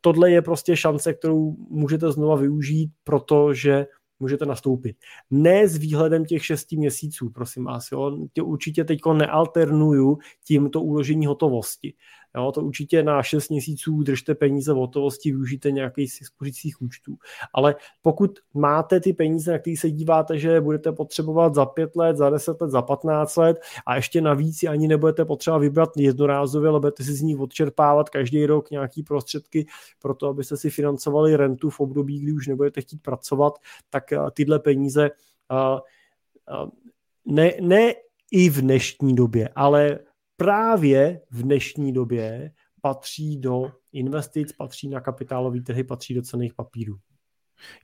tohle 0.00 0.30
je 0.30 0.42
prostě 0.42 0.76
šance, 0.76 1.14
kterou 1.14 1.56
můžete 1.70 2.12
znova 2.12 2.36
využít, 2.36 2.90
protože 3.04 3.86
můžete 4.20 4.46
nastoupit. 4.46 4.96
Ne 5.30 5.68
s 5.68 5.76
výhledem 5.76 6.24
těch 6.24 6.44
šesti 6.44 6.76
měsíců, 6.76 7.30
prosím 7.30 7.64
vás. 7.64 7.92
Jo. 7.92 8.26
Tě 8.32 8.42
určitě 8.42 8.84
teď 8.84 8.98
nealternuju 9.12 10.18
tímto 10.46 10.82
uložení 10.82 11.26
hotovosti. 11.26 11.94
Jo, 12.36 12.52
to 12.52 12.62
určitě 12.62 13.02
na 13.02 13.22
6 13.22 13.48
měsíců 13.48 14.02
držte 14.02 14.34
peníze 14.34 14.72
v 14.72 14.76
hotovosti, 14.76 15.30
využijte 15.30 15.70
nějaký 15.70 16.08
z 16.08 16.26
spořících 16.26 16.82
účtů. 16.82 17.16
Ale 17.54 17.74
pokud 18.02 18.38
máte 18.54 19.00
ty 19.00 19.12
peníze, 19.12 19.52
na 19.52 19.58
které 19.58 19.76
se 19.76 19.90
díváte, 19.90 20.38
že 20.38 20.60
budete 20.60 20.92
potřebovat 20.92 21.54
za 21.54 21.66
5 21.66 21.96
let, 21.96 22.16
za 22.16 22.30
10 22.30 22.60
let, 22.60 22.70
za 22.70 22.82
15 22.82 23.36
let 23.36 23.60
a 23.86 23.96
ještě 23.96 24.20
navíc 24.20 24.62
ani 24.62 24.88
nebudete 24.88 25.24
potřeba 25.24 25.58
vybrat 25.58 25.96
jednorázově, 25.96 26.68
ale 26.68 26.80
budete 26.80 27.04
si 27.04 27.12
z 27.12 27.22
nich 27.22 27.38
odčerpávat 27.38 28.10
každý 28.10 28.46
rok 28.46 28.70
nějaký 28.70 29.02
prostředky 29.02 29.66
pro 30.02 30.14
to, 30.14 30.28
abyste 30.28 30.56
si 30.56 30.70
financovali 30.70 31.36
rentu 31.36 31.70
v 31.70 31.80
období, 31.80 32.20
kdy 32.20 32.32
už 32.32 32.46
nebudete 32.46 32.80
chtít 32.80 33.02
pracovat, 33.02 33.58
tak 33.90 34.12
eh, 34.12 34.18
tyhle 34.34 34.58
peníze 34.58 35.10
uh, 35.50 35.78
uh, 36.62 36.70
ne, 37.24 37.52
ne 37.60 37.92
i 38.30 38.50
v 38.50 38.60
dnešní 38.60 39.14
době, 39.14 39.48
ale 39.54 39.98
právě 40.40 41.20
v 41.30 41.42
dnešní 41.42 41.92
době 41.92 42.52
patří 42.82 43.36
do 43.36 43.72
investic, 43.92 44.52
patří 44.52 44.88
na 44.88 45.00
kapitálové 45.00 45.60
trhy, 45.60 45.84
patří 45.84 46.14
do 46.14 46.22
cených 46.22 46.54
papírů. 46.54 46.96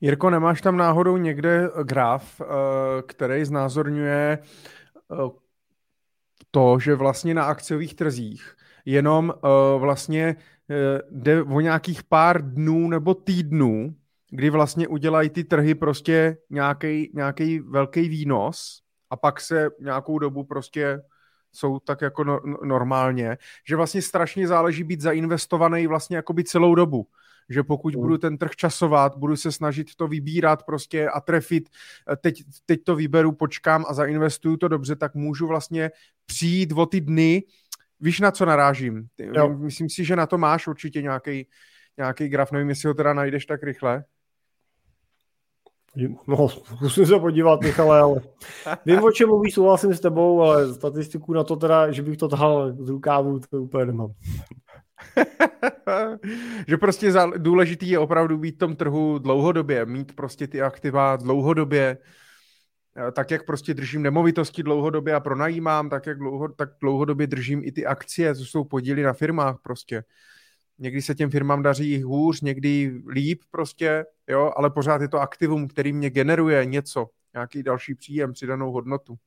Jirko, 0.01 0.31
nemáš 0.31 0.61
tam 0.61 0.77
náhodou 0.77 1.16
někde 1.16 1.70
graf, 1.83 2.41
eh, 2.41 2.45
který 3.03 3.45
znázorňuje 3.45 4.39
eh, 4.39 5.16
to, 6.51 6.78
že 6.78 6.95
vlastně 6.95 7.35
na 7.35 7.45
akciových 7.45 7.95
trzích 7.95 8.57
jenom 8.85 9.35
eh, 9.37 9.78
vlastně 9.78 10.37
jde 11.11 11.43
o 11.43 11.61
nějakých 11.61 12.03
pár 12.03 12.55
dnů 12.55 12.89
nebo 12.89 13.15
týdnů, 13.15 13.95
kdy 14.31 14.51
vlastně 14.51 14.89
udělají 14.89 15.31
ty 15.31 15.45
trhy 15.45 15.74
prostě 15.74 16.37
nějaký 17.15 17.61
velký 17.61 18.09
výnos 18.09 18.83
a 19.11 19.16
pak 19.16 19.41
se 19.41 19.70
nějakou 19.81 20.19
dobu 20.19 20.45
prostě 20.45 21.03
jsou 21.57 21.78
tak 21.78 22.01
jako 22.01 22.24
no, 22.24 22.41
no, 22.45 22.59
normálně, 22.65 23.39
že 23.69 23.77
vlastně 23.77 24.03
strašně 24.03 24.49
záleží 24.49 24.85
být 24.85 25.01
zainvestovaný 25.01 25.87
vlastně 25.87 26.16
jako 26.16 26.33
by 26.33 26.45
celou 26.45 26.74
dobu. 26.74 27.07
Že 27.49 27.62
pokud 27.62 27.95
mm. 27.95 28.01
budu 28.01 28.19
ten 28.19 28.39
trh 28.39 28.51
časovat, 28.57 29.16
budu 29.16 29.37
se 29.37 29.53
snažit 29.53 29.95
to 29.95 30.09
vybírat 30.09 30.62
prostě 30.62 31.09
a 31.09 31.20
trefit, 31.20 31.69
eh, 32.12 32.16
teď, 32.16 32.43
teď 32.66 32.85
to 32.85 32.97
vyberu, 32.97 33.33
počkám 33.33 33.85
a 33.89 33.95
zainvestuju 33.95 34.57
to 34.57 34.69
dobře, 34.69 34.97
tak 34.97 35.15
můžu 35.15 35.47
vlastně 35.47 35.91
přijít 36.27 36.73
o 36.73 36.87
ty 36.87 37.01
dny, 37.01 37.43
víš 38.01 38.20
na 38.20 38.31
co 38.31 38.45
narážím. 38.45 39.07
Jo. 39.19 39.49
Myslím 39.59 39.89
si, 39.89 40.05
že 40.05 40.16
na 40.16 40.27
to 40.27 40.39
máš 40.39 40.66
určitě 40.66 41.03
nějaký 41.03 41.47
nějaký 41.97 42.28
graf, 42.28 42.53
nevím, 42.53 42.69
jestli 42.69 42.89
ho 42.89 42.95
teda 42.95 43.15
najdeš 43.15 43.47
tak 43.47 43.62
rychle. 43.62 44.05
No, 46.27 46.48
musím 46.82 47.06
se 47.06 47.18
podívat, 47.18 47.60
Michale, 47.60 48.01
ale 48.01 48.20
vím, 48.86 49.02
o 49.02 49.12
čem 49.12 49.28
mluvíš, 49.28 49.55
souhlasím 49.55 49.94
s 49.94 50.01
tebou, 50.01 50.43
ale 50.43 50.74
statistiku 50.74 51.32
na 51.32 51.44
to 51.44 51.56
teda, 51.56 51.90
že 51.93 52.02
bych 52.02 52.16
to 52.16 52.28
tahal 52.28 52.73
z 52.78 52.89
rukávu, 52.89 53.40
to 53.51 53.62
úplně 53.62 53.86
nemám. 53.86 54.12
že 56.68 56.77
prostě 56.77 57.12
důležitý 57.36 57.89
je 57.89 57.98
opravdu 57.98 58.39
být 58.39 58.55
v 58.55 58.59
tom 58.59 58.77
trhu 58.77 59.18
dlouhodobě, 59.18 59.86
mít 59.86 60.16
prostě 60.16 60.47
ty 60.47 60.62
aktiva 60.62 61.16
dlouhodobě, 61.16 61.98
tak 63.12 63.31
jak 63.31 63.47
prostě 63.47 63.74
držím 63.74 64.02
nemovitosti 64.02 64.62
dlouhodobě 64.62 65.14
a 65.14 65.20
pronajímám, 65.20 65.90
tak 65.90 66.06
jak 66.06 66.18
dlouho, 66.18 66.48
tak 66.48 66.68
dlouhodobě 66.81 67.27
držím 67.27 67.62
i 67.64 67.73
ty 67.73 67.86
akcie, 67.86 68.35
co 68.35 68.44
jsou 68.44 68.64
podíly 68.64 69.02
na 69.02 69.12
firmách 69.12 69.56
prostě. 69.62 70.02
Někdy 70.78 71.03
se 71.03 71.15
těm 71.15 71.31
firmám 71.31 71.62
daří 71.62 72.03
hůř, 72.03 72.40
někdy 72.40 73.03
líp 73.09 73.43
prostě, 73.51 74.05
jo, 74.28 74.53
ale 74.57 74.70
pořád 74.70 75.01
je 75.03 75.09
to 75.09 75.20
aktivum, 75.20 75.69
který 75.69 75.93
mě 75.93 76.11
generuje 76.11 76.65
něco, 76.65 77.07
nějaký 77.35 77.62
další 77.62 77.94
příjem, 77.94 78.32
přidanou 78.32 78.73
hodnotu 78.73 79.19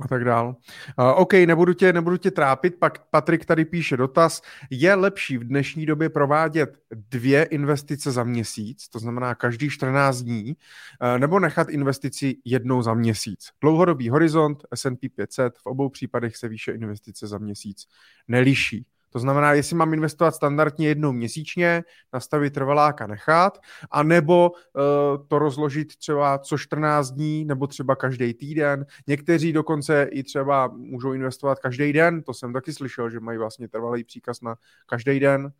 a 0.00 0.08
tak 0.08 0.24
dál. 0.24 0.56
Uh, 0.98 1.06
OK, 1.20 1.32
nebudu 1.32 1.72
tě, 1.72 1.92
nebudu 1.92 2.16
tě 2.16 2.30
trápit, 2.30 2.74
pak 2.78 3.08
Patrik 3.10 3.44
tady 3.44 3.64
píše 3.64 3.96
dotaz. 3.96 4.42
Je 4.70 4.94
lepší 4.94 5.38
v 5.38 5.44
dnešní 5.44 5.86
době 5.86 6.08
provádět 6.08 6.78
dvě 6.90 7.44
investice 7.44 8.12
za 8.12 8.24
měsíc, 8.24 8.88
to 8.88 8.98
znamená 8.98 9.34
každý 9.34 9.70
14 9.70 10.16
dní, 10.22 10.56
uh, 11.02 11.18
nebo 11.18 11.40
nechat 11.40 11.68
investici 11.68 12.36
jednou 12.44 12.82
za 12.82 12.94
měsíc? 12.94 13.48
Dlouhodobý 13.60 14.08
horizont 14.08 14.64
S&P 14.74 15.08
500, 15.08 15.58
v 15.58 15.66
obou 15.66 15.88
případech 15.88 16.36
se 16.36 16.48
výše 16.48 16.72
investice 16.72 17.26
za 17.26 17.38
měsíc 17.38 17.86
neliší. 18.28 18.86
To 19.16 19.20
znamená, 19.20 19.52
jestli 19.52 19.76
mám 19.76 19.94
investovat 19.94 20.34
standardně 20.34 20.88
jednou 20.88 21.12
měsíčně, 21.12 21.84
nastavit 22.12 22.54
trvaláka 22.54 23.06
nechat, 23.06 23.58
anebo 23.90 24.50
uh, 24.50 25.26
to 25.28 25.38
rozložit 25.38 25.96
třeba 25.96 26.38
co 26.38 26.58
14 26.58 27.10
dní, 27.10 27.44
nebo 27.44 27.66
třeba 27.66 27.96
každý 27.96 28.34
týden. 28.34 28.86
Někteří 29.06 29.52
dokonce 29.52 30.08
i 30.10 30.22
třeba 30.22 30.68
můžou 30.68 31.12
investovat 31.12 31.58
každý 31.58 31.92
den, 31.92 32.22
to 32.22 32.34
jsem 32.34 32.52
taky 32.52 32.72
slyšel, 32.72 33.10
že 33.10 33.20
mají 33.20 33.38
vlastně 33.38 33.68
trvalý 33.68 34.04
příkaz 34.04 34.40
na 34.40 34.56
každý 34.86 35.20
den. 35.20 35.52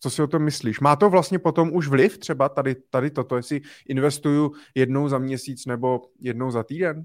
Co 0.00 0.10
si 0.10 0.22
o 0.22 0.26
tom 0.26 0.42
myslíš? 0.42 0.80
Má 0.80 0.96
to 0.96 1.10
vlastně 1.10 1.38
potom 1.38 1.74
už 1.74 1.88
vliv 1.88 2.18
třeba 2.18 2.48
tady, 2.48 2.74
tady 2.74 3.10
toto, 3.10 3.36
jestli 3.36 3.60
investuju 3.88 4.52
jednou 4.74 5.08
za 5.08 5.18
měsíc 5.18 5.66
nebo 5.66 6.00
jednou 6.20 6.50
za 6.50 6.62
týden? 6.62 7.04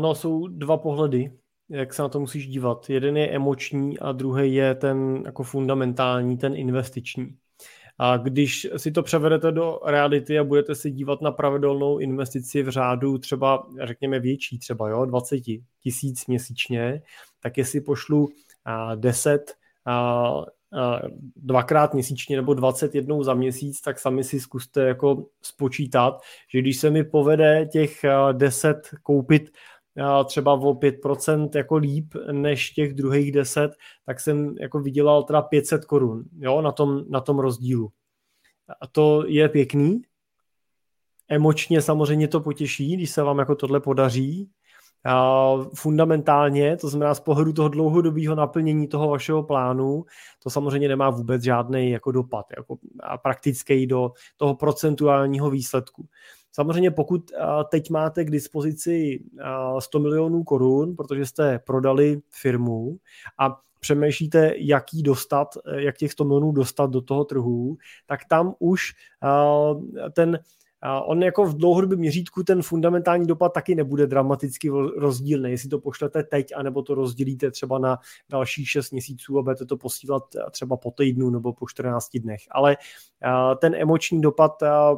No, 0.00 0.14
jsou 0.14 0.46
dva 0.46 0.76
pohledy 0.76 1.32
jak 1.68 1.94
se 1.94 2.02
na 2.02 2.08
to 2.08 2.20
musíš 2.20 2.46
dívat. 2.46 2.90
Jeden 2.90 3.16
je 3.16 3.30
emoční 3.30 3.98
a 3.98 4.12
druhý 4.12 4.54
je 4.54 4.74
ten 4.74 5.22
jako 5.24 5.42
fundamentální, 5.42 6.36
ten 6.36 6.56
investiční. 6.56 7.36
A 7.98 8.16
když 8.16 8.66
si 8.76 8.90
to 8.90 9.02
převedete 9.02 9.52
do 9.52 9.80
reality 9.84 10.38
a 10.38 10.44
budete 10.44 10.74
se 10.74 10.90
dívat 10.90 11.22
na 11.22 11.32
pravidelnou 11.32 11.98
investici 11.98 12.62
v 12.62 12.68
řádu 12.68 13.18
třeba, 13.18 13.66
řekněme 13.84 14.20
větší, 14.20 14.58
třeba 14.58 14.88
jo, 14.88 15.04
20 15.04 15.40
tisíc 15.82 16.26
měsíčně, 16.26 17.02
tak 17.42 17.58
jestli 17.58 17.80
pošlu 17.80 18.28
10 18.94 19.54
dvakrát 21.36 21.94
měsíčně 21.94 22.36
nebo 22.36 22.54
21 22.54 23.22
za 23.22 23.34
měsíc, 23.34 23.80
tak 23.80 23.98
sami 23.98 24.24
si 24.24 24.40
zkuste 24.40 24.82
jako 24.82 25.26
spočítat, 25.42 26.20
že 26.52 26.58
když 26.58 26.76
se 26.76 26.90
mi 26.90 27.04
povede 27.04 27.68
těch 27.72 28.04
10 28.32 28.76
koupit 29.02 29.50
třeba 30.24 30.52
o 30.52 30.74
5% 30.74 31.50
jako 31.54 31.76
líp 31.76 32.14
než 32.32 32.70
těch 32.70 32.94
druhých 32.94 33.32
10, 33.32 33.76
tak 34.06 34.20
jsem 34.20 34.54
jako 34.60 34.80
vydělal 34.80 35.22
teda 35.22 35.42
500 35.42 35.84
korun 35.84 36.24
jo, 36.38 36.62
na, 36.62 36.72
tom, 36.72 37.04
na 37.08 37.20
tom 37.20 37.38
rozdílu. 37.38 37.88
A 38.80 38.86
to 38.86 39.24
je 39.26 39.48
pěkný. 39.48 40.02
Emočně 41.28 41.82
samozřejmě 41.82 42.28
to 42.28 42.40
potěší, 42.40 42.96
když 42.96 43.10
se 43.10 43.22
vám 43.22 43.38
jako 43.38 43.54
tohle 43.54 43.80
podaří. 43.80 44.50
A 45.08 45.52
fundamentálně, 45.74 46.76
to 46.76 46.88
znamená 46.88 47.14
z 47.14 47.20
pohledu 47.20 47.52
toho 47.52 47.68
dlouhodobého 47.68 48.34
naplnění 48.34 48.88
toho 48.88 49.08
vašeho 49.08 49.42
plánu, 49.42 50.04
to 50.42 50.50
samozřejmě 50.50 50.88
nemá 50.88 51.10
vůbec 51.10 51.42
žádný 51.42 51.90
jako 51.90 52.12
dopad 52.12 52.46
jako 52.56 52.76
praktický 53.22 53.86
do 53.86 54.12
toho 54.36 54.54
procentuálního 54.54 55.50
výsledku. 55.50 56.08
Samozřejmě 56.56 56.90
pokud 56.90 57.30
teď 57.70 57.90
máte 57.90 58.24
k 58.24 58.30
dispozici 58.30 59.24
100 59.78 59.98
milionů 59.98 60.44
korun, 60.44 60.96
protože 60.96 61.26
jste 61.26 61.58
prodali 61.58 62.20
firmu 62.30 62.96
a 63.38 63.60
přemýšlíte, 63.80 64.52
jak 64.56 64.84
jí 64.92 65.02
dostat, 65.02 65.48
jak 65.76 65.96
těch 65.96 66.12
100 66.12 66.24
milionů 66.24 66.52
dostat 66.52 66.90
do 66.90 67.00
toho 67.00 67.24
trhu, 67.24 67.76
tak 68.06 68.20
tam 68.28 68.54
už 68.58 68.92
ten 70.12 70.38
On 71.06 71.22
jako 71.22 71.44
v 71.44 71.56
dlouhodobém 71.56 71.98
měřítku 71.98 72.42
ten 72.42 72.62
fundamentální 72.62 73.26
dopad 73.26 73.48
taky 73.48 73.74
nebude 73.74 74.06
dramaticky 74.06 74.70
rozdílný, 74.96 75.50
jestli 75.50 75.68
to 75.68 75.78
pošlete 75.78 76.22
teď, 76.22 76.46
anebo 76.56 76.82
to 76.82 76.94
rozdělíte 76.94 77.50
třeba 77.50 77.78
na 77.78 77.98
další 78.28 78.66
6 78.66 78.90
měsíců 78.90 79.38
a 79.38 79.42
budete 79.42 79.66
to 79.66 79.76
posílat 79.76 80.22
třeba 80.50 80.76
po 80.76 80.90
týdnu 80.90 81.30
nebo 81.30 81.52
po 81.52 81.66
14 81.68 82.16
dnech. 82.16 82.40
Ale 82.50 82.76
ten 83.60 83.74
emoční 83.74 84.20
dopad, 84.20 84.52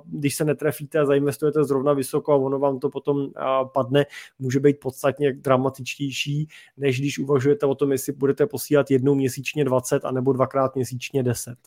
když 0.05 0.35
se 0.35 0.45
netrefíte 0.45 0.99
a 0.99 1.07
zainvestujete 1.07 1.65
zrovna 1.65 1.93
vysoko 1.93 2.33
a 2.33 2.37
ono 2.37 2.59
vám 2.59 2.79
to 2.79 2.91
potom 2.91 3.29
padne, 3.75 4.07
může 4.39 4.61
být 4.61 4.81
podstatně 4.81 5.33
dramatičtější, 5.33 6.49
než 6.77 7.01
když 7.01 7.19
uvažujete 7.19 7.67
o 7.67 7.75
tom, 7.75 7.93
jestli 7.93 8.13
budete 8.13 8.47
posílat 8.47 8.91
jednou 8.91 9.15
měsíčně 9.15 9.65
20 9.65 10.05
anebo 10.05 10.33
dvakrát 10.33 10.75
měsíčně 10.75 11.23
10. 11.23 11.59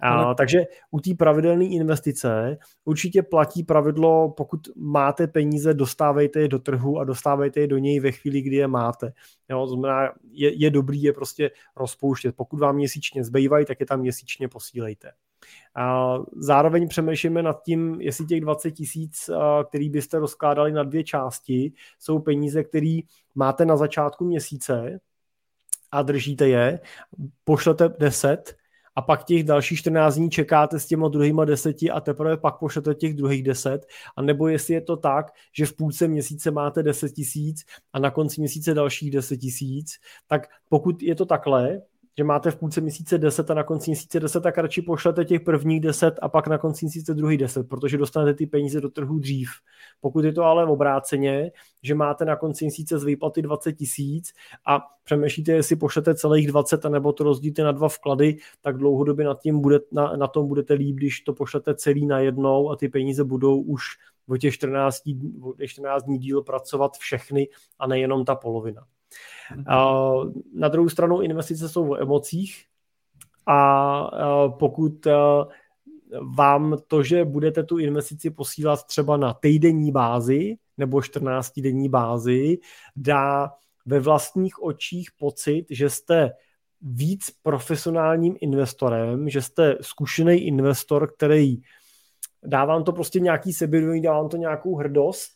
A, 0.00 0.34
takže 0.34 0.64
u 0.90 1.00
té 1.00 1.10
pravidelné 1.18 1.64
investice 1.64 2.58
určitě 2.84 3.22
platí 3.22 3.62
pravidlo, 3.62 4.30
pokud 4.36 4.60
máte 4.76 5.26
peníze, 5.26 5.74
dostávejte 5.74 6.40
je 6.40 6.48
do 6.48 6.58
trhu 6.58 6.98
a 6.98 7.04
dostávejte 7.04 7.60
je 7.60 7.66
do 7.66 7.78
něj 7.78 8.00
ve 8.00 8.12
chvíli, 8.12 8.40
kdy 8.40 8.56
je 8.56 8.68
máte. 8.68 9.12
Jo, 9.50 9.66
to 9.66 9.76
znamená, 9.76 10.12
je, 10.30 10.54
je 10.54 10.70
dobrý 10.70 11.02
je 11.02 11.12
prostě 11.12 11.50
rozpouštět. 11.76 12.36
Pokud 12.36 12.60
vám 12.60 12.76
měsíčně 12.76 13.24
zbývají, 13.24 13.64
tak 13.64 13.80
je 13.80 13.86
tam 13.86 14.00
měsíčně 14.00 14.48
posílejte. 14.48 15.12
A 15.74 16.14
zároveň 16.36 16.88
přemýšlíme 16.88 17.42
nad 17.42 17.62
tím, 17.62 18.00
jestli 18.00 18.26
těch 18.26 18.40
20 18.40 18.70
tisíc, 18.70 19.30
který 19.68 19.90
byste 19.90 20.18
rozkládali 20.18 20.72
na 20.72 20.82
dvě 20.82 21.04
části, 21.04 21.72
jsou 21.98 22.18
peníze, 22.18 22.64
které 22.64 22.98
máte 23.34 23.64
na 23.64 23.76
začátku 23.76 24.24
měsíce 24.24 25.00
a 25.92 26.02
držíte 26.02 26.48
je, 26.48 26.80
pošlete 27.44 27.88
10 27.98 28.56
a 28.96 29.02
pak 29.02 29.24
těch 29.24 29.44
dalších 29.44 29.78
14 29.78 30.14
dní 30.14 30.30
čekáte 30.30 30.80
s 30.80 30.86
těma 30.86 31.08
druhýma 31.08 31.44
deseti 31.44 31.90
a 31.90 32.00
teprve 32.00 32.36
pak 32.36 32.58
pošlete 32.58 32.94
těch 32.94 33.14
druhých 33.14 33.42
deset, 33.42 33.86
a 34.16 34.22
nebo 34.22 34.48
jestli 34.48 34.74
je 34.74 34.80
to 34.80 34.96
tak, 34.96 35.26
že 35.52 35.66
v 35.66 35.76
půlce 35.76 36.08
měsíce 36.08 36.50
máte 36.50 36.82
10 36.82 37.12
tisíc 37.12 37.64
a 37.92 37.98
na 37.98 38.10
konci 38.10 38.40
měsíce 38.40 38.74
dalších 38.74 39.10
10 39.10 39.36
tisíc, 39.36 39.98
tak 40.26 40.48
pokud 40.68 41.02
je 41.02 41.14
to 41.14 41.26
takhle, 41.26 41.80
že 42.18 42.24
máte 42.24 42.50
v 42.50 42.56
půlce 42.56 42.80
měsíce 42.80 43.18
10 43.18 43.50
a 43.50 43.54
na 43.54 43.64
konci 43.64 43.90
měsíce 43.90 44.20
10, 44.20 44.40
tak 44.40 44.58
radši 44.58 44.82
pošlete 44.82 45.24
těch 45.24 45.40
prvních 45.40 45.80
10 45.80 46.14
a 46.22 46.28
pak 46.28 46.48
na 46.48 46.58
konci 46.58 46.84
měsíce 46.84 47.14
druhý 47.14 47.36
10, 47.36 47.68
protože 47.68 47.98
dostanete 47.98 48.34
ty 48.34 48.46
peníze 48.46 48.80
do 48.80 48.88
trhu 48.88 49.18
dřív. 49.18 49.50
Pokud 50.00 50.24
je 50.24 50.32
to 50.32 50.42
ale 50.42 50.66
obráceně, 50.66 51.52
že 51.82 51.94
máte 51.94 52.24
na 52.24 52.36
konci 52.36 52.64
měsíce 52.64 52.98
z 52.98 53.04
výplaty 53.04 53.42
20 53.42 53.72
tisíc 53.72 54.32
a 54.66 54.80
přemýšlíte, 55.04 55.52
jestli 55.52 55.76
pošlete 55.76 56.14
celých 56.14 56.46
20 56.46 56.84
nebo 56.84 57.12
to 57.12 57.24
rozdílíte 57.24 57.62
na 57.62 57.72
dva 57.72 57.88
vklady, 57.88 58.36
tak 58.60 58.76
dlouhodobě 58.76 59.24
nad 59.24 59.40
tím 59.40 59.60
bude, 59.60 59.80
na, 59.92 60.16
na 60.16 60.26
tom 60.26 60.48
budete 60.48 60.74
líp, 60.74 60.96
když 60.96 61.20
to 61.20 61.32
pošlete 61.32 61.74
celý 61.74 62.06
na 62.06 62.18
jednou 62.18 62.70
a 62.70 62.76
ty 62.76 62.88
peníze 62.88 63.24
budou 63.24 63.60
už 63.60 63.84
o 64.28 64.36
těch 64.36 64.54
14, 64.54 65.02
o 65.40 65.52
těch 65.52 65.70
14 65.70 66.04
dní 66.04 66.18
díl 66.18 66.42
pracovat 66.42 66.96
všechny 66.96 67.48
a 67.78 67.86
nejenom 67.86 68.24
ta 68.24 68.34
polovina. 68.34 68.86
Na 70.54 70.68
druhou 70.68 70.88
stranu 70.88 71.20
investice 71.20 71.68
jsou 71.68 71.90
o 71.90 72.00
emocích 72.02 72.64
a 73.46 74.48
pokud 74.58 75.06
vám 76.36 76.76
to, 76.86 77.02
že 77.02 77.24
budete 77.24 77.62
tu 77.62 77.78
investici 77.78 78.30
posílat 78.30 78.86
třeba 78.86 79.16
na 79.16 79.34
týdenní 79.34 79.92
bázi 79.92 80.56
nebo 80.76 80.98
14-denní 80.98 81.88
bázi, 81.88 82.58
dá 82.96 83.50
ve 83.86 84.00
vlastních 84.00 84.62
očích 84.62 85.10
pocit, 85.18 85.66
že 85.70 85.90
jste 85.90 86.32
víc 86.80 87.30
profesionálním 87.42 88.36
investorem, 88.40 89.28
že 89.28 89.42
jste 89.42 89.76
zkušený 89.80 90.34
investor, 90.34 91.12
který 91.12 91.56
dává 92.42 92.74
vám 92.74 92.84
to 92.84 92.92
prostě 92.92 93.20
nějaký 93.20 93.52
sebevědomí, 93.52 94.02
dává 94.02 94.18
vám 94.18 94.28
to 94.28 94.36
nějakou 94.36 94.76
hrdost 94.76 95.32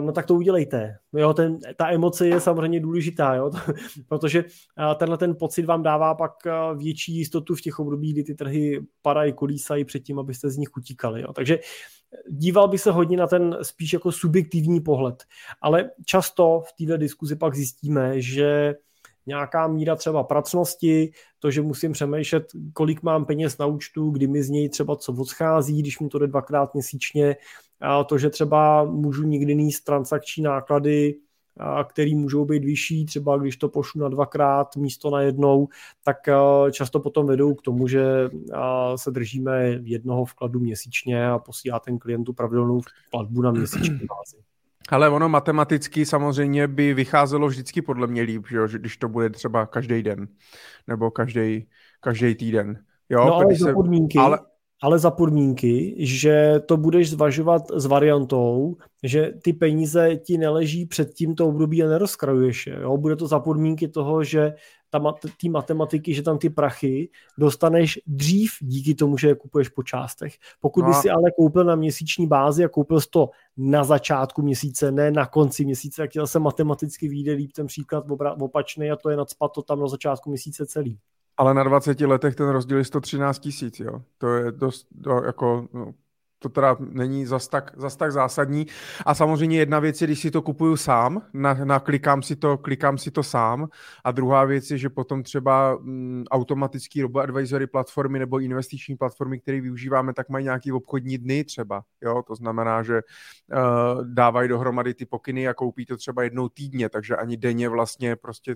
no 0.00 0.12
tak 0.12 0.26
to 0.26 0.34
udělejte. 0.34 0.96
Jo, 1.12 1.34
ten, 1.34 1.58
ta 1.76 1.90
emoce 1.90 2.28
je 2.28 2.40
samozřejmě 2.40 2.80
důležitá, 2.80 3.34
jo, 3.34 3.50
protože 4.08 4.44
uh, 4.44 4.94
tenhle 4.94 5.18
ten 5.18 5.36
pocit 5.36 5.62
vám 5.62 5.82
dává 5.82 6.14
pak 6.14 6.32
uh, 6.46 6.78
větší 6.78 7.16
jistotu 7.16 7.54
v 7.54 7.60
těch 7.60 7.78
obdobích, 7.78 8.12
kdy 8.12 8.24
ty 8.24 8.34
trhy 8.34 8.80
padají, 9.02 9.32
kolísají 9.32 9.84
předtím, 9.84 10.18
abyste 10.18 10.50
z 10.50 10.56
nich 10.56 10.68
utíkali. 10.76 11.22
Jo. 11.22 11.32
Takže 11.32 11.58
díval 12.30 12.68
by 12.68 12.78
se 12.78 12.90
hodně 12.90 13.16
na 13.16 13.26
ten 13.26 13.56
spíš 13.62 13.92
jako 13.92 14.12
subjektivní 14.12 14.80
pohled. 14.80 15.24
Ale 15.60 15.90
často 16.04 16.62
v 16.66 16.84
této 16.84 16.96
diskuzi 16.96 17.36
pak 17.36 17.54
zjistíme, 17.54 18.20
že 18.20 18.74
nějaká 19.26 19.68
míra 19.68 19.96
třeba 19.96 20.24
pracnosti, 20.24 21.12
to, 21.38 21.50
že 21.50 21.62
musím 21.62 21.92
přemýšlet, 21.92 22.46
kolik 22.72 23.02
mám 23.02 23.24
peněz 23.24 23.58
na 23.58 23.66
účtu, 23.66 24.10
kdy 24.10 24.26
mi 24.26 24.42
z 24.42 24.50
něj 24.50 24.68
třeba 24.68 24.96
co 24.96 25.12
odchází, 25.12 25.82
když 25.82 25.98
mu 25.98 26.08
to 26.08 26.18
jde 26.18 26.26
dvakrát 26.26 26.74
měsíčně, 26.74 27.36
to, 28.06 28.18
že 28.18 28.30
třeba 28.30 28.84
můžu 28.84 29.22
nikdy 29.22 29.54
níst 29.54 29.84
transakční 29.84 30.42
náklady, 30.42 31.14
který 31.88 32.14
můžou 32.14 32.44
být 32.44 32.64
vyšší, 32.64 33.06
třeba 33.06 33.36
když 33.36 33.56
to 33.56 33.68
pošlu 33.68 34.00
na 34.00 34.08
dvakrát 34.08 34.76
místo 34.76 35.10
na 35.10 35.20
jednou, 35.20 35.68
tak 36.04 36.16
často 36.70 37.00
potom 37.00 37.26
vedou 37.26 37.54
k 37.54 37.62
tomu, 37.62 37.88
že 37.88 38.30
se 38.96 39.10
držíme 39.10 39.78
jednoho 39.82 40.24
vkladu 40.24 40.60
měsíčně 40.60 41.28
a 41.28 41.38
posílá 41.38 41.80
ten 41.80 41.98
klientu 41.98 42.32
pravidelnou 42.32 42.80
platbu 43.10 43.42
na 43.42 43.50
měsíční 43.50 43.98
bázi. 44.08 44.36
Ale 44.88 45.08
ono 45.08 45.28
matematicky 45.28 46.06
samozřejmě 46.06 46.68
by 46.68 46.94
vycházelo 46.94 47.48
vždycky 47.48 47.82
podle 47.82 48.06
mě 48.06 48.22
líp, 48.22 48.46
že, 48.66 48.78
když 48.78 48.96
to 48.96 49.08
bude 49.08 49.30
třeba 49.30 49.66
každý 49.66 50.02
den 50.02 50.28
nebo 50.86 51.10
každý, 51.10 51.66
každý 52.00 52.34
týden. 52.34 52.84
Jo, 53.08 53.24
no 53.24 53.34
ale 53.34 53.56
se... 53.56 53.72
podmínky, 53.72 54.18
ale, 54.18 54.38
ale 54.82 54.98
za 54.98 55.10
podmínky, 55.10 55.94
že 55.98 56.60
to 56.66 56.76
budeš 56.76 57.10
zvažovat 57.10 57.62
s 57.74 57.86
variantou, 57.86 58.76
že 59.02 59.32
ty 59.42 59.52
peníze 59.52 60.16
ti 60.16 60.38
neleží 60.38 60.86
před 60.86 61.14
tímto 61.14 61.48
období 61.48 61.82
a 61.82 61.88
nerozkrajuješ 61.88 62.66
je. 62.66 62.78
Jo? 62.80 62.96
Bude 62.96 63.16
to 63.16 63.26
za 63.26 63.40
podmínky 63.40 63.88
toho, 63.88 64.24
že 64.24 64.54
ta, 64.90 65.14
ty 65.40 65.48
matematiky, 65.48 66.14
že 66.14 66.22
tam 66.22 66.38
ty 66.38 66.50
prachy 66.50 67.08
dostaneš 67.38 68.00
dřív 68.06 68.50
díky 68.60 68.94
tomu, 68.94 69.16
že 69.16 69.28
je 69.28 69.34
kupuješ 69.34 69.68
po 69.68 69.82
částech. 69.82 70.34
Pokud 70.60 70.80
no. 70.82 70.88
by 70.88 70.94
si 70.94 71.10
ale 71.10 71.30
koupil 71.36 71.64
na 71.64 71.76
měsíční 71.76 72.26
bázi 72.26 72.64
a 72.64 72.68
koupil 72.68 73.00
jsi 73.00 73.10
to 73.10 73.30
na 73.56 73.84
začátku 73.84 74.42
měsíce, 74.42 74.92
ne 74.92 75.10
na 75.10 75.26
konci 75.26 75.64
měsíce, 75.64 76.02
tak 76.02 76.10
ti 76.10 76.18
zase 76.18 76.38
matematicky 76.38 77.08
vyjde 77.08 77.32
líp 77.32 77.52
ten 77.52 77.66
příklad 77.66 78.04
opačný 78.40 78.90
a 78.90 78.96
to 78.96 79.10
je 79.10 79.16
nadspat 79.16 79.52
to 79.52 79.62
tam 79.62 79.80
na 79.80 79.88
začátku 79.88 80.30
měsíce 80.30 80.66
celý. 80.66 80.98
Ale 81.36 81.54
na 81.54 81.62
20 81.62 82.00
letech 82.00 82.34
ten 82.34 82.48
rozdíl 82.48 82.78
je 82.78 82.84
113 82.84 83.38
tisíc, 83.38 83.80
jo. 83.80 84.02
To 84.18 84.34
je 84.34 84.52
dost, 84.52 84.86
to 85.04 85.24
jako, 85.24 85.68
no, 85.72 85.94
to 86.44 86.48
teda 86.48 86.76
není 86.80 87.26
zas 87.26 87.48
tak, 87.48 87.72
zas 87.76 87.96
tak 87.96 88.12
zásadní. 88.12 88.66
A 89.06 89.14
samozřejmě 89.14 89.58
jedna 89.58 89.78
věc 89.78 90.00
je, 90.00 90.06
když 90.06 90.20
si 90.20 90.30
to 90.30 90.42
kupuju 90.42 90.76
sám, 90.76 91.22
na, 91.32 91.54
na 91.54 91.80
klikám, 91.80 92.22
si 92.22 92.36
to, 92.36 92.58
klikám 92.58 92.98
si 92.98 93.10
to 93.10 93.22
sám. 93.22 93.68
A 94.04 94.12
druhá 94.12 94.44
věc 94.44 94.70
je, 94.70 94.78
že 94.78 94.88
potom 94.88 95.22
třeba 95.22 95.78
mm, 95.80 96.24
automatický 96.30 97.02
robo-advisory 97.02 97.66
platformy 97.66 98.18
nebo 98.18 98.38
investiční 98.38 98.96
platformy, 98.96 99.40
které 99.40 99.60
využíváme, 99.60 100.14
tak 100.14 100.28
mají 100.28 100.44
nějaký 100.44 100.72
obchodní 100.72 101.18
dny 101.18 101.44
třeba. 101.44 101.82
Jo? 102.02 102.22
To 102.26 102.34
znamená, 102.34 102.82
že 102.82 102.94
uh, 102.94 104.04
dávají 104.04 104.48
dohromady 104.48 104.94
ty 104.94 105.06
pokyny 105.06 105.48
a 105.48 105.54
koupí 105.54 105.86
to 105.86 105.96
třeba 105.96 106.22
jednou 106.22 106.48
týdně, 106.48 106.88
takže 106.88 107.16
ani 107.16 107.36
denně 107.36 107.68
vlastně 107.68 108.16
prostě 108.16 108.54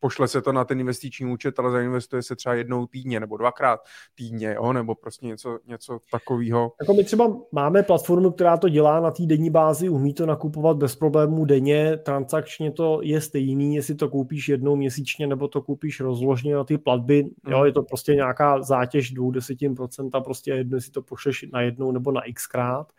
pošle 0.00 0.28
se 0.28 0.42
to 0.42 0.52
na 0.52 0.64
ten 0.64 0.80
investiční 0.80 1.32
účet, 1.32 1.58
ale 1.58 1.70
zainvestuje 1.70 2.22
se 2.22 2.36
třeba 2.36 2.54
jednou 2.54 2.86
týdně 2.86 3.20
nebo 3.20 3.36
dvakrát 3.36 3.80
týdně, 4.14 4.54
jo? 4.54 4.72
nebo 4.72 4.94
prostě 4.94 5.26
něco, 5.26 5.58
něco 5.66 5.98
takového. 6.10 6.72
Jako 6.80 6.94
my 6.94 7.04
třeba 7.04 7.36
máme 7.52 7.82
platformu, 7.82 8.30
která 8.30 8.56
to 8.56 8.68
dělá 8.68 9.00
na 9.00 9.10
té 9.10 9.26
denní 9.26 9.50
bázi, 9.50 9.88
umí 9.88 10.14
to 10.14 10.26
nakupovat 10.26 10.76
bez 10.76 10.96
problémů 10.96 11.44
denně, 11.44 11.96
transakčně 11.96 12.72
to 12.72 13.00
je 13.02 13.20
stejný, 13.20 13.74
jestli 13.74 13.94
to 13.94 14.08
koupíš 14.08 14.48
jednou 14.48 14.76
měsíčně 14.76 15.26
nebo 15.26 15.48
to 15.48 15.62
koupíš 15.62 16.00
rozložně 16.00 16.54
na 16.54 16.64
ty 16.64 16.78
platby, 16.78 17.22
mm. 17.22 17.52
jo, 17.52 17.64
je 17.64 17.72
to 17.72 17.82
prostě 17.82 18.14
nějaká 18.14 18.62
zátěž 18.62 19.14
20%, 19.14 20.22
prostě 20.22 20.50
jedno, 20.50 20.76
jestli 20.76 20.92
to 20.92 21.02
pošleš 21.02 21.46
na 21.52 21.60
jednou 21.60 21.92
nebo 21.92 22.12
na 22.12 22.20
xkrát. 22.34 22.92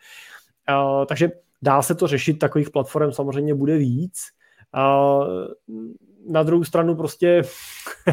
Uh, 0.70 1.06
takže 1.06 1.32
dá 1.62 1.82
se 1.82 1.96
to 1.96 2.08
řešit, 2.08 2.34
takových 2.34 2.70
platform 2.70 3.12
samozřejmě 3.12 3.56
bude 3.56 3.78
víc. 3.78 4.20
Uh, 4.78 5.48
na 6.28 6.44
druhou 6.44 6.64
stranu 6.64 6.96
prostě 6.96 7.42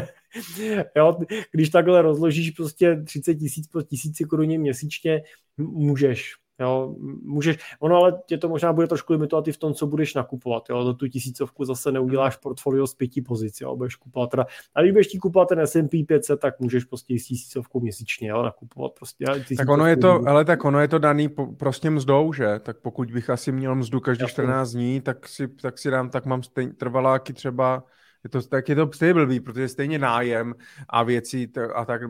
jo, 0.95 1.19
když 1.51 1.69
takhle 1.69 2.01
rozložíš 2.01 2.51
prostě 2.51 3.01
30 3.05 3.35
tisíc 3.35 3.67
po 3.67 3.81
tisíci 3.81 4.25
koruně 4.25 4.59
měsíčně, 4.59 5.23
můžeš. 5.57 6.33
Jo, 6.59 6.95
můžeš, 7.23 7.57
ono 7.79 7.95
ale 7.95 8.19
tě 8.25 8.37
to 8.37 8.49
možná 8.49 8.73
bude 8.73 8.87
trošku 8.87 9.13
limitovat 9.13 9.47
i 9.47 9.51
v 9.51 9.57
tom, 9.57 9.73
co 9.73 9.87
budeš 9.87 10.13
nakupovat. 10.13 10.63
Jo, 10.69 10.83
do 10.83 10.93
tu 10.93 11.07
tisícovku 11.07 11.65
zase 11.65 11.91
neuděláš 11.91 12.35
portfolio 12.35 12.87
z 12.87 12.93
pěti 12.93 13.21
pozic, 13.21 13.61
jo, 13.61 13.75
budeš 13.75 13.95
kupovat 13.95 14.29
teda, 14.29 14.45
a 14.75 14.81
když 14.81 14.91
budeš 14.91 15.07
ti 15.07 15.17
kupovat 15.17 15.49
ten 15.49 15.59
S&P 15.59 16.03
500, 16.03 16.39
tak 16.39 16.59
můžeš 16.59 16.83
prostě 16.83 17.19
s 17.19 17.25
tisícovkou 17.25 17.79
měsíčně, 17.79 18.29
jo, 18.29 18.43
nakupovat 18.43 18.91
prostě. 18.99 19.25
Tak 19.57 19.69
ono 19.69 19.85
je 19.85 19.97
to, 19.97 20.21
ale 20.27 20.45
tak 20.45 20.65
ono 20.65 20.79
je 20.79 20.87
to 20.87 20.99
daný 20.99 21.29
po, 21.29 21.47
prostě 21.47 21.89
mzdou, 21.89 22.33
že? 22.33 22.59
Tak 22.59 22.77
pokud 22.77 23.11
bych 23.11 23.29
asi 23.29 23.51
měl 23.51 23.75
mzdu 23.75 23.99
každý 23.99 24.27
14 24.27 24.71
dní, 24.71 25.01
tak 25.01 25.27
si, 25.27 25.47
tak 25.47 25.77
si 25.77 25.91
dám, 25.91 26.09
tak 26.09 26.25
mám 26.25 26.43
stejn, 26.43 26.75
trvaláky 26.75 27.33
třeba 27.33 27.83
je 28.27 28.41
to, 28.41 28.47
tak 28.47 28.69
je 28.69 28.75
to 28.75 28.89
stejně 28.93 29.13
blbý, 29.13 29.39
protože 29.39 29.67
stejně 29.67 29.99
nájem 29.99 30.55
a 30.89 31.03
věci 31.03 31.51
a 31.75 31.85
tak 31.85 32.01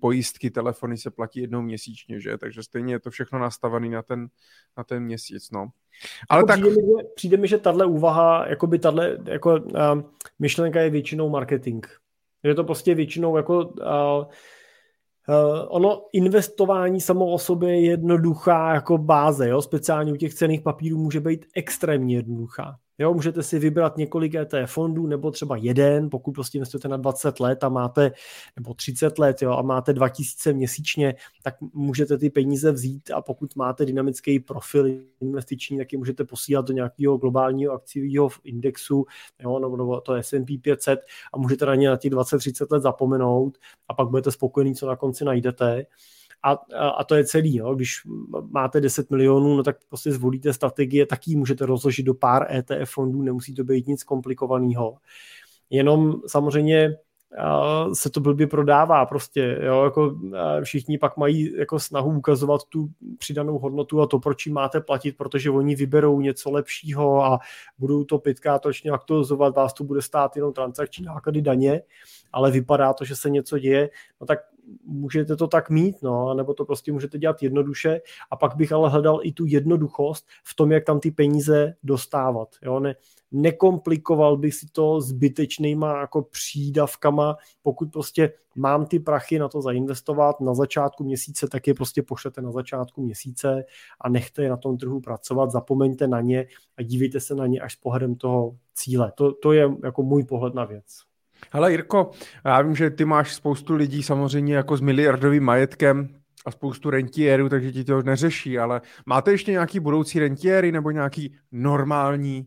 pojistky, 0.00 0.50
telefony 0.50 0.96
se 0.96 1.10
platí 1.10 1.40
jednou 1.40 1.62
měsíčně, 1.62 2.20
že? 2.20 2.38
Takže 2.38 2.62
stejně 2.62 2.94
je 2.94 3.00
to 3.00 3.10
všechno 3.10 3.38
nastavené 3.38 3.88
na 3.88 4.02
ten, 4.02 4.28
na 4.76 4.84
ten 4.84 5.02
měsíc, 5.02 5.50
no. 5.50 5.68
Ale 6.28 6.38
jako 6.38 6.46
tak... 6.46 6.60
Přijde 6.60 6.76
mi, 6.76 7.02
přijde 7.14 7.36
mi, 7.36 7.48
že 7.48 7.58
tahle 7.58 7.86
úvaha, 7.86 8.46
by 8.66 8.78
tahle, 8.78 9.18
jako 9.24 9.54
uh, 9.54 10.02
myšlenka 10.38 10.80
je 10.80 10.90
většinou 10.90 11.28
marketing. 11.28 11.86
Je 12.42 12.54
to 12.54 12.64
prostě 12.64 12.94
většinou 12.94 13.36
jako 13.36 13.64
uh, 13.64 14.24
Uh, 15.28 15.66
ono 15.68 16.02
investování 16.12 17.00
samo 17.00 17.32
o 17.32 17.38
sobě 17.38 17.80
je 17.80 17.90
jednoduchá 17.90 18.74
jako 18.74 18.98
báze, 18.98 19.48
jo? 19.48 19.62
speciálně 19.62 20.12
u 20.12 20.16
těch 20.16 20.34
cených 20.34 20.60
papírů 20.60 20.98
může 20.98 21.20
být 21.20 21.46
extrémně 21.54 22.16
jednoduchá. 22.16 22.78
Jo, 22.98 23.14
můžete 23.14 23.42
si 23.42 23.58
vybrat 23.58 23.96
několik 23.96 24.34
ETF 24.34 24.72
fondů 24.72 25.06
nebo 25.06 25.30
třeba 25.30 25.56
jeden, 25.56 26.10
pokud 26.10 26.32
prostě 26.32 26.58
investujete 26.58 26.88
na 26.88 26.96
20 26.96 27.40
let 27.40 27.64
a 27.64 27.68
máte, 27.68 28.12
nebo 28.56 28.74
30 28.74 29.18
let 29.18 29.42
jo, 29.42 29.52
a 29.52 29.62
máte 29.62 29.92
2000 29.92 30.52
měsíčně, 30.52 31.14
tak 31.42 31.54
můžete 31.72 32.18
ty 32.18 32.30
peníze 32.30 32.72
vzít 32.72 33.10
a 33.10 33.22
pokud 33.22 33.56
máte 33.56 33.84
dynamický 33.84 34.40
profil 34.40 34.86
investiční, 35.20 35.78
tak 35.78 35.92
je 35.92 35.98
můžete 35.98 36.24
posílat 36.24 36.66
do 36.66 36.72
nějakého 36.72 37.16
globálního 37.16 37.72
akciového 37.72 38.30
indexu 38.44 39.06
jo, 39.42 39.58
nebo, 39.58 39.76
nebo 39.76 40.00
to 40.00 40.14
S&P 40.14 40.58
500 40.58 41.00
a 41.32 41.38
můžete 41.38 41.66
na 41.66 41.74
ně 41.74 41.88
na 41.88 41.96
těch 41.96 42.12
20-30 42.12 42.66
let 42.70 42.80
zapomenout 42.80 43.58
a 43.88 43.94
pak 43.94 44.08
budete 44.08 44.30
spokojení, 44.30 44.74
co 44.74 44.86
na 44.86 44.96
konci 44.96 45.24
najdete. 45.24 45.86
A, 46.42 46.58
a, 46.98 47.04
to 47.04 47.14
je 47.14 47.24
celý. 47.24 47.56
Jo. 47.56 47.74
Když 47.74 48.02
máte 48.50 48.80
10 48.80 49.10
milionů, 49.10 49.56
no 49.56 49.62
tak 49.62 49.76
prostě 49.88 50.12
zvolíte 50.12 50.52
strategie, 50.52 51.06
tak 51.06 51.28
ji 51.28 51.36
můžete 51.36 51.66
rozložit 51.66 52.06
do 52.06 52.14
pár 52.14 52.52
ETF 52.56 52.90
fondů, 52.90 53.22
nemusí 53.22 53.54
to 53.54 53.64
být 53.64 53.86
nic 53.86 54.04
komplikovaného. 54.04 54.96
Jenom 55.70 56.14
samozřejmě 56.26 56.96
se 57.92 58.10
to 58.10 58.20
blbě 58.20 58.46
prodává 58.46 59.06
prostě, 59.06 59.58
jo, 59.62 59.84
jako 59.84 60.18
všichni 60.62 60.98
pak 60.98 61.16
mají 61.16 61.56
jako 61.56 61.78
snahu 61.80 62.18
ukazovat 62.18 62.64
tu 62.64 62.88
přidanou 63.18 63.58
hodnotu 63.58 64.00
a 64.00 64.06
to, 64.06 64.18
proč 64.18 64.46
jim 64.46 64.54
máte 64.54 64.80
platit, 64.80 65.16
protože 65.16 65.50
oni 65.50 65.74
vyberou 65.74 66.20
něco 66.20 66.50
lepšího 66.50 67.24
a 67.24 67.38
budou 67.78 68.04
to 68.04 68.22
točně 68.60 68.90
aktualizovat, 68.90 69.56
vás 69.56 69.72
to 69.72 69.84
bude 69.84 70.02
stát 70.02 70.36
jenom 70.36 70.52
transakční 70.52 71.04
náklady 71.04 71.42
daně, 71.42 71.82
ale 72.36 72.50
vypadá 72.50 72.92
to, 72.92 73.04
že 73.04 73.16
se 73.16 73.30
něco 73.30 73.58
děje, 73.58 73.90
no 74.20 74.26
tak 74.26 74.38
můžete 74.84 75.36
to 75.36 75.46
tak 75.46 75.70
mít, 75.70 76.02
no, 76.02 76.34
nebo 76.34 76.54
to 76.54 76.64
prostě 76.64 76.92
můžete 76.92 77.18
dělat 77.18 77.42
jednoduše 77.42 78.00
a 78.30 78.36
pak 78.36 78.56
bych 78.56 78.72
ale 78.72 78.90
hledal 78.90 79.20
i 79.22 79.32
tu 79.32 79.46
jednoduchost 79.46 80.26
v 80.44 80.54
tom, 80.54 80.72
jak 80.72 80.84
tam 80.84 81.00
ty 81.00 81.10
peníze 81.10 81.74
dostávat, 81.82 82.48
jo, 82.62 82.80
ne, 82.80 82.94
nekomplikoval 83.32 84.36
bych 84.36 84.54
si 84.54 84.66
to 84.72 85.00
zbytečnýma 85.00 86.00
jako 86.00 86.22
přídavkama, 86.22 87.36
pokud 87.62 87.92
prostě 87.92 88.32
mám 88.56 88.86
ty 88.86 88.98
prachy 88.98 89.38
na 89.38 89.48
to 89.48 89.62
zainvestovat 89.62 90.40
na 90.40 90.54
začátku 90.54 91.04
měsíce, 91.04 91.48
tak 91.48 91.66
je 91.66 91.74
prostě 91.74 92.02
pošlete 92.02 92.42
na 92.42 92.52
začátku 92.52 93.02
měsíce 93.02 93.64
a 94.00 94.08
nechte 94.08 94.42
je 94.42 94.50
na 94.50 94.56
tom 94.56 94.78
trhu 94.78 95.00
pracovat, 95.00 95.50
zapomeňte 95.50 96.08
na 96.08 96.20
ně 96.20 96.46
a 96.76 96.82
dívejte 96.82 97.20
se 97.20 97.34
na 97.34 97.46
ně 97.46 97.60
až 97.60 97.72
s 97.72 97.76
pohledem 97.76 98.14
toho 98.14 98.56
cíle. 98.74 99.12
To, 99.14 99.32
to 99.32 99.52
je 99.52 99.70
jako 99.84 100.02
můj 100.02 100.24
pohled 100.24 100.54
na 100.54 100.64
věc. 100.64 101.06
Hele 101.52 101.70
Jirko, 101.70 102.10
já 102.44 102.62
vím, 102.62 102.76
že 102.76 102.90
ty 102.90 103.04
máš 103.04 103.34
spoustu 103.34 103.74
lidí 103.74 104.02
samozřejmě 104.02 104.54
jako 104.54 104.76
s 104.76 104.80
miliardovým 104.80 105.44
majetkem 105.44 106.08
a 106.46 106.50
spoustu 106.50 106.90
rentiérů, 106.90 107.48
takže 107.48 107.72
ti 107.72 107.84
to 107.84 108.02
neřeší, 108.02 108.58
ale 108.58 108.80
máte 109.06 109.30
ještě 109.30 109.52
nějaký 109.52 109.80
budoucí 109.80 110.18
rentiéry 110.18 110.72
nebo 110.72 110.90
nějaký 110.90 111.34
normální 111.52 112.46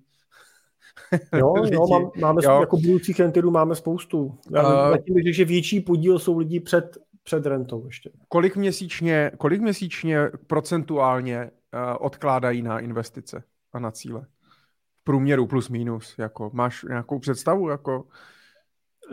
Jo, 1.38 1.54
jo 1.72 1.88
mám, 1.88 2.12
máme 2.20 2.42
jo. 2.44 2.60
jako 2.60 2.78
budoucích 2.78 3.20
rentierů 3.20 3.52
máme 3.52 3.76
spoustu. 3.76 4.38
Já 4.54 4.64
uh, 4.64 4.90
zatím 4.90 5.16
bych 5.16 5.36
že 5.36 5.46
větší 5.46 5.80
podíl 5.80 6.20
jsou 6.20 6.38
lidi 6.38 6.60
před, 6.60 6.98
před 7.24 7.46
rentou 7.46 7.86
ještě. 7.86 8.12
Kolik 8.28 8.56
měsíčně, 8.56 9.32
kolik 9.38 9.62
měsíčně 9.62 10.20
procentuálně 10.48 11.40
uh, 11.44 12.06
odkládají 12.06 12.62
na 12.62 12.80
investice 12.80 13.44
a 13.74 13.80
na 13.80 13.92
cíle? 13.92 14.22
V 15.02 15.04
průměru 15.04 15.48
plus 15.48 15.70
minus, 15.70 16.16
jako 16.18 16.50
máš 16.54 16.84
nějakou 16.84 17.20
představu? 17.20 17.70
Jako... 17.70 18.06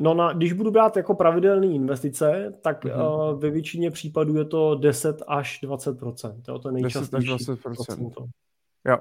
No, 0.00 0.14
na, 0.14 0.32
když 0.32 0.52
budu 0.52 0.70
brát 0.70 0.96
jako 0.96 1.14
pravidelné 1.14 1.66
investice, 1.66 2.52
tak 2.60 2.84
mm-hmm. 2.84 3.32
uh, 3.32 3.40
ve 3.40 3.50
většině 3.50 3.90
případů 3.90 4.36
je 4.36 4.44
to 4.44 4.74
10 4.74 5.22
až 5.26 5.60
20 5.62 5.98
jo, 6.48 6.58
to 6.58 6.68
je 6.68 6.72
nejčastější 6.72 7.32
10 7.38 7.66
až 7.66 7.76
20 7.76 7.98
Jo. 8.88 8.98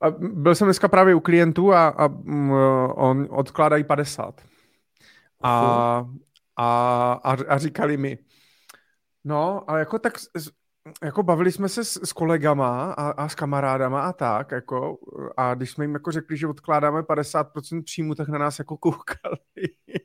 A 0.00 0.10
byl 0.18 0.54
jsem 0.54 0.66
dneska 0.66 0.88
právě 0.88 1.14
u 1.14 1.20
klientů 1.20 1.72
a, 1.72 1.88
a 1.88 2.06
um, 2.06 2.52
on 2.94 3.28
odkládají 3.30 3.84
50. 3.84 4.40
A, 5.42 6.06
a, 6.56 7.12
a, 7.12 7.36
a 7.48 7.58
říkali 7.58 7.96
mi, 7.96 8.18
no, 9.24 9.70
ale 9.70 9.78
jako 9.78 9.98
tak 9.98 10.12
jako 11.02 11.22
bavili 11.22 11.52
jsme 11.52 11.68
se 11.68 11.84
s, 11.84 12.00
s 12.04 12.12
kolegama 12.12 12.92
a, 12.92 13.10
a 13.10 13.28
s 13.28 13.34
kamarádama 13.34 14.02
a 14.02 14.12
tak, 14.12 14.50
jako, 14.50 14.98
a 15.36 15.54
když 15.54 15.70
jsme 15.70 15.84
jim 15.84 15.94
jako 15.94 16.12
řekli, 16.12 16.36
že 16.36 16.46
odkládáme 16.46 17.00
50% 17.00 17.84
příjmu, 17.84 18.14
tak 18.14 18.28
na 18.28 18.38
nás 18.38 18.58
jako 18.58 18.76
koukali, 18.76 19.38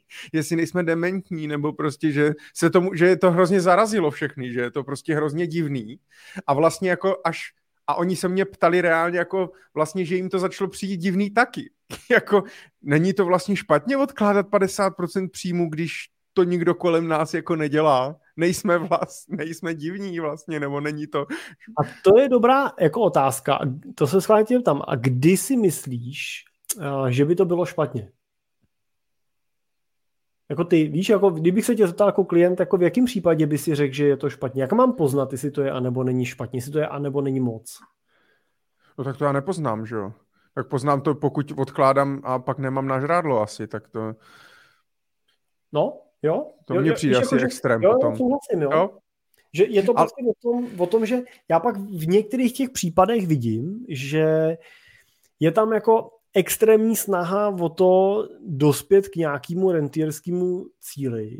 jestli 0.33 0.55
nejsme 0.55 0.83
dementní, 0.83 1.47
nebo 1.47 1.73
prostě, 1.73 2.11
že 2.11 2.33
se 2.55 2.69
tomu, 2.69 2.93
že 2.93 3.05
je 3.05 3.17
to 3.17 3.31
hrozně 3.31 3.61
zarazilo 3.61 4.11
všechny, 4.11 4.53
že 4.53 4.61
je 4.61 4.71
to 4.71 4.83
prostě 4.83 5.15
hrozně 5.15 5.47
divný 5.47 5.99
a 6.47 6.53
vlastně 6.53 6.89
jako 6.89 7.15
až 7.25 7.39
a 7.87 7.95
oni 7.95 8.15
se 8.15 8.27
mě 8.27 8.45
ptali 8.45 8.81
reálně 8.81 9.17
jako 9.17 9.51
vlastně, 9.73 10.05
že 10.05 10.15
jim 10.15 10.29
to 10.29 10.39
začalo 10.39 10.69
přijít 10.69 10.97
divný 10.97 11.29
taky. 11.29 11.71
jako 12.11 12.43
není 12.81 13.13
to 13.13 13.25
vlastně 13.25 13.55
špatně 13.55 13.97
odkládat 13.97 14.47
50% 14.47 15.29
příjmu, 15.29 15.69
když 15.69 15.91
to 16.33 16.43
nikdo 16.43 16.75
kolem 16.75 17.07
nás 17.07 17.33
jako 17.33 17.55
nedělá. 17.55 18.15
Nejsme 18.37 18.77
vlast, 18.77 19.29
nejsme 19.29 19.73
divní 19.73 20.19
vlastně, 20.19 20.59
nebo 20.59 20.81
není 20.81 21.07
to... 21.07 21.25
A 21.81 21.87
to 22.03 22.19
je 22.19 22.29
dobrá 22.29 22.71
jako 22.79 23.01
otázka. 23.01 23.59
To 23.95 24.07
se 24.07 24.21
schválně 24.21 24.61
tam. 24.61 24.81
A 24.87 24.95
kdy 24.95 25.37
si 25.37 25.57
myslíš, 25.57 26.43
eh, 26.79 27.11
že 27.11 27.25
by 27.25 27.35
to 27.35 27.45
bylo 27.45 27.65
špatně? 27.65 28.11
Jako 30.49 30.63
ty, 30.63 30.87
víš, 30.87 31.09
jako 31.09 31.29
kdybych 31.29 31.65
se 31.65 31.75
tě 31.75 31.87
zeptal 31.87 32.07
jako 32.07 32.25
klient, 32.25 32.59
jako 32.59 32.77
v 32.77 32.83
jakém 32.83 33.05
případě 33.05 33.47
by 33.47 33.57
si 33.57 33.75
řekl, 33.75 33.93
že 33.93 34.07
je 34.07 34.17
to 34.17 34.29
špatně? 34.29 34.61
Jak 34.61 34.71
mám 34.71 34.93
poznat, 34.93 35.31
jestli 35.31 35.51
to 35.51 35.61
je 35.61 35.71
anebo 35.71 36.03
není 36.03 36.25
špatně, 36.25 36.57
jestli 36.57 36.71
to 36.71 36.79
je 36.79 36.87
anebo 36.87 37.21
není 37.21 37.39
moc? 37.39 37.79
No 38.97 39.03
tak 39.03 39.17
to 39.17 39.25
já 39.25 39.31
nepoznám, 39.31 39.85
že 39.85 39.95
jo. 39.95 40.13
Tak 40.55 40.67
poznám 40.67 41.01
to, 41.01 41.15
pokud 41.15 41.51
odkládám 41.57 42.21
a 42.23 42.39
pak 42.39 42.59
nemám 42.59 42.87
na 42.87 42.99
žrádlo 42.99 43.41
asi, 43.41 43.67
tak 43.67 43.87
to... 43.87 44.13
No, 45.71 46.01
jo. 46.23 46.51
To 46.65 46.73
mně 46.73 46.91
přijde 46.91 47.17
víš, 47.17 47.25
asi 47.25 47.35
jako, 47.35 47.45
extrém 47.45 47.83
jo, 47.83 47.93
potom. 47.93 48.17
Souhlasím, 48.17 48.61
jo. 48.61 48.69
jo. 48.73 48.89
Že 49.53 49.63
je 49.63 49.83
to 49.83 49.93
prostě 49.93 50.23
a... 50.25 50.29
o, 50.29 50.33
tom, 50.41 50.67
o 50.77 50.85
tom, 50.85 51.05
že 51.05 51.17
já 51.49 51.59
pak 51.59 51.77
v 51.77 52.07
některých 52.07 52.53
těch 52.53 52.69
případech 52.69 53.27
vidím, 53.27 53.85
že 53.89 54.57
je 55.39 55.51
tam 55.51 55.73
jako 55.73 56.16
extrémní 56.37 56.95
snaha 56.95 57.49
o 57.49 57.69
to 57.69 58.23
dospět 58.45 59.07
k 59.07 59.15
nějakému 59.15 59.71
rentierskému 59.71 60.65
cíli, 60.81 61.39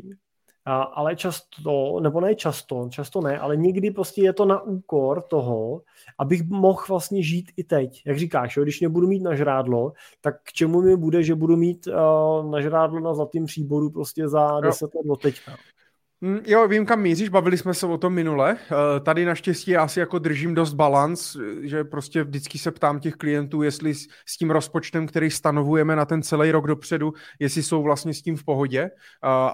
a, 0.64 0.82
ale 0.82 1.16
často, 1.16 2.00
nebo 2.00 2.20
ne 2.20 2.34
často, 2.34 2.88
často 2.90 3.20
ne, 3.20 3.38
ale 3.38 3.56
někdy 3.56 3.90
prostě 3.90 4.22
je 4.22 4.32
to 4.32 4.44
na 4.44 4.62
úkor 4.62 5.22
toho, 5.22 5.82
abych 6.18 6.42
mohl 6.48 6.84
vlastně 6.88 7.22
žít 7.22 7.52
i 7.56 7.64
teď. 7.64 8.02
Jak 8.06 8.18
říkáš, 8.18 8.56
jo, 8.56 8.62
když 8.62 8.80
nebudu 8.80 9.08
mít 9.08 9.22
na 9.22 9.34
žrádlo, 9.34 9.92
tak 10.20 10.42
k 10.42 10.52
čemu 10.52 10.82
mi 10.82 10.96
bude, 10.96 11.22
že 11.22 11.34
budu 11.34 11.56
mít 11.56 11.86
uh, 11.86 12.50
na 12.50 12.60
žrádlo 12.60 13.00
na 13.00 13.14
zlatým 13.14 13.44
příboru 13.44 13.90
prostě 13.90 14.28
za 14.28 14.60
10 14.60 14.94
let 14.94 15.10
od 15.10 15.22
teďka. 15.22 15.56
Mm, 16.20 16.38
jo, 16.46 16.68
vím, 16.68 16.86
kam 16.86 17.00
míříš, 17.00 17.28
bavili 17.28 17.58
jsme 17.58 17.74
se 17.74 17.86
o 17.86 17.98
tom 17.98 18.14
minule. 18.14 18.56
Eh, 18.60 19.00
tady 19.00 19.24
naštěstí 19.24 19.70
já 19.70 19.88
si 19.88 20.00
jako 20.00 20.18
držím 20.18 20.54
dost 20.54 20.74
balans, 20.74 21.36
že 21.62 21.84
prostě 21.84 22.24
vždycky 22.24 22.58
se 22.58 22.70
ptám 22.70 23.00
těch 23.00 23.14
klientů, 23.14 23.62
jestli 23.62 23.94
s 24.26 24.36
tím 24.38 24.50
rozpočtem, 24.50 25.06
který 25.06 25.30
stanovujeme 25.30 25.96
na 25.96 26.04
ten 26.04 26.22
celý 26.22 26.50
rok 26.50 26.66
dopředu, 26.66 27.12
jestli 27.38 27.62
jsou 27.62 27.82
vlastně 27.82 28.14
s 28.14 28.22
tím 28.22 28.36
v 28.36 28.44
pohodě, 28.44 28.80
eh, 28.80 28.90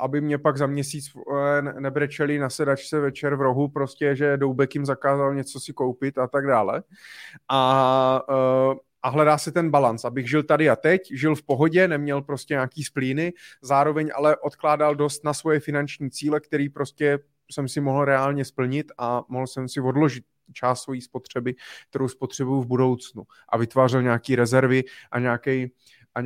aby 0.01 0.21
mě 0.21 0.39
pak 0.39 0.57
za 0.57 0.67
měsíc 0.67 1.07
eh, 1.17 1.63
nebrečeli 1.81 2.39
na 2.39 2.51
sedačce 2.51 3.01
večer 3.01 3.35
v 3.35 3.41
rohu, 3.41 3.69
prostě, 3.69 4.17
že 4.17 4.37
Doubek 4.37 4.75
jim 4.75 4.87
zakázal 4.87 5.35
něco 5.35 5.61
si 5.61 5.73
koupit 5.73 6.19
a 6.19 6.27
tak 6.27 6.47
dále. 6.47 6.83
A 7.51 8.23
a 9.05 9.09
hledá 9.09 9.39
se 9.39 9.53
ten 9.53 9.71
balans, 9.71 10.05
abych 10.05 10.31
žil 10.31 10.43
tady 10.43 10.71
a 10.71 10.77
teď, 10.77 11.01
žil 11.13 11.35
v 11.35 11.43
pohodě, 11.43 11.89
neměl 11.89 12.23
prostě 12.23 12.55
nějaký 12.55 12.85
splíny, 12.85 13.33
zároveň 13.63 14.11
ale 14.15 14.37
odkládal 14.37 14.95
dost 14.95 15.25
na 15.25 15.35
svoje 15.35 15.61
finanční 15.61 16.11
cíle, 16.11 16.41
který 16.41 16.69
prostě 16.69 17.19
jsem 17.53 17.69
si 17.69 17.81
mohl 17.81 18.05
reálně 18.05 18.45
splnit 18.45 18.93
a 18.99 19.23
mohl 19.29 19.47
jsem 19.47 19.69
si 19.69 19.81
odložit 19.81 20.25
část 20.53 20.83
svojí 20.83 21.01
spotřeby, 21.01 21.55
kterou 21.91 22.09
spotřebuju 22.09 22.61
v 22.61 22.67
budoucnu. 22.67 23.23
A 23.49 23.57
vytvářel 23.57 24.03
nějaký 24.03 24.37
rezervy 24.37 24.85
a 25.11 25.19
nějaký 25.19 25.73
a 26.15 26.21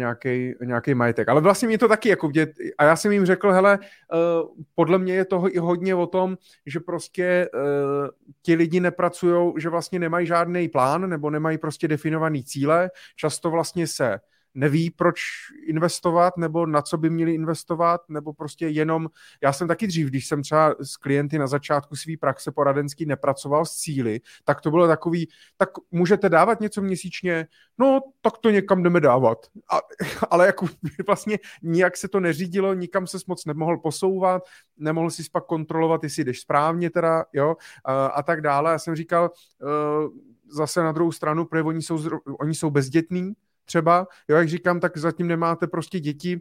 nějaký 0.65 0.95
majetek. 0.95 1.29
Ale 1.29 1.41
vlastně 1.41 1.69
mě 1.69 1.79
to 1.79 1.89
taky 1.89 2.09
jako 2.09 2.27
vidět, 2.27 2.53
a 2.79 2.85
já 2.85 2.97
jsem 2.97 3.13
jim 3.13 3.27
řekl, 3.27 3.53
hele, 3.53 3.79
uh, 3.79 4.65
podle 4.75 4.99
mě 4.99 5.15
je 5.15 5.25
toho 5.25 5.55
i 5.55 5.59
hodně 5.59 5.95
o 5.95 6.07
tom, 6.07 6.37
že 6.67 6.81
prostě 6.81 7.49
uh, 7.55 8.09
ti 8.43 8.55
lidi 8.55 8.81
nepracují, 8.81 9.53
že 9.59 9.69
vlastně 9.69 9.99
nemají 9.99 10.27
žádný 10.27 10.69
plán 10.69 11.11
nebo 11.11 11.31
nemají 11.31 11.59
prostě 11.59 11.89
definovaný 11.89 12.45
cíle, 12.45 12.91
často 13.17 13.51
vlastně 13.51 13.87
se 13.87 14.19
neví, 14.55 14.91
proč 14.91 15.21
investovat, 15.67 16.37
nebo 16.37 16.67
na 16.67 16.83
co 16.83 16.99
by 16.99 17.11
měli 17.11 17.35
investovat, 17.35 18.01
nebo 18.09 18.33
prostě 18.33 18.69
jenom, 18.69 19.09
já 19.43 19.53
jsem 19.53 19.69
taky 19.69 19.87
dřív, 19.87 20.09
když 20.09 20.27
jsem 20.27 20.43
třeba 20.43 20.75
s 20.81 20.97
klienty 20.97 21.39
na 21.39 21.47
začátku 21.47 21.97
své 21.97 22.13
praxe 22.21 22.53
poradenský 22.53 23.07
nepracoval 23.07 23.65
s 23.65 23.73
cíly, 23.77 24.21
tak 24.45 24.61
to 24.61 24.71
bylo 24.71 24.87
takový, 24.87 25.29
tak 25.57 25.69
můžete 25.91 26.29
dávat 26.29 26.61
něco 26.61 26.83
měsíčně, 26.83 27.47
no, 27.79 28.01
tak 28.21 28.39
to 28.39 28.51
někam 28.51 28.83
jdeme 28.83 29.01
dávat. 29.01 29.39
A, 29.71 29.81
ale 30.31 30.47
jako 30.47 30.67
vlastně 31.07 31.39
nijak 31.63 31.97
se 31.97 32.09
to 32.09 32.21
neřídilo, 32.21 32.75
nikam 32.75 33.07
se 33.07 33.19
moc 33.27 33.45
nemohl 33.45 33.79
posouvat, 33.79 34.43
nemohl 34.77 35.11
si 35.11 35.23
pak 35.33 35.47
kontrolovat, 35.47 36.05
jestli 36.05 36.25
jdeš 36.25 36.41
správně 36.41 36.91
teda, 36.91 37.25
jo, 37.33 37.57
a, 37.85 38.07
a 38.07 38.23
tak 38.23 38.41
dále. 38.41 38.73
Já 38.73 38.79
jsem 38.79 38.95
říkal, 38.97 39.31
uh, 39.63 40.11
zase 40.51 40.83
na 40.83 40.93
druhou 40.93 41.13
stranu, 41.13 41.45
protože 41.45 41.63
oni 41.63 41.83
jsou, 41.83 41.99
oni 42.41 42.55
jsou 42.55 42.71
bezdětní, 42.71 43.35
třeba, 43.69 44.07
jo, 44.29 44.37
jak 44.37 44.49
říkám, 44.49 44.81
tak 44.81 44.97
zatím 44.97 45.29
nemáte 45.29 45.67
prostě 45.67 46.01
děti, 46.01 46.41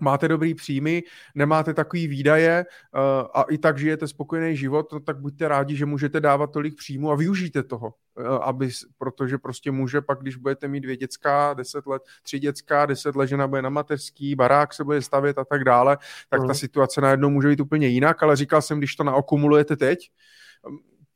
máte 0.00 0.28
dobrý 0.28 0.54
příjmy, 0.54 1.02
nemáte 1.34 1.74
takový 1.74 2.06
výdaje 2.06 2.66
uh, 2.94 3.00
a 3.34 3.42
i 3.42 3.58
tak 3.58 3.78
žijete 3.78 4.08
spokojený 4.08 4.56
život, 4.56 4.92
no, 4.92 5.00
tak 5.00 5.18
buďte 5.18 5.48
rádi, 5.48 5.76
že 5.76 5.86
můžete 5.86 6.20
dávat 6.20 6.52
tolik 6.52 6.76
příjmu 6.76 7.10
a 7.10 7.16
využijte 7.16 7.62
toho, 7.62 7.94
uh, 8.14 8.26
aby, 8.26 8.70
protože 8.98 9.38
prostě 9.38 9.70
může 9.70 10.00
pak, 10.00 10.20
když 10.20 10.36
budete 10.36 10.68
mít 10.68 10.80
dvě 10.80 10.96
dětská, 10.96 11.54
deset 11.54 11.86
let, 11.86 12.02
tři 12.22 12.38
dětská, 12.38 12.86
deset 12.86 13.16
let 13.16 13.26
žena 13.26 13.48
bude 13.48 13.62
na 13.62 13.70
mateřský, 13.70 14.34
barák 14.34 14.74
se 14.74 14.84
bude 14.84 15.02
stavět 15.02 15.38
a 15.38 15.44
tak 15.44 15.64
dále, 15.64 15.98
tak 16.28 16.40
ta 16.46 16.54
situace 16.54 17.00
najednou 17.00 17.30
může 17.30 17.48
být 17.48 17.60
úplně 17.60 17.86
jinak, 17.86 18.22
ale 18.22 18.36
říkal 18.36 18.62
jsem, 18.62 18.78
když 18.78 18.96
to 18.96 19.04
naokumulujete 19.04 19.76
teď, 19.76 20.10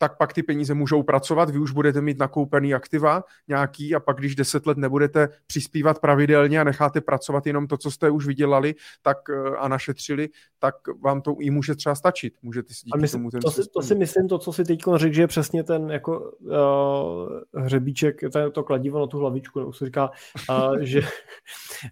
tak 0.04 0.16
pak 0.18 0.32
ty 0.32 0.42
peníze 0.42 0.74
můžou 0.74 1.02
pracovat, 1.02 1.50
vy 1.50 1.58
už 1.58 1.70
budete 1.70 2.00
mít 2.00 2.18
nakoupený 2.18 2.74
aktiva 2.74 3.24
nějaký 3.48 3.94
a 3.94 4.00
pak 4.00 4.16
když 4.16 4.34
deset 4.34 4.66
let 4.66 4.78
nebudete 4.78 5.28
přispívat 5.46 5.98
pravidelně 5.98 6.60
a 6.60 6.64
necháte 6.64 7.00
pracovat 7.00 7.46
jenom 7.46 7.66
to, 7.66 7.76
co 7.76 7.90
jste 7.90 8.10
už 8.10 8.26
vydělali 8.26 8.74
tak 9.02 9.18
eh, 9.30 9.56
a 9.56 9.68
našetřili, 9.68 10.28
tak 10.58 10.74
vám 11.04 11.22
to 11.22 11.36
i 11.40 11.50
může 11.50 11.74
třeba 11.74 11.94
stačit. 11.94 12.34
Můžete 12.42 12.74
si 12.74 12.80
díky 12.84 12.98
myslím, 12.98 13.20
tomu 13.20 13.30
ten 13.30 13.40
to, 13.40 13.50
si, 13.50 13.62
to 13.74 13.82
si 13.82 13.94
myslím, 13.94 14.28
to, 14.28 14.38
co 14.38 14.52
si 14.52 14.64
teď 14.64 14.80
řekl, 14.94 15.14
že 15.14 15.22
je 15.22 15.26
přesně 15.26 15.64
ten 15.64 15.90
jako 15.90 16.32
uh, 16.40 17.62
hřebíček, 17.62 18.20
to, 18.32 18.50
to 18.50 18.62
kladivo 18.62 18.98
na 18.98 19.06
tu 19.06 19.18
hlavičku, 19.18 19.58
nebo 19.58 19.72
se 19.72 19.84
říká, 19.84 20.10
uh, 20.50 20.78
že, 20.80 21.00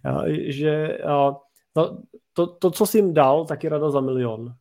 uh, 0.05 0.23
že 0.47 0.97
uh, 1.05 1.35
no, 1.75 2.01
to, 2.33 2.47
to, 2.47 2.71
co 2.71 2.85
jsi 2.85 2.97
jim 2.97 3.13
dal, 3.13 3.45
tak 3.45 3.63
je 3.63 3.69
rada 3.69 3.89
za 3.89 4.01
milion. 4.01 4.53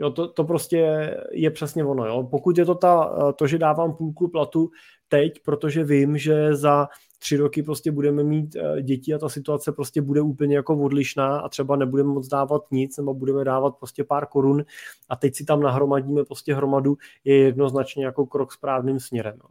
Jo, 0.00 0.10
to, 0.10 0.28
to 0.28 0.44
prostě 0.44 1.10
je 1.32 1.50
přesně 1.50 1.84
ono. 1.84 2.06
Jo. 2.06 2.28
Pokud 2.30 2.58
je 2.58 2.64
to 2.64 2.74
ta, 2.74 3.12
to, 3.32 3.46
že 3.46 3.58
dávám 3.58 3.94
půlku 3.94 4.28
platu 4.28 4.70
teď, 5.08 5.32
protože 5.44 5.84
vím, 5.84 6.18
že 6.18 6.56
za 6.56 6.88
tři 7.18 7.36
roky 7.36 7.62
prostě 7.62 7.90
budeme 7.90 8.22
mít 8.22 8.56
eh, 8.56 8.82
děti 8.82 9.14
a 9.14 9.18
ta 9.18 9.28
situace 9.28 9.72
prostě 9.72 10.02
bude 10.02 10.20
úplně 10.20 10.56
jako 10.56 10.78
odlišná 10.78 11.38
a 11.38 11.48
třeba 11.48 11.76
nebudeme 11.76 12.08
moc 12.08 12.28
dávat 12.28 12.62
nic 12.70 12.96
nebo 12.96 13.14
budeme 13.14 13.44
dávat 13.44 13.76
prostě 13.76 14.04
pár 14.04 14.26
korun 14.26 14.64
a 15.08 15.16
teď 15.16 15.36
si 15.36 15.44
tam 15.44 15.60
nahromadíme 15.60 16.24
prostě 16.24 16.54
hromadu, 16.54 16.96
je 17.24 17.36
jednoznačně 17.36 18.04
jako 18.04 18.26
krok 18.26 18.52
správným 18.52 19.00
směrem. 19.00 19.38
No. 19.42 19.48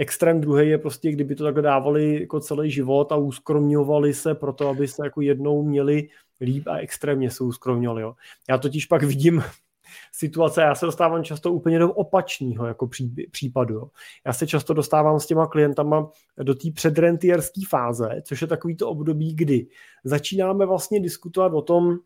Extrém 0.00 0.40
druhý 0.40 0.68
je 0.68 0.78
prostě, 0.78 1.12
kdyby 1.12 1.34
to 1.34 1.44
takhle 1.44 1.62
dávali 1.62 2.20
jako 2.20 2.40
celý 2.40 2.70
život 2.70 3.12
a 3.12 3.16
uskromňovali 3.16 4.14
se 4.14 4.34
pro 4.34 4.52
to, 4.52 4.68
aby 4.68 4.88
se 4.88 5.04
jako 5.04 5.20
jednou 5.20 5.62
měli 5.62 6.08
líp 6.40 6.66
a 6.66 6.76
extrémně 6.76 7.30
se 7.30 7.44
uskromňovali. 7.44 8.02
Jo. 8.02 8.14
Já 8.48 8.58
totiž 8.58 8.86
pak 8.86 9.02
vidím 9.02 9.42
situace, 10.12 10.62
já 10.62 10.74
se 10.74 10.86
dostávám 10.86 11.24
často 11.24 11.52
úplně 11.52 11.78
do 11.78 11.92
opačného 11.92 12.66
jako 12.66 12.86
pří, 12.86 13.26
případu. 13.30 13.74
Jo. 13.74 13.90
Já 14.26 14.32
se 14.32 14.46
často 14.46 14.74
dostávám 14.74 15.20
s 15.20 15.26
těma 15.26 15.46
klientama 15.46 16.10
do 16.42 16.54
té 16.54 16.70
předrentierské 16.74 17.60
fáze, 17.68 18.22
což 18.24 18.40
je 18.40 18.46
takový 18.46 18.76
to 18.76 18.88
období, 18.88 19.34
kdy 19.34 19.66
začínáme 20.04 20.66
vlastně 20.66 21.00
diskutovat 21.00 21.52
o 21.54 21.62
tom, 21.62 21.98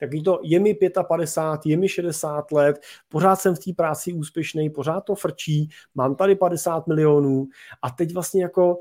Takový 0.00 0.22
to, 0.22 0.40
je 0.42 0.60
mi 0.60 0.78
55, 1.08 1.70
je 1.70 1.76
mi 1.76 1.88
60 1.88 2.52
let, 2.52 2.80
pořád 3.08 3.36
jsem 3.36 3.54
v 3.54 3.58
té 3.58 3.72
práci 3.76 4.12
úspěšný, 4.12 4.70
pořád 4.70 5.00
to 5.00 5.14
frčí, 5.14 5.68
mám 5.94 6.16
tady 6.16 6.34
50 6.34 6.86
milionů 6.86 7.48
a 7.82 7.90
teď 7.90 8.14
vlastně 8.14 8.42
jako 8.42 8.78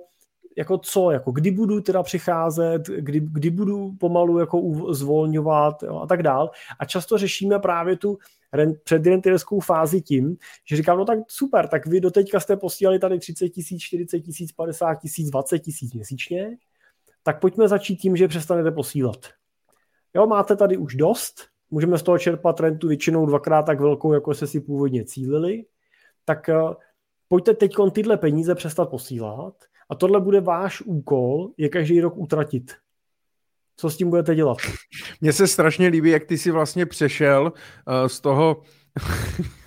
jako 0.60 0.78
co, 0.78 1.12
jako 1.12 1.32
kdy 1.32 1.52
budu 1.52 1.82
teda 1.82 2.04
přicházet, 2.04 2.88
kdy, 2.88 3.20
kdy 3.20 3.50
budu 3.50 3.92
pomalu 4.00 4.40
jako 4.40 4.62
zvolňovat 4.94 5.84
jo, 5.84 6.00
a 6.00 6.08
tak 6.08 6.24
dál. 6.24 6.52
A 6.80 6.86
často 6.86 7.18
řešíme 7.18 7.60
právě 7.60 7.96
tu 7.96 8.18
předrentierskou 8.84 9.60
fázi 9.60 10.02
tím, 10.02 10.38
že 10.70 10.76
říkám, 10.78 10.98
no 10.98 11.06
tak 11.06 11.20
super, 11.28 11.68
tak 11.68 11.86
vy 11.86 12.00
doteďka 12.00 12.40
jste 12.40 12.58
posílali 12.58 13.00
tady 13.00 13.20
30 13.20 13.50
tisíc, 13.50 13.82
40 13.82 14.20
tisíc, 14.20 14.52
50 14.52 14.96
tisíc, 14.96 15.30
20 15.30 15.60
tisíc 15.60 15.94
měsíčně, 15.94 16.58
tak 17.24 17.40
pojďme 17.40 17.68
začít 17.68 17.96
tím, 17.96 18.16
že 18.16 18.28
přestanete 18.28 18.72
posílat. 18.72 19.26
Jo, 20.16 20.28
máte 20.28 20.56
tady 20.56 20.78
už 20.78 20.96
dost, 20.96 21.48
můžeme 21.72 21.98
z 21.98 22.04
toho 22.04 22.18
čerpat 22.18 22.60
rentu 22.60 22.88
většinou 22.88 23.26
dvakrát 23.26 23.64
tak 23.64 23.80
velkou, 23.80 24.14
jako 24.14 24.34
se 24.34 24.48
si 24.48 24.60
původně 24.60 25.06
cílili, 25.06 25.66
tak 26.26 26.50
uh, 26.50 26.74
pojďte 27.28 27.54
teď 27.54 27.72
tyhle 27.92 28.18
peníze 28.18 28.56
přestat 28.56 28.90
posílat 28.90 29.69
a 29.90 29.96
tohle 29.96 30.22
bude 30.22 30.42
váš 30.42 30.82
úkol, 30.82 31.50
je 31.58 31.70
každý 31.70 32.02
rok 32.02 32.18
utratit. 32.18 32.76
Co 33.76 33.90
s 33.90 33.98
tím 33.98 34.10
budete 34.10 34.36
dělat? 34.36 34.58
Mně 35.22 35.34
se 35.34 35.48
strašně 35.48 35.88
líbí, 35.88 36.10
jak 36.10 36.26
ty 36.26 36.38
si 36.38 36.52
vlastně 36.52 36.86
přešel 36.86 37.44
uh, 37.44 38.08
z 38.08 38.20
toho 38.20 38.62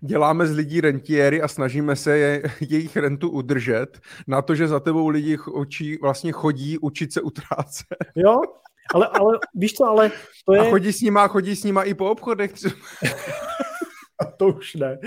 děláme 0.00 0.46
z 0.46 0.52
lidí 0.56 0.80
rentiéry 0.80 1.42
a 1.42 1.48
snažíme 1.48 1.96
se 1.96 2.18
je, 2.18 2.42
jejich 2.60 2.96
rentu 2.96 3.30
udržet 3.30 3.98
na 4.26 4.42
to, 4.42 4.54
že 4.54 4.68
za 4.68 4.80
tebou 4.80 5.08
lidi 5.08 5.38
očí, 5.38 5.98
vlastně 6.02 6.32
chodí 6.32 6.78
učit 6.78 7.12
se 7.12 7.20
utrácet. 7.20 7.86
Jo, 8.14 8.40
ale, 8.94 9.06
ale 9.06 9.38
víš 9.54 9.74
co, 9.74 9.84
ale 9.84 10.12
to 10.44 10.54
je... 10.54 10.60
A 10.60 10.70
chodí 10.70 10.92
s 10.92 11.00
nima, 11.00 11.28
chodí 11.28 11.56
s 11.56 11.64
nima 11.64 11.82
i 11.82 11.94
po 11.94 12.10
obchodech 12.10 12.52
třeba. 12.52 12.74
To 14.36 14.48
už 14.48 14.74
ne. 14.74 14.98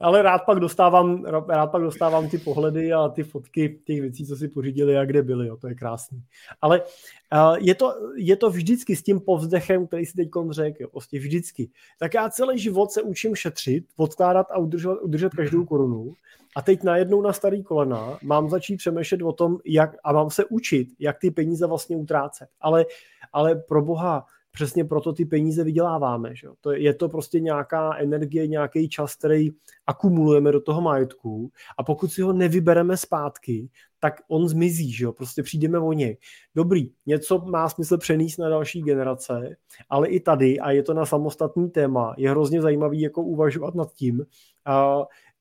Ale 0.00 0.22
rád 0.22 0.38
pak 0.38 0.60
dostávám, 0.60 1.24
rád 1.48 1.66
pak 1.66 1.82
dostávám 1.82 2.28
ty 2.28 2.38
pohledy 2.38 2.92
a 2.92 3.08
ty 3.08 3.22
fotky 3.22 3.80
těch 3.84 4.00
věcí, 4.00 4.26
co 4.26 4.36
si 4.36 4.48
pořídili 4.48 4.98
a 4.98 5.04
kde 5.04 5.22
byli, 5.22 5.46
jo, 5.46 5.56
to 5.56 5.68
je 5.68 5.74
krásný. 5.74 6.22
Ale 6.60 6.82
uh, 6.82 7.56
je, 7.60 7.74
to, 7.74 7.94
je 8.16 8.36
to 8.36 8.50
vždycky 8.50 8.96
s 8.96 9.02
tím 9.02 9.20
povzdechem, 9.20 9.86
který 9.86 10.06
si 10.06 10.12
teď 10.12 10.28
řekl, 10.50 10.82
jo, 10.82 10.88
prostě 10.88 11.18
vždycky. 11.18 11.70
Tak 11.98 12.14
já 12.14 12.30
celý 12.30 12.58
život 12.58 12.92
se 12.92 13.02
učím 13.02 13.34
šetřit, 13.34 13.84
odkládat 13.96 14.46
a 14.50 14.58
udržet, 14.58 14.90
udržet 15.02 15.34
každou 15.34 15.64
korunu 15.64 16.12
a 16.56 16.62
teď 16.62 16.82
najednou 16.82 17.22
na 17.22 17.32
starý 17.32 17.62
kolena 17.62 18.18
mám 18.22 18.50
začít 18.50 18.76
přemýšlet 18.76 19.22
o 19.22 19.32
tom, 19.32 19.58
jak, 19.64 19.96
a 20.04 20.12
mám 20.12 20.30
se 20.30 20.44
učit, 20.44 20.88
jak 20.98 21.18
ty 21.18 21.30
peníze 21.30 21.66
vlastně 21.66 21.96
utrácet. 21.96 22.48
Ale, 22.60 22.84
ale 23.32 23.54
pro 23.54 23.82
boha, 23.82 24.26
přesně 24.52 24.84
proto 24.84 25.12
ty 25.12 25.24
peníze 25.24 25.64
vyděláváme. 25.64 26.36
Že? 26.36 26.48
To 26.60 26.72
je, 26.72 26.82
je 26.82 26.94
to 26.94 27.08
prostě 27.08 27.40
nějaká 27.40 27.96
energie, 27.96 28.46
nějaký 28.46 28.88
čas, 28.88 29.16
který 29.16 29.50
akumulujeme 29.86 30.52
do 30.52 30.60
toho 30.60 30.80
majetku 30.80 31.50
a 31.78 31.82
pokud 31.82 32.12
si 32.12 32.22
ho 32.22 32.32
nevybereme 32.32 32.96
zpátky, 32.96 33.68
tak 34.00 34.14
on 34.28 34.48
zmizí, 34.48 34.92
že 34.92 35.06
prostě 35.16 35.42
přijdeme 35.42 35.78
o 35.78 35.92
něj. 35.92 36.18
Dobrý, 36.54 36.90
něco 37.06 37.38
má 37.38 37.68
smysl 37.68 37.98
přenést 37.98 38.36
na 38.36 38.48
další 38.48 38.82
generace, 38.82 39.56
ale 39.88 40.08
i 40.08 40.20
tady, 40.20 40.60
a 40.60 40.70
je 40.70 40.82
to 40.82 40.94
na 40.94 41.06
samostatný 41.06 41.70
téma, 41.70 42.14
je 42.18 42.30
hrozně 42.30 42.62
zajímavý 42.62 43.00
jako 43.00 43.22
uvažovat 43.22 43.74
nad 43.74 43.92
tím, 43.92 44.24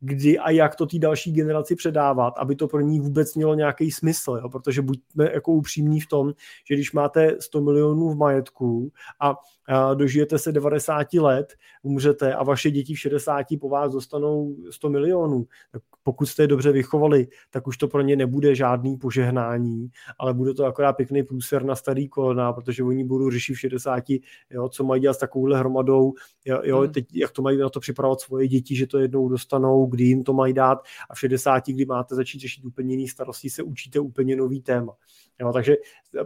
kdy 0.02 0.40
a 0.40 0.50
jak 0.50 0.76
to 0.76 0.86
té 0.86 1.00
další 1.00 1.32
generaci 1.32 1.76
předávat, 1.76 2.34
aby 2.38 2.56
to 2.56 2.68
pro 2.68 2.82
ní 2.82 3.00
vůbec 3.00 3.36
mělo 3.36 3.54
nějaký 3.56 3.92
smysl, 3.92 4.40
jo? 4.42 4.50
protože 4.50 4.82
buďme 4.82 5.32
jako 5.34 5.52
upřímní 5.52 6.00
v 6.00 6.08
tom, 6.08 6.34
že 6.70 6.76
když 6.76 6.94
máte 6.94 7.36
100 7.40 7.62
milionů 7.62 8.10
v 8.10 8.18
majetku 8.18 8.92
a, 9.20 9.36
a 9.68 9.94
dožijete 9.94 10.40
se 10.40 10.52
90 10.52 11.14
let, 11.14 11.54
umřete 11.84 12.34
a 12.34 12.44
vaše 12.44 12.72
děti 12.72 12.94
v 12.94 13.00
60 13.00 13.46
po 13.62 13.70
vás 13.70 13.92
dostanou 13.92 14.56
100 14.70 14.90
milionů, 14.90 15.46
tak 15.72 15.82
pokud 16.04 16.26
jste 16.26 16.44
je 16.44 16.48
dobře 16.48 16.72
vychovali, 16.72 17.28
tak 17.50 17.68
už 17.68 17.78
to 17.78 17.88
pro 17.88 18.02
ně 18.02 18.16
nebude 18.16 18.56
žádný 18.56 18.98
požehnání, 18.98 19.90
ale 20.20 20.34
bude 20.34 20.54
to 20.54 20.66
akorát 20.66 20.94
pěkný 20.94 21.24
průser 21.24 21.64
na 21.64 21.76
starý 21.76 22.08
kolena, 22.08 22.54
protože 22.54 22.84
oni 22.84 23.04
budou 23.04 23.32
řešit 23.32 23.54
v 23.54 23.60
60, 23.60 24.04
jo, 24.50 24.70
co 24.70 24.84
mají 24.84 25.02
dělat 25.02 25.14
s 25.14 25.18
takovouhle 25.18 25.60
hromadou, 25.60 26.14
jo, 26.46 26.62
jo 26.64 26.80
hmm. 26.80 26.92
teď, 26.92 27.06
jak 27.14 27.32
to 27.32 27.42
mají 27.42 27.58
na 27.58 27.70
to 27.70 27.80
připravovat 27.80 28.22
svoje 28.22 28.48
děti, 28.48 28.76
že 28.76 28.88
to 28.88 29.00
jednou 29.00 29.30
dostanou, 29.30 29.86
kdy 29.86 30.04
jim 30.04 30.24
to 30.24 30.34
mají 30.34 30.54
dát 30.54 30.80
a 31.10 31.16
v 31.16 31.20
60, 31.20 31.68
kdy 31.68 31.86
máte 31.86 32.16
začít 32.16 32.40
řešit 32.40 32.66
úplně 32.66 32.94
jiný 32.94 33.08
starosti, 33.08 33.50
se 33.50 33.64
učíte 33.64 34.00
úplně 34.00 34.36
nový 34.36 34.62
téma. 34.62 34.94
Jo, 35.42 35.54
takže 35.54 35.78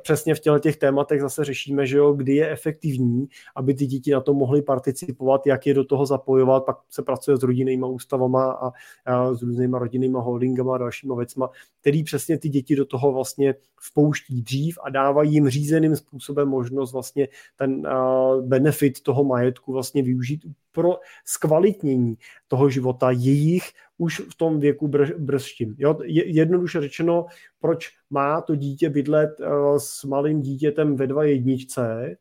přesně 0.01 0.35
v 0.35 0.39
těchto 0.39 0.59
těch 0.59 0.77
tématech 0.77 1.21
zase 1.21 1.43
řešíme, 1.45 1.87
že 1.87 1.97
jo, 1.97 2.13
kdy 2.13 2.35
je 2.35 2.51
efektivní, 2.51 3.27
aby 3.55 3.73
ty 3.73 3.85
děti 3.85 4.11
na 4.11 4.21
to 4.21 4.33
mohly 4.33 4.61
participovat, 4.61 5.47
jak 5.47 5.67
je 5.67 5.73
do 5.73 5.83
toho 5.83 6.05
zapojovat, 6.05 6.65
pak 6.65 6.77
se 6.89 7.03
pracuje 7.03 7.37
s 7.37 7.43
rodinnými 7.43 7.85
ústavama 7.85 8.51
a, 8.51 8.71
a 9.05 9.33
s 9.33 9.41
různýma 9.41 9.79
rodinnými 9.79 10.17
holdingama 10.19 10.75
a 10.75 10.77
dalšíma 10.77 11.15
věcma, 11.15 11.49
který 11.81 12.03
přesně 12.03 12.37
ty 12.37 12.49
děti 12.49 12.75
do 12.75 12.85
toho 12.85 13.11
vlastně 13.13 13.55
vpouští 13.81 14.41
dřív 14.41 14.77
a 14.83 14.89
dávají 14.89 15.33
jim 15.33 15.49
řízeným 15.49 15.95
způsobem 15.95 16.47
možnost 16.47 16.93
vlastně 16.93 17.27
ten 17.55 17.87
uh, 17.87 18.45
benefit 18.45 19.01
toho 19.01 19.23
majetku 19.23 19.73
vlastně 19.73 20.03
využít 20.03 20.45
pro 20.71 20.99
zkvalitnění 21.25 22.17
toho 22.47 22.69
života 22.69 23.11
jejich 23.11 23.71
už 23.97 24.19
v 24.19 24.37
tom 24.37 24.59
věku 24.59 24.91
brzštím. 25.17 25.75
Jo? 25.77 25.97
Jednoduše 26.05 26.81
řečeno, 26.81 27.25
proč 27.59 27.89
má 28.09 28.41
to 28.41 28.55
dítě 28.55 28.89
bydlet 28.89 29.39
uh, 29.39 29.77
s 29.77 30.03
malým 30.03 30.41
dítětem 30.41 30.95
ve 30.95 31.07
dva 31.07 31.23
jedničce, 31.23 32.15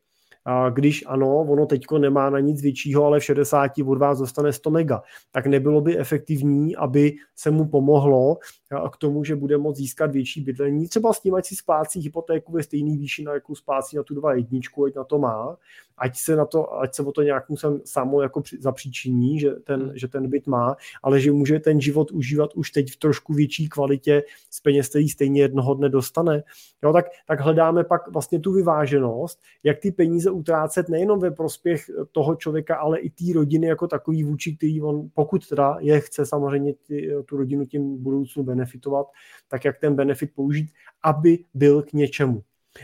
když 0.74 1.04
ano, 1.06 1.36
ono 1.36 1.66
teďko 1.66 1.98
nemá 1.98 2.30
na 2.30 2.40
nic 2.40 2.62
většího, 2.62 3.04
ale 3.04 3.20
v 3.20 3.24
60 3.24 3.72
od 3.86 3.98
vás 3.98 4.18
dostane 4.18 4.52
100 4.52 4.70
mega, 4.70 5.02
tak 5.32 5.46
nebylo 5.46 5.80
by 5.80 5.98
efektivní, 5.98 6.76
aby 6.76 7.12
se 7.36 7.50
mu 7.50 7.68
pomohlo 7.68 8.38
k 8.92 8.96
tomu, 8.96 9.24
že 9.24 9.36
bude 9.36 9.58
moct 9.58 9.76
získat 9.76 10.12
větší 10.12 10.40
bydlení. 10.40 10.88
Třeba 10.88 11.12
s 11.12 11.20
tím, 11.20 11.34
ať 11.34 11.46
si 11.46 11.56
splácí 11.56 12.00
hypotéku 12.00 12.52
ve 12.52 12.62
stejný 12.62 12.98
výši, 12.98 13.24
na 13.24 13.34
jakou 13.34 13.54
splácí 13.54 13.96
na 13.96 14.02
tu 14.02 14.14
dva 14.14 14.34
jedničku, 14.34 14.84
ať 14.84 14.94
na 14.94 15.04
to 15.04 15.18
má, 15.18 15.56
ať 15.98 16.16
se, 16.16 16.36
na 16.36 16.44
to, 16.44 16.80
ať 16.80 16.94
se 16.94 17.02
o 17.02 17.12
to 17.12 17.22
nějak 17.22 17.48
musím 17.48 17.80
samo 17.84 18.22
jako 18.22 18.42
zapříčiní, 18.60 19.40
že 19.40 19.50
ten, 19.50 19.82
hmm. 19.82 19.90
že 19.94 20.08
ten 20.08 20.30
byt 20.30 20.46
má, 20.46 20.76
ale 21.02 21.20
že 21.20 21.32
může 21.32 21.60
ten 21.60 21.80
život 21.80 22.10
užívat 22.10 22.54
už 22.54 22.70
teď 22.70 22.92
v 22.92 22.96
trošku 22.96 23.32
větší 23.32 23.68
kvalitě 23.68 24.22
z 24.50 24.60
peněz, 24.60 24.88
který 24.88 25.08
stejně 25.08 25.42
jednoho 25.42 25.74
dne 25.74 25.88
dostane. 25.88 26.42
Jo, 26.84 26.92
tak, 26.92 27.06
tak 27.26 27.40
hledáme 27.40 27.84
pak 27.84 28.08
vlastně 28.08 28.40
tu 28.40 28.52
vyváženost, 28.52 29.40
jak 29.62 29.78
ty 29.78 29.92
peníze 29.92 30.30
utrácet 30.30 30.88
nejenom 30.88 31.20
ve 31.20 31.30
prospěch 31.30 31.90
toho 32.12 32.34
člověka, 32.34 32.76
ale 32.76 32.98
i 32.98 33.10
té 33.10 33.24
rodiny 33.34 33.66
jako 33.66 33.88
takový 33.88 34.24
vůči, 34.24 34.56
který 34.56 34.82
on, 34.82 35.08
pokud 35.14 35.48
teda 35.48 35.76
je 35.80 36.00
chce 36.00 36.26
samozřejmě 36.26 36.74
ty, 36.86 37.10
tu 37.26 37.36
rodinu 37.36 37.66
tím 37.66 38.02
budoucnu 38.02 38.42
benefitovat, 38.64 39.06
tak 39.48 39.64
jak 39.64 39.78
ten 39.78 39.94
benefit 39.94 40.34
použít, 40.34 40.70
aby 41.02 41.44
byl 41.54 41.82
k 41.82 41.92
něčemu. 41.92 42.42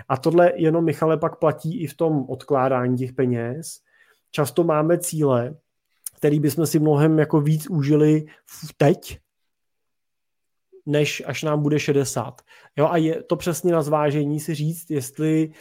A 0.09 0.17
tohle 0.17 0.53
jenom, 0.57 0.85
Michale, 0.85 1.17
pak 1.17 1.39
platí 1.39 1.83
i 1.83 1.87
v 1.87 1.95
tom 1.95 2.27
odkládání 2.29 2.97
těch 2.97 3.13
peněz. 3.13 3.81
Často 4.31 4.65
máme 4.65 4.99
cíle, 4.99 5.57
který 6.17 6.41
bychom 6.41 6.67
si 6.67 6.79
mnohem 6.79 7.19
jako 7.19 7.41
víc 7.41 7.67
užili 7.71 8.27
teď, 8.77 9.19
než 10.87 11.23
až 11.27 11.43
nám 11.43 11.63
bude 11.63 11.79
60. 11.79 12.43
Jo, 12.77 12.87
a 12.87 12.97
je 12.97 13.23
to 13.23 13.37
přesně 13.37 13.73
na 13.73 13.83
zvážení 13.83 14.41
si 14.41 14.55
říct, 14.55 14.91
jestli 14.91 15.53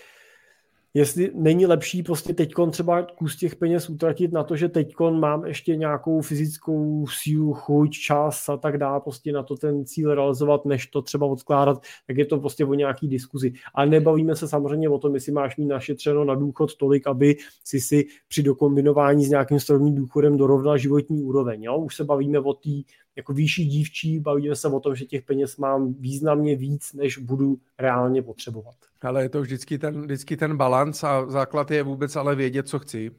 jestli 0.93 1.31
není 1.35 1.65
lepší 1.65 2.03
prostě 2.03 2.33
teďkon 2.33 2.71
třeba 2.71 3.03
kus 3.03 3.35
těch 3.35 3.55
peněz 3.55 3.89
utratit 3.89 4.31
na 4.31 4.43
to, 4.43 4.55
že 4.55 4.69
teďkon 4.69 5.19
mám 5.19 5.45
ještě 5.45 5.75
nějakou 5.75 6.21
fyzickou 6.21 7.05
sílu, 7.07 7.53
chuť, 7.53 7.91
čas 7.91 8.49
a 8.49 8.57
tak 8.57 8.77
dále, 8.77 9.01
prostě 9.01 9.31
na 9.31 9.43
to 9.43 9.55
ten 9.55 9.85
cíl 9.85 10.15
realizovat, 10.15 10.65
než 10.65 10.87
to 10.87 11.01
třeba 11.01 11.25
odkládat, 11.25 11.81
tak 12.07 12.17
je 12.17 12.25
to 12.25 12.39
prostě 12.39 12.65
o 12.65 12.73
nějaký 12.73 13.07
diskuzi. 13.07 13.53
Ale 13.73 13.87
nebavíme 13.87 14.35
se 14.35 14.47
samozřejmě 14.47 14.89
o 14.89 14.97
tom, 14.97 15.15
jestli 15.15 15.31
máš 15.31 15.57
mít 15.57 15.67
našetřeno 15.67 16.23
na 16.23 16.35
důchod 16.35 16.75
tolik, 16.75 17.07
aby 17.07 17.35
si 17.63 17.79
si 17.79 18.05
při 18.27 18.43
dokombinování 18.43 19.25
s 19.25 19.29
nějakým 19.29 19.59
strojním 19.59 19.95
důchodem 19.95 20.37
dorovnal 20.37 20.77
životní 20.77 21.23
úroveň. 21.23 21.63
Jo? 21.63 21.77
Už 21.77 21.95
se 21.95 22.03
bavíme 22.03 22.39
o 22.39 22.53
té 22.53 22.69
jako 23.19 23.33
výšší 23.33 23.65
dívčí, 23.65 24.19
bavíme 24.19 24.55
se 24.55 24.67
o 24.67 24.79
tom, 24.79 24.95
že 24.95 25.05
těch 25.05 25.23
peněz 25.23 25.57
mám 25.57 25.93
významně 25.93 26.55
víc, 26.55 26.93
než 26.93 27.17
budu 27.17 27.59
reálně 27.79 28.21
potřebovat. 28.21 28.75
Ale 29.01 29.23
je 29.23 29.29
to 29.29 29.41
vždycky 29.41 29.77
ten, 29.77 30.01
vždycky 30.01 30.37
ten 30.37 30.57
balans 30.57 31.03
a 31.03 31.29
základ 31.29 31.71
je 31.71 31.83
vůbec 31.83 32.15
ale 32.15 32.35
vědět, 32.35 32.67
co 32.67 32.79
chci. 32.79 33.11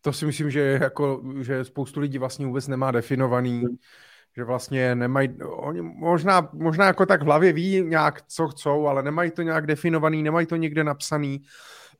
To 0.00 0.12
si 0.12 0.26
myslím, 0.26 0.50
že, 0.50 0.78
jako, 0.82 1.22
že 1.40 1.64
spoustu 1.64 2.00
lidí 2.00 2.18
vlastně 2.18 2.46
vůbec 2.46 2.68
nemá 2.68 2.90
definovaný, 2.90 3.58
hmm. 3.58 3.76
že 4.36 4.44
vlastně 4.44 4.94
nemají, 4.94 5.28
oni 5.42 5.82
možná, 5.82 6.48
možná 6.52 6.86
jako 6.86 7.06
tak 7.06 7.22
v 7.22 7.24
hlavě 7.24 7.52
ví 7.52 7.82
nějak, 7.84 8.22
co 8.22 8.48
chcou, 8.48 8.86
ale 8.86 9.02
nemají 9.02 9.30
to 9.30 9.42
nějak 9.42 9.66
definovaný, 9.66 10.22
nemají 10.22 10.46
to 10.46 10.56
někde 10.56 10.84
napsaný 10.84 11.42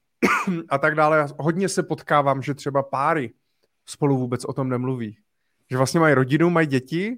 a 0.69 0.79
tak 0.79 0.95
dále. 0.95 1.27
Hodně 1.39 1.69
se 1.69 1.83
potkávám, 1.83 2.43
že 2.43 2.55
třeba 2.55 2.83
páry 2.83 3.33
spolu 3.87 4.19
vůbec 4.19 4.45
o 4.45 4.53
tom 4.53 4.69
nemluví. 4.69 5.17
Že 5.71 5.77
vlastně 5.77 6.01
mají 6.01 6.15
rodinu, 6.15 6.51
mají 6.51 6.67
děti, 6.67 7.17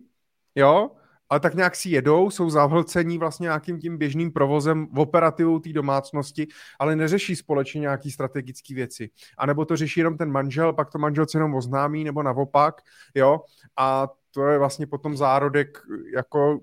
jo, 0.58 0.90
ale 1.30 1.40
tak 1.40 1.54
nějak 1.54 1.76
si 1.76 1.90
jedou, 1.90 2.30
jsou 2.30 2.50
zavhlcení 2.50 3.18
vlastně 3.18 3.44
nějakým 3.44 3.80
tím 3.80 3.98
běžným 3.98 4.32
provozem 4.32 4.86
v 4.92 4.98
operativu 4.98 5.58
té 5.58 5.72
domácnosti, 5.72 6.46
ale 6.78 6.96
neřeší 6.96 7.36
společně 7.36 7.80
nějaký 7.80 8.10
strategické 8.10 8.74
věci. 8.74 9.10
A 9.38 9.46
nebo 9.46 9.64
to 9.64 9.76
řeší 9.76 10.00
jenom 10.00 10.16
ten 10.16 10.30
manžel, 10.30 10.72
pak 10.72 10.90
to 10.90 10.98
manželce 10.98 11.38
jenom 11.38 11.54
oznámí, 11.54 12.04
nebo 12.04 12.22
naopak, 12.22 12.80
jo, 13.14 13.40
a 13.76 14.08
to 14.30 14.46
je 14.46 14.58
vlastně 14.58 14.86
potom 14.86 15.16
zárodek 15.16 15.78
jako 16.14 16.60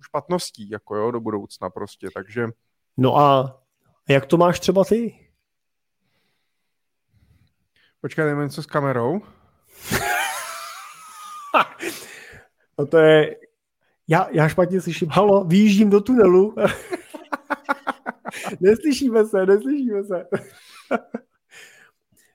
špatností, 0.00 0.70
jako 0.70 0.96
jo, 0.96 1.10
do 1.10 1.20
budoucna 1.20 1.70
prostě, 1.70 2.08
takže... 2.14 2.48
No 2.96 3.18
a 3.18 3.58
jak 4.08 4.26
to 4.26 4.36
máš 4.36 4.60
třeba 4.60 4.84
ty? 4.84 5.26
Počkej, 8.00 8.24
jdeme 8.24 8.44
něco 8.44 8.62
s 8.62 8.66
kamerou. 8.66 9.20
no 12.80 12.86
to 12.86 12.98
je 12.98 13.36
já, 14.08 14.28
já 14.32 14.48
špatně 14.48 14.80
slyším, 14.80 15.08
halo, 15.08 15.44
vyjíždím 15.44 15.90
do 15.90 16.00
tunelu. 16.00 16.54
neslyšíme 18.60 19.24
se, 19.24 19.46
neslyšíme 19.46 20.04
se. 20.04 20.26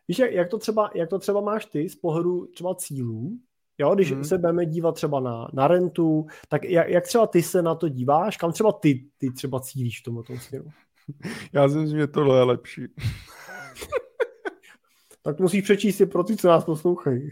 Víš, 0.08 0.20
jak, 0.20 0.32
jak, 0.32 0.50
to 0.50 0.58
třeba, 0.58 0.92
jak 0.96 1.10
to 1.10 1.20
třeba 1.20 1.42
máš 1.42 1.66
ty 1.66 1.90
z 1.90 1.96
pohledu 1.96 2.46
třeba 2.46 2.76
cílů? 2.76 3.40
Jo, 3.78 3.96
když 3.96 4.12
hmm. 4.12 4.24
se 4.24 4.38
budeme 4.38 4.66
dívat 4.66 4.96
třeba 4.96 5.20
na, 5.20 5.48
na 5.54 5.68
rentu, 5.68 6.26
tak 6.50 6.64
jak, 6.64 6.90
jak 6.90 7.04
třeba 7.04 7.28
ty 7.28 7.44
se 7.44 7.62
na 7.62 7.76
to 7.76 7.90
díváš? 7.90 8.38
Kam 8.38 8.52
třeba 8.52 8.72
ty, 8.72 9.06
ty 9.18 9.32
třeba 9.32 9.60
cílíš 9.60 10.00
v 10.00 10.04
tomto 10.04 10.38
směru? 10.38 10.70
Já 11.54 11.70
si 11.70 11.78
myslím, 11.78 12.00
že 12.00 12.08
tohle 12.08 12.38
je 12.38 12.44
lepší. 12.44 12.88
tak 15.22 15.40
musíš 15.40 15.64
přečíst 15.64 15.98
si 15.98 16.06
pro 16.06 16.24
ty, 16.24 16.38
co 16.38 16.48
nás 16.48 16.64
poslouchají. 16.64 17.32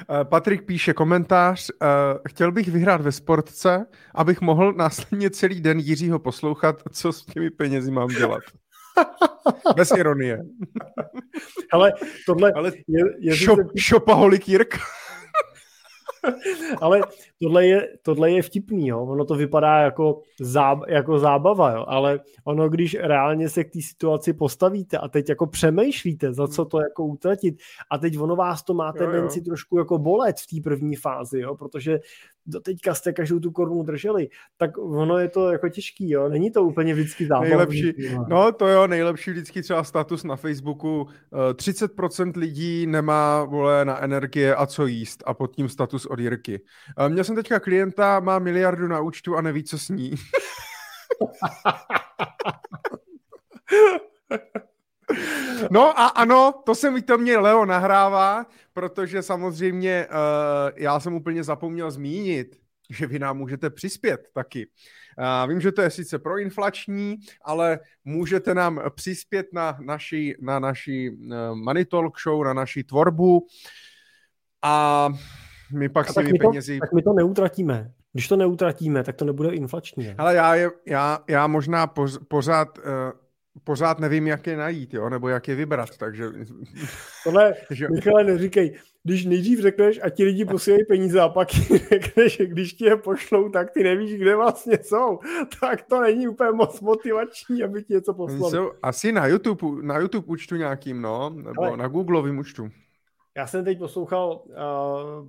Eh, 0.00 0.24
Patrik 0.24 0.62
píše 0.62 0.92
komentář. 0.92 1.70
Eh, 1.70 1.86
chtěl 2.28 2.52
bych 2.52 2.68
vyhrát 2.68 3.00
ve 3.00 3.12
sportce, 3.12 3.86
abych 4.14 4.40
mohl 4.40 4.72
následně 4.72 5.30
celý 5.30 5.60
den 5.60 5.78
Jiřího 5.78 6.18
poslouchat, 6.18 6.82
co 6.90 7.12
s 7.12 7.24
těmi 7.24 7.50
penězi 7.50 7.90
mám 7.90 8.08
dělat. 8.08 8.42
Bez 9.76 9.90
ironie. 9.90 10.38
Ale 11.72 11.92
tohle 12.26 12.52
Ale 12.52 12.72
je... 12.88 13.04
je 13.18 13.36
šop, 13.36 13.58
šopaholik 13.76 14.48
Jirka. 14.48 14.78
ale 16.80 17.00
tohle 17.42 17.66
je, 17.66 17.88
tohle 18.02 18.30
je 18.30 18.42
vtipný, 18.42 18.88
jo. 18.88 19.04
ono 19.04 19.24
to 19.24 19.34
vypadá 19.34 19.78
jako, 19.78 20.20
záb, 20.40 20.78
jako 20.88 21.18
zábava, 21.18 21.70
jo. 21.72 21.84
ale 21.88 22.20
ono, 22.44 22.68
když 22.68 22.96
reálně 23.00 23.48
se 23.48 23.64
k 23.64 23.72
té 23.72 23.78
situaci 23.82 24.32
postavíte 24.32 24.98
a 24.98 25.08
teď 25.08 25.28
jako 25.28 25.46
přemýšlíte, 25.46 26.32
za 26.32 26.48
co 26.48 26.64
to 26.64 26.80
jako 26.80 27.04
utratit 27.04 27.56
a 27.90 27.98
teď 27.98 28.18
ono 28.18 28.36
vás 28.36 28.62
to 28.62 28.74
má 28.74 28.92
tendenci 28.92 29.40
trošku 29.40 29.78
jako 29.78 29.98
bolet 29.98 30.36
v 30.36 30.46
té 30.46 30.62
první 30.62 30.96
fázi, 30.96 31.40
jo, 31.40 31.54
protože 31.54 31.98
do 32.46 32.60
teďka 32.60 32.94
jste 32.94 33.12
každou 33.12 33.38
tu 33.40 33.50
korunu 33.50 33.82
drželi, 33.82 34.28
tak 34.56 34.78
ono 34.78 35.18
je 35.18 35.28
to 35.28 35.52
jako 35.52 35.68
těžký, 35.68 36.10
jo, 36.10 36.28
není 36.28 36.50
to 36.50 36.62
úplně 36.62 36.94
vždycky 36.94 37.26
zábavný. 37.26 37.48
Nejlepší, 37.48 37.92
no 38.28 38.52
to 38.52 38.68
jo, 38.68 38.86
nejlepší 38.86 39.30
vždycky 39.30 39.62
třeba 39.62 39.84
status 39.84 40.24
na 40.24 40.36
Facebooku, 40.36 41.06
30% 41.52 42.32
eh, 42.36 42.40
lidí 42.40 42.86
nemá, 42.86 43.44
vole, 43.44 43.84
na 43.84 44.02
energie 44.02 44.54
a 44.54 44.66
co 44.66 44.86
jíst 44.86 45.22
a 45.26 45.34
pod 45.34 45.56
tím 45.56 45.68
status 45.68 46.06
od 46.06 46.18
Jirky. 46.18 46.60
Eh, 46.98 47.08
měl 47.08 47.24
jsem 47.24 47.36
teďka 47.36 47.60
klienta, 47.60 48.20
má 48.20 48.38
miliardu 48.38 48.88
na 48.88 49.00
účtu 49.00 49.36
a 49.36 49.40
neví, 49.40 49.64
co 49.64 49.78
s 49.78 49.88
ní. 49.88 50.14
No 55.70 56.00
a 56.00 56.06
ano, 56.06 56.54
to 56.66 56.74
se 56.74 56.90
mi 56.90 57.02
to 57.02 57.18
mě 57.18 57.38
Leo 57.38 57.64
nahrává, 57.64 58.46
protože 58.72 59.22
samozřejmě 59.22 60.06
uh, 60.06 60.14
já 60.76 61.00
jsem 61.00 61.14
úplně 61.14 61.44
zapomněl 61.44 61.90
zmínit, 61.90 62.56
že 62.90 63.06
vy 63.06 63.18
nám 63.18 63.38
můžete 63.38 63.70
přispět 63.70 64.28
taky. 64.34 64.66
Uh, 65.18 65.48
vím, 65.50 65.60
že 65.60 65.72
to 65.72 65.82
je 65.82 65.90
sice 65.90 66.18
proinflační, 66.18 67.16
ale 67.44 67.80
můžete 68.04 68.54
nám 68.54 68.80
přispět 68.94 69.46
na 69.52 69.78
naší, 69.80 70.34
na 70.40 70.58
naší 70.58 71.10
uh, 71.10 71.54
Money 71.54 71.84
Talk 71.84 72.20
show, 72.20 72.44
na 72.44 72.52
naší 72.52 72.84
tvorbu 72.84 73.46
a 74.62 75.08
my 75.72 75.88
pak 75.88 76.10
a 76.10 76.12
si 76.12 76.22
my 76.22 76.38
penězi... 76.38 76.78
tak 76.80 76.92
my 76.92 77.02
to 77.02 77.12
neutratíme. 77.12 77.92
Když 78.12 78.28
to 78.28 78.36
neutratíme, 78.36 79.04
tak 79.04 79.16
to 79.16 79.24
nebude 79.24 79.54
inflační. 79.54 80.14
Ale 80.18 80.34
já, 80.34 80.54
je, 80.54 80.70
já, 80.86 81.18
já 81.28 81.46
možná 81.46 81.92
pořád 82.28 82.78
uh, 82.78 82.84
pořád 83.64 83.98
nevím, 83.98 84.26
jak 84.26 84.46
je 84.46 84.56
najít, 84.56 84.94
jo, 84.94 85.08
nebo 85.10 85.28
jak 85.28 85.48
je 85.48 85.54
vybrat, 85.54 85.96
takže... 85.96 86.24
Tohle. 87.24 87.54
Michale, 87.90 88.24
neříkej, 88.24 88.78
když 89.04 89.24
nejdřív 89.24 89.60
řekneš 89.60 90.00
a 90.02 90.10
ti 90.10 90.24
lidi 90.24 90.44
posílají 90.44 90.84
peníze 90.84 91.20
a 91.20 91.28
pak 91.28 91.48
řekneš, 91.90 92.36
že 92.36 92.46
když 92.46 92.72
ti 92.72 92.84
je 92.84 92.96
pošlou, 92.96 93.48
tak 93.48 93.70
ty 93.70 93.82
nevíš, 93.82 94.14
kde 94.14 94.36
vlastně 94.36 94.78
jsou, 94.82 95.18
tak 95.60 95.82
to 95.82 96.00
není 96.00 96.28
úplně 96.28 96.50
moc 96.50 96.80
motivační, 96.80 97.62
aby 97.62 97.82
ti 97.82 97.94
něco 97.94 98.14
poslali. 98.14 98.50
Jsou 98.50 98.70
asi 98.82 99.12
na 99.12 99.26
YouTube, 99.26 99.82
na 99.82 99.98
YouTube 99.98 100.26
účtu 100.26 100.56
nějakým, 100.56 101.02
no, 101.02 101.30
nebo 101.30 101.62
Ale... 101.62 101.76
na 101.76 101.88
Googleovým 101.88 102.38
účtu. 102.38 102.70
Já 103.36 103.46
jsem 103.46 103.64
teď 103.64 103.78
poslouchal 103.78 104.42
uh, 104.44 104.54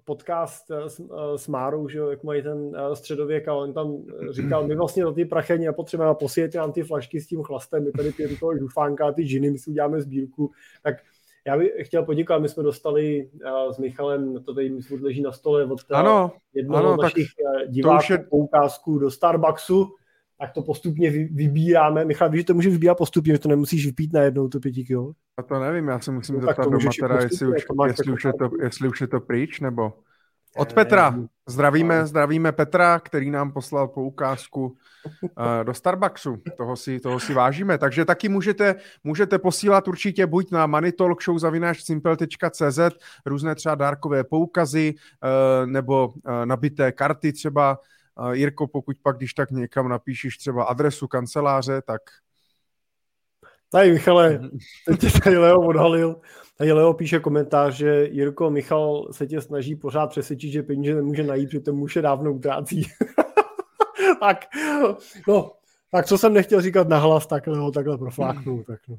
podcast 0.05 0.69
uh, 0.69 0.85
s, 0.85 0.99
uh, 0.99 1.35
s 1.35 1.47
Márou, 1.47 1.87
že 1.87 1.99
jak 1.99 2.23
mají 2.23 2.43
ten 2.43 2.57
uh, 2.57 2.93
středověk 2.93 3.47
a 3.47 3.53
on 3.53 3.73
tam 3.73 3.97
říkal, 4.29 4.67
my 4.67 4.75
vlastně 4.75 5.03
do 5.03 5.11
ty 5.11 5.25
prachení 5.25 5.67
a 5.67 5.73
potřebujeme 5.73 6.15
posílit 6.15 6.55
nám 6.55 6.71
ty 6.71 6.83
flašky 6.83 7.21
s 7.21 7.27
tím 7.27 7.43
chlastem, 7.43 7.83
my 7.83 7.91
tady 7.91 8.11
pijeme 8.11 8.35
toho 8.35 8.57
žufánka 8.57 9.07
a 9.07 9.11
ty 9.11 9.23
džiny, 9.23 9.51
my 9.51 9.57
si 9.57 9.69
uděláme 9.69 10.01
sbírku, 10.01 10.51
tak 10.83 10.95
já 11.47 11.57
bych 11.57 11.71
chtěl 11.83 12.03
poděkovat, 12.03 12.41
my 12.41 12.49
jsme 12.49 12.63
dostali 12.63 13.29
uh, 13.45 13.71
s 13.71 13.77
Michalem, 13.77 14.43
to 14.43 14.53
tady 14.53 14.69
mi 14.69 14.81
leží 15.01 15.21
na 15.21 15.31
stole 15.31 15.65
od 15.65 15.79
ano, 15.91 16.31
jednoho 16.53 16.79
ano, 16.79 16.95
z 16.97 17.01
našich 17.01 17.27
diváků 17.67 18.13
je... 18.13 18.19
poukázku 18.29 18.99
do 18.99 19.11
Starbucksu, 19.11 19.87
tak 20.39 20.51
to 20.51 20.61
postupně 20.61 21.11
vybíráme. 21.11 22.05
Michal, 22.05 22.29
víš, 22.29 22.41
že 22.41 22.45
to 22.45 22.53
můžeš 22.53 22.73
vybírat 22.73 22.95
postupně, 22.95 23.33
že 23.33 23.39
to 23.39 23.49
nemusíš 23.49 23.85
vypít 23.85 24.13
najednou, 24.13 24.47
to 24.47 24.59
pěti 24.59 24.83
kilo? 24.83 25.11
A 25.37 25.43
to 25.43 25.59
nevím, 25.59 25.87
já 25.87 25.99
se 25.99 26.11
musím 26.11 26.35
no, 26.35 26.41
zeptat 26.41 26.69
do 26.69 26.79
Matera, 26.79 27.21
jestli, 27.21 27.47
už, 27.47 27.65
jestli, 27.87 28.13
už 28.13 28.25
je 28.25 28.33
to, 28.33 28.49
jestli 28.61 28.87
už 28.87 29.01
je 29.01 29.07
to 29.07 29.19
pryč, 29.19 29.59
nebo... 29.59 29.93
Od 30.57 30.73
Petra. 30.73 31.15
Zdravíme, 31.47 32.05
zdravíme 32.05 32.51
Petra, 32.51 32.99
který 32.99 33.31
nám 33.31 33.51
poslal 33.51 33.87
poukázku 33.87 34.65
uh, 34.65 34.75
do 35.63 35.73
Starbucksu. 35.73 36.37
Toho 36.57 36.75
si, 36.75 36.99
toho 36.99 37.19
si 37.19 37.33
vážíme. 37.33 37.77
Takže 37.77 38.05
taky 38.05 38.29
můžete, 38.29 38.75
můžete 39.03 39.39
posílat 39.39 39.87
určitě 39.87 40.25
buď 40.25 40.51
na 40.51 40.67
moneytalkshow.cz 40.67 42.79
různé 43.25 43.55
třeba 43.55 43.75
dárkové 43.75 44.23
poukazy 44.23 44.95
uh, 44.95 44.99
nebo 45.69 46.13
nabité 46.45 46.91
karty 46.91 47.33
třeba 47.33 47.79
Jirko, 48.31 48.67
pokud 48.67 48.97
pak, 49.03 49.17
když 49.17 49.33
tak 49.33 49.51
někam 49.51 49.89
napíšeš 49.89 50.37
třeba 50.37 50.63
adresu 50.63 51.07
kanceláře, 51.07 51.81
tak... 51.81 52.01
Tady 53.71 53.91
Michale, 53.91 54.39
teď 54.85 54.99
tě 54.99 55.19
tady 55.23 55.37
Leo 55.37 55.61
odhalil. 55.61 56.21
Tady 56.57 56.71
Leo 56.71 56.93
píše 56.93 57.19
komentář, 57.19 57.73
že 57.75 58.05
Jirko, 58.11 58.49
Michal 58.49 59.07
se 59.11 59.27
tě 59.27 59.41
snaží 59.41 59.75
pořád 59.75 60.07
přesvědčit, 60.07 60.51
že 60.51 60.63
peníze 60.63 60.95
nemůže 60.95 61.23
najít, 61.23 61.51
že 61.51 61.59
to 61.59 61.73
muže 61.73 62.01
dávno 62.01 62.33
utrácí. 62.33 62.81
tak, 64.19 64.45
no, 65.27 65.51
tak 65.91 66.05
co 66.05 66.17
jsem 66.17 66.33
nechtěl 66.33 66.61
říkat 66.61 66.87
nahlas, 66.87 67.27
tak 67.27 67.47
Leo 67.47 67.71
takhle 67.71 67.97
profláknul. 67.97 68.63
Tak 68.63 68.79
no. 68.87 68.97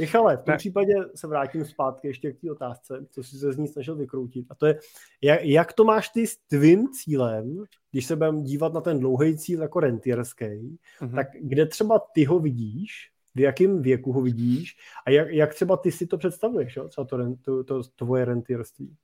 Michale, 0.00 0.36
v 0.36 0.42
tom 0.42 0.52
ne. 0.52 0.56
případě 0.56 0.94
se 1.14 1.26
vrátím 1.26 1.64
zpátky 1.64 2.08
ještě 2.08 2.32
k 2.32 2.40
té 2.40 2.50
otázce, 2.50 3.06
co 3.10 3.22
jsi 3.22 3.38
se 3.38 3.52
z 3.52 3.56
ní 3.56 3.68
snažil 3.68 3.96
vykroutit. 3.96 4.46
A 4.50 4.54
to 4.54 4.66
je, 4.66 4.78
jak, 5.22 5.44
jak 5.44 5.72
to 5.72 5.84
máš 5.84 6.08
ty 6.08 6.26
s 6.26 6.36
tvým 6.36 6.88
cílem, 6.92 7.64
když 7.90 8.06
se 8.06 8.16
budeme 8.16 8.42
dívat 8.42 8.72
na 8.72 8.80
ten 8.80 8.98
dlouhý 8.98 9.38
cíl 9.38 9.62
jako 9.62 9.80
rentierský, 9.80 10.44
mm-hmm. 10.44 11.14
tak 11.14 11.26
kde 11.40 11.66
třeba 11.66 11.98
ty 12.14 12.24
ho 12.24 12.38
vidíš, 12.38 13.10
v 13.34 13.40
jakém 13.40 13.82
věku 13.82 14.12
ho 14.12 14.22
vidíš 14.22 14.76
a 15.06 15.10
jak, 15.10 15.28
jak 15.30 15.54
třeba 15.54 15.76
ty 15.76 15.92
si 15.92 16.06
to 16.06 16.18
představuješ, 16.18 16.76
jo? 16.76 16.88
třeba 16.88 17.04
to, 17.04 17.36
to, 17.44 17.64
to, 17.64 17.82
to 17.82 17.88
tvoje 17.96 18.24
rentierství? 18.24 18.96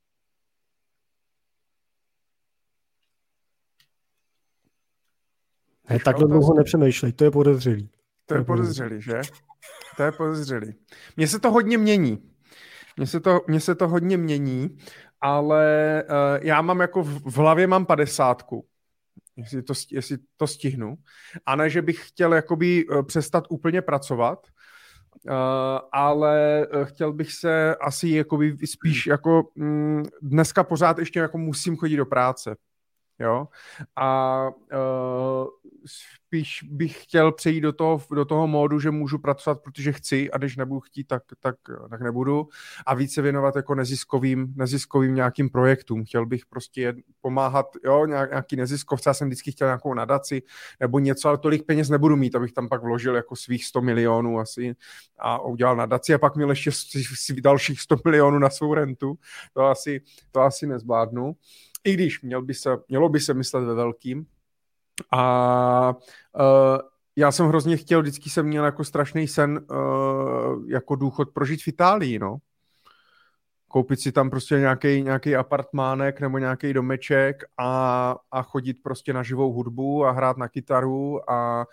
Ne, 5.89 5.99
takhle 6.05 6.27
dlouho 6.27 6.53
nepřemýšlej, 6.53 7.13
to 7.13 7.23
je 7.23 7.31
podezřelý. 7.31 7.89
To 8.25 8.35
je 8.35 8.43
podezřelý, 8.43 9.01
že? 9.01 9.21
To 9.97 10.03
je 10.03 10.11
podezřelý. 10.11 10.73
Mně 11.17 11.27
se 11.27 11.39
to 11.39 11.51
hodně 11.51 11.77
mění. 11.77 12.29
Mně 12.97 13.07
se 13.07 13.19
to, 13.19 13.41
mně 13.47 13.59
se 13.59 13.75
to 13.75 13.87
hodně 13.87 14.17
mění, 14.17 14.77
ale 15.21 16.03
uh, 16.09 16.45
já 16.45 16.61
mám 16.61 16.79
jako 16.79 17.03
v, 17.03 17.21
v 17.25 17.37
hlavě 17.37 17.67
mám 17.67 17.85
padesátku, 17.85 18.65
jestli 19.35 19.63
to, 19.63 19.73
jestli 19.91 20.17
to 20.37 20.47
stihnu. 20.47 20.95
A 21.45 21.55
ne, 21.55 21.69
že 21.69 21.81
bych 21.81 22.07
chtěl 22.07 22.33
jakoby 22.33 22.85
uh, 22.85 23.03
přestat 23.03 23.43
úplně 23.49 23.81
pracovat, 23.81 24.47
uh, 25.25 25.33
ale 25.91 26.67
chtěl 26.83 27.13
bych 27.13 27.31
se 27.31 27.75
asi 27.75 28.09
jakoby 28.09 28.57
spíš 28.65 29.07
jako 29.07 29.43
mm, 29.55 30.03
dneska 30.21 30.63
pořád 30.63 30.99
ještě 30.99 31.19
jako 31.19 31.37
musím 31.37 31.77
chodit 31.77 31.97
do 31.97 32.05
práce. 32.05 32.55
Jo? 33.19 33.47
A 33.95 34.49
spíš 35.85 36.63
bych 36.63 37.03
chtěl 37.03 37.31
přejít 37.31 37.61
do 37.61 37.73
toho, 37.73 38.01
do 38.15 38.25
toho 38.25 38.47
módu, 38.47 38.79
že 38.79 38.91
můžu 38.91 39.19
pracovat, 39.19 39.61
protože 39.61 39.91
chci 39.91 40.31
a 40.31 40.37
když 40.37 40.55
nebudu 40.55 40.79
chtít, 40.79 41.03
tak, 41.03 41.23
tak, 41.39 41.55
tak 41.89 42.01
nebudu 42.01 42.47
a 42.85 42.93
více 42.93 43.21
věnovat 43.21 43.55
jako 43.55 43.75
neziskovým, 43.75 44.53
neziskovým 44.55 45.15
nějakým 45.15 45.49
projektům. 45.49 46.05
Chtěl 46.05 46.25
bych 46.25 46.45
prostě 46.45 46.93
pomáhat, 47.21 47.65
jo, 47.85 48.05
nějaký 48.05 48.55
neziskovce, 48.55 49.09
já 49.09 49.13
jsem 49.13 49.27
vždycky 49.27 49.51
chtěl 49.51 49.67
nějakou 49.67 49.93
nadaci 49.93 50.41
nebo 50.79 50.99
něco, 50.99 51.29
ale 51.29 51.37
tolik 51.37 51.65
peněz 51.65 51.89
nebudu 51.89 52.15
mít, 52.15 52.35
abych 52.35 52.53
tam 52.53 52.69
pak 52.69 52.83
vložil 52.83 53.15
jako 53.15 53.35
svých 53.35 53.65
100 53.65 53.81
milionů 53.81 54.39
asi 54.39 54.75
a 55.19 55.41
udělal 55.41 55.75
nadaci 55.75 56.13
a 56.13 56.17
pak 56.17 56.35
měl 56.35 56.49
ještě 56.49 56.71
dalších 57.41 57.81
100 57.81 57.95
milionů 58.05 58.39
na 58.39 58.49
svou 58.49 58.73
rentu. 58.73 59.15
To 59.53 59.65
asi, 59.65 60.01
to 60.31 60.41
asi 60.41 60.67
nezvládnu. 60.67 61.35
I 61.83 61.93
když 61.93 62.21
měl 62.21 62.41
by 62.41 62.53
se, 62.53 62.69
mělo 62.89 63.09
by 63.09 63.19
se 63.19 63.33
myslet 63.33 63.61
ve 63.61 63.73
velkým. 63.73 64.25
A 65.11 65.95
uh, 66.35 66.77
já 67.15 67.31
jsem 67.31 67.47
hrozně 67.47 67.77
chtěl, 67.77 68.01
vždycky 68.01 68.29
jsem 68.29 68.45
měl 68.45 68.65
jako 68.65 68.83
strašný 68.83 69.27
sen 69.27 69.65
uh, 69.71 70.69
jako 70.69 70.95
důchod 70.95 71.29
prožít 71.33 71.61
v 71.63 71.67
Itálii, 71.67 72.19
no. 72.19 72.37
Koupit 73.67 73.99
si 73.99 74.11
tam 74.11 74.29
prostě 74.29 74.59
nějaký 74.59 75.01
nějaký 75.01 75.35
apartmánek 75.35 76.21
nebo 76.21 76.37
nějaký 76.37 76.73
domeček 76.73 77.43
a, 77.57 78.15
a 78.31 78.41
chodit 78.41 78.83
prostě 78.83 79.13
na 79.13 79.23
živou 79.23 79.53
hudbu 79.53 80.05
a 80.05 80.11
hrát 80.11 80.37
na 80.37 80.47
kytaru 80.47 81.31
a 81.31 81.65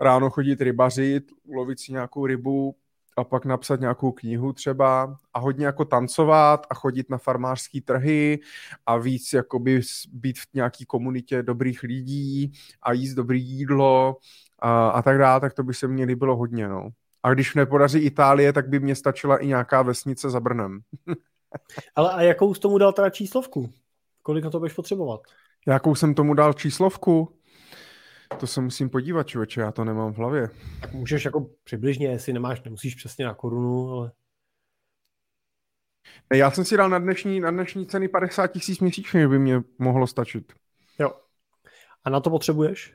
ráno 0.00 0.30
chodit 0.30 0.60
rybařit, 0.60 1.24
ulovit 1.44 1.80
si 1.80 1.92
nějakou 1.92 2.26
rybu, 2.26 2.76
a 3.16 3.24
pak 3.24 3.44
napsat 3.44 3.80
nějakou 3.80 4.12
knihu 4.12 4.52
třeba 4.52 5.18
a 5.34 5.38
hodně 5.38 5.66
jako 5.66 5.84
tancovat 5.84 6.66
a 6.70 6.74
chodit 6.74 7.10
na 7.10 7.18
farmářské 7.18 7.80
trhy 7.80 8.40
a 8.86 8.96
víc 8.96 9.32
jakoby 9.32 9.80
být 10.12 10.38
v 10.38 10.46
nějaký 10.54 10.86
komunitě 10.86 11.42
dobrých 11.42 11.82
lidí 11.82 12.52
a 12.82 12.92
jíst 12.92 13.14
dobrý 13.14 13.42
jídlo 13.42 14.16
a, 14.58 14.88
a 14.88 15.02
tak 15.02 15.18
dále, 15.18 15.40
tak 15.40 15.54
to 15.54 15.62
by 15.62 15.74
se 15.74 15.88
mně 15.88 16.04
líbilo 16.04 16.36
hodně, 16.36 16.68
no. 16.68 16.88
A 17.22 17.34
když 17.34 17.54
nepodaří 17.54 17.98
Itálie, 17.98 18.52
tak 18.52 18.68
by 18.68 18.80
mě 18.80 18.94
stačila 18.94 19.36
i 19.36 19.46
nějaká 19.46 19.82
vesnice 19.82 20.30
za 20.30 20.40
Brnem. 20.40 20.80
Ale 21.94 22.10
a 22.12 22.22
jakou 22.22 22.54
jsi 22.54 22.60
tomu 22.60 22.78
dal 22.78 22.92
teda 22.92 23.10
číslovku? 23.10 23.70
Kolik 24.22 24.44
na 24.44 24.50
to 24.50 24.58
budeš 24.58 24.72
potřebovat? 24.72 25.20
Jakou 25.66 25.94
jsem 25.94 26.14
tomu 26.14 26.34
dal 26.34 26.52
číslovku? 26.52 27.36
To 28.40 28.46
se 28.46 28.60
musím 28.60 28.90
podívat, 28.90 29.26
člověče, 29.26 29.60
já 29.60 29.72
to 29.72 29.84
nemám 29.84 30.12
v 30.12 30.16
hlavě. 30.16 30.50
Tak 30.80 30.92
můžeš 30.92 31.24
jako 31.24 31.50
přibližně, 31.64 32.06
jestli 32.06 32.32
nemáš, 32.32 32.62
nemusíš 32.62 32.94
přesně 32.94 33.24
na 33.24 33.34
korunu, 33.34 33.90
ale... 33.90 34.12
Já 36.34 36.50
jsem 36.50 36.64
si 36.64 36.76
dal 36.76 36.88
na 36.88 36.98
dnešní, 36.98 37.40
na 37.40 37.50
dnešní 37.50 37.86
ceny 37.86 38.08
50 38.08 38.46
tisíc 38.46 38.80
měsíčně, 38.80 39.28
by 39.28 39.38
mě 39.38 39.62
mohlo 39.78 40.06
stačit. 40.06 40.52
Jo. 40.98 41.12
A 42.04 42.10
na 42.10 42.20
to 42.20 42.30
potřebuješ? 42.30 42.94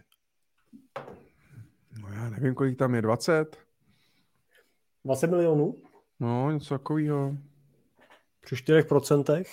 No 2.02 2.10
já 2.14 2.30
nevím, 2.30 2.56
kolik 2.56 2.78
tam 2.78 2.95
je, 2.95 3.02
20? 3.02 3.57
20 5.06 5.28
milionů? 5.28 5.76
No, 6.20 6.52
něco 6.52 6.74
takového. 6.74 7.38
Při 8.41 8.56
4% 8.56 9.45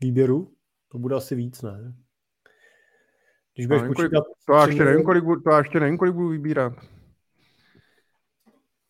výběru? 0.00 0.54
To 0.88 0.98
bude 0.98 1.16
asi 1.16 1.34
víc, 1.34 1.62
ne? 1.62 1.94
Když 3.60 3.66
budeš 3.66 3.82
počítat... 3.82 4.24
Kolik, 4.24 4.36
to, 4.46 4.52
já 4.52 4.66
ještě 4.66 4.84
nevím, 4.84 5.02
kolik, 5.04 5.24
to 5.44 5.50
já 5.50 5.58
ještě 5.58 5.80
nevím, 5.80 5.98
kolik 5.98 6.14
budu 6.14 6.28
vybírat. 6.28 6.72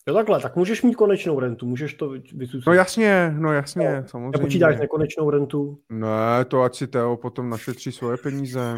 Jo 0.09 0.15
takhle, 0.15 0.41
tak 0.41 0.57
můžeš 0.57 0.83
mít 0.83 0.95
konečnou 0.95 1.41
rentu, 1.41 1.67
můžeš 1.67 1.95
to 1.95 2.09
vysusit. 2.35 2.67
No 2.67 2.73
jasně, 2.73 3.35
no 3.39 3.53
jasně, 3.53 4.01
no, 4.03 4.09
samozřejmě. 4.09 4.39
Nepočítáš 4.39 4.79
nekonečnou 4.81 5.31
rentu? 5.31 5.79
Ne, 5.89 6.45
to 6.49 6.63
ať 6.63 6.75
si 6.75 6.87
Teo 6.87 7.17
potom 7.17 7.51
našetří 7.51 7.93
svoje 7.93 8.17
peníze. 8.17 8.77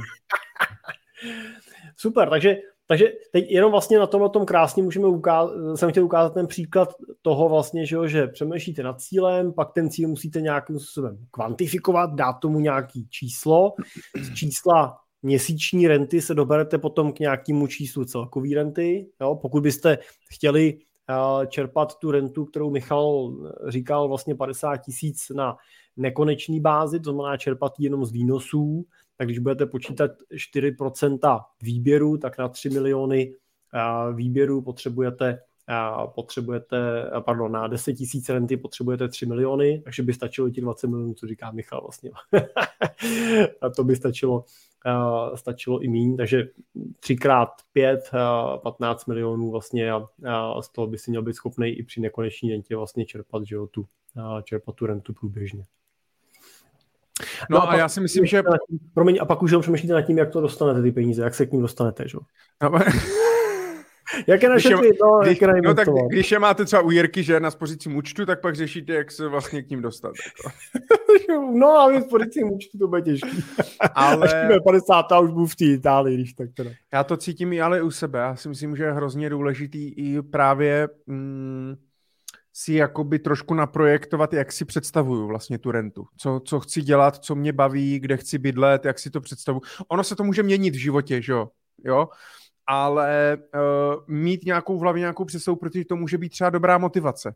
Super, 1.97 2.31
takže, 2.31 2.56
takže 2.86 3.12
teď 3.32 3.51
jenom 3.51 3.70
vlastně 3.70 3.98
na 3.98 4.06
tomhle 4.06 4.31
tom 4.31 4.47
krásně 4.47 4.82
můžeme 4.82 5.06
ukázat, 5.06 5.77
jsem 5.77 5.90
chtěl 5.90 6.05
ukázat 6.05 6.35
ten 6.35 6.47
příklad 6.47 6.94
toho 7.23 7.48
vlastně, 7.48 7.86
že, 7.86 7.97
jo, 7.97 8.06
že 8.06 8.27
přemýšlíte 8.27 8.82
nad 8.82 9.01
cílem, 9.01 9.52
pak 9.52 9.73
ten 9.73 9.90
cíl 9.90 10.09
musíte 10.09 10.40
nějakým 10.40 10.78
způsobem 10.78 11.19
kvantifikovat, 11.31 12.14
dát 12.14 12.32
tomu 12.32 12.60
nějaký 12.60 13.09
číslo. 13.09 13.74
Z 14.20 14.35
čísla 14.35 15.01
měsíční 15.22 15.88
renty 15.88 16.22
se 16.22 16.34
doberete 16.34 16.78
potom 16.78 17.12
k 17.12 17.18
nějakému 17.18 17.66
číslu 17.66 18.04
celkové 18.04 18.48
renty. 18.54 19.06
Jo? 19.20 19.38
Pokud 19.42 19.62
byste 19.62 19.98
chtěli 20.30 20.78
uh, 20.78 21.46
čerpat 21.46 21.98
tu 21.98 22.10
rentu, 22.10 22.44
kterou 22.44 22.70
Michal 22.70 23.34
říkal, 23.68 24.08
vlastně 24.08 24.34
50 24.34 24.76
tisíc 24.76 25.28
na 25.28 25.56
nekonečný 25.96 26.60
bázi, 26.60 27.00
to 27.00 27.12
znamená 27.12 27.36
čerpat 27.36 27.72
jenom 27.78 28.04
z 28.04 28.12
výnosů, 28.12 28.86
tak 29.16 29.26
když 29.26 29.38
budete 29.38 29.66
počítat 29.66 30.10
4% 30.54 31.40
výběru, 31.62 32.18
tak 32.18 32.38
na 32.38 32.48
3 32.48 32.70
miliony 32.70 33.34
uh, 33.34 34.16
výběru 34.16 34.62
potřebujete 34.62 35.38
potřebujete, 36.06 37.10
pardon, 37.20 37.52
na 37.52 37.66
10 37.66 37.92
tisíc 37.92 38.28
renty 38.28 38.56
potřebujete 38.56 39.08
3 39.08 39.26
miliony, 39.26 39.82
takže 39.84 40.02
by 40.02 40.12
stačilo 40.12 40.50
ti 40.50 40.60
20 40.60 40.86
milionů, 40.86 41.14
co 41.14 41.26
říká 41.26 41.50
Michal 41.50 41.80
vlastně. 41.80 42.10
a 43.60 43.68
to 43.70 43.84
by 43.84 43.96
stačilo, 43.96 44.44
stačilo 45.34 45.80
i 45.80 45.88
míň, 45.88 46.16
takže 46.16 46.48
3 47.00 47.16
krát 47.16 47.48
5, 47.72 48.10
uh, 48.14 48.58
15 48.62 49.06
milionů 49.06 49.50
vlastně 49.50 49.92
a, 49.92 50.02
z 50.60 50.68
toho 50.68 50.86
by 50.86 50.98
si 50.98 51.10
měl 51.10 51.22
být 51.22 51.34
schopný 51.34 51.68
i 51.68 51.82
při 51.82 52.00
nekoneční 52.00 52.50
rentě 52.50 52.76
vlastně 52.76 53.06
čerpat, 53.06 53.42
že 53.46 53.54
jo, 53.54 53.66
tu, 53.66 53.86
čerpat 54.44 54.74
tu 54.74 54.86
rentu 54.86 55.12
průběžně. 55.12 55.64
No, 57.50 57.58
no 57.58 57.62
a, 57.62 57.66
a 57.66 57.76
já 57.76 57.88
si 57.88 58.00
myslím, 58.00 58.26
že... 58.26 58.42
Promiň, 58.94 59.18
a 59.20 59.24
pak 59.24 59.42
už 59.42 59.54
přemýšlíte 59.60 59.94
nad 59.94 60.02
tím, 60.02 60.18
jak 60.18 60.30
to 60.30 60.40
dostanete, 60.40 60.82
ty 60.82 60.92
peníze, 60.92 61.22
jak 61.22 61.34
se 61.34 61.46
k 61.46 61.52
ním 61.52 61.62
dostanete, 61.62 62.08
že 62.08 62.16
jo? 62.16 62.20
No, 62.62 62.78
jak 64.26 64.43
je 64.43 64.48
naše 64.48 64.68
když 64.68 64.80
je, 64.82 64.93
no, 65.05 65.20
když, 65.22 65.40
no, 65.64 65.74
tak 65.74 65.89
když 66.09 66.32
je 66.32 66.39
máte 66.39 66.64
třeba 66.64 66.82
u 66.82 66.90
Jirky, 66.90 67.22
že 67.22 67.40
na 67.40 67.51
spořícím 67.51 67.97
účtu, 67.97 68.26
tak 68.26 68.40
pak 68.40 68.56
řešíte, 68.56 68.93
jak 68.93 69.10
se 69.10 69.28
vlastně 69.28 69.62
k 69.62 69.70
ním 69.70 69.82
dostat. 69.82 70.12
Jako. 70.26 70.56
no 71.52 71.68
a 71.68 71.89
v 71.89 72.02
spořícím 72.02 72.52
účtu 72.52 72.78
to 72.78 72.89
bude 72.89 73.02
těžký. 73.02 73.44
Ale... 73.94 74.28
Až 74.28 74.60
50 74.64 75.12
a 75.12 75.18
už 75.18 75.30
budu 75.30 75.47
v 75.47 75.56
té 75.56 75.64
Itálii, 75.64 76.16
když 76.16 76.32
tak 76.32 76.48
teda. 76.55 76.70
Já 76.93 77.05
to 77.05 77.16
cítím 77.16 77.52
i 77.52 77.60
ale 77.60 77.82
u 77.82 77.90
sebe. 77.90 78.18
Já 78.18 78.36
si 78.36 78.48
myslím, 78.48 78.76
že 78.76 78.84
je 78.84 78.93
hrozně 78.93 79.30
důležitý 79.30 79.89
i 79.89 80.22
právě 80.22 80.89
mm, 81.06 81.76
si 82.52 82.72
jakoby 82.72 83.18
trošku 83.18 83.55
naprojektovat, 83.55 84.32
jak 84.32 84.52
si 84.52 84.64
představuju 84.64 85.26
vlastně 85.26 85.59
tu 85.59 85.70
rentu. 85.70 86.06
Co, 86.16 86.40
co 86.44 86.60
chci 86.60 86.82
dělat, 86.82 87.16
co 87.16 87.34
mě 87.34 87.52
baví, 87.52 87.98
kde 87.98 88.16
chci 88.16 88.39
bydlet, 88.39 88.84
jak 88.84 88.98
si 88.98 89.10
to 89.10 89.20
představuju. 89.20 89.62
Ono 89.89 90.05
se 90.05 90.16
to 90.16 90.24
může 90.24 90.43
měnit 90.43 90.74
v 90.74 90.78
životě, 90.78 91.22
že 91.22 91.32
jo? 91.32 91.48
jo? 91.84 92.09
Ale 92.72 93.36
uh, 93.54 94.04
mít 94.06 94.44
nějakou 94.44 94.78
v 94.78 94.80
hlavě 94.80 95.00
nějakou 95.00 95.24
představu, 95.24 95.56
protože 95.56 95.84
to 95.84 95.96
může 95.96 96.18
být 96.18 96.28
třeba 96.28 96.50
dobrá 96.50 96.78
motivace. 96.78 97.34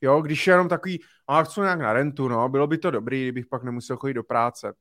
Jo, 0.00 0.22
když 0.22 0.46
je 0.46 0.52
jenom 0.52 0.68
takový, 0.68 1.00
a 1.28 1.42
chci 1.42 1.60
nějak 1.60 1.80
na 1.80 1.92
rentu, 1.92 2.28
no, 2.28 2.48
bylo 2.48 2.66
by 2.66 2.78
to 2.78 2.90
dobrý, 2.90 3.22
kdybych 3.22 3.46
pak 3.46 3.62
nemusel 3.62 3.96
chodit 3.96 4.14
do 4.14 4.22
práce. 4.22 4.72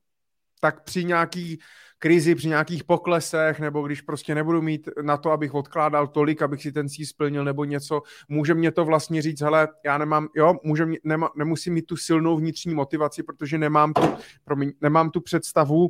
Tak 0.60 0.84
při 0.84 1.06
nějaký 1.06 1.60
krizi, 2.00 2.36
při 2.36 2.48
nějakých 2.48 2.84
poklesech, 2.84 3.60
nebo 3.60 3.82
když 3.82 4.02
prostě 4.02 4.36
nebudu 4.36 4.62
mít 4.62 4.90
na 5.02 5.18
to, 5.18 5.32
abych 5.32 5.54
odkládal 5.54 6.08
tolik, 6.08 6.42
abych 6.42 6.62
si 6.62 6.72
ten 6.72 6.90
cíl 6.90 7.06
splnil, 7.06 7.44
nebo 7.44 7.66
něco, 7.66 8.02
může 8.30 8.54
mě 8.54 8.72
to 8.72 8.86
vlastně 8.86 9.22
říct, 9.22 9.42
hele, 9.42 9.68
já 9.86 9.98
nemám, 9.98 10.28
jo, 10.36 10.56
může 10.64 10.86
mě, 10.86 10.98
nema, 11.04 11.30
nemusím 11.36 11.74
mít 11.74 11.86
tu 11.86 11.98
silnou 11.98 12.38
vnitřní 12.38 12.74
motivaci, 12.74 13.24
protože 13.24 13.58
nemám 13.58 13.94
tu, 13.94 14.02
promiň, 14.44 14.72
nemám 14.82 15.10
tu 15.10 15.22
představu, 15.22 15.90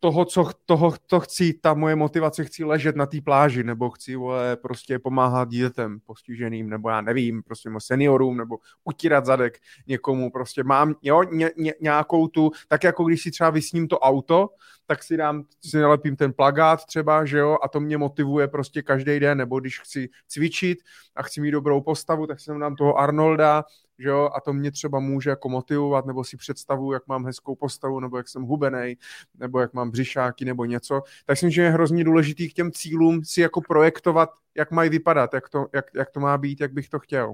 toho, 0.00 0.24
co 0.24 0.50
toho, 0.66 0.94
to 1.06 1.20
chci, 1.20 1.54
ta 1.54 1.74
moje 1.74 1.96
motivace, 1.96 2.44
chci 2.44 2.64
ležet 2.64 2.96
na 2.96 3.06
té 3.06 3.20
pláži, 3.20 3.64
nebo 3.64 3.90
chci 3.90 4.16
vole, 4.16 4.56
prostě 4.56 4.98
pomáhat 4.98 5.48
dětem 5.48 6.00
postiženým, 6.06 6.70
nebo 6.70 6.88
já 6.88 7.00
nevím, 7.00 7.42
prostě 7.42 7.70
seniorům, 7.78 8.36
nebo 8.36 8.58
utírat 8.84 9.26
zadek 9.26 9.58
někomu, 9.86 10.30
prostě 10.30 10.64
mám 10.64 10.94
jo, 11.02 11.22
ně, 11.22 11.50
ně, 11.56 11.74
nějakou 11.80 12.28
tu, 12.28 12.50
tak 12.68 12.84
jako 12.84 13.04
když 13.04 13.22
si 13.22 13.30
třeba 13.30 13.50
vysním 13.50 13.88
to 13.88 13.98
auto, 13.98 14.48
tak 14.86 15.02
si 15.02 15.16
dám, 15.16 15.44
si 15.64 15.78
nalepím 15.78 16.16
ten 16.16 16.32
plagát 16.32 16.84
třeba, 16.84 17.24
že 17.24 17.38
jo, 17.38 17.58
a 17.62 17.68
to 17.68 17.80
mě 17.80 17.98
motivuje 17.98 18.48
prostě 18.48 18.82
každý 18.82 19.20
den, 19.20 19.38
nebo 19.38 19.60
když 19.60 19.80
chci 19.80 20.08
cvičit 20.28 20.78
a 21.16 21.22
chci 21.22 21.40
mít 21.40 21.50
dobrou 21.50 21.80
postavu, 21.80 22.26
tak 22.26 22.40
si 22.40 22.46
tam 22.46 22.60
dám 22.60 22.76
toho 22.76 22.98
Arnolda, 22.98 23.64
že 24.02 24.08
jo, 24.08 24.30
a 24.34 24.40
to 24.40 24.52
mě 24.52 24.70
třeba 24.70 25.00
může 25.00 25.30
jako 25.30 25.48
motivovat, 25.48 26.06
nebo 26.06 26.24
si 26.24 26.36
představu, 26.36 26.92
jak 26.92 27.06
mám 27.06 27.26
hezkou 27.26 27.54
postavu, 27.54 28.00
nebo 28.00 28.16
jak 28.16 28.28
jsem 28.28 28.42
hubený, 28.42 28.96
nebo 29.38 29.60
jak 29.60 29.72
mám 29.72 29.90
břišáky, 29.90 30.44
nebo 30.44 30.64
něco. 30.64 31.02
Tak 31.26 31.38
si 31.38 31.46
myslím, 31.46 31.50
že 31.50 31.62
je 31.62 31.70
hrozně 31.70 32.04
důležitý 32.04 32.50
k 32.50 32.54
těm 32.54 32.72
cílům 32.72 33.24
si 33.24 33.40
jako 33.40 33.60
projektovat, 33.60 34.30
jak 34.54 34.70
mají 34.70 34.90
vypadat, 34.90 35.34
jak 35.34 35.48
to, 35.48 35.66
jak, 35.74 35.86
jak 35.94 36.10
to 36.10 36.20
má 36.20 36.38
být, 36.38 36.60
jak 36.60 36.72
bych 36.72 36.88
to 36.88 36.98
chtěl. 36.98 37.32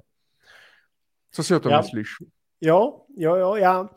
Co 1.31 1.43
si 1.43 1.55
o 1.55 1.61
tom 1.61 1.73
já, 1.73 1.79
myslíš? 1.79 2.09
Jo, 2.61 3.01
jo, 3.17 3.35
jo, 3.35 3.55
já 3.55 3.89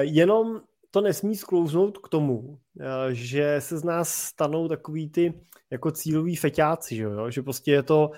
jenom 0.00 0.60
to 0.90 1.00
nesmí 1.00 1.36
sklouznout 1.36 1.98
k 1.98 2.08
tomu, 2.08 2.58
eh, 2.80 3.14
že 3.14 3.56
se 3.58 3.78
z 3.78 3.84
nás 3.84 4.14
stanou 4.14 4.68
takový 4.68 5.10
ty 5.10 5.34
jako 5.70 5.90
cíloví 5.90 6.36
feťáci, 6.36 6.96
že, 6.96 7.02
jo? 7.02 7.30
že 7.30 7.42
prostě 7.42 7.72
je 7.72 7.82
to 7.82 8.10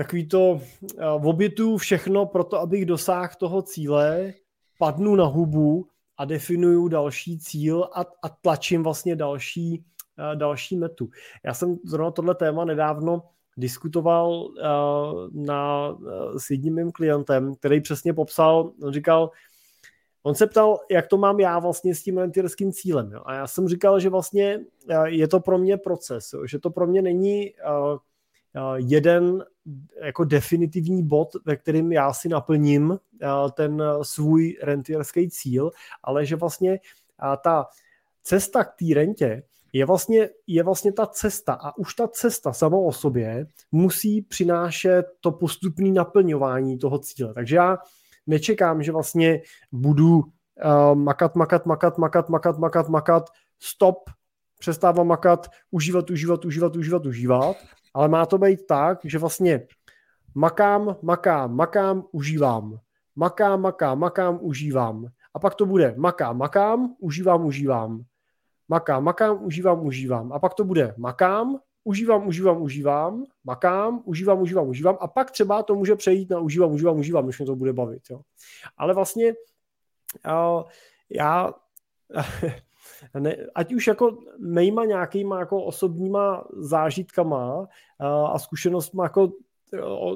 takový 0.00 0.28
to 0.28 0.60
eh, 0.98 1.06
obětu 1.08 1.76
všechno 1.76 2.26
pro 2.26 2.44
to, 2.44 2.60
abych 2.60 2.86
dosáhl 2.86 3.28
toho 3.38 3.62
cíle, 3.62 4.32
padnu 4.78 5.16
na 5.16 5.24
hubu 5.24 5.86
a 6.16 6.24
definuju 6.24 6.88
další 6.88 7.38
cíl 7.38 7.88
a, 7.92 8.00
a 8.00 8.28
tlačím 8.28 8.82
vlastně 8.82 9.16
další, 9.16 9.84
eh, 10.18 10.36
další 10.36 10.76
metu. 10.76 11.08
Já 11.44 11.54
jsem 11.54 11.76
zrovna 11.84 12.10
tohle 12.10 12.34
téma 12.34 12.64
nedávno 12.64 13.22
diskutoval 13.56 14.30
uh, 14.32 14.54
na, 15.32 15.88
uh, 15.88 16.36
s 16.36 16.50
jedním 16.50 16.74
mým 16.74 16.92
klientem, 16.92 17.54
který 17.54 17.80
přesně 17.80 18.14
popsal, 18.14 18.72
on 18.82 18.92
říkal, 18.92 19.30
On 20.22 20.34
se 20.34 20.46
ptal, 20.46 20.78
jak 20.90 21.06
to 21.06 21.16
mám 21.16 21.40
já 21.40 21.58
vlastně 21.58 21.94
s 21.94 22.02
tím 22.02 22.18
rentierským 22.18 22.72
cílem. 22.72 23.12
Jo? 23.12 23.22
A 23.24 23.34
já 23.34 23.46
jsem 23.46 23.68
říkal, 23.68 24.00
že 24.00 24.08
vlastně 24.08 24.60
je 25.04 25.28
to 25.28 25.40
pro 25.40 25.58
mě 25.58 25.76
proces, 25.76 26.32
jo? 26.32 26.46
že 26.46 26.58
to 26.58 26.70
pro 26.70 26.86
mě 26.86 27.02
není 27.02 27.52
uh, 27.52 27.98
jeden 28.76 29.44
jako 30.04 30.24
definitivní 30.24 31.06
bod, 31.06 31.28
ve 31.44 31.56
kterým 31.56 31.92
já 31.92 32.12
si 32.12 32.28
naplním 32.28 32.98
ten 33.54 33.82
svůj 34.02 34.56
rentierský 34.62 35.30
cíl, 35.30 35.70
ale 36.02 36.26
že 36.26 36.36
vlastně 36.36 36.80
ta 37.42 37.66
cesta 38.22 38.64
k 38.64 38.74
té 38.78 38.94
rentě 38.94 39.42
je 39.72 39.86
vlastně, 39.86 40.28
je 40.46 40.62
vlastně 40.62 40.92
ta 40.92 41.06
cesta 41.06 41.52
a 41.52 41.78
už 41.78 41.94
ta 41.94 42.08
cesta 42.08 42.52
sama 42.52 42.76
o 42.76 42.92
sobě 42.92 43.46
musí 43.72 44.22
přinášet 44.22 45.02
to 45.20 45.32
postupné 45.32 45.90
naplňování 45.90 46.78
toho 46.78 46.98
cíle. 46.98 47.34
Takže 47.34 47.56
já 47.56 47.78
nečekám, 48.26 48.82
že 48.82 48.92
vlastně 48.92 49.42
budu 49.72 50.18
uh, 50.18 50.94
makat, 50.94 51.36
makat, 51.36 51.66
makat, 51.66 51.98
makat, 51.98 52.28
makat, 52.28 52.58
makat, 52.58 52.88
makat, 52.88 53.30
stop, 53.58 54.10
přestávám 54.58 55.06
makat, 55.06 55.50
užívat, 55.70 56.10
užívat, 56.10 56.44
užívat, 56.44 56.76
užívat, 56.76 57.06
užívat, 57.06 57.56
ale 57.94 58.08
má 58.08 58.26
to 58.26 58.38
být 58.38 58.66
tak, 58.66 58.98
že 59.04 59.18
vlastně 59.18 59.66
makám, 60.34 60.96
makám, 61.02 61.56
makám, 61.56 62.04
užívám. 62.12 62.78
Makám, 63.16 63.60
makám, 63.60 63.98
makám, 63.98 64.38
užívám. 64.42 65.06
A 65.34 65.38
pak 65.38 65.54
to 65.54 65.66
bude 65.66 65.94
makám, 65.96 66.38
makám, 66.38 66.94
užívám, 66.98 67.46
užívám. 67.46 68.02
Makám, 68.68 69.04
makám, 69.04 69.44
užívám, 69.44 69.86
užívám. 69.86 70.32
A 70.32 70.38
pak 70.38 70.54
to 70.54 70.64
bude 70.64 70.94
makám, 70.96 71.58
užívám, 71.84 72.26
užívám, 72.28 72.62
užívám, 72.62 73.24
makám, 73.44 74.02
užívám, 74.04 74.40
užívám, 74.40 74.68
užívám 74.68 74.96
a 75.00 75.08
pak 75.08 75.30
třeba 75.30 75.62
to 75.62 75.74
může 75.74 75.96
přejít 75.96 76.30
na 76.30 76.38
užívám, 76.38 76.72
užívám, 76.72 76.98
užívám, 76.98 77.24
když 77.24 77.38
mě 77.38 77.46
to 77.46 77.56
bude 77.56 77.72
bavit. 77.72 78.02
Jo. 78.10 78.20
Ale 78.76 78.94
vlastně 78.94 79.34
uh, 80.26 80.62
já 81.10 81.54
ne, 83.18 83.36
ať 83.54 83.74
už 83.74 83.86
jako 83.86 84.18
mýma 84.38 84.84
nějakýma 84.84 85.38
jako 85.38 85.64
osobníma 85.64 86.44
zážitkama 86.52 87.58
uh, 87.58 87.66
a 88.06 88.38
zkušenostma 88.38 89.04
jako 89.04 89.32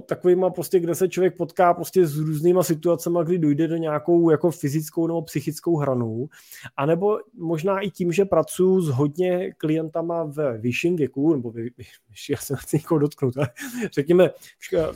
takovýma 0.06 0.50
prostě, 0.50 0.80
kde 0.80 0.94
se 0.94 1.08
člověk 1.08 1.36
potká 1.36 1.74
prostě 1.74 2.06
s 2.06 2.18
různýma 2.18 2.62
situacemi, 2.62 3.18
kdy 3.24 3.38
dojde 3.38 3.68
do 3.68 3.76
nějakou 3.76 4.30
jako 4.30 4.50
fyzickou 4.50 5.06
nebo 5.06 5.22
psychickou 5.22 5.76
hranu, 5.76 6.28
anebo 6.76 7.18
možná 7.38 7.80
i 7.80 7.90
tím, 7.90 8.12
že 8.12 8.24
pracuji 8.24 8.80
s 8.80 8.88
hodně 8.88 9.52
klientama 9.52 10.24
ve 10.24 10.58
vyšším 10.58 10.96
věku, 10.96 11.34
nebo 11.34 11.50
vy, 11.50 11.70
já 12.30 12.36
se 12.36 12.52
nechci 12.52 12.76
někoho 12.76 12.98
dotknout, 12.98 13.36
ale 13.36 13.48
řekněme 13.92 14.30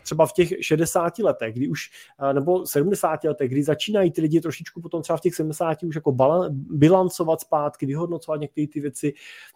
třeba 0.02 0.26
v 0.26 0.32
těch 0.32 0.52
60 0.60 1.18
letech, 1.18 1.54
kdy 1.54 1.68
už, 1.68 1.90
nebo 2.32 2.66
70 2.66 3.24
letech, 3.24 3.50
kdy 3.50 3.62
začínají 3.62 4.10
ty 4.10 4.20
lidi 4.20 4.40
trošičku 4.40 4.80
potom 4.80 5.02
třeba 5.02 5.16
v 5.16 5.20
těch 5.20 5.34
70 5.34 5.82
už 5.82 5.94
jako 5.94 6.16
bilancovat 6.52 7.40
zpátky, 7.40 7.86
vyhodnocovat 7.86 8.40
některé 8.40 8.66
ty 8.66 8.80
věci. 8.80 9.12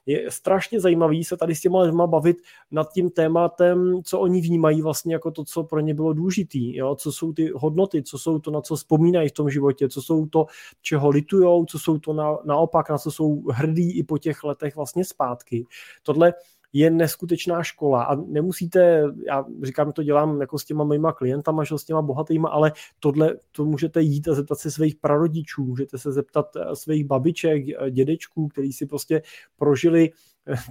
Je 0.07 0.31
strašně 0.31 0.81
zajímavý 0.81 1.24
se 1.24 1.37
tady 1.37 1.55
s 1.55 1.61
těma 1.61 1.83
lidma 1.83 2.07
bavit 2.07 2.37
nad 2.70 2.93
tím 2.93 3.11
tématem, 3.11 4.03
co 4.05 4.20
oni 4.20 4.41
vnímají 4.41 4.83
vlastně 4.83 4.91
jako 5.12 5.31
to, 5.31 5.44
co 5.44 5.64
pro 5.64 5.81
ně 5.81 5.94
bylo 5.94 6.12
důležitý, 6.12 6.77
jo? 6.77 6.94
co 6.94 7.12
jsou 7.12 7.32
ty 7.32 7.52
hodnoty, 7.55 8.02
co 8.02 8.19
jsou 8.19 8.39
to, 8.39 8.51
na 8.51 8.60
co 8.60 8.77
vzpomínají 8.77 9.28
v 9.28 9.32
tom 9.32 9.51
životě, 9.51 9.89
co 9.89 10.02
jsou 10.02 10.27
to, 10.27 10.47
čeho 10.82 11.09
litujou, 11.10 11.64
co 11.64 11.78
jsou 11.78 11.98
to 11.98 12.12
na, 12.12 12.36
naopak, 12.44 12.90
na 12.90 12.98
co 12.98 13.10
jsou 13.10 13.43
hrdí 13.51 13.98
i 13.98 14.02
po 14.02 14.19
těch 14.19 14.44
letech 14.44 14.77
vlastně 14.77 15.05
zpátky. 15.05 15.66
Tohle 16.02 16.35
je 16.73 16.90
neskutečná 16.90 17.62
škola 17.62 18.05
a 18.05 18.14
nemusíte, 18.14 19.05
já 19.27 19.44
říkám, 19.62 19.93
to 19.93 20.02
dělám 20.02 20.40
jako 20.40 20.59
s 20.59 20.64
těma 20.64 20.85
mýma 20.85 21.12
klientama, 21.12 21.64
že 21.64 21.78
s 21.78 21.85
těma 21.85 22.02
bohatýma, 22.02 22.48
ale 22.48 22.73
tohle, 23.01 23.36
to 23.52 23.64
můžete 23.64 24.02
jít 24.02 24.28
a 24.28 24.35
zeptat 24.35 24.59
se 24.59 24.70
svých 24.70 24.97
prarodičů, 24.97 25.64
můžete 25.64 25.98
se 25.98 26.12
zeptat 26.12 26.56
eh, 26.56 26.77
svých 26.77 27.05
babiček, 27.05 27.64
eh, 27.69 27.90
dědečků, 27.90 28.48
kteří 28.48 28.73
si 28.73 28.86
prostě 28.86 29.23
prožili 29.56 30.10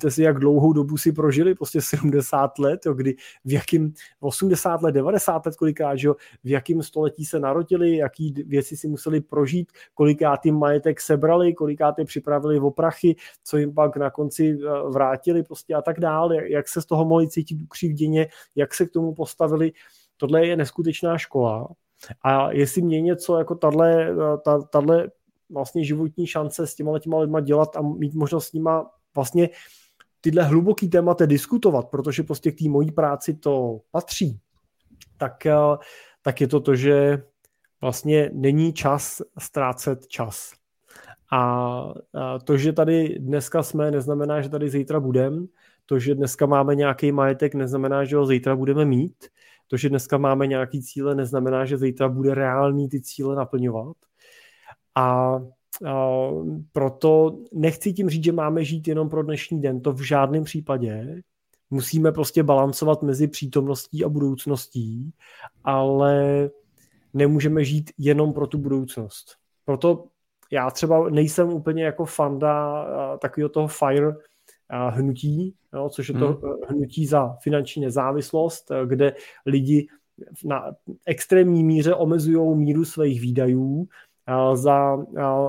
to 0.01 0.11
si 0.11 0.23
jak 0.23 0.39
dlouhou 0.39 0.73
dobu 0.73 0.97
si 0.97 1.11
prožili, 1.11 1.55
prostě 1.55 1.81
70 1.81 2.59
let, 2.59 2.85
jo, 2.85 2.93
kdy 2.93 3.15
v 3.45 3.53
jakým 3.53 3.93
80 4.19 4.81
let, 4.81 4.91
90 4.91 5.45
let 5.45 5.55
kolikrát, 5.55 5.95
že 5.95 6.07
jo, 6.07 6.15
v 6.43 6.49
jakém 6.49 6.83
století 6.83 7.25
se 7.25 7.39
narodili, 7.39 7.97
jaký 7.97 8.33
věci 8.47 8.77
si 8.77 8.87
museli 8.87 9.21
prožít, 9.21 9.71
kolikrát 9.93 10.41
tím 10.43 10.55
majetek 10.55 11.01
sebrali, 11.01 11.53
kolikrát 11.53 11.99
je 11.99 12.05
připravili 12.05 12.59
v 12.59 12.65
oprachy, 12.65 13.15
co 13.43 13.57
jim 13.57 13.73
pak 13.73 13.97
na 13.97 14.09
konci 14.09 14.57
eh, 14.61 14.89
vrátili 14.89 15.43
prostě 15.43 15.75
a 15.75 15.81
tak 15.81 15.99
dále, 15.99 16.49
jak 16.49 16.67
se 16.67 16.81
z 16.81 16.85
toho 16.85 17.05
mohli 17.05 17.29
cítit 17.29 17.61
ukřivděně, 17.61 18.27
jak 18.55 18.73
se 18.73 18.85
k 18.85 18.91
tomu 18.91 19.13
postavili. 19.13 19.71
Tohle 20.17 20.47
je 20.47 20.57
neskutečná 20.57 21.17
škola. 21.17 21.67
A 22.23 22.51
jestli 22.51 22.81
mě 22.81 23.01
něco 23.01 23.37
jako 23.37 23.55
tahle, 23.55 24.09
eh, 24.09 24.61
tahle 24.69 25.09
vlastně 25.49 25.83
životní 25.83 26.27
šance 26.27 26.67
s 26.67 26.75
těma 26.75 26.99
těma 26.99 27.19
lidma 27.19 27.39
dělat 27.39 27.75
a 27.75 27.81
mít 27.81 28.13
možnost 28.13 28.47
s 28.47 28.53
nima 28.53 28.91
vlastně 29.15 29.49
tyhle 30.21 30.43
hluboký 30.43 30.89
témata 30.89 31.25
diskutovat, 31.25 31.89
protože 31.89 32.23
prostě 32.23 32.51
k 32.51 32.59
té 32.59 32.69
mojí 32.69 32.91
práci 32.91 33.33
to 33.33 33.81
patří, 33.91 34.39
tak, 35.17 35.45
eh, 35.45 35.77
tak 36.21 36.41
je 36.41 36.47
to 36.47 36.59
to, 36.59 36.75
že 36.75 37.23
vlastně 37.81 38.29
není 38.33 38.73
čas 38.73 39.21
ztrácet 39.39 40.07
čas. 40.07 40.53
A 41.31 41.93
to, 42.43 42.57
že 42.57 42.73
tady 42.73 43.19
dneska 43.19 43.63
jsme, 43.63 43.91
neznamená, 43.91 44.41
že 44.41 44.49
tady 44.49 44.69
zítra 44.69 44.99
budeme. 44.99 45.45
To, 45.85 45.99
že 45.99 46.15
dneska 46.15 46.45
máme 46.45 46.75
nějaký 46.75 47.11
majetek, 47.11 47.55
neznamená, 47.55 48.03
že 48.03 48.15
ho 48.15 48.25
zítra 48.25 48.55
budeme 48.55 48.85
mít. 48.85 49.25
To, 49.67 49.77
že 49.77 49.89
dneska 49.89 50.17
máme 50.17 50.47
nějaký 50.47 50.83
cíle, 50.83 51.15
neznamená, 51.15 51.65
že 51.65 51.77
zítra 51.77 52.09
bude 52.09 52.35
reálný 52.35 52.89
ty 52.89 53.01
cíle 53.01 53.35
naplňovat. 53.35 53.97
A 54.95 55.35
proto 56.71 57.37
nechci 57.53 57.93
tím 57.93 58.09
říct, 58.09 58.23
že 58.23 58.31
máme 58.31 58.63
žít 58.63 58.87
jenom 58.87 59.09
pro 59.09 59.23
dnešní 59.23 59.61
den, 59.61 59.81
to 59.81 59.93
v 59.93 60.01
žádném 60.01 60.43
případě. 60.43 61.21
Musíme 61.69 62.11
prostě 62.11 62.43
balancovat 62.43 63.03
mezi 63.03 63.27
přítomností 63.27 64.05
a 64.05 64.09
budoucností, 64.09 65.13
ale 65.63 66.49
nemůžeme 67.13 67.63
žít 67.63 67.91
jenom 67.97 68.33
pro 68.33 68.47
tu 68.47 68.57
budoucnost. 68.57 69.35
Proto 69.65 70.03
já 70.51 70.71
třeba 70.71 71.09
nejsem 71.09 71.49
úplně 71.49 71.83
jako 71.83 72.05
fanda 72.05 72.85
takového 73.17 73.49
toho 73.49 73.67
FIRE 73.67 74.11
hnutí, 74.89 75.55
jo, 75.73 75.89
což 75.89 76.09
je 76.09 76.15
to 76.15 76.27
hmm. 76.27 76.53
hnutí 76.67 77.05
za 77.05 77.37
finanční 77.41 77.81
nezávislost, 77.81 78.71
kde 78.85 79.15
lidi 79.45 79.87
na 80.45 80.65
extrémní 81.05 81.63
míře 81.63 81.95
omezují 81.95 82.57
míru 82.57 82.85
svých 82.85 83.21
výdajů 83.21 83.87
za, 84.53 84.97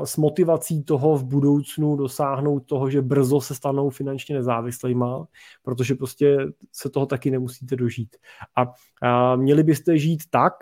s 0.05 0.17
motivací 0.17 0.85
toho 0.85 1.17
v 1.17 1.25
budoucnu 1.25 1.97
dosáhnout 1.97 2.61
toho, 2.61 2.91
že 2.91 3.03
brzo 3.03 3.41
se 3.41 3.55
stanou 3.55 3.91
finančně 3.91 4.35
nezávislýma, 4.35 5.27
protože 5.63 5.95
prostě 5.95 6.39
se 6.73 6.91
toho 6.91 7.07
taky 7.07 7.31
nemusíte 7.31 7.77
dožít. 7.77 8.17
A, 8.57 8.73
a 9.09 9.37
měli 9.37 9.63
byste 9.63 9.99
žít 9.99 10.23
tak, 10.31 10.55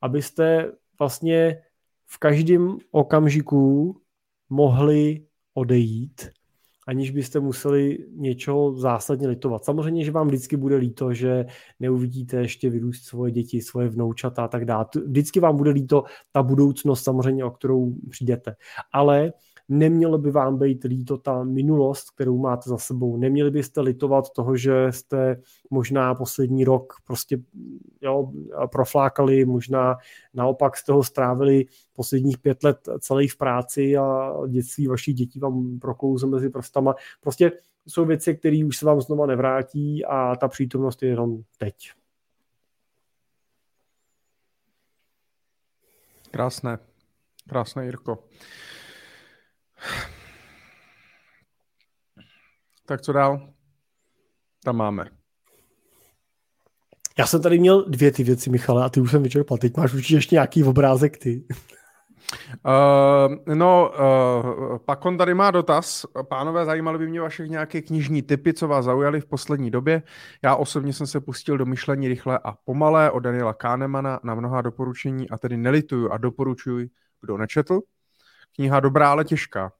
abyste 0.00 0.72
vlastně 0.98 1.62
v 2.06 2.18
každém 2.18 2.78
okamžiku 2.90 3.96
mohli 4.48 5.26
odejít, 5.54 6.30
aniž 6.86 7.10
byste 7.10 7.40
museli 7.40 7.98
něčeho 8.16 8.74
zásadně 8.76 9.28
litovat. 9.28 9.64
Samozřejmě, 9.64 10.04
že 10.04 10.10
vám 10.10 10.26
vždycky 10.26 10.56
bude 10.56 10.76
líto, 10.76 11.14
že 11.14 11.46
neuvidíte 11.80 12.36
ještě 12.36 12.70
vyrůst 12.70 13.04
svoje 13.04 13.32
děti, 13.32 13.60
svoje 13.60 13.88
vnoučata 13.88 14.44
a 14.44 14.48
tak 14.48 14.64
dále. 14.64 14.86
Vždycky 15.06 15.40
vám 15.40 15.56
bude 15.56 15.70
líto 15.70 16.04
ta 16.32 16.42
budoucnost 16.42 17.02
samozřejmě, 17.02 17.44
o 17.44 17.50
kterou 17.50 17.94
přijdete. 18.10 18.54
Ale 18.92 19.32
nemělo 19.68 20.18
by 20.18 20.30
vám 20.30 20.58
být 20.58 20.84
líto 20.84 21.18
ta 21.18 21.44
minulost, 21.44 22.10
kterou 22.10 22.38
máte 22.38 22.70
za 22.70 22.78
sebou. 22.78 23.16
Neměli 23.16 23.50
byste 23.50 23.80
litovat 23.80 24.30
toho, 24.30 24.56
že 24.56 24.86
jste 24.90 25.40
možná 25.70 26.14
poslední 26.14 26.64
rok 26.64 26.92
prostě 27.04 27.38
jo, 28.00 28.32
proflákali, 28.72 29.44
možná 29.44 29.96
naopak 30.34 30.76
z 30.76 30.84
toho 30.84 31.04
strávili 31.04 31.66
posledních 31.92 32.38
pět 32.38 32.64
let 32.64 32.88
celých 32.98 33.32
v 33.32 33.36
práci 33.36 33.96
a 33.96 34.32
dětství 34.48 34.86
vašich 34.86 35.14
dětí 35.14 35.38
vám 35.38 35.78
proklouzlo 35.78 36.28
mezi 36.28 36.50
prstama. 36.50 36.94
Prostě 37.20 37.52
jsou 37.86 38.04
věci, 38.04 38.34
které 38.34 38.64
už 38.66 38.76
se 38.76 38.86
vám 38.86 39.00
znova 39.00 39.26
nevrátí 39.26 40.04
a 40.04 40.36
ta 40.36 40.48
přítomnost 40.48 41.02
je 41.02 41.08
jenom 41.08 41.42
teď. 41.58 41.90
Krásné. 46.30 46.78
Krásné, 47.48 47.84
Jirko. 47.84 48.18
Tak 52.86 53.00
co 53.00 53.12
dál? 53.12 53.48
Tam 54.64 54.76
máme. 54.76 55.04
Já 57.18 57.26
jsem 57.26 57.42
tady 57.42 57.58
měl 57.58 57.84
dvě 57.88 58.12
ty 58.12 58.24
věci, 58.24 58.50
Michale, 58.50 58.84
a 58.84 58.88
ty 58.88 59.00
už 59.00 59.10
jsem 59.10 59.22
vyčerpal. 59.22 59.58
Teď 59.58 59.76
máš 59.76 59.94
určitě 59.94 60.14
ještě 60.14 60.34
nějaký 60.34 60.64
obrázek 60.64 61.18
ty. 61.18 61.46
Uh, 62.66 63.54
no, 63.54 63.92
uh, 63.92 64.78
pak 64.78 65.04
on 65.04 65.18
tady 65.18 65.34
má 65.34 65.50
dotaz. 65.50 66.06
Pánové, 66.28 66.64
zajímaly 66.64 66.98
by 66.98 67.08
mě 67.08 67.20
vaše 67.20 67.48
nějaké 67.48 67.82
knižní 67.82 68.22
typy, 68.22 68.52
co 68.54 68.68
vás 68.68 68.84
zaujaly 68.84 69.20
v 69.20 69.26
poslední 69.26 69.70
době. 69.70 70.02
Já 70.42 70.56
osobně 70.56 70.92
jsem 70.92 71.06
se 71.06 71.20
pustil 71.20 71.58
do 71.58 71.66
myšlení 71.66 72.08
rychle 72.08 72.38
a 72.44 72.52
pomalé 72.64 73.10
od 73.10 73.20
Daniela 73.20 73.54
Kahnemana 73.54 74.20
na 74.24 74.34
mnoha 74.34 74.62
doporučení 74.62 75.30
a 75.30 75.38
tedy 75.38 75.56
nelituju 75.56 76.10
a 76.10 76.18
doporučuji, 76.18 76.88
kdo 77.20 77.38
nečetl. 77.38 77.80
Kniha 78.54 78.80
dobrá, 78.80 79.10
ale 79.10 79.24
těžká. 79.24 79.72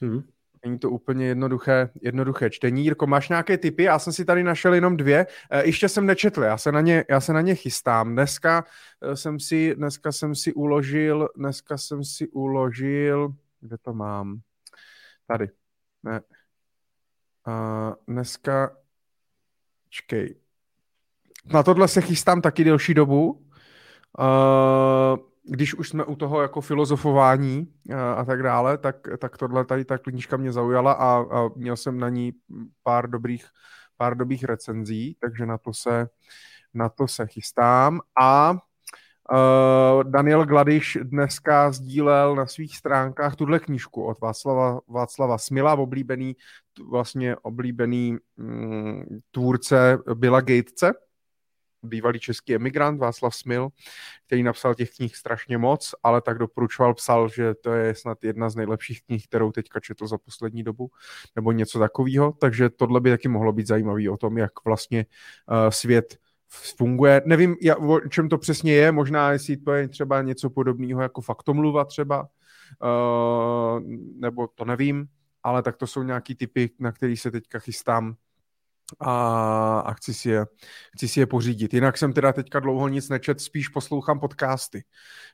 Hmm. 0.00 0.22
Není 0.64 0.78
to 0.78 0.90
úplně 0.90 1.26
jednoduché, 1.26 1.90
jednoduché 2.02 2.50
čtení. 2.50 2.84
Jirko, 2.84 3.06
máš 3.06 3.28
nějaké 3.28 3.58
typy? 3.58 3.82
Já 3.82 3.98
jsem 3.98 4.12
si 4.12 4.24
tady 4.24 4.42
našel 4.42 4.74
jenom 4.74 4.96
dvě. 4.96 5.26
E, 5.50 5.66
ještě 5.66 5.88
jsem 5.88 6.06
nečetl, 6.06 6.42
já 6.42 6.58
se 6.58 6.72
na 6.72 6.80
ně, 6.80 7.04
já 7.10 7.20
se 7.20 7.32
na 7.32 7.40
ně 7.40 7.54
chystám. 7.54 8.12
Dneska 8.12 8.64
e, 9.02 9.16
jsem 9.16 9.40
si, 9.40 9.74
dneska 9.74 10.12
jsem 10.12 10.34
si 10.34 10.52
uložil, 10.52 11.28
dneska 11.36 11.78
jsem 11.78 12.04
si 12.04 12.28
uložil, 12.28 13.34
kde 13.60 13.78
to 13.78 13.92
mám? 13.92 14.40
Tady. 15.26 15.48
Ne. 16.02 16.20
A 17.44 17.94
dneska, 18.08 18.76
čkej. 19.88 20.34
Na 21.52 21.62
tohle 21.62 21.88
se 21.88 22.00
chystám 22.00 22.42
taky 22.42 22.64
delší 22.64 22.94
dobu. 22.94 23.30
Uh, 24.18 25.18
když 25.48 25.74
už 25.74 25.88
jsme 25.88 26.04
u 26.04 26.16
toho 26.16 26.42
jako 26.42 26.60
filozofování 26.60 27.66
a, 27.90 27.92
eh, 27.92 28.14
a 28.14 28.24
tak 28.24 28.42
dále, 28.42 28.78
tak, 28.78 28.96
tak 29.18 29.38
tohle 29.38 29.64
tady 29.64 29.84
ta 29.84 29.98
knižka 29.98 30.36
mě 30.36 30.52
zaujala 30.52 30.92
a, 30.92 31.18
a 31.18 31.48
měl 31.56 31.76
jsem 31.76 31.98
na 31.98 32.08
ní 32.08 32.32
pár 32.82 33.10
dobrých, 33.10 33.46
pár 33.96 34.16
dobrých 34.16 34.44
recenzí, 34.44 35.16
takže 35.20 35.46
na 35.46 35.58
to 35.58 35.72
se, 35.74 36.08
na 36.74 36.88
to 36.88 37.08
se 37.08 37.26
chystám. 37.26 38.00
A 38.20 38.52
uh, 38.52 40.04
Daniel 40.04 40.44
Gladiš 40.44 40.98
dneska 41.02 41.72
sdílel 41.72 42.34
na 42.34 42.46
svých 42.46 42.76
stránkách 42.76 43.36
tuhle 43.36 43.58
knížku 43.58 44.04
od 44.04 44.20
Václava, 44.20 44.80
Václava 44.88 45.38
Smila, 45.38 45.74
oblíbený, 45.74 46.36
vlastně 46.90 47.36
oblíbený 47.36 48.16
mm, 48.36 49.18
tvůrce 49.30 49.98
Billa 50.14 50.40
Gatese, 50.40 50.92
bývalý 51.82 52.20
český 52.20 52.54
emigrant 52.54 53.00
Václav 53.00 53.34
Smil, 53.34 53.68
který 54.26 54.42
napsal 54.42 54.74
těch 54.74 54.90
knih 54.96 55.16
strašně 55.16 55.58
moc, 55.58 55.94
ale 56.02 56.20
tak 56.20 56.38
doporučoval, 56.38 56.94
psal, 56.94 57.28
že 57.28 57.54
to 57.54 57.72
je 57.72 57.94
snad 57.94 58.24
jedna 58.24 58.50
z 58.50 58.56
nejlepších 58.56 59.02
knih, 59.02 59.26
kterou 59.26 59.52
teďka 59.52 59.80
četl 59.80 60.06
za 60.06 60.18
poslední 60.18 60.62
dobu, 60.62 60.90
nebo 61.36 61.52
něco 61.52 61.78
takového, 61.78 62.32
takže 62.32 62.70
tohle 62.70 63.00
by 63.00 63.10
taky 63.10 63.28
mohlo 63.28 63.52
být 63.52 63.66
zajímavý 63.66 64.08
o 64.08 64.16
tom, 64.16 64.38
jak 64.38 64.52
vlastně 64.64 65.06
uh, 65.50 65.70
svět 65.70 66.16
funguje. 66.76 67.22
Nevím, 67.24 67.56
o 67.78 68.00
čem 68.00 68.28
to 68.28 68.38
přesně 68.38 68.72
je, 68.72 68.92
možná 68.92 69.32
jestli 69.32 69.56
to 69.56 69.72
je 69.72 69.88
třeba 69.88 70.22
něco 70.22 70.50
podobného 70.50 71.02
jako 71.02 71.20
faktomluva 71.20 71.84
třeba, 71.84 72.28
uh, 72.82 73.80
nebo 74.20 74.46
to 74.46 74.64
nevím, 74.64 75.06
ale 75.42 75.62
tak 75.62 75.76
to 75.76 75.86
jsou 75.86 76.02
nějaký 76.02 76.34
typy, 76.34 76.70
na 76.78 76.92
který 76.92 77.16
se 77.16 77.30
teďka 77.30 77.58
chystám 77.58 78.14
a, 79.00 79.80
a 79.80 79.92
chci, 79.94 80.14
si 80.14 80.30
je, 80.30 80.46
chci 80.96 81.08
si 81.08 81.20
je 81.20 81.26
pořídit. 81.26 81.74
Jinak 81.74 81.98
jsem 81.98 82.12
teda 82.12 82.32
teďka 82.32 82.60
dlouho 82.60 82.88
nic 82.88 83.08
nečet, 83.08 83.40
spíš 83.40 83.68
poslouchám 83.68 84.20
podcasty. 84.20 84.84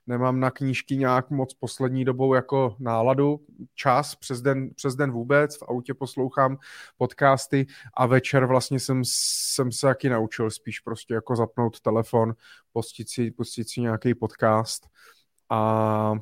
Nemám 0.07 0.41
na 0.41 0.51
knížky 0.51 0.97
nějak 0.97 1.31
moc 1.31 1.55
poslední 1.55 2.05
dobou 2.05 2.35
jako 2.35 2.77
náladu, 2.79 3.41
čas, 3.75 4.15
přes 4.15 4.43
den, 4.43 4.71
přes 4.75 4.95
den 4.95 5.13
vůbec, 5.13 5.57
v 5.57 5.63
autě 5.63 5.95
poslouchám 5.95 6.57
podcasty 6.97 7.67
a 7.95 8.07
večer 8.07 8.47
vlastně 8.47 8.81
jsem, 8.81 9.03
jsem 9.05 9.73
se 9.73 9.87
taky 9.87 10.09
naučil 10.09 10.51
spíš 10.51 10.81
prostě 10.81 11.15
jako 11.15 11.37
zapnout 11.37 11.81
telefon, 11.81 12.35
pustit 12.73 13.11
si, 13.11 13.31
pustit 13.31 13.71
si 13.71 13.81
nějaký 13.81 14.15
podcast 14.15 14.87
a, 15.51 16.13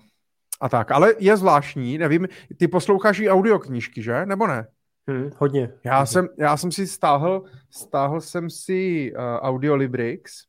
a 0.60 0.68
tak. 0.68 0.90
Ale 0.90 1.14
je 1.18 1.36
zvláštní, 1.36 1.98
nevím, 1.98 2.28
ty 2.58 2.68
posloucháš 2.68 3.18
i 3.18 3.30
audioknížky, 3.30 4.02
že? 4.02 4.26
Nebo 4.26 4.46
ne? 4.46 4.66
Hmm, 5.08 5.30
hodně. 5.38 5.72
Já, 5.84 5.98
hodně. 5.98 6.06
Jsem, 6.06 6.28
já 6.38 6.56
jsem 6.56 6.72
si 6.72 6.86
stáhl, 6.86 7.44
stáhl 7.70 8.20
jsem 8.20 8.50
si 8.50 9.12
uh, 9.16 9.22
Audiolibrix 9.22 10.44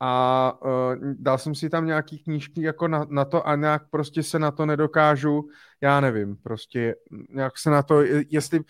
a 0.00 0.52
uh, 0.64 0.94
dal 1.18 1.38
jsem 1.38 1.54
si 1.54 1.70
tam 1.70 1.86
nějaký 1.86 2.18
knížky 2.18 2.62
jako 2.62 2.88
na, 2.88 3.06
na 3.08 3.24
to 3.24 3.48
a 3.48 3.56
nějak 3.56 3.90
prostě 3.90 4.22
se 4.22 4.38
na 4.38 4.50
to 4.50 4.66
nedokážu, 4.66 5.48
já 5.80 6.00
nevím, 6.00 6.36
prostě 6.36 6.94
nějak 7.30 7.58
se 7.58 7.70
na 7.70 7.82
to, 7.82 8.02
jestli 8.30 8.60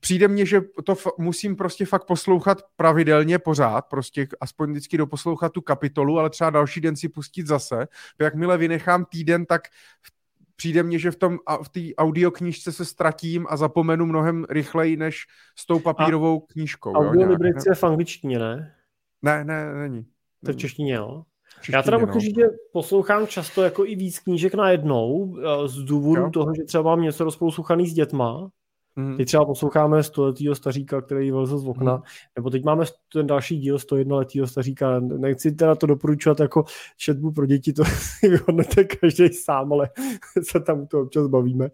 přijde 0.00 0.28
mně, 0.28 0.46
že 0.46 0.60
to 0.84 0.92
f- 0.92 1.12
musím 1.18 1.56
prostě 1.56 1.86
fakt 1.86 2.06
poslouchat 2.06 2.62
pravidelně 2.76 3.38
pořád, 3.38 3.80
prostě 3.80 4.26
aspoň 4.40 4.70
vždycky 4.70 4.98
doposlouchat 4.98 5.52
tu 5.52 5.60
kapitolu, 5.60 6.18
ale 6.18 6.30
třeba 6.30 6.50
další 6.50 6.80
den 6.80 6.96
si 6.96 7.08
pustit 7.08 7.46
zase. 7.46 7.88
Jakmile 8.20 8.58
vynechám 8.58 9.04
týden, 9.04 9.46
tak 9.46 9.62
v 10.02 10.23
přijde 10.56 10.82
mně, 10.82 10.98
že 10.98 11.10
v 11.10 11.16
tom 11.16 11.38
v 11.62 11.68
té 11.68 11.80
audioknížce 11.98 12.72
se 12.72 12.84
ztratím 12.84 13.46
a 13.50 13.56
zapomenu 13.56 14.06
mnohem 14.06 14.46
rychleji 14.50 14.96
než 14.96 15.16
s 15.58 15.66
tou 15.66 15.78
papírovou 15.78 16.42
a 16.42 16.52
knížkou. 16.52 16.92
Audiolibrix 16.92 17.66
je 17.66 17.74
v 17.74 17.84
angličtině, 17.84 18.38
ne? 18.38 18.74
Ne, 19.22 19.44
ne, 19.44 19.74
není. 19.74 20.06
To 20.44 20.50
je 20.50 20.54
v 20.54 20.56
češtině, 20.56 20.94
jo? 20.94 21.22
Češtině, 21.56 21.76
Já 21.76 21.82
teda 21.82 21.98
no. 21.98 22.20
říct, 22.20 22.36
že 22.36 22.44
poslouchám 22.72 23.26
často 23.26 23.62
jako 23.62 23.86
i 23.86 23.94
víc 23.94 24.18
knížek 24.18 24.54
najednou, 24.54 25.36
z 25.66 25.76
důvodu 25.84 26.22
jo. 26.22 26.30
toho, 26.30 26.54
že 26.56 26.64
třeba 26.64 26.82
mám 26.82 27.02
něco 27.02 27.24
rozposlouchaný 27.24 27.86
s 27.86 27.94
dětma, 27.94 28.50
Mm. 28.96 29.16
Teď 29.16 29.26
třeba 29.26 29.44
posloucháme 29.44 30.02
stoletýho 30.02 30.54
staříka, 30.54 31.00
který 31.00 31.30
vylezl 31.30 31.58
z 31.58 31.66
okna, 31.66 31.96
mm. 31.96 32.02
nebo 32.36 32.50
teď 32.50 32.64
máme 32.64 32.84
ten 33.12 33.26
další 33.26 33.58
díl 33.58 33.78
101 33.78 34.16
letýho 34.16 34.46
staříka. 34.46 35.00
Nechci 35.00 35.52
teda 35.52 35.74
to 35.74 35.86
doporučovat 35.86 36.40
jako 36.40 36.64
četbu 36.96 37.32
pro 37.32 37.46
děti, 37.46 37.72
to 37.72 37.84
si 38.18 38.28
vyhodnete 38.28 38.84
každý 38.84 39.28
sám, 39.28 39.72
ale 39.72 39.90
se 40.42 40.60
tam 40.60 40.86
to 40.86 41.00
občas 41.00 41.26
bavíme. 41.26 41.68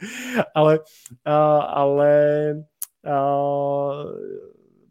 Ale, 0.54 0.78
a, 1.24 1.58
ale 1.58 2.50
a, 3.12 3.90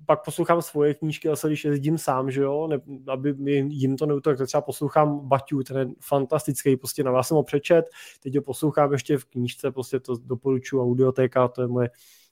pak 0.05 0.25
poslouchám 0.25 0.61
svoje 0.61 0.93
knížky, 0.93 1.27
zase 1.27 1.47
když 1.47 1.65
jezdím 1.65 1.97
sám, 1.97 2.31
že 2.31 2.41
jo, 2.41 2.67
ne, 2.67 2.79
aby 3.07 3.35
jim 3.69 3.97
to 3.97 4.05
neutok, 4.05 4.37
tak 4.37 4.47
třeba 4.47 4.61
poslouchám 4.61 5.19
Baťu, 5.19 5.63
ten 5.63 5.77
je 5.77 5.87
fantastický, 6.01 6.77
prostě 6.77 7.03
na 7.03 7.11
vás 7.11 7.27
jsem 7.27 7.37
ho 7.37 7.43
přečet, 7.43 7.85
teď 8.23 8.35
ho 8.35 8.41
poslouchám 8.41 8.91
ještě 8.91 9.17
v 9.17 9.25
knížce, 9.25 9.71
prostě 9.71 9.99
to 9.99 10.17
doporučuji, 10.17 10.81
audiotéka, 10.81 11.47
to 11.47 11.61
je 11.61 11.67
moje 11.67 11.89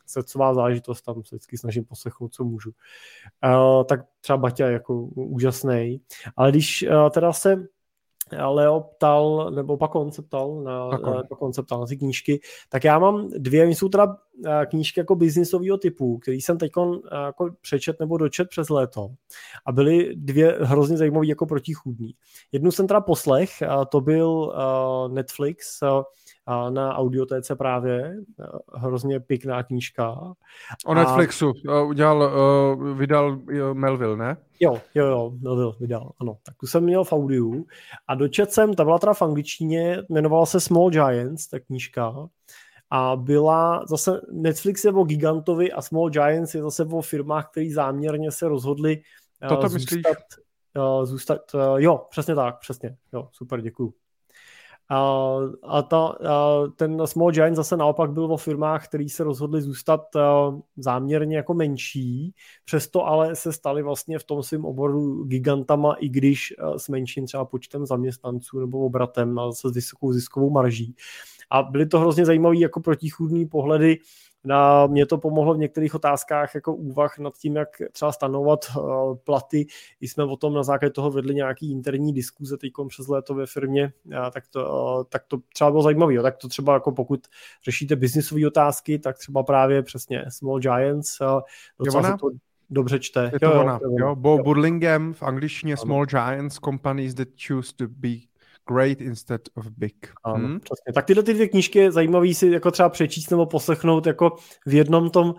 srdcová 0.07 0.53
zážitost, 0.53 1.01
tam 1.01 1.15
se 1.15 1.35
vždycky 1.35 1.57
snažím 1.57 1.85
poslechnout, 1.85 2.33
co 2.33 2.43
můžu. 2.43 2.71
Uh, 3.45 3.83
tak 3.83 3.99
třeba 4.21 4.37
Baťa 4.37 4.67
je 4.67 4.73
jako 4.73 5.01
úžasný. 5.03 6.01
Ale 6.35 6.51
když 6.51 6.85
uh, 6.89 7.09
teda 7.09 7.33
se 7.33 7.67
Leo 8.47 8.79
ptal, 8.79 9.51
nebo 9.55 9.77
pak 9.77 9.95
on 9.95 10.11
se 10.11 10.21
ptal 10.21 10.63
na, 10.63 10.89
pak 11.29 11.41
on 11.41 11.53
se 11.53 11.63
ptal 11.63 11.79
na 11.79 11.85
ty 11.85 11.97
knížky, 11.97 12.39
tak 12.69 12.83
já 12.83 12.99
mám 12.99 13.29
dvě, 13.29 13.67
jsou 13.67 13.89
teda 13.89 14.17
knížky 14.65 14.99
jako 14.99 15.15
biznisového 15.15 15.77
typu, 15.77 16.17
který 16.17 16.41
jsem 16.41 16.57
teď 16.57 16.71
jako 17.25 17.49
přečet 17.61 17.99
nebo 17.99 18.17
dočet 18.17 18.49
přes 18.49 18.69
léto 18.69 19.09
a 19.65 19.71
byly 19.71 20.15
dvě 20.15 20.57
hrozně 20.61 20.97
zajímavé 20.97 21.27
jako 21.27 21.45
protichůdní. 21.45 22.13
Jednu 22.51 22.71
jsem 22.71 22.87
teda 22.87 23.01
poslech, 23.01 23.49
to 23.89 24.01
byl 24.01 24.53
Netflix, 25.07 25.79
na 26.69 26.95
audiotéce 26.95 27.55
právě, 27.55 28.15
hrozně 28.75 29.19
pěkná 29.19 29.63
knížka. 29.63 30.33
O 30.85 30.93
Netflixu 30.93 31.53
udělal, 31.87 32.31
vydal 32.95 33.39
Melville, 33.73 34.17
ne? 34.17 34.37
Jo, 34.59 34.81
jo, 34.95 35.05
jo, 35.05 35.31
Melville 35.41 35.73
vydal, 35.79 36.11
ano. 36.21 36.37
Tak 36.45 36.55
tu 36.55 36.67
jsem 36.67 36.83
měl 36.83 37.03
v 37.03 37.13
audiu 37.13 37.65
a 38.07 38.15
dočet 38.15 38.51
jsem, 38.51 38.73
ta 38.73 38.83
byla 38.83 38.99
teda 38.99 39.13
v 39.13 39.21
angličtině, 39.21 40.03
jmenovala 40.09 40.45
se 40.45 40.59
Small 40.59 40.89
Giants, 40.89 41.47
ta 41.47 41.59
knížka 41.59 42.27
a 42.89 43.15
byla 43.15 43.85
zase 43.89 44.21
Netflix 44.31 44.83
je 44.83 44.91
o 44.91 45.03
Gigantovi 45.03 45.71
a 45.71 45.81
Small 45.81 46.09
Giants 46.09 46.55
je 46.55 46.61
zase 46.61 46.85
o 46.85 47.01
firmách, 47.01 47.49
které 47.51 47.69
záměrně 47.73 48.31
se 48.31 48.47
rozhodli 48.47 49.01
Toto 49.49 49.61
uh, 49.61 49.67
zůstat, 49.67 49.73
myslíš? 49.73 50.03
Uh, 50.77 51.05
zůstat, 51.05 51.41
uh, 51.53 51.61
jo, 51.77 52.05
přesně 52.09 52.35
tak, 52.35 52.59
přesně, 52.59 52.97
jo, 53.13 53.27
super, 53.31 53.61
děkuju. 53.61 53.93
A, 54.89 55.35
a 55.63 55.81
ta, 55.81 55.97
a 56.07 56.63
ten 56.75 57.07
Small 57.07 57.31
Giant 57.31 57.55
zase 57.55 57.77
naopak 57.77 58.11
byl 58.11 58.33
o 58.33 58.37
firmách, 58.37 58.87
které 58.87 59.09
se 59.09 59.23
rozhodly 59.23 59.61
zůstat 59.61 60.01
záměrně 60.77 61.37
jako 61.37 61.53
menší, 61.53 62.33
přesto 62.65 63.05
ale 63.05 63.35
se 63.35 63.53
stali 63.53 63.83
vlastně 63.83 64.19
v 64.19 64.23
tom 64.23 64.43
svém 64.43 64.65
oboru 64.65 65.23
gigantama, 65.23 65.93
i 65.93 66.09
když 66.09 66.53
s 66.77 66.89
menším 66.89 67.25
třeba 67.25 67.45
počtem 67.45 67.85
zaměstnanců 67.85 68.59
nebo 68.59 68.79
obratem 68.79 69.39
a 69.39 69.51
se 69.51 69.69
s 69.69 69.73
vysokou 69.73 70.13
ziskovou 70.13 70.49
marží. 70.49 70.95
A 71.49 71.63
byly 71.63 71.85
to 71.85 71.99
hrozně 71.99 72.25
zajímavé 72.25 72.57
jako 72.57 72.79
protichůdné 72.79 73.45
pohledy 73.45 73.97
na, 74.47 74.87
mě 74.87 75.05
to 75.05 75.17
pomohlo 75.17 75.53
v 75.53 75.57
některých 75.57 75.95
otázkách 75.95 76.55
jako 76.55 76.75
úvah 76.75 77.19
nad 77.19 77.37
tím, 77.37 77.55
jak 77.55 77.69
třeba 77.91 78.11
stanovat 78.11 78.59
uh, 78.77 79.15
platy. 79.15 79.65
I 80.01 80.07
jsme 80.07 80.23
o 80.23 80.37
tom 80.37 80.53
na 80.53 80.63
základě 80.63 80.91
toho 80.91 81.11
vedli 81.11 81.35
nějaký 81.35 81.71
interní 81.71 82.13
diskuze 82.13 82.57
teď 82.57 82.71
přes 82.87 83.07
léto 83.07 83.35
ve 83.35 83.45
firmě, 83.45 83.93
tak, 84.33 84.47
to, 84.47 84.59
uh, 84.59 85.03
tak 85.09 85.23
to 85.27 85.37
třeba 85.53 85.71
bylo 85.71 85.83
zajímavé. 85.83 86.21
Tak 86.21 86.37
to 86.37 86.47
třeba 86.47 86.73
jako 86.73 86.91
pokud 86.91 87.27
řešíte 87.63 87.95
biznisové 87.95 88.47
otázky, 88.47 88.99
tak 88.99 89.17
třeba 89.17 89.43
právě 89.43 89.83
přesně 89.83 90.25
Small 90.29 90.59
Giants, 90.59 91.21
uh, 91.21 91.41
docela 91.79 92.03
se 92.03 92.17
to 92.19 92.29
dobře 92.69 92.99
čte. 92.99 93.29
Je 93.33 93.39
to 93.39 93.45
jo, 93.45 93.61
ona, 93.61 93.79
jo, 93.83 93.95
jo. 93.99 94.15
Bo 94.15 94.29
jo. 94.37 94.43
Burlingame 94.43 95.13
v 95.13 95.23
angličtině 95.23 95.77
Small 95.77 96.05
Giants, 96.05 96.59
companies 96.59 97.13
that 97.13 97.27
choose 97.47 97.73
to 97.75 97.85
be 97.87 98.36
Great 98.67 99.01
instead 99.01 99.41
of 99.55 99.65
big. 99.77 99.95
Ano, 100.23 100.35
hmm? 100.35 100.59
přesně. 100.59 100.93
Tak 100.93 101.05
tyhle 101.05 101.23
ty 101.23 101.33
dvě 101.33 101.47
knížky 101.47 101.79
je 101.79 101.91
zajímavý 101.91 102.33
si 102.33 102.47
jako 102.47 102.71
třeba 102.71 102.89
přečíst 102.89 103.31
nebo 103.31 103.45
poslechnout 103.45 104.05
jako 104.05 104.35
v 104.65 104.73
jednom 104.73 105.09
tom 105.09 105.29
uh, 105.29 105.35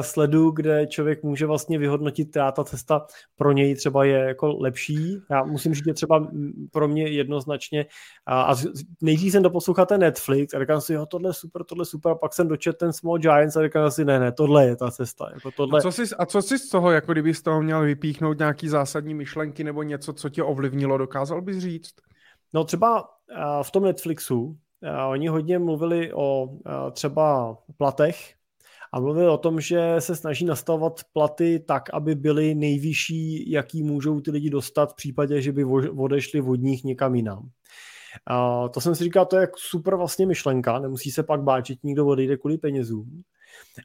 sledu, 0.00 0.50
kde 0.50 0.86
člověk 0.86 1.22
může 1.22 1.46
vlastně 1.46 1.78
vyhodnotit, 1.78 2.30
která 2.30 2.52
ta 2.52 2.64
cesta 2.64 3.06
pro 3.36 3.52
něj 3.52 3.74
třeba 3.74 4.04
je 4.04 4.18
jako 4.18 4.56
lepší. 4.60 5.18
Já 5.30 5.44
musím 5.44 5.74
říct, 5.74 5.84
že 5.84 5.94
třeba 5.94 6.28
pro 6.72 6.88
mě 6.88 7.08
jednoznačně 7.08 7.86
a, 8.26 8.42
a 8.42 8.54
nejdřív 9.02 9.32
jsem 9.32 9.42
doposlouchal 9.42 9.86
ten 9.86 10.00
Netflix 10.00 10.54
a 10.54 10.60
říkám 10.60 10.80
si, 10.80 10.92
jo, 10.92 11.06
tohle 11.06 11.28
je 11.28 11.34
super, 11.34 11.64
tohle 11.64 11.82
je 11.82 11.86
super, 11.86 12.12
a 12.12 12.14
pak 12.14 12.32
jsem 12.32 12.48
dočet 12.48 12.76
ten 12.78 12.92
Small 12.92 13.18
Giants 13.18 13.56
a 13.56 13.62
říkám 13.62 13.90
si, 13.90 14.04
ne, 14.04 14.18
ne, 14.18 14.32
tohle 14.32 14.66
je 14.66 14.76
ta 14.76 14.90
cesta. 14.90 15.30
Jako 15.34 15.50
tohle... 15.50 15.78
a, 15.78 15.82
co 15.82 15.92
jsi, 15.92 16.02
a 16.18 16.26
co 16.26 16.42
jsi 16.42 16.58
z 16.58 16.68
toho, 16.68 16.90
jako 16.90 17.12
kdyby 17.12 17.34
z 17.34 17.42
toho 17.42 17.62
měl 17.62 17.82
vypíchnout 17.82 18.38
nějaký 18.38 18.68
zásadní 18.68 19.14
myšlenky 19.14 19.64
nebo 19.64 19.82
něco, 19.82 20.12
co 20.12 20.28
tě 20.28 20.42
ovlivnilo, 20.42 20.98
dokázal 20.98 21.42
bys 21.42 21.58
říct? 21.58 21.94
No 22.54 22.64
třeba 22.64 23.08
v 23.62 23.70
tom 23.70 23.82
Netflixu 23.82 24.58
oni 25.08 25.28
hodně 25.28 25.58
mluvili 25.58 26.12
o 26.14 26.48
třeba 26.92 27.58
platech 27.76 28.34
a 28.92 29.00
mluvili 29.00 29.28
o 29.28 29.38
tom, 29.38 29.60
že 29.60 29.96
se 29.98 30.16
snaží 30.16 30.44
nastavovat 30.44 31.00
platy 31.12 31.64
tak, 31.68 31.94
aby 31.94 32.14
byly 32.14 32.54
nejvyšší, 32.54 33.50
jaký 33.50 33.82
můžou 33.82 34.20
ty 34.20 34.30
lidi 34.30 34.50
dostat 34.50 34.92
v 34.92 34.96
případě, 34.96 35.42
že 35.42 35.52
by 35.52 35.64
odešli 35.64 36.40
od 36.40 36.54
nich 36.54 36.84
někam 36.84 37.14
jinam. 37.14 37.48
A 38.26 38.68
to 38.68 38.80
jsem 38.80 38.94
si 38.94 39.04
říkal, 39.04 39.26
to 39.26 39.36
je 39.36 39.48
super 39.56 39.96
vlastně 39.96 40.26
myšlenka, 40.26 40.78
nemusí 40.78 41.10
se 41.10 41.22
pak 41.22 41.42
že 41.66 41.74
nikdo 41.82 42.06
odejde 42.06 42.36
kvůli 42.36 42.58
penězům. 42.58 43.22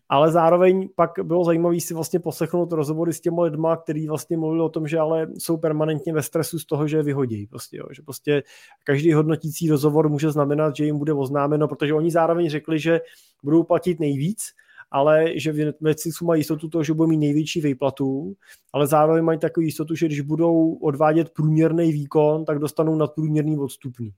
Ale 0.09 0.31
zároveň 0.31 0.89
pak 0.95 1.11
bylo 1.23 1.43
zajímavé 1.43 1.79
si 1.79 1.93
vlastně 1.93 2.19
poslechnout 2.19 2.71
rozhovory 2.71 3.13
s 3.13 3.21
těmi 3.21 3.41
lidmi, 3.41 3.67
kteří 3.83 4.07
vlastně 4.07 4.37
mluvili 4.37 4.63
o 4.63 4.69
tom, 4.69 4.87
že 4.87 4.99
ale 4.99 5.27
jsou 5.37 5.57
permanentně 5.57 6.13
ve 6.13 6.23
stresu 6.23 6.59
z 6.59 6.65
toho, 6.65 6.87
že 6.87 6.97
je 6.97 7.03
vyhodí. 7.03 7.47
Prostě, 7.47 7.77
jo. 7.77 7.85
Že 7.91 8.01
prostě 8.01 8.43
každý 8.83 9.13
hodnotící 9.13 9.69
rozhovor 9.69 10.09
může 10.09 10.31
znamenat, 10.31 10.75
že 10.75 10.85
jim 10.85 10.97
bude 10.97 11.13
oznámeno, 11.13 11.67
protože 11.67 11.93
oni 11.93 12.11
zároveň 12.11 12.49
řekli, 12.49 12.79
že 12.79 13.01
budou 13.43 13.63
platit 13.63 13.99
nejvíc, 13.99 14.43
ale 14.91 15.39
že 15.39 15.51
v 15.51 15.73
Netflixu 15.81 16.25
mají 16.25 16.39
jistotu 16.39 16.69
toho, 16.69 16.83
že 16.83 16.93
budou 16.93 17.09
mít 17.09 17.17
největší 17.17 17.61
výplatu, 17.61 18.33
ale 18.73 18.87
zároveň 18.87 19.23
mají 19.23 19.39
takovou 19.39 19.65
jistotu, 19.65 19.95
že 19.95 20.05
když 20.05 20.21
budou 20.21 20.73
odvádět 20.73 21.29
průměrný 21.29 21.91
výkon, 21.91 22.45
tak 22.45 22.59
dostanou 22.59 22.95
nadprůměrný 22.95 23.57
odstupný. 23.57 24.13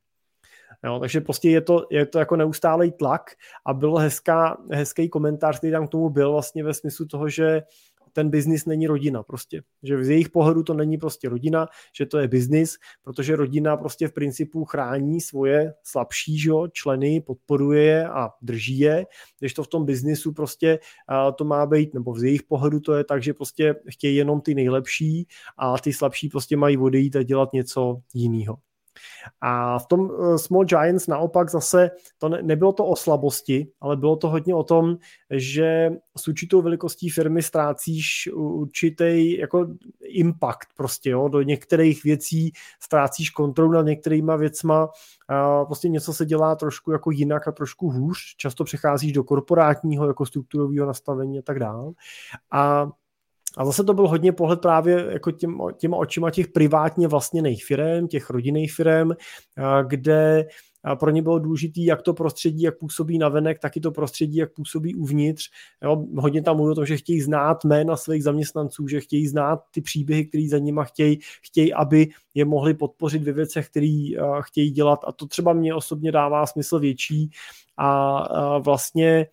Jo, 0.85 0.99
takže 0.99 1.21
prostě 1.21 1.49
je 1.49 1.61
to, 1.61 1.87
je 1.91 2.05
to 2.05 2.19
jako 2.19 2.35
neustálý 2.35 2.91
tlak 2.91 3.31
a 3.65 3.73
byl 3.73 3.95
hezká, 3.95 4.57
hezký 4.71 5.09
komentář, 5.09 5.57
který 5.57 5.73
tam 5.73 5.87
k 5.87 5.91
tomu 5.91 6.09
byl 6.09 6.31
vlastně 6.31 6.63
ve 6.63 6.73
smyslu 6.73 7.05
toho, 7.05 7.29
že 7.29 7.61
ten 8.13 8.29
biznis 8.29 8.65
není 8.65 8.87
rodina 8.87 9.23
prostě. 9.23 9.61
Že 9.83 10.03
z 10.03 10.09
jejich 10.09 10.29
pohledu 10.29 10.63
to 10.63 10.73
není 10.73 10.97
prostě 10.97 11.29
rodina, 11.29 11.67
že 11.95 12.05
to 12.05 12.17
je 12.17 12.27
biznis, 12.27 12.77
protože 13.03 13.35
rodina 13.35 13.77
prostě 13.77 14.07
v 14.07 14.13
principu 14.13 14.65
chrání 14.65 15.21
svoje 15.21 15.73
slabší 15.83 16.39
že, 16.39 16.51
členy, 16.71 17.21
podporuje 17.21 17.83
je 17.83 18.09
a 18.09 18.29
drží 18.41 18.79
je, 18.79 19.05
když 19.39 19.53
to 19.53 19.63
v 19.63 19.67
tom 19.67 19.85
biznisu 19.85 20.33
prostě 20.33 20.79
to 21.35 21.43
má 21.43 21.65
být, 21.65 21.93
nebo 21.93 22.15
z 22.15 22.23
jejich 22.23 22.43
pohledu 22.43 22.79
to 22.79 22.93
je 22.93 23.03
tak, 23.03 23.23
že 23.23 23.33
prostě 23.33 23.75
chtějí 23.89 24.15
jenom 24.15 24.41
ty 24.41 24.55
nejlepší 24.55 25.27
a 25.57 25.77
ty 25.77 25.93
slabší 25.93 26.29
prostě 26.29 26.57
mají 26.57 26.77
odejít 26.77 27.15
a 27.15 27.23
dělat 27.23 27.53
něco 27.53 27.97
jiného. 28.13 28.57
A 29.41 29.79
v 29.79 29.85
tom 29.85 30.11
eh, 30.11 30.37
Small 30.37 30.65
Giants 30.65 31.07
naopak 31.07 31.49
zase 31.49 31.91
to 32.17 32.29
ne, 32.29 32.41
nebylo 32.41 32.73
to 32.73 32.85
o 32.85 32.95
slabosti, 32.95 33.67
ale 33.81 33.97
bylo 33.97 34.15
to 34.15 34.29
hodně 34.29 34.55
o 34.55 34.63
tom, 34.63 34.97
že 35.29 35.91
s 36.17 36.27
určitou 36.27 36.61
velikostí 36.61 37.09
firmy 37.09 37.41
ztrácíš 37.41 38.29
určitý 38.33 39.37
jako 39.37 39.67
impact 40.01 40.67
prostě, 40.77 41.09
jo, 41.09 41.27
do 41.27 41.41
některých 41.41 42.03
věcí 42.03 42.51
ztrácíš 42.79 43.29
kontrolu 43.29 43.71
nad 43.71 43.85
některýma 43.85 44.35
věcma, 44.35 44.89
a 45.27 45.65
prostě 45.65 45.89
něco 45.89 46.13
se 46.13 46.25
dělá 46.25 46.55
trošku 46.55 46.91
jako 46.91 47.11
jinak 47.11 47.47
a 47.47 47.51
trošku 47.51 47.89
hůř, 47.89 48.17
často 48.37 48.63
přecházíš 48.63 49.11
do 49.11 49.23
korporátního 49.23 50.07
jako 50.07 50.25
strukturového 50.25 50.87
nastavení 50.87 51.39
a 51.39 51.41
tak 51.41 51.59
dále. 51.59 51.91
A 52.51 52.89
a 53.57 53.65
zase 53.65 53.83
to 53.83 53.93
byl 53.93 54.07
hodně 54.07 54.31
pohled 54.31 54.61
právě 54.61 55.07
jako 55.09 55.31
těm, 55.31 55.57
těma 55.77 55.97
očima 55.97 56.31
těch 56.31 56.47
privátně 56.47 57.07
vlastněných 57.07 57.65
firm, 57.65 58.07
těch 58.07 58.29
rodinných 58.29 58.73
firm, 58.73 59.11
kde 59.87 60.45
pro 60.99 61.09
ně 61.09 61.21
bylo 61.21 61.39
důležité, 61.39 61.81
jak 61.81 62.01
to 62.01 62.13
prostředí, 62.13 62.61
jak 62.61 62.77
působí 62.77 63.17
na 63.17 63.29
venek, 63.29 63.59
tak 63.59 63.77
i 63.77 63.79
to 63.79 63.91
prostředí, 63.91 64.37
jak 64.37 64.53
působí 64.53 64.95
uvnitř. 64.95 65.49
Jo, 65.83 66.05
hodně 66.17 66.41
tam 66.41 66.55
mluví 66.55 66.71
o 66.71 66.75
tom, 66.75 66.85
že 66.85 66.97
chtějí 66.97 67.21
znát 67.21 67.65
jména 67.65 67.97
svých 67.97 68.23
zaměstnanců, 68.23 68.87
že 68.87 68.99
chtějí 68.99 69.27
znát 69.27 69.59
ty 69.71 69.81
příběhy, 69.81 70.25
které 70.25 70.47
za 70.49 70.57
nima 70.57 70.83
chtějí, 70.83 71.19
chtějí, 71.41 71.73
aby 71.73 72.07
je 72.33 72.45
mohli 72.45 72.73
podpořit 72.73 73.23
ve 73.23 73.31
věcech, 73.31 73.69
které 73.69 74.09
chtějí 74.41 74.71
dělat. 74.71 74.99
A 75.07 75.11
to 75.11 75.27
třeba 75.27 75.53
mě 75.53 75.75
osobně 75.75 76.11
dává 76.11 76.45
smysl 76.45 76.79
větší. 76.79 77.29
A 77.77 78.59
vlastně 78.59 79.27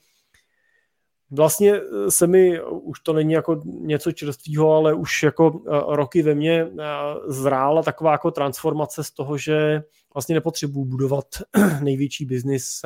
Vlastně 1.30 1.74
eh, 1.74 2.10
se 2.10 2.26
mi, 2.26 2.62
už 2.62 3.00
to 3.00 3.12
není 3.12 3.32
jako 3.32 3.62
něco 3.64 4.12
čerstvého, 4.12 4.72
ale 4.72 4.94
už 4.94 5.22
jako 5.22 5.62
eh, 5.66 5.96
roky 5.96 6.22
ve 6.22 6.34
mně 6.34 6.62
eh, 6.62 6.84
zrála 7.26 7.82
taková 7.82 8.12
jako 8.12 8.30
transformace 8.30 9.04
z 9.04 9.10
toho, 9.10 9.38
že 9.38 9.82
vlastně 10.14 10.34
nepotřebuji 10.34 10.84
budovat 10.84 11.26
největší 11.82 12.24
biznis 12.24 12.82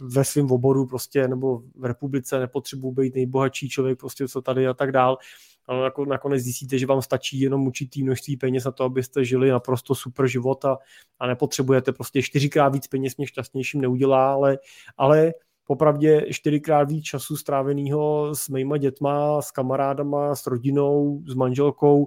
ve 0.00 0.24
svém 0.24 0.50
oboru 0.50 0.86
prostě, 0.86 1.28
nebo 1.28 1.62
v 1.74 1.84
republice 1.84 2.38
nepotřebuji 2.38 2.92
být 2.92 3.14
nejbohatší 3.14 3.68
člověk 3.68 3.98
prostě, 3.98 4.28
co 4.28 4.42
tady 4.42 4.66
a 4.66 4.74
tak 4.74 4.92
dál. 4.92 5.18
Ale 5.66 5.84
jako 5.84 6.04
nakonec 6.04 6.42
zjistíte, 6.42 6.78
že 6.78 6.86
vám 6.86 7.02
stačí 7.02 7.40
jenom 7.40 7.66
určitý 7.66 8.02
množství 8.02 8.36
peněz 8.36 8.64
na 8.64 8.70
to, 8.70 8.84
abyste 8.84 9.24
žili 9.24 9.50
naprosto 9.50 9.94
super 9.94 10.26
život 10.26 10.64
a, 10.64 10.78
a 11.18 11.26
nepotřebujete 11.26 11.92
prostě 11.92 12.22
čtyřikrát 12.22 12.68
víc 12.68 12.86
peněz 12.86 13.16
mě 13.16 13.26
šťastnějším 13.26 13.80
neudělá, 13.80 14.32
ale, 14.32 14.58
ale 14.96 15.32
popravdě 15.64 16.26
čtyřikrát 16.30 16.90
víc 16.90 17.04
času 17.04 17.36
stráveného 17.36 18.34
s 18.34 18.48
mýma 18.48 18.76
dětma, 18.76 19.42
s 19.42 19.50
kamarádama, 19.50 20.34
s 20.34 20.46
rodinou, 20.46 21.22
s 21.28 21.34
manželkou. 21.34 22.06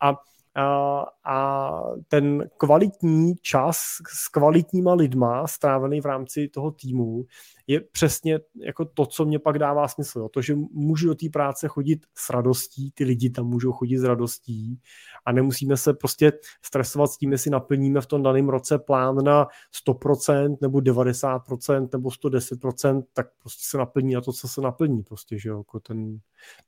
A 0.00 0.14
a, 0.56 1.06
a 1.26 1.70
ten 2.08 2.48
kvalitní 2.56 3.34
čas 3.42 3.76
s 4.08 4.28
kvalitníma 4.28 4.94
lidma 4.94 5.46
strávený 5.46 6.00
v 6.00 6.06
rámci 6.06 6.48
toho 6.48 6.70
týmu 6.70 7.24
je 7.66 7.80
přesně 7.80 8.40
jako 8.56 8.84
to, 8.84 9.06
co 9.06 9.24
mě 9.24 9.38
pak 9.38 9.58
dává 9.58 9.88
smysl. 9.88 10.18
Jo. 10.18 10.28
To, 10.28 10.42
že 10.42 10.54
můžu 10.72 11.06
do 11.08 11.14
té 11.14 11.26
práce 11.32 11.68
chodit 11.68 12.06
s 12.14 12.30
radostí, 12.30 12.90
ty 12.90 13.04
lidi 13.04 13.30
tam 13.30 13.46
můžou 13.46 13.72
chodit 13.72 13.98
s 13.98 14.04
radostí 14.04 14.80
a 15.24 15.32
nemusíme 15.32 15.76
se 15.76 15.94
prostě 15.94 16.32
stresovat 16.62 17.10
s 17.10 17.18
tím, 17.18 17.32
jestli 17.32 17.50
naplníme 17.50 18.00
v 18.00 18.06
tom 18.06 18.22
daném 18.22 18.48
roce 18.48 18.78
plán 18.78 19.16
na 19.24 19.46
100% 19.88 20.56
nebo 20.60 20.78
90% 20.78 21.88
nebo 21.92 22.08
110%, 22.08 23.02
tak 23.12 23.26
prostě 23.42 23.62
se 23.70 23.78
naplní 23.78 24.14
na 24.14 24.20
to, 24.20 24.32
co 24.32 24.48
se 24.48 24.60
naplní. 24.60 25.02
Prostě, 25.02 25.38
že. 25.38 25.50
Jako 25.66 25.80
ten 25.80 26.18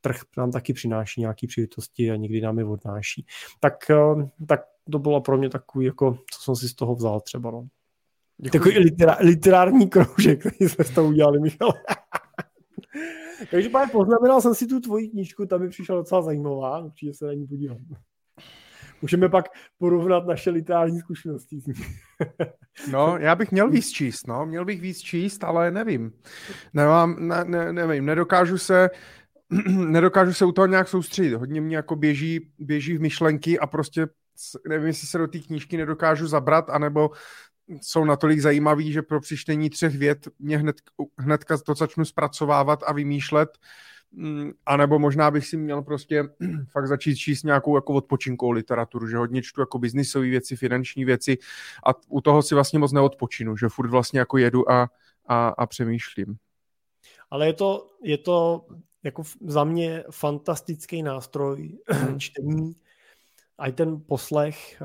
trh 0.01 0.20
nám 0.36 0.51
taky 0.51 0.72
přináší 0.72 1.20
nějaké 1.20 1.47
příležitosti 1.47 2.10
a 2.10 2.16
někdy 2.16 2.40
nám 2.40 2.59
je 2.59 2.64
odnáší. 2.64 3.26
Tak, 3.60 3.90
eh, 3.90 3.97
tak 4.48 4.60
to 4.90 4.98
bylo 4.98 5.20
pro 5.20 5.38
mě 5.38 5.50
takový, 5.50 5.86
jako, 5.86 6.18
co 6.30 6.42
jsem 6.42 6.56
si 6.56 6.68
z 6.68 6.74
toho 6.74 6.94
vzal 6.94 7.20
třeba. 7.20 7.50
No. 7.50 7.66
Děkuji. 8.38 8.58
Takový 8.58 8.78
literá, 8.78 9.16
literární 9.20 9.88
kroužek, 9.88 10.40
který 10.54 10.70
jsme 10.70 10.84
s 10.84 10.90
toho 10.90 11.08
udělali, 11.08 11.40
Michal. 11.40 11.72
Takže 13.50 13.68
pane, 13.68 13.92
poznamenal 13.92 14.40
jsem 14.40 14.54
si 14.54 14.66
tu 14.66 14.80
tvoji 14.80 15.08
knížku, 15.08 15.46
ta 15.46 15.58
mi 15.58 15.68
přišla 15.68 15.96
docela 15.96 16.22
zajímavá, 16.22 16.78
určitě 16.78 17.14
se 17.14 17.26
na 17.26 17.32
ní 17.32 17.46
podívám. 17.46 17.78
můžeme 19.02 19.28
pak 19.28 19.44
porovnat 19.78 20.26
naše 20.26 20.50
literární 20.50 21.00
zkušenosti. 21.00 21.58
no, 22.92 23.18
já 23.18 23.34
bych 23.34 23.52
měl 23.52 23.70
víc 23.70 23.90
číst, 23.90 24.26
no, 24.26 24.46
měl 24.46 24.64
bych 24.64 24.80
víc 24.80 24.98
číst, 24.98 25.44
ale 25.44 25.70
nevím. 25.70 26.12
Nemám, 26.74 27.28
ne, 27.28 27.44
ne, 27.44 27.72
nevím, 27.72 28.06
nedokážu 28.06 28.58
se, 28.58 28.90
nedokážu 29.68 30.32
se 30.32 30.44
u 30.44 30.52
toho 30.52 30.66
nějak 30.66 30.88
soustředit. 30.88 31.34
Hodně 31.34 31.60
mě 31.60 31.76
jako 31.76 31.96
běží, 31.96 32.50
běží 32.58 32.96
v 32.96 33.00
myšlenky 33.00 33.58
a 33.58 33.66
prostě 33.66 34.06
nevím, 34.69 34.86
jestli 34.86 35.09
se 35.09 35.19
do 35.19 35.27
té 35.27 35.39
knížky 35.39 35.77
nedokážu 35.77 36.27
zabrat, 36.27 36.70
anebo 36.70 37.10
jsou 37.69 38.05
natolik 38.05 38.40
zajímavý, 38.40 38.93
že 38.93 39.02
pro 39.02 39.20
přečtení 39.20 39.70
třech 39.70 39.97
vět 39.97 40.28
mě 40.39 40.59
hned, 40.59 40.77
hnedka 41.19 41.59
to 41.59 41.74
začnu 41.74 42.05
zpracovávat 42.05 42.82
a 42.86 42.93
vymýšlet, 42.93 43.59
mm, 44.12 44.51
a 44.66 44.77
nebo 44.77 44.98
možná 44.98 45.31
bych 45.31 45.47
si 45.47 45.56
měl 45.56 45.82
prostě 45.82 46.24
fakt 46.73 46.86
začít 46.86 47.16
číst 47.16 47.43
nějakou 47.43 47.77
jako 47.77 47.94
odpočinkovou 47.94 48.51
literaturu, 48.51 49.09
že 49.09 49.16
hodně 49.16 49.43
čtu 49.43 49.60
jako 49.60 49.78
biznisové 49.78 50.27
věci, 50.27 50.56
finanční 50.56 51.05
věci 51.05 51.39
a 51.86 51.90
u 52.09 52.20
toho 52.20 52.43
si 52.43 52.55
vlastně 52.55 52.78
moc 52.78 52.93
neodpočinu, 52.93 53.56
že 53.56 53.69
furt 53.69 53.90
vlastně 53.90 54.19
jako 54.19 54.39
jedu 54.39 54.70
a, 54.70 54.89
a, 55.27 55.48
a 55.48 55.66
přemýšlím. 55.66 56.36
Ale 57.31 57.47
je 57.47 57.52
to, 57.52 57.90
je 58.02 58.19
to 58.19 58.66
jako 59.02 59.23
za 59.40 59.65
mě 59.65 60.05
fantastický 60.10 61.02
nástroj 61.02 61.78
hmm. 61.89 62.20
čtení, 62.20 62.74
a 63.59 63.70
ten 63.72 64.01
poslech, 64.06 64.82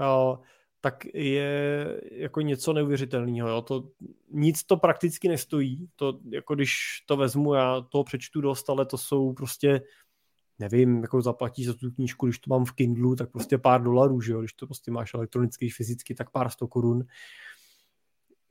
tak 0.82 1.06
je 1.14 2.02
jako 2.12 2.41
něco 2.41 2.74
neuvěřitelného. 2.74 3.50
Jo? 3.50 3.62
To, 3.62 3.90
nic 4.32 4.64
to 4.64 4.78
prakticky 4.78 5.28
nestojí. 5.28 5.88
To, 5.95 6.20
jako 6.30 6.56
když 6.56 6.74
to 7.06 7.18
vezmu, 7.18 7.54
já 7.54 7.82
to 7.82 8.04
přečtu 8.04 8.41
dost, 8.41 8.70
ale 8.70 8.86
to 8.86 8.98
jsou 8.98 9.34
prostě 9.34 9.82
nevím, 10.60 11.02
jako 11.02 11.22
zaplatí 11.22 11.66
za 11.66 11.74
tu 11.74 11.91
knížku, 11.91 12.26
když 12.26 12.40
to 12.40 12.50
mám 12.50 12.66
v 12.66 12.72
Kindlu, 12.72 13.16
tak 13.16 13.32
prostě 13.32 13.58
pár 13.58 13.84
dolarů, 13.84 14.22
že 14.22 14.34
jo? 14.34 14.40
když 14.40 14.54
to 14.54 14.68
prostě 14.68 14.91
máš 14.91 15.14
elektronicky, 15.14 15.70
fyzicky, 15.70 16.16
tak 16.16 16.30
pár 16.30 16.50
sto 16.50 16.68
korun. 16.68 17.04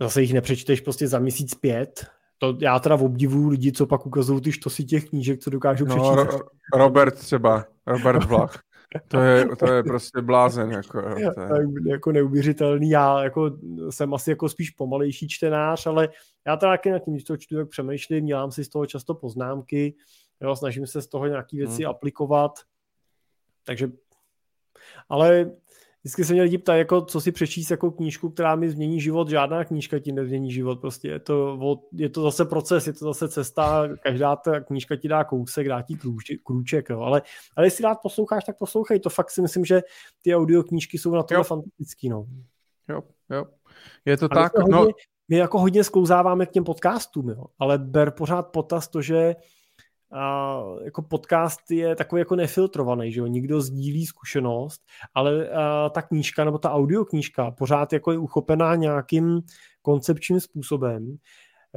Zase 0.01 0.23
jich 0.23 0.33
nepřečteš 0.33 0.81
prostě 0.81 1.09
za 1.09 1.19
měsíc 1.19 1.55
pět, 1.55 2.07
to 2.39 2.59
já 2.61 2.79
teda 2.79 2.95
obdivuju 2.95 3.49
lidi, 3.49 3.73
co 3.73 3.87
pak 3.87 4.07
ukazují 4.07 4.41
ty 4.41 4.53
štosy 4.53 4.85
těch 4.85 5.09
knížek, 5.09 5.41
co 5.41 5.51
dokážou 5.51 5.85
no, 5.85 5.95
přečíst. 5.95 6.37
Ro- 6.37 6.49
Robert 6.75 7.19
třeba, 7.19 7.65
Robert 7.87 8.25
Vlach. 8.25 8.63
To 9.09 9.21
je, 9.21 9.47
to 9.59 9.73
je 9.73 9.83
prostě 9.83 10.21
blázen. 10.21 10.71
Jako, 10.71 11.03
to 11.03 11.55
je... 11.57 11.91
jako 11.91 12.13
neuvěřitelný. 12.13 12.91
Já 12.91 13.23
jako, 13.23 13.51
jsem 13.91 14.15
asi 14.15 14.31
jako 14.31 14.49
spíš 14.49 14.71
pomalejší 14.71 15.29
čtenář, 15.29 15.87
ale 15.87 16.09
já 16.47 16.57
teda 16.57 16.73
taky 16.73 16.91
na 16.91 16.99
tím, 16.99 17.15
když 17.15 17.25
to 17.25 17.37
čtu, 17.37 17.57
tak 17.57 17.69
přemýšlím, 17.69 18.27
dělám 18.27 18.53
si 18.53 18.65
z 18.65 18.69
toho 18.69 18.87
často 18.87 19.15
poznámky, 19.15 19.95
jo, 20.41 20.57
snažím 20.57 20.87
se 20.87 21.03
z 21.03 21.07
toho 21.07 21.27
nějaké 21.27 21.57
věci 21.57 21.83
hmm. 21.83 21.91
aplikovat. 21.91 22.53
Takže, 23.65 23.89
ale 25.09 25.51
vždycky 26.03 26.25
se 26.25 26.33
mě 26.33 26.43
lidi 26.43 26.59
ptají, 26.59 26.79
jako, 26.79 27.03
co 27.03 27.21
si 27.21 27.33
přečíst 27.33 27.71
jako 27.71 27.91
knížku, 27.91 28.31
která 28.31 28.57
mi 28.57 28.71
změní 28.71 29.01
život. 29.01 29.29
Žádná 29.29 29.65
knížka 29.65 29.99
ti 29.99 30.13
nezmění 30.13 30.53
život. 30.53 30.81
Prostě 30.81 31.09
je 31.09 31.19
to, 31.19 31.59
je 31.93 32.09
to 32.09 32.23
zase 32.23 32.45
proces, 32.45 32.87
je 32.87 32.93
to 32.93 33.05
zase 33.05 33.29
cesta. 33.29 33.89
Každá 34.03 34.37
ta 34.37 34.61
knížka 34.61 34.97
ti 34.97 35.09
dá 35.09 35.25
kousek, 35.25 35.69
dá 35.69 35.83
ti 35.83 35.99
krůček. 36.45 36.89
jo. 36.89 37.01
Ale, 37.01 37.23
ale 37.57 37.67
jestli 37.67 37.85
rád 37.85 37.99
posloucháš, 38.03 38.45
tak 38.45 38.59
poslouchej. 38.59 39.01
To 39.01 39.11
fakt 39.11 39.31
si 39.31 39.43
myslím, 39.43 39.65
že 39.65 39.83
ty 40.23 40.37
audioknížky 40.37 40.99
jsou 40.99 41.15
na 41.15 41.23
to 41.23 41.45
fantastický. 41.45 42.09
No. 42.09 42.27
Jo, 42.89 43.03
jo. 43.31 43.45
Je 44.05 44.17
to 44.17 44.29
ale 44.31 44.43
tak. 44.43 44.53
No... 44.69 44.79
Hodně, 44.79 44.95
my 45.29 45.37
jako 45.37 45.59
hodně 45.59 45.85
sklouzáváme 45.85 46.47
k 46.47 46.51
těm 46.51 46.65
podcastům, 46.65 47.29
jo. 47.29 47.45
ale 47.59 47.79
ber 47.79 48.11
pořád 48.11 48.43
potaz 48.43 48.89
to, 48.89 49.03
že 49.03 49.35
a 50.13 50.61
jako 50.85 51.03
podcast 51.03 51.71
je 51.71 51.97
takový 51.97 52.21
jako 52.21 52.37
nefiltrovaný, 52.37 53.13
že 53.13 53.21
jo, 53.21 53.27
nikdo 53.27 53.61
sdílí 53.61 54.07
zkušenost, 54.07 54.81
ale 55.15 55.49
ta 55.91 56.03
knížka 56.03 56.45
nebo 56.45 56.59
ta 56.59 56.73
audioknížka 56.73 57.51
pořád 57.51 57.93
jako 57.93 58.13
je 58.13 58.19
uchopená 58.19 58.75
nějakým 58.75 59.41
koncepčním 59.83 60.41
způsobem 60.41 61.17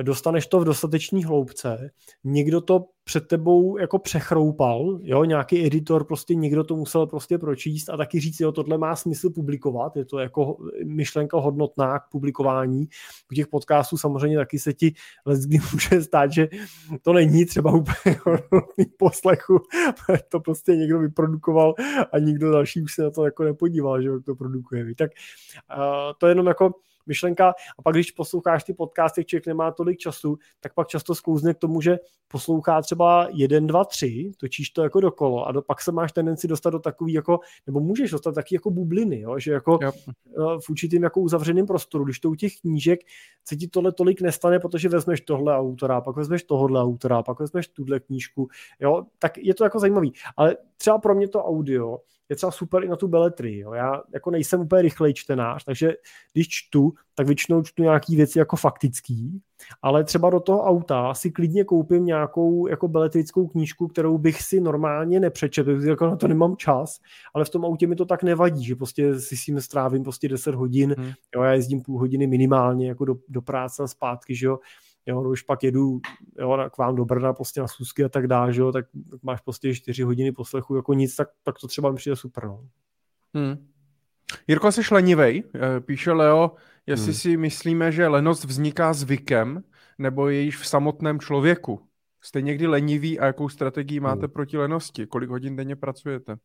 dostaneš 0.04 0.48
to 0.48 0.60
v 0.60 0.66
dostatečné 0.66 1.26
hloubce, 1.26 1.90
někdo 2.24 2.62
to 2.62 2.86
před 3.04 3.28
tebou 3.28 3.78
jako 3.78 4.00
přechroupal, 4.00 5.00
jo, 5.02 5.24
nějaký 5.24 5.66
editor, 5.66 6.04
prostě 6.04 6.36
někdo 6.36 6.64
to 6.64 6.76
musel 6.76 7.08
prostě 7.08 7.38
pročíst 7.38 7.90
a 7.90 7.98
taky 7.98 8.20
říct, 8.20 8.40
jo, 8.40 8.52
tohle 8.52 8.78
má 8.78 8.96
smysl 8.96 9.30
publikovat, 9.30 9.98
je 9.98 10.06
to 10.06 10.20
jako 10.20 10.58
myšlenka 10.86 11.38
hodnotná 11.38 12.00
k 12.00 12.10
publikování. 12.12 12.88
U 13.32 13.36
těch 13.36 13.48
podcastů 13.48 13.98
samozřejmě 13.98 14.38
taky 14.38 14.60
se 14.60 14.74
ti 14.74 14.94
kdy 15.46 15.58
může 15.74 16.02
stát, 16.02 16.32
že 16.32 16.48
to 17.02 17.14
není 17.14 17.46
třeba 17.46 17.72
úplně 17.72 18.16
hodnotný 18.26 18.86
poslechu, 18.98 19.60
to 20.30 20.40
prostě 20.40 20.76
někdo 20.76 21.00
vyprodukoval 21.00 21.74
a 22.12 22.20
nikdo 22.20 22.52
další 22.52 22.82
už 22.82 22.94
se 22.94 23.04
na 23.04 23.12
to 23.12 23.26
jako 23.26 23.44
nepodíval, 23.44 24.02
že 24.02 24.10
to 24.26 24.36
produkuje. 24.36 24.96
Tak 24.96 25.12
uh, 25.78 26.14
to 26.18 26.28
je 26.28 26.32
jenom 26.32 26.48
jako 26.48 26.72
myšlenka. 27.08 27.54
A 27.78 27.82
pak, 27.82 27.96
když 27.96 28.12
posloucháš 28.12 28.64
ty 28.64 28.74
podcasty, 28.74 29.26
člověk 29.26 29.48
nemá 29.48 29.72
tolik 29.72 29.98
času, 29.98 30.38
tak 30.60 30.74
pak 30.74 30.88
často 30.88 31.16
sklouzne 31.16 31.54
k 31.54 31.58
tomu, 31.58 31.82
že 31.82 31.98
poslouchá 32.28 32.82
třeba 32.82 33.28
jeden, 33.32 33.68
dva, 33.68 33.86
tři, 33.86 34.32
točíš 34.38 34.70
to 34.70 34.84
jako 34.84 35.00
dokolo 35.00 35.46
a 35.46 35.52
do, 35.52 35.62
pak 35.62 35.82
se 35.82 35.92
máš 35.92 36.12
tendenci 36.12 36.48
dostat 36.48 36.70
do 36.70 36.80
takový 36.80 37.14
jako, 37.14 37.40
nebo 37.68 37.80
můžeš 37.80 38.12
dostat 38.12 38.36
taky 38.36 38.56
jako 38.56 38.72
bubliny, 38.72 39.20
jo? 39.20 39.40
že 39.40 39.52
jako 39.52 39.80
yep. 39.82 39.96
Eh, 40.08 40.60
v 40.66 40.70
určitým 40.70 41.04
jako 41.04 41.22
uzavřeným 41.22 41.66
prostoru, 41.66 42.04
když 42.04 42.20
to 42.20 42.30
u 42.30 42.36
těch 42.36 42.52
knížek 42.62 43.00
se 43.46 43.56
ti 43.56 43.68
tohle 43.68 43.92
tolik 43.92 44.22
nestane, 44.22 44.60
protože 44.60 44.90
vezmeš 44.90 45.22
tohle 45.22 45.58
autora, 45.58 46.02
pak 46.02 46.16
vezmeš 46.16 46.44
tohle 46.44 46.82
autora, 46.82 47.24
pak 47.24 47.40
vezmeš 47.40 47.68
tuhle 47.68 48.00
knížku, 48.00 48.48
jo, 48.80 49.04
tak 49.20 49.38
je 49.38 49.54
to 49.54 49.64
jako 49.64 49.80
zajímavý. 49.80 50.14
Ale 50.38 50.58
třeba 50.78 50.98
pro 50.98 51.16
mě 51.16 51.28
to 51.28 51.44
audio, 51.44 51.98
je 52.30 52.36
třeba 52.36 52.52
super 52.52 52.84
i 52.84 52.88
na 52.88 52.96
tu 52.96 53.08
beletrii. 53.08 53.60
Jo. 53.60 53.74
Já 53.74 54.02
jako 54.14 54.32
nejsem 54.32 54.62
úplně 54.62 54.82
rychlej 54.82 55.14
čtenář, 55.14 55.64
takže 55.64 55.94
když 56.34 56.48
čtu, 56.50 56.94
tak 57.16 57.28
většinou 57.28 57.64
čtu 57.64 57.84
nějaký 57.84 58.16
věci 58.16 58.40
jako 58.40 58.56
faktický, 58.56 59.42
ale 59.82 60.04
třeba 60.04 60.30
do 60.30 60.40
toho 60.40 60.64
auta 60.64 61.14
si 61.14 61.32
klidně 61.32 61.64
koupím 61.64 62.06
nějakou 62.06 62.68
jako 62.68 62.88
beletrickou 62.88 63.48
knížku, 63.48 63.88
kterou 63.88 64.18
bych 64.18 64.42
si 64.42 64.60
normálně 64.60 65.20
nepřečetl, 65.20 65.88
jako 65.88 66.06
na 66.06 66.16
to 66.16 66.28
nemám 66.28 66.58
čas, 66.58 67.00
ale 67.34 67.46
v 67.46 67.50
tom 67.50 67.66
autě 67.66 67.88
mi 67.88 67.96
to 67.96 68.06
tak 68.06 68.24
nevadí, 68.24 68.66
že 68.66 68.76
prostě 68.76 69.20
si 69.20 69.38
s 69.38 69.46
tím 69.46 69.62
strávím 69.62 70.04
prostě 70.04 70.30
10 70.30 70.56
hodin, 70.56 70.96
hmm. 70.98 71.12
jo, 71.36 71.42
já 71.42 71.54
jezdím 71.54 71.82
půl 71.82 72.00
hodiny 72.00 72.28
minimálně 72.28 72.88
jako 72.88 73.06
do, 73.06 73.16
do 73.30 73.42
práce 73.42 73.84
a 73.84 73.88
zpátky, 73.88 74.36
že 74.36 74.46
jo, 74.46 74.60
jo, 75.06 75.24
no 75.24 75.30
už 75.30 75.42
pak 75.42 75.64
jedu 75.64 76.00
jo, 76.40 76.70
k 76.72 76.78
vám 76.78 76.96
do 76.96 77.06
Brna 77.06 77.34
prostě 77.34 77.62
na 77.62 77.68
schůzky 77.68 78.04
a 78.04 78.10
tak 78.10 78.28
dále, 78.28 78.54
že 78.54 78.62
jo, 78.62 78.72
tak, 78.72 78.86
tak 79.12 79.24
máš 79.24 79.42
prostě 79.42 79.76
čtyři 79.76 80.04
hodiny 80.04 80.32
poslechu 80.32 80.76
jako 80.76 80.94
nic, 80.94 81.16
tak, 81.16 81.30
tak 81.44 81.56
to 81.62 81.68
třeba 81.68 81.92
mi 81.92 81.98
přijde 81.98 82.16
super, 82.16 82.46
no. 82.46 82.68
Hmm. 83.34 83.68
Jirko, 84.48 84.72
jsi 84.72 84.82
lenivej, 84.92 85.44
eh, 85.56 85.80
píše 85.80 86.12
Leo, 86.12 86.52
jestli 86.86 87.06
hmm. 87.06 87.14
si 87.14 87.38
myslíme, 87.38 87.92
že 87.92 88.08
lenost 88.08 88.44
vzniká 88.44 88.94
zvykem, 88.94 89.64
nebo 89.98 90.30
je 90.30 90.42
již 90.42 90.58
v 90.58 90.68
samotném 90.68 91.20
člověku. 91.20 91.82
Jste 92.22 92.42
někdy 92.42 92.68
leniví 92.68 93.20
a 93.20 93.26
jakou 93.26 93.50
strategii 93.50 94.00
máte 94.00 94.22
hmm. 94.22 94.30
proti 94.30 94.58
lenosti? 94.58 95.08
Kolik 95.08 95.30
hodin 95.30 95.56
denně 95.56 95.76
pracujete? 95.76 96.36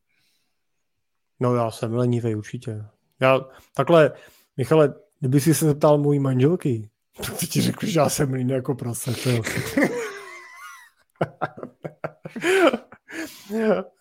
No 1.40 1.54
já 1.54 1.70
jsem 1.70 1.94
lenivý 1.94 2.34
určitě. 2.34 2.84
Já 3.20 3.40
takhle, 3.76 4.12
Michale, 4.56 4.94
kdyby 5.20 5.40
si 5.40 5.54
se 5.54 5.64
zeptal 5.64 5.98
mojí 5.98 6.18
manželky, 6.18 6.90
to 7.26 7.46
ti 7.46 7.60
řekl, 7.60 7.86
že 7.86 7.98
já 7.98 8.08
jsem 8.08 8.32
líný 8.32 8.52
jako 8.52 8.74
prase. 8.74 9.12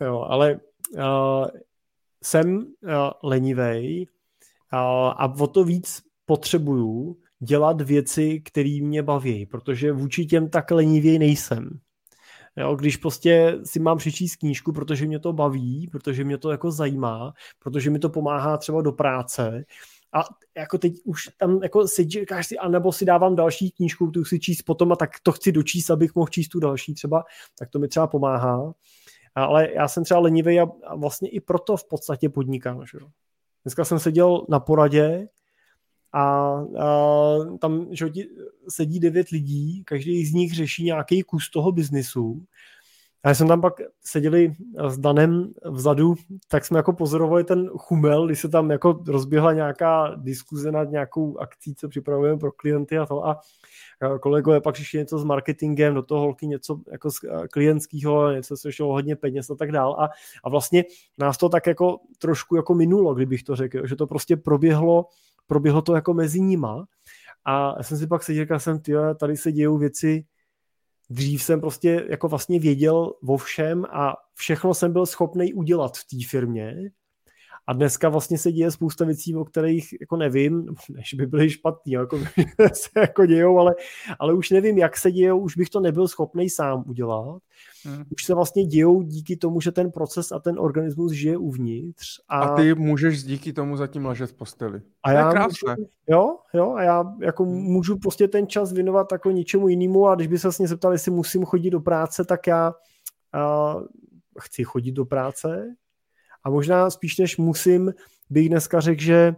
jo, 0.02 0.22
ale 0.22 0.60
uh, 0.98 1.48
jsem 2.24 2.58
uh, 2.58 2.64
lenivej 3.24 4.08
uh, 4.74 4.80
a 5.18 5.34
o 5.40 5.48
to 5.48 5.64
víc 5.64 6.02
potřebuju 6.26 7.18
dělat 7.40 7.82
věci, 7.82 8.42
které 8.46 8.80
mě 8.82 9.04
baví, 9.04 9.46
protože 9.46 9.92
vůči 9.92 10.26
těm 10.26 10.50
tak 10.50 10.72
lenivěj 10.72 11.20
nejsem. 11.20 11.80
Jo, 12.58 12.76
když 12.76 12.98
prostě 12.98 13.60
si 13.64 13.80
mám 13.80 13.98
přečíst 13.98 14.36
knížku, 14.36 14.74
protože 14.74 15.06
mě 15.06 15.20
to 15.20 15.34
baví, 15.34 15.88
protože 15.92 16.24
mě 16.24 16.38
to 16.38 16.52
jako 16.52 16.72
zajímá, 16.72 17.34
protože 17.60 17.90
mi 17.90 18.00
to 18.00 18.10
pomáhá 18.10 18.58
třeba 18.58 18.82
do 18.82 18.92
práce, 18.92 19.64
a 20.14 20.24
jako 20.58 20.78
teď 20.78 20.94
už 21.06 21.30
tam 21.38 21.64
jako 21.64 21.88
si 21.88 22.04
říkáš 22.04 22.48
si, 22.48 22.58
anebo 22.58 22.92
si 22.92 23.06
dávám 23.06 23.36
další 23.36 23.72
knížku, 23.72 24.12
tu 24.12 24.26
si 24.26 24.40
číst 24.40 24.62
potom 24.62 24.92
a 24.92 24.96
tak 24.96 25.10
to 25.24 25.32
chci 25.32 25.52
dočíst, 25.52 25.92
abych 25.92 26.16
mohl 26.16 26.28
číst 26.28 26.48
tu 26.48 26.60
další 26.60 26.94
třeba, 26.94 27.24
tak 27.60 27.70
to 27.70 27.80
mi 27.80 27.88
třeba 27.88 28.08
pomáhá. 28.08 28.74
Ale 29.36 29.74
já 29.74 29.88
jsem 29.88 30.04
třeba 30.04 30.20
lenivý 30.20 30.60
a, 30.60 30.96
vlastně 30.96 31.30
i 31.30 31.40
proto 31.40 31.78
v 31.78 31.88
podstatě 31.88 32.30
podnikám. 32.30 32.86
Že. 32.86 33.00
Dneska 33.64 33.86
jsem 33.86 34.00
seděl 34.00 34.46
na 34.50 34.60
poradě 34.60 35.28
a, 36.14 36.22
a 36.22 37.38
tam 37.62 37.88
že 37.92 38.10
sedí 38.70 39.00
devět 39.00 39.30
lidí, 39.30 39.84
každý 39.84 40.26
z 40.26 40.34
nich 40.34 40.56
řeší 40.56 40.84
nějaký 40.84 41.22
kus 41.22 41.50
toho 41.50 41.72
biznisu 41.72 42.46
já 43.26 43.34
jsem 43.34 43.48
tam 43.48 43.62
pak 43.62 43.74
seděli 44.02 44.54
s 44.88 44.98
Danem 44.98 45.54
vzadu, 45.66 46.16
tak 46.48 46.66
jsme 46.66 46.80
jako 46.80 46.94
pozorovali 46.94 47.44
ten 47.44 47.70
chumel, 47.70 48.26
když 48.26 48.40
se 48.40 48.50
tam 48.50 48.72
jako 48.72 49.04
rozběhla 49.08 49.54
nějaká 49.54 50.16
diskuze 50.16 50.72
nad 50.72 50.90
nějakou 50.90 51.38
akcí, 51.38 51.76
co 51.76 51.90
připravujeme 51.90 52.40
pro 52.40 52.52
klienty 52.52 52.98
a 52.98 53.06
to. 53.06 53.28
A 53.28 53.40
kolegové 54.22 54.62
pak 54.62 54.74
přišli 54.74 55.00
něco 55.00 55.20
s 55.20 55.24
marketingem, 55.24 55.94
do 55.94 56.04
toho 56.04 56.22
holky 56.22 56.48
něco 56.48 56.80
jako 56.92 57.12
z 57.12 57.20
klientského, 57.52 58.32
něco 58.32 58.58
se 58.58 58.72
šlo 58.72 58.88
hodně 58.88 59.16
peněz 59.16 59.50
a 59.50 59.56
tak 59.56 59.72
dál. 59.72 59.96
A, 60.00 60.10
a 60.44 60.50
vlastně 60.50 60.84
nás 61.18 61.38
to 61.38 61.50
tak 61.50 61.68
jako 61.68 62.00
trošku 62.20 62.56
jako 62.56 62.76
minulo, 62.76 63.14
kdybych 63.14 63.44
to 63.44 63.56
řekl, 63.56 63.88
že 63.88 63.96
to 63.96 64.08
prostě 64.08 64.38
proběhlo, 64.38 65.06
proběhlo 65.48 65.82
to 65.82 65.96
jako 65.96 66.14
mezi 66.14 66.42
nima. 66.42 66.86
A 67.46 67.74
já 67.78 67.84
jsem 67.84 67.98
si 67.98 68.08
pak 68.08 68.24
seděl, 68.24 68.46
jsem, 68.58 68.80
ty, 68.80 68.94
tady 69.20 69.38
se 69.38 69.52
dějou 69.52 69.78
věci, 69.78 70.26
dřív 71.10 71.44
jsem 71.44 71.62
prostě 71.62 72.06
jako 72.10 72.28
vlastně 72.28 72.60
věděl 72.60 73.14
o 73.28 73.38
všem 73.38 73.86
a 73.86 74.14
všechno 74.34 74.74
jsem 74.74 74.94
byl 74.94 75.06
schopný 75.06 75.54
udělat 75.54 75.98
v 75.98 76.04
té 76.06 76.18
firmě 76.30 76.92
a 77.70 77.74
dneska 77.74 78.10
vlastně 78.10 78.38
se 78.38 78.52
děje 78.52 78.72
spousta 78.72 79.06
věcí, 79.06 79.36
o 79.36 79.46
kterých 79.46 79.94
jako 80.02 80.18
nevím, 80.18 80.76
než 80.90 81.14
by 81.14 81.26
byly 81.26 81.50
špatný, 81.50 81.92
jako 81.92 82.20
se 82.74 82.90
jako 83.00 83.26
dějou, 83.26 83.60
ale, 83.60 83.76
ale 84.20 84.34
už 84.34 84.50
nevím, 84.50 84.78
jak 84.78 84.98
se 84.98 85.12
dějou, 85.12 85.40
už 85.40 85.58
bych 85.58 85.70
to 85.70 85.80
nebyl 85.80 86.08
schopný 86.08 86.50
sám 86.50 86.84
udělat. 86.88 87.42
Hmm. 87.86 88.04
Už 88.12 88.26
se 88.26 88.34
vlastně 88.34 88.66
dějou 88.66 89.02
díky 89.02 89.38
tomu, 89.38 89.62
že 89.62 89.72
ten 89.72 89.92
proces 89.92 90.32
a 90.32 90.40
ten 90.40 90.60
organismus 90.60 91.12
žije 91.12 91.38
uvnitř. 91.38 92.06
A, 92.30 92.40
a 92.40 92.56
ty 92.56 92.74
můžeš 92.74 93.24
díky 93.24 93.54
tomu 93.54 93.78
zatím 93.78 94.06
ležet 94.06 94.30
v 94.30 94.34
posteli. 94.34 94.82
A 95.04 95.12
já 95.12 95.32
krásné. 95.32 95.76
Můžu, 95.78 95.90
jo, 96.08 96.38
jo, 96.54 96.74
a 96.74 96.84
já 96.84 97.04
jako 97.22 97.44
hmm. 97.44 97.54
můžu 97.54 97.98
prostě 97.98 98.28
ten 98.28 98.48
čas 98.48 98.74
věnovat 98.74 99.12
jako 99.12 99.32
ničemu 99.32 99.68
jinému 99.68 100.08
a 100.08 100.16
když 100.16 100.28
by 100.28 100.40
se 100.40 100.48
vlastně 100.48 100.68
zeptali, 100.68 100.96
jestli 100.96 101.12
musím 101.12 101.46
chodit 101.46 101.70
do 101.70 101.80
práce, 101.80 102.26
tak 102.26 102.48
já 102.48 102.74
a, 103.34 103.76
chci 104.40 104.64
chodit 104.64 104.92
do 104.92 105.06
práce, 105.06 105.76
a 106.44 106.50
možná 106.50 106.90
spíš 106.90 107.18
než 107.18 107.38
musím, 107.38 107.94
bych 108.30 108.50
dneska 108.50 108.80
řekl, 108.80 109.02
že 109.02 109.36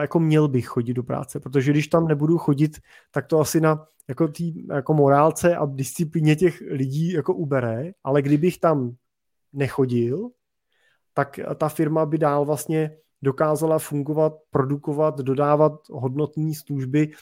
jako 0.00 0.20
měl 0.20 0.48
bych 0.48 0.66
chodit 0.66 0.94
do 0.94 1.02
práce, 1.02 1.40
protože 1.40 1.70
když 1.70 1.88
tam 1.88 2.08
nebudu 2.08 2.38
chodit, 2.38 2.78
tak 3.10 3.26
to 3.26 3.40
asi 3.40 3.60
na 3.60 3.86
jako, 4.08 4.28
tý, 4.28 4.66
jako 4.66 4.94
morálce 4.94 5.56
a 5.56 5.66
disciplíně 5.66 6.36
těch 6.36 6.62
lidí 6.70 7.12
jako 7.12 7.34
ubere, 7.34 7.92
ale 8.04 8.22
kdybych 8.22 8.58
tam 8.58 8.94
nechodil, 9.52 10.28
tak 11.14 11.40
ta 11.56 11.68
firma 11.68 12.06
by 12.06 12.18
dál 12.18 12.44
vlastně 12.44 12.96
dokázala 13.22 13.78
fungovat, 13.78 14.32
produkovat, 14.50 15.18
dodávat 15.18 15.72
hodnotné 15.90 16.54
služby 16.54 17.12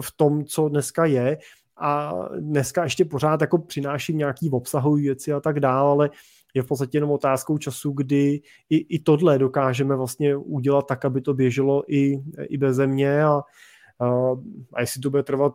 v 0.00 0.16
tom, 0.16 0.44
co 0.44 0.68
dneska 0.68 1.04
je. 1.04 1.38
A 1.76 2.12
dneska 2.38 2.84
ještě 2.84 3.04
pořád 3.04 3.40
jako 3.40 3.58
přináším 3.58 4.18
nějaký 4.18 4.50
obsahové 4.50 5.00
věci 5.00 5.32
a 5.32 5.40
tak 5.40 5.60
dále, 5.60 5.90
ale 5.90 6.10
je 6.54 6.62
v 6.62 6.66
podstatě 6.66 6.96
jenom 6.96 7.10
otázkou 7.10 7.58
času, 7.58 7.92
kdy 7.92 8.40
i, 8.70 8.96
i 8.96 8.98
tohle 8.98 9.38
dokážeme 9.38 9.96
vlastně 9.96 10.36
udělat 10.36 10.86
tak, 10.86 11.04
aby 11.04 11.20
to 11.20 11.34
běželo 11.34 11.82
i, 11.94 12.22
i 12.42 12.58
bez 12.58 12.76
země 12.76 13.24
a, 13.24 13.28
a, 13.28 14.30
a 14.72 14.80
jestli 14.80 15.00
to 15.00 15.10
bude 15.10 15.22
trvat 15.22 15.54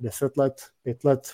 10 0.00 0.36
let, 0.36 0.54
5 0.82 1.04
let, 1.04 1.32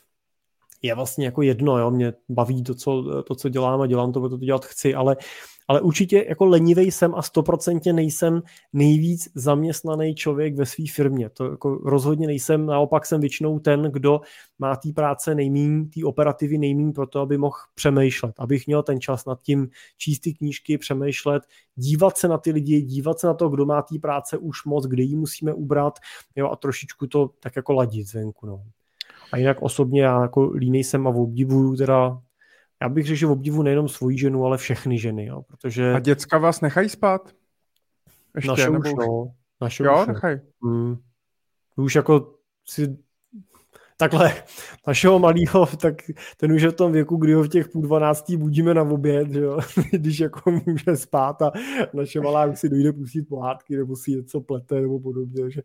je 0.82 0.94
vlastně 0.94 1.24
jako 1.24 1.42
jedno, 1.42 1.78
jo, 1.78 1.90
mě 1.90 2.12
baví 2.28 2.62
to, 2.62 2.74
co, 2.74 3.22
to, 3.22 3.34
co 3.34 3.48
dělám 3.48 3.80
a 3.80 3.86
dělám 3.86 4.12
to, 4.12 4.28
to 4.28 4.36
dělat 4.36 4.64
chci, 4.64 4.94
ale 4.94 5.16
ale 5.70 5.80
určitě 5.80 6.26
jako 6.28 6.44
lenivej 6.44 6.90
jsem 6.90 7.14
a 7.14 7.22
stoprocentně 7.22 7.92
nejsem 7.92 8.42
nejvíc 8.72 9.28
zaměstnaný 9.34 10.14
člověk 10.14 10.56
ve 10.56 10.66
své 10.66 10.84
firmě. 10.92 11.30
To 11.30 11.50
jako 11.50 11.74
rozhodně 11.74 12.26
nejsem, 12.26 12.66
naopak 12.66 13.06
jsem 13.06 13.20
většinou 13.20 13.58
ten, 13.58 13.82
kdo 13.82 14.20
má 14.58 14.76
té 14.76 14.92
práce 14.92 15.34
nejmín, 15.34 15.90
té 15.90 16.04
operativy 16.04 16.58
nejmín 16.58 16.92
pro 16.92 17.06
to, 17.06 17.20
aby 17.20 17.38
mohl 17.38 17.56
přemýšlet, 17.74 18.34
abych 18.38 18.66
měl 18.66 18.82
ten 18.82 19.00
čas 19.00 19.24
nad 19.24 19.42
tím 19.42 19.68
číst 19.98 20.20
ty 20.20 20.34
knížky, 20.34 20.78
přemýšlet, 20.78 21.42
dívat 21.74 22.18
se 22.18 22.28
na 22.28 22.38
ty 22.38 22.52
lidi, 22.52 22.82
dívat 22.82 23.18
se 23.18 23.26
na 23.26 23.34
to, 23.34 23.48
kdo 23.48 23.66
má 23.66 23.82
té 23.82 23.98
práce 23.98 24.38
už 24.38 24.64
moc, 24.64 24.86
kde 24.86 25.02
ji 25.02 25.16
musíme 25.16 25.52
ubrat 25.52 25.98
jo, 26.36 26.48
a 26.50 26.56
trošičku 26.56 27.06
to 27.06 27.30
tak 27.40 27.56
jako 27.56 27.72
ladit 27.72 28.08
zvenku. 28.08 28.46
No. 28.46 28.64
A 29.32 29.36
jinak 29.36 29.62
osobně 29.62 30.02
já 30.02 30.22
jako 30.22 30.50
línej 30.50 30.84
jsem 30.84 31.06
a 31.06 31.10
obdivuju 31.10 31.76
teda 31.76 32.18
já 32.82 32.88
bych 32.88 33.06
řekl, 33.06 33.16
že 33.16 33.26
obdivu 33.26 33.62
nejenom 33.62 33.88
svoji 33.88 34.18
ženu, 34.18 34.44
ale 34.44 34.58
všechny 34.58 34.98
ženy, 34.98 35.26
jo, 35.26 35.42
protože... 35.42 35.92
A 35.92 35.98
děcka 35.98 36.38
vás 36.38 36.60
nechají 36.60 36.88
spát? 36.88 37.34
Ještě, 38.36 38.48
naše 38.50 38.70
nebo... 38.70 38.78
už, 38.78 38.94
no. 38.94 39.34
Naše 39.60 39.84
jo, 39.84 40.00
už, 40.02 40.06
nechaj. 40.08 40.40
Hmm. 40.62 40.96
Už 41.76 41.94
jako 41.94 42.34
si 42.64 42.98
takhle 44.00 44.34
našeho 44.86 45.18
malého, 45.18 45.66
tak 45.80 45.94
ten 46.36 46.52
už 46.52 46.62
je 46.62 46.70
v 46.70 46.74
tom 46.74 46.92
věku, 46.92 47.16
kdy 47.16 47.32
ho 47.34 47.42
v 47.42 47.48
těch 47.48 47.68
půl 47.68 47.82
dvanáctí 47.82 48.36
budíme 48.36 48.74
na 48.74 48.82
oběd, 48.82 49.28
jo? 49.28 49.58
když 49.90 50.20
jako 50.20 50.50
může 50.66 50.96
spát 50.96 51.42
a 51.42 51.52
naše 51.94 52.20
malá 52.20 52.46
už 52.46 52.58
si 52.58 52.68
dojde 52.68 52.92
pustit 52.92 53.22
pohádky 53.22 53.76
nebo 53.76 53.96
si 53.96 54.10
něco 54.10 54.40
plete 54.40 54.80
nebo 54.80 55.00
podobně, 55.00 55.42
takže, 55.42 55.62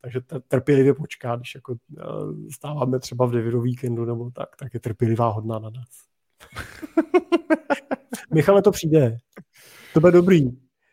takže 0.00 0.20
trpělivě 0.48 0.94
počká, 0.94 1.36
když 1.36 1.54
jako 1.54 1.74
eh, 1.98 2.02
stáváme 2.52 2.98
třeba 2.98 3.26
v 3.26 3.30
9 3.30 3.60
víkendu 3.62 4.04
nebo 4.04 4.30
tak, 4.30 4.56
tak 4.56 4.74
je 4.74 4.80
trpělivá 4.80 5.28
hodná 5.28 5.58
na 5.58 5.70
nás. 5.70 5.88
Michale, 8.34 8.62
to 8.62 8.70
přijde. 8.70 9.18
To 9.94 10.00
bude 10.00 10.12
dobrý. 10.12 10.50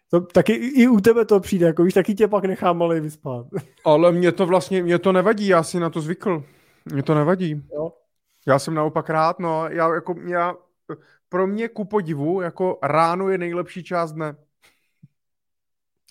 To, 0.10 0.22
taky 0.22 0.54
i 0.54 0.88
u 0.88 1.00
tebe 1.00 1.26
to 1.26 1.40
přijde, 1.40 1.66
jako 1.66 1.84
víš, 1.84 1.94
taky 1.94 2.16
tě 2.16 2.28
pak 2.28 2.46
nechám 2.46 2.78
malej 2.78 3.02
vyspat. 3.02 3.48
Ale 3.86 4.12
mě 4.12 4.32
to 4.32 4.46
vlastně, 4.46 4.84
mě 4.84 5.00
to 5.00 5.12
nevadí, 5.12 5.48
já 5.48 5.64
si 5.64 5.80
na 5.80 5.90
to 5.90 6.02
zvykl. 6.02 6.44
Mě 6.86 7.04
to 7.04 7.16
nevadí. 7.16 7.68
Jo. 7.74 7.94
Já 8.48 8.60
jsem 8.60 8.74
naopak 8.74 9.10
rád, 9.10 9.40
no, 9.40 9.68
já 9.70 9.94
jako, 9.94 10.16
já, 10.28 10.56
pro 11.30 11.48
mě 11.48 11.68
ku 11.68 11.86
podivu, 11.86 12.42
jako 12.42 12.80
ráno 12.84 13.30
je 13.30 13.38
nejlepší 13.38 13.84
část 13.84 14.12
dne. 14.12 14.36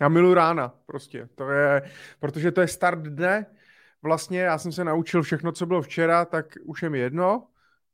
Já 0.01 0.09
milu 0.09 0.35
rána, 0.35 0.75
prostě. 0.87 1.29
To 1.35 1.51
je, 1.51 1.83
protože 2.21 2.53
to 2.53 2.61
je 2.61 2.69
start 2.69 2.99
dne. 2.99 3.47
Vlastně 4.03 4.41
já 4.41 4.59
jsem 4.59 4.73
se 4.73 4.85
naučil 4.85 5.23
všechno, 5.23 5.53
co 5.53 5.67
bylo 5.67 5.83
včera, 5.83 6.25
tak 6.25 6.47
už 6.65 6.83
je 6.83 6.91
mi 6.91 6.99
jedno 6.99 7.49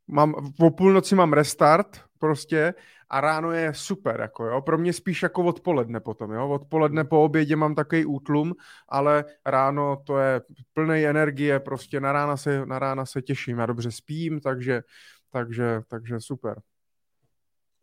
mám, 0.08 0.52
po 0.58 0.70
půlnoci 0.70 1.14
mám 1.14 1.32
restart 1.32 2.00
prostě 2.18 2.74
a 3.10 3.20
ráno 3.20 3.52
je 3.52 3.74
super, 3.74 4.20
jako 4.20 4.44
jo. 4.44 4.62
Pro 4.62 4.78
mě 4.78 4.92
spíš 4.92 5.22
jako 5.22 5.44
odpoledne 5.44 6.00
potom, 6.00 6.32
jo. 6.32 6.48
Odpoledne 6.48 7.04
po 7.04 7.24
obědě 7.24 7.56
mám 7.56 7.74
takový 7.74 8.04
útlum, 8.04 8.54
ale 8.88 9.24
ráno 9.46 10.02
to 10.06 10.18
je 10.18 10.40
plný 10.72 11.06
energie, 11.06 11.60
prostě 11.60 12.00
na 12.00 12.12
rána 12.12 12.36
se, 12.36 12.66
na 12.66 12.78
rána 12.78 13.06
se 13.06 13.22
těším, 13.22 13.58
já 13.58 13.66
dobře 13.66 13.90
spím, 13.90 14.40
takže, 14.40 14.82
takže, 15.30 15.80
takže 15.88 16.20
super. 16.20 16.60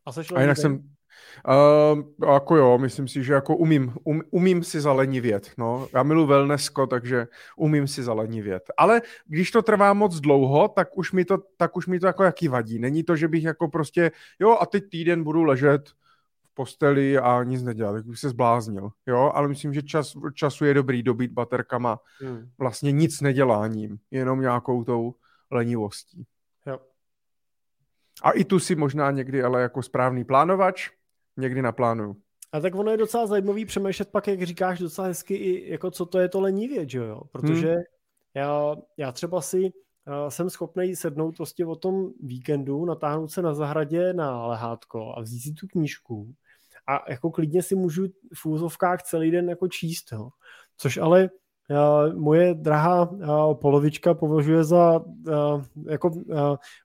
A, 0.05 0.35
a 0.35 0.41
jinak 0.41 0.57
jsem, 0.57 0.94
Uh, 1.47 2.29
jako 2.29 2.55
jo, 2.55 2.77
myslím 2.77 3.07
si, 3.07 3.23
že 3.23 3.33
jako 3.33 3.55
umím, 3.55 3.93
um, 4.03 4.21
umím 4.31 4.63
si 4.63 4.81
zalenivět, 4.81 5.51
no. 5.57 5.87
Já 5.93 6.03
milu 6.03 6.25
wellnessko, 6.25 6.87
takže 6.87 7.27
umím 7.57 7.87
si 7.87 8.03
zalenivět. 8.03 8.63
Ale 8.77 9.01
když 9.25 9.51
to 9.51 9.61
trvá 9.61 9.93
moc 9.93 10.19
dlouho, 10.19 10.67
tak 10.67 10.97
už 10.97 11.11
mi 11.11 11.25
to, 11.25 11.37
tak 11.57 11.77
už 11.77 11.87
mi 11.87 11.99
to 11.99 12.07
jako 12.07 12.23
jaký 12.23 12.47
vadí. 12.47 12.79
Není 12.79 13.03
to, 13.03 13.15
že 13.15 13.27
bych 13.27 13.43
jako 13.43 13.67
prostě, 13.67 14.11
jo 14.39 14.57
a 14.61 14.65
teď 14.65 14.89
týden 14.89 15.23
budu 15.23 15.43
ležet 15.43 15.89
v 16.43 16.53
posteli 16.53 17.17
a 17.17 17.43
nic 17.43 17.63
nedělat, 17.63 17.93
tak 17.93 18.05
bych 18.05 18.19
se 18.19 18.29
zbláznil, 18.29 18.89
jo, 19.07 19.31
ale 19.33 19.47
myslím, 19.47 19.73
že 19.73 19.81
čas, 19.81 20.13
času 20.33 20.65
je 20.65 20.73
dobrý 20.73 21.03
dobít 21.03 21.31
baterkama 21.31 21.99
hmm. 22.19 22.49
vlastně 22.57 22.91
nic 22.91 23.21
neděláním, 23.21 23.97
jenom 24.11 24.41
nějakou 24.41 24.83
tou 24.83 25.15
lenivostí. 25.51 26.25
Jo. 26.65 26.79
A 28.23 28.31
i 28.31 28.43
tu 28.43 28.59
si 28.59 28.75
možná 28.75 29.11
někdy 29.11 29.43
ale 29.43 29.61
jako 29.61 29.83
správný 29.83 30.23
plánovač, 30.23 30.89
někdy 31.37 31.61
naplánuju. 31.61 32.15
A 32.51 32.59
tak 32.59 32.75
ono 32.75 32.91
je 32.91 32.97
docela 32.97 33.27
zajímavý 33.27 33.65
přemýšlet 33.65 34.11
pak, 34.11 34.27
jak 34.27 34.43
říkáš 34.43 34.79
docela 34.79 35.07
hezky, 35.07 35.35
i 35.35 35.71
jako 35.71 35.91
co 35.91 36.05
to 36.05 36.19
je 36.19 36.29
to 36.29 36.41
lenivě, 36.41 36.89
že 36.89 36.97
jo? 36.97 37.21
Protože 37.31 37.67
hmm. 37.67 37.83
já, 38.33 38.75
já 38.97 39.11
třeba 39.11 39.41
si 39.41 39.61
uh, 39.61 40.29
jsem 40.29 40.49
schopný 40.49 40.95
sednout 40.95 41.35
prostě 41.37 41.65
o 41.65 41.75
tom 41.75 42.11
víkendu, 42.23 42.85
natáhnout 42.85 43.31
se 43.31 43.41
na 43.41 43.53
zahradě 43.53 44.13
na 44.13 44.47
lehátko 44.47 45.13
a 45.17 45.21
vzít 45.21 45.39
si 45.39 45.53
tu 45.53 45.67
knížku 45.67 46.33
a 46.87 47.11
jako 47.11 47.31
klidně 47.31 47.63
si 47.63 47.75
můžu 47.75 48.07
v 48.35 48.45
úzovkách 48.45 49.03
celý 49.03 49.31
den 49.31 49.49
jako 49.49 49.67
číst, 49.67 50.11
jo? 50.11 50.29
Což 50.77 50.97
ale 50.97 51.29
moje 52.15 52.53
drahá 52.53 53.09
polovička 53.53 54.13
považuje 54.13 54.63
za 54.63 55.01
jako 55.89 56.11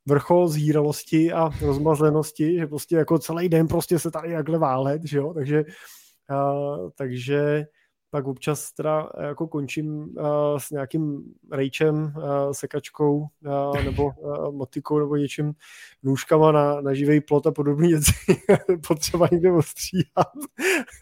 vrchol 0.06 0.48
zhýralosti 0.48 1.32
a 1.32 1.50
rozmazlenosti, 1.62 2.58
že 2.58 2.66
prostě 2.66 2.96
jako 2.96 3.18
celý 3.18 3.48
den 3.48 3.68
prostě 3.68 3.98
se 3.98 4.10
tady 4.10 4.30
jakhle 4.30 4.58
válet, 4.58 5.02
že 5.04 5.18
jo, 5.18 5.34
takže, 5.34 5.64
takže 6.98 7.66
pak 8.10 8.26
občas 8.26 8.72
teda 8.72 9.08
jako 9.20 9.48
končím 9.48 9.98
uh, 9.98 10.58
s 10.58 10.70
nějakým 10.70 11.34
rejčem, 11.52 11.96
uh, 12.16 12.52
sekačkou 12.52 13.18
uh, 13.18 13.84
nebo 13.84 14.04
uh, 14.04 14.52
motikou 14.54 14.98
nebo 14.98 15.16
něčím 15.16 15.52
nůžkama 16.02 16.52
na, 16.52 16.80
na 16.80 16.94
živý 16.94 17.20
plot 17.20 17.46
a 17.46 17.50
podobné 17.50 17.88
věci. 17.88 18.12
Potřeba 18.88 19.28
někde 19.32 19.52
ostříhat. 19.52 20.32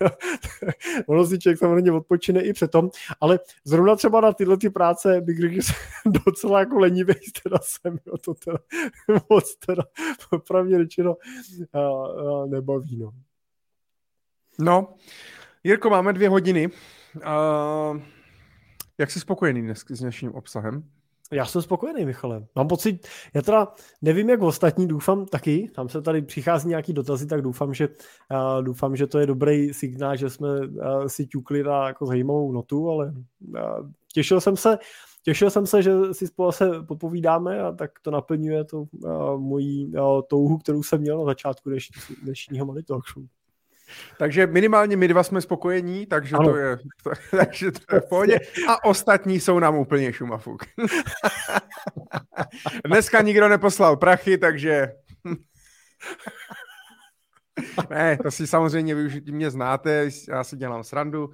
ono 1.07 1.27
si 1.27 1.39
člověk 1.39 1.59
samozřejmě 1.59 1.93
odpočine 1.93 2.43
i 2.43 2.53
přetom, 2.53 2.91
ale 3.21 3.41
zrovna 3.65 3.97
třeba 3.97 4.21
na 4.21 4.33
tyhle 4.33 4.57
ty 4.57 4.71
práce 4.71 5.21
bych 5.21 5.41
řekl, 5.41 5.55
že 5.55 5.63
jsem 5.63 6.13
docela 6.27 6.61
jako 6.61 6.79
lenivý 6.79 7.15
teda 7.43 7.59
jsem, 7.63 7.99
jo, 8.07 8.19
to 8.19 8.35
teda 8.35 8.59
moc 9.31 9.57
teda 9.67 9.83
opravdu 10.31 10.79
řečeno 10.79 11.17
uh, 11.75 11.81
uh, 12.23 12.51
nebaví, 12.51 12.97
no. 12.97 13.11
No, 14.61 14.95
Jirko, 15.65 15.91
máme 15.91 16.13
dvě 16.13 16.29
hodiny. 16.29 16.69
Uh, 17.17 18.01
jak 18.99 19.11
jsi 19.11 19.21
spokojený 19.21 19.63
dnes 19.63 19.85
s 19.91 20.01
dnešním 20.01 20.35
obsahem? 20.35 20.85
Já 21.33 21.47
jsem 21.47 21.63
spokojený, 21.63 22.05
Michale. 22.05 22.47
Mám 22.57 22.69
pocit, 22.69 23.09
já 23.35 23.43
teda 23.43 23.75
nevím, 24.03 24.31
jak 24.31 24.43
ostatní, 24.43 24.89
doufám 24.89 25.27
taky, 25.27 25.71
tam 25.75 25.89
se 25.89 26.03
tady 26.03 26.23
přichází 26.23 26.69
nějaký 26.69 26.93
dotazy, 26.93 27.27
tak 27.27 27.43
doufám, 27.43 27.75
že, 27.75 27.89
uh, 27.89 28.63
doufám, 28.63 28.97
že 28.97 29.07
to 29.07 29.19
je 29.19 29.27
dobrý 29.27 29.75
signál, 29.75 30.17
že 30.17 30.31
jsme 30.31 30.61
uh, 30.61 31.07
si 31.07 31.27
ťukli 31.27 31.63
na 31.63 31.87
jako 31.87 32.07
zajímavou 32.07 32.53
notu, 32.53 32.91
ale 32.91 33.13
uh, 33.49 33.91
těšil 34.13 34.41
jsem 34.41 34.57
se, 34.57 34.79
těšil 35.23 35.51
jsem 35.51 35.67
se, 35.67 35.83
že 35.83 35.93
si 36.13 36.27
spolu 36.27 36.53
se 36.53 36.83
popovídáme 36.83 37.61
a 37.61 37.73
tak 37.73 37.91
to 38.03 38.11
naplňuje 38.11 38.65
to 38.65 38.81
uh, 38.81 39.41
mojí 39.41 39.87
uh, 39.97 40.23
touhu, 40.29 40.59
kterou 40.59 40.83
jsem 40.83 41.01
měl 41.01 41.19
na 41.19 41.25
začátku 41.25 41.71
dnešní, 41.71 42.17
dnešního 42.23 42.67
Money 42.67 42.83
Talk 42.83 43.05
Show. 43.09 43.25
Takže 44.19 44.47
minimálně 44.47 44.97
my 44.97 45.09
dva 45.09 45.23
jsme 45.23 45.41
spokojení, 45.41 46.07
takže 46.07 46.37
to 46.45 46.57
je, 46.57 46.79
to, 47.03 47.11
takže 47.37 47.73
to 47.73 47.95
je 47.95 48.01
v 48.01 48.09
pohodě. 48.09 48.39
A 48.69 48.85
ostatní 48.85 49.41
jsou 49.41 49.59
nám 49.59 49.77
úplně 49.77 50.13
šumafuk. 50.13 50.63
Dneska 52.87 53.23
nikdo 53.23 53.49
neposlal 53.49 53.97
prachy, 53.97 54.39
takže... 54.39 54.93
ne, 57.91 58.19
to 58.23 58.31
si 58.31 58.47
samozřejmě 58.47 58.95
vy 58.95 59.07
už 59.07 59.15
mě 59.31 59.51
znáte, 59.51 60.09
já 60.29 60.45
si 60.45 60.57
dělám 60.57 60.85
srandu. 60.85 61.31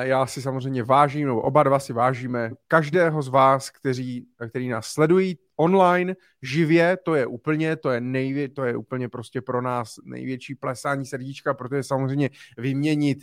Já 0.00 0.26
si 0.26 0.42
samozřejmě 0.42 0.82
vážím, 0.82 1.26
nebo 1.26 1.40
oba 1.40 1.62
dva 1.62 1.78
si 1.78 1.92
vážíme 1.92 2.50
každého 2.68 3.22
z 3.22 3.28
vás, 3.28 3.70
kteří, 3.70 4.26
který 4.48 4.68
nás 4.68 4.86
sledují 4.86 5.38
online, 5.58 6.16
živě, 6.42 6.98
to 7.04 7.14
je 7.14 7.26
úplně, 7.26 7.76
to 7.76 7.90
je, 7.90 8.00
nejvě, 8.00 8.48
to 8.48 8.64
je 8.64 8.76
úplně 8.76 9.08
prostě 9.08 9.40
pro 9.40 9.62
nás 9.62 9.94
největší 10.04 10.54
plesání 10.54 11.06
srdíčka, 11.06 11.54
protože 11.54 11.82
samozřejmě 11.82 12.30
vyměnit 12.56 13.18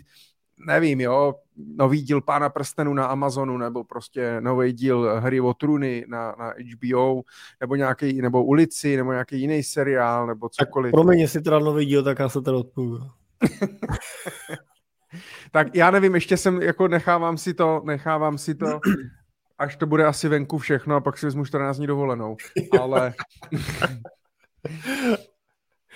nevím, 0.67 1.01
jo, 1.01 1.35
nový 1.75 2.01
díl 2.01 2.21
Pána 2.21 2.49
prstenu 2.49 2.93
na 2.93 3.05
Amazonu, 3.05 3.57
nebo 3.57 3.83
prostě 3.83 4.41
nový 4.41 4.73
díl 4.73 5.19
Hry 5.19 5.41
o 5.41 5.53
trůny 5.53 6.05
na, 6.07 6.35
na 6.39 6.53
HBO, 6.73 7.21
nebo 7.61 7.75
nějaký, 7.75 8.21
nebo 8.21 8.45
Ulici, 8.45 8.97
nebo 8.97 9.11
nějaký 9.11 9.41
jiný 9.41 9.63
seriál, 9.63 10.27
nebo 10.27 10.49
cokoliv. 10.49 10.91
Tak 10.91 11.01
promiň, 11.01 11.19
jestli 11.19 11.41
teda 11.41 11.59
nový 11.59 11.85
díl, 11.85 12.03
tak 12.03 12.19
já 12.19 12.29
se 12.29 12.41
teda 12.41 12.57
odpovím. 12.57 12.99
tak 15.51 15.75
já 15.75 15.91
nevím, 15.91 16.15
ještě 16.15 16.37
jsem, 16.37 16.61
jako 16.61 16.87
nechávám 16.87 17.37
si 17.37 17.53
to, 17.53 17.81
nechávám 17.85 18.37
si 18.37 18.55
to, 18.55 18.65
až 19.57 19.76
to 19.76 19.86
bude 19.86 20.06
asi 20.06 20.27
venku 20.27 20.57
všechno 20.57 20.95
a 20.95 21.02
pak 21.02 21.18
si 21.18 21.26
vezmu 21.26 21.45
14 21.45 21.77
dní 21.77 21.88
dovolenou. 21.88 22.38
Ale... 22.80 23.14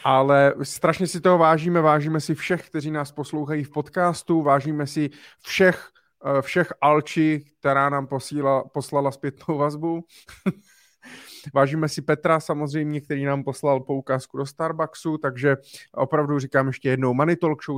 Ale 0.03 0.53
strašně 0.63 1.07
si 1.07 1.21
toho 1.21 1.37
vážíme, 1.37 1.81
vážíme 1.81 2.19
si 2.19 2.35
všech, 2.35 2.69
kteří 2.69 2.91
nás 2.91 3.11
poslouchají 3.11 3.63
v 3.63 3.69
podcastu, 3.69 4.41
vážíme 4.41 4.87
si 4.87 5.09
všech, 5.41 5.89
eh, 6.25 6.41
všech 6.41 6.73
alči, 6.81 7.45
která 7.59 7.89
nám 7.89 8.07
posíla, 8.07 8.63
poslala 8.63 9.11
zpětnou 9.11 9.57
vazbu. 9.57 10.03
Vážíme 11.53 11.89
si 11.89 12.01
Petra 12.01 12.39
samozřejmě, 12.39 13.01
který 13.01 13.25
nám 13.25 13.43
poslal 13.43 13.79
poukázku 13.79 14.37
do 14.37 14.45
Starbucksu, 14.45 15.17
takže 15.17 15.57
opravdu 15.93 16.39
říkám 16.39 16.67
ještě 16.67 16.89
jednou 16.89 17.15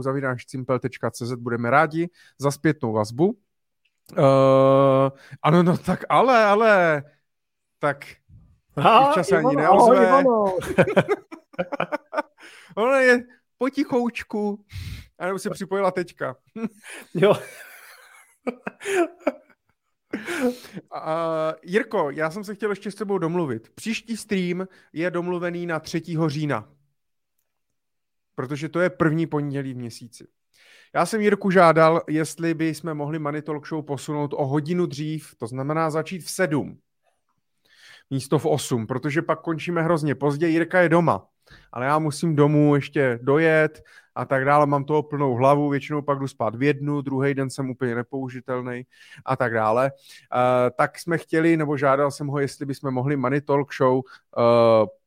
zavináčcimpel.cz 0.01 1.33
budeme 1.37 1.69
rádi 1.69 2.09
za 2.39 2.51
zpětnou 2.51 2.93
vazbu. 2.93 3.37
Uh, 4.11 5.09
ano, 5.41 5.63
no 5.63 5.77
tak 5.77 6.03
ale, 6.09 6.45
ale, 6.45 7.03
tak 7.79 8.05
Aha, 8.75 9.11
čas 9.13 9.31
ani 9.31 9.55
neozve. 9.55 10.23
Ono 12.75 12.95
je 12.95 13.23
potichoučku. 13.57 14.65
A 15.19 15.25
nebo 15.25 15.39
se 15.39 15.49
připojila 15.49 15.91
teďka. 15.91 16.35
jo. 17.13 17.33
Uh, 20.95 21.53
Jirko, 21.63 22.09
já 22.09 22.31
jsem 22.31 22.43
se 22.43 22.55
chtěl 22.55 22.69
ještě 22.69 22.91
s 22.91 22.95
tebou 22.95 23.17
domluvit. 23.17 23.69
Příští 23.75 24.17
stream 24.17 24.67
je 24.93 25.11
domluvený 25.11 25.65
na 25.65 25.79
3. 25.79 26.01
října. 26.27 26.69
Protože 28.35 28.69
to 28.69 28.79
je 28.79 28.89
první 28.89 29.27
pondělí 29.27 29.73
v 29.73 29.77
měsíci. 29.77 30.27
Já 30.95 31.05
jsem 31.05 31.21
Jirku 31.21 31.51
žádal, 31.51 32.01
jestli 32.07 32.53
by 32.53 32.75
jsme 32.75 32.93
mohli 32.93 33.19
Money 33.19 33.41
Talk 33.41 33.67
Show 33.67 33.85
posunout 33.85 34.33
o 34.33 34.45
hodinu 34.45 34.85
dřív, 34.85 35.35
to 35.37 35.47
znamená 35.47 35.89
začít 35.89 36.19
v 36.19 36.29
7 36.31 36.77
místo 38.11 38.39
v 38.39 38.45
8, 38.45 38.87
protože 38.87 39.21
pak 39.21 39.41
končíme 39.41 39.83
hrozně 39.83 40.15
pozdě. 40.15 40.47
Jirka 40.47 40.81
je 40.81 40.89
doma, 40.89 41.25
ale 41.71 41.85
já 41.85 41.99
musím 41.99 42.35
domů 42.35 42.75
ještě 42.75 43.19
dojet 43.21 43.83
a 44.15 44.25
tak 44.25 44.45
dále. 44.45 44.65
Mám 44.65 44.83
toho 44.83 45.03
plnou 45.03 45.35
hlavu, 45.35 45.69
většinou 45.69 46.01
pak 46.01 46.19
jdu 46.19 46.27
spát 46.27 46.55
v 46.55 46.63
jednu, 46.63 47.01
druhý 47.01 47.33
den 47.33 47.49
jsem 47.49 47.69
úplně 47.69 47.95
nepoužitelný 47.95 48.83
a 49.25 49.35
tak 49.35 49.53
dále. 49.53 49.91
Uh, 49.91 50.39
tak 50.77 50.99
jsme 50.99 51.17
chtěli, 51.17 51.57
nebo 51.57 51.77
žádal 51.77 52.11
jsem 52.11 52.27
ho, 52.27 52.39
jestli 52.39 52.65
bychom 52.65 52.93
mohli 52.93 53.15
Money 53.15 53.41
Talk 53.41 53.73
Show 53.73 53.95
uh, 53.95 54.03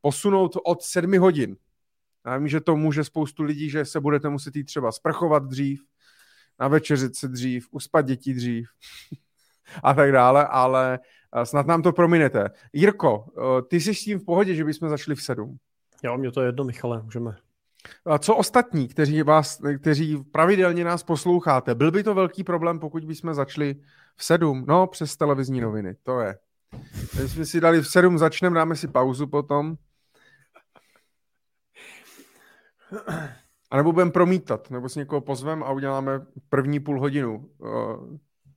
posunout 0.01 0.57
od 0.65 0.83
7 0.83 1.19
hodin. 1.19 1.57
Já 2.27 2.37
vím, 2.37 2.49
že 2.49 2.61
to 2.61 2.77
může 2.77 3.05
spoustu 3.05 3.43
lidí, 3.43 3.71
že 3.71 3.85
se 3.85 4.01
budete 4.01 4.29
muset 4.29 4.57
jít 4.57 4.65
třeba 4.65 4.93
sprchovat 4.93 5.45
dřív, 5.45 5.83
na 6.61 6.69
večeřit 6.69 7.17
se 7.17 7.29
dřív, 7.29 7.69
uspat 7.71 8.07
děti 8.07 8.35
dřív 8.35 8.69
a 9.83 9.95
tak 9.95 10.13
dále, 10.13 10.47
ale 10.47 10.99
snad 11.45 11.67
nám 11.67 11.83
to 11.83 11.93
prominete. 11.93 12.51
Jirko, 12.73 13.27
ty 13.69 13.81
jsi 13.81 13.95
s 13.95 14.05
tím 14.05 14.19
v 14.19 14.25
pohodě, 14.25 14.55
že 14.55 14.65
bychom 14.65 14.89
začali 14.89 15.15
v 15.15 15.23
sedm? 15.23 15.57
Jo, 16.03 16.19
mě 16.19 16.33
to 16.33 16.41
je 16.41 16.49
jedno, 16.49 16.65
Michale, 16.65 17.03
můžeme. 17.03 17.37
A 18.07 18.19
co 18.19 18.37
ostatní, 18.37 18.89
kteří, 18.89 19.23
vás, 19.23 19.61
kteří 19.81 20.25
pravidelně 20.33 20.85
nás 20.85 21.03
posloucháte? 21.03 21.75
Byl 21.75 21.91
by 21.91 22.03
to 22.03 22.15
velký 22.15 22.45
problém, 22.45 22.79
pokud 22.79 23.05
bychom 23.05 23.35
začali 23.35 23.77
v 24.17 24.25
sedm? 24.25 24.65
No, 24.69 24.87
přes 24.87 25.17
televizní 25.17 25.61
noviny, 25.61 25.97
to 26.03 26.21
je. 26.21 26.39
My 27.23 27.29
jsme 27.29 27.47
si 27.47 27.61
dali 27.61 27.81
v 27.81 27.89
sedm, 27.89 28.19
začneme, 28.19 28.55
dáme 28.55 28.77
si 28.77 28.89
pauzu 28.89 29.27
potom. 29.27 29.77
A 33.71 33.77
nebo 33.77 33.93
budeme 33.93 34.11
promítat, 34.11 34.71
nebo 34.71 34.89
si 34.89 34.99
někoho 34.99 35.21
pozvem 35.21 35.63
a 35.63 35.73
uděláme 35.73 36.27
první 36.49 36.81
půl 36.81 37.01
hodinu 37.01 37.51
uh, 37.59 37.69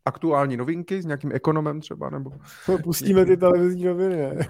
aktuální 0.06 0.58
novinky 0.58 1.02
s 1.02 1.06
nějakým 1.06 1.32
ekonomem 1.32 1.82
třeba, 1.82 2.10
nebo... 2.10 2.32
Pustíme 2.84 3.26
ty 3.26 3.38
televizní 3.38 3.84
noviny, 3.86 4.16
ne? 4.16 4.36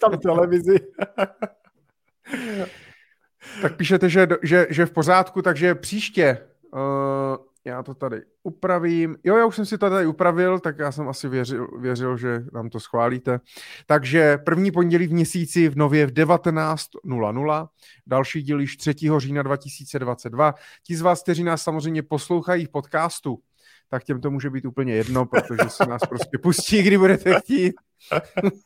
tam 0.00 0.18
televizi. 0.18 0.76
tak 3.62 3.76
píšete, 3.76 4.08
že, 4.08 4.28
že, 4.42 4.66
že 4.70 4.86
v 4.86 4.90
pořádku, 4.90 5.42
takže 5.42 5.74
příště 5.74 6.38
uh, 6.74 6.80
já 7.66 7.82
to 7.82 7.94
tady 7.94 8.22
upravím. 8.42 9.16
Jo, 9.24 9.36
já 9.36 9.46
už 9.46 9.56
jsem 9.56 9.66
si 9.66 9.78
to 9.78 9.90
tady 9.90 10.06
upravil, 10.06 10.58
tak 10.58 10.78
já 10.78 10.92
jsem 10.92 11.08
asi 11.08 11.28
věřil, 11.28 11.68
věřil, 11.78 12.16
že 12.16 12.44
nám 12.52 12.70
to 12.70 12.80
schválíte. 12.80 13.40
Takže 13.86 14.38
první 14.38 14.70
pondělí 14.72 15.06
v 15.06 15.12
měsíci 15.12 15.68
v 15.68 15.76
nově 15.76 16.06
v 16.06 16.10
19.00, 16.10 17.68
další 18.06 18.42
díl 18.42 18.60
již 18.60 18.76
3. 18.76 18.94
října 19.18 19.42
2022. 19.42 20.54
Ti 20.82 20.96
z 20.96 21.00
vás, 21.00 21.22
kteří 21.22 21.44
nás 21.44 21.62
samozřejmě 21.62 22.02
poslouchají 22.02 22.64
v 22.64 22.70
podcastu, 22.70 23.38
tak 23.88 24.04
těm 24.04 24.20
to 24.20 24.30
může 24.30 24.50
být 24.50 24.64
úplně 24.64 24.94
jedno, 24.94 25.26
protože 25.26 25.68
se 25.68 25.86
nás 25.86 26.02
prostě 26.08 26.38
pustí, 26.38 26.82
kdy 26.82 26.98
budete 26.98 27.40
chtít. 27.40 27.74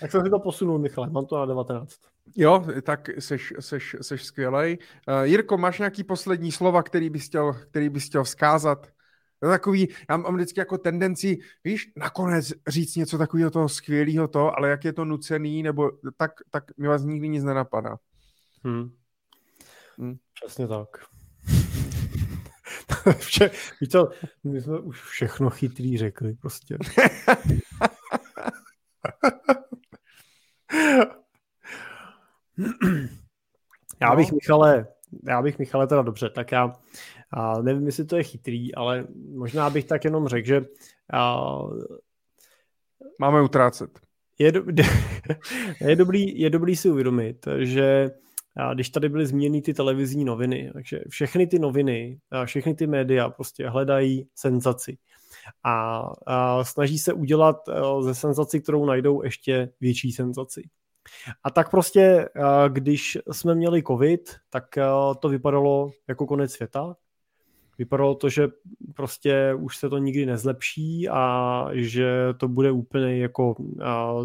tak 0.00 0.10
jsem 0.10 0.24
si 0.24 0.30
to 0.30 0.38
posunul, 0.38 0.78
Michale, 0.78 1.10
mám 1.10 1.26
to 1.26 1.38
na 1.38 1.46
19. 1.46 1.96
Jo, 2.36 2.64
tak 2.82 3.08
seš, 3.18 3.54
seš, 3.60 3.96
seš 4.00 4.24
skvělej. 4.24 4.78
Uh, 5.08 5.22
Jirko, 5.22 5.58
máš 5.58 5.78
nějaký 5.78 6.04
poslední 6.04 6.52
slova, 6.52 6.82
který 6.82 7.10
bys 7.10 7.26
chtěl, 7.26 7.52
který 7.52 7.88
bys 7.88 8.06
chtěl 8.06 8.24
vzkázat? 8.24 8.86
To 9.40 9.48
takový, 9.48 9.88
já 10.10 10.16
mám 10.16 10.34
vždycky 10.34 10.60
jako 10.60 10.78
tendenci, 10.78 11.38
víš, 11.64 11.92
nakonec 11.96 12.52
říct 12.68 12.96
něco 12.96 13.18
takového 13.18 13.50
toho 13.50 13.68
skvělého 13.68 14.28
to, 14.28 14.58
ale 14.58 14.68
jak 14.68 14.84
je 14.84 14.92
to 14.92 15.04
nucený, 15.04 15.62
nebo 15.62 15.90
tak, 16.16 16.30
tak 16.50 16.64
mi 16.78 16.88
vás 16.88 17.04
nikdy 17.04 17.28
nic 17.28 17.44
nenapadá. 17.44 17.96
Hmm. 18.64 18.90
Hmm. 19.98 20.16
Přesně 20.34 20.68
tak. 20.68 20.88
Vše, 23.18 23.50
víš 23.80 23.90
co, 23.90 24.08
my 24.44 24.60
jsme 24.60 24.78
už 24.78 25.02
všechno 25.02 25.50
chytrý 25.50 25.98
řekli 25.98 26.34
prostě. 26.34 26.78
já 34.00 34.16
bych, 34.16 34.32
Michale, 34.32 34.86
já 35.28 35.42
bych, 35.42 35.58
Michale, 35.58 35.86
teda 35.86 36.02
dobře, 36.02 36.30
tak 36.30 36.52
já 36.52 36.72
A 37.30 37.62
nevím, 37.62 37.86
jestli 37.86 38.04
to 38.04 38.16
je 38.16 38.22
chytrý, 38.22 38.74
ale 38.74 39.06
možná 39.34 39.70
bych 39.70 39.84
tak 39.84 40.04
jenom 40.04 40.28
řekl, 40.28 40.46
že 40.46 40.64
a, 41.12 41.58
Máme 43.18 43.42
utrácet. 43.42 44.00
Je, 44.38 44.52
do, 44.52 44.64
je, 45.80 45.96
dobrý, 45.96 46.40
je 46.40 46.50
dobrý 46.50 46.76
si 46.76 46.90
uvědomit, 46.90 47.48
že 47.58 48.10
a 48.56 48.74
když 48.74 48.90
tady 48.90 49.08
byly 49.08 49.26
zmíněny 49.26 49.62
ty 49.62 49.74
televizní 49.74 50.24
noviny, 50.24 50.70
takže 50.72 51.00
všechny 51.08 51.46
ty 51.46 51.58
noviny, 51.58 52.20
a 52.30 52.44
všechny 52.44 52.74
ty 52.74 52.86
média 52.86 53.30
prostě 53.30 53.68
hledají 53.68 54.28
senzaci. 54.34 54.98
A, 55.64 56.02
a 56.26 56.64
snaží 56.64 56.98
se 56.98 57.12
udělat 57.12 57.56
ze 58.00 58.14
senzaci, 58.14 58.60
kterou 58.60 58.86
najdou, 58.86 59.22
ještě 59.22 59.72
větší 59.80 60.12
senzaci. 60.12 60.68
A 61.44 61.50
tak 61.50 61.70
prostě, 61.70 62.28
když 62.68 63.18
jsme 63.32 63.54
měli 63.54 63.82
covid, 63.82 64.36
tak 64.50 64.64
to 65.20 65.28
vypadalo 65.28 65.90
jako 66.08 66.26
konec 66.26 66.52
světa. 66.52 66.96
Vypadalo 67.78 68.14
to, 68.14 68.28
že 68.28 68.48
prostě 68.94 69.54
už 69.58 69.76
se 69.76 69.88
to 69.88 69.98
nikdy 69.98 70.26
nezlepší 70.26 71.08
a 71.08 71.68
že 71.72 72.34
to 72.36 72.48
bude 72.48 72.70
úplně 72.70 73.18
jako 73.18 73.54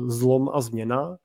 zlom 0.08 0.50
a 0.54 0.62
změna. 0.62 1.18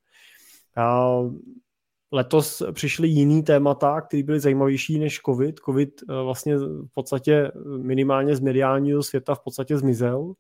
Letos 2.13 2.63
přišly 2.73 3.09
jiný 3.09 3.43
témata, 3.43 4.01
které 4.01 4.23
byly 4.23 4.41
zajímavější 4.41 4.99
než 4.99 5.21
COVID. 5.27 5.61
COVID 5.65 5.91
vlastně 6.25 6.57
v 6.59 6.89
podstatě 6.95 7.51
minimálně 7.83 8.37
z 8.37 8.41
mediálního 8.41 9.03
světa 9.03 9.35
v 9.35 9.41
podstatě 9.45 9.79
zmizel 9.79 10.33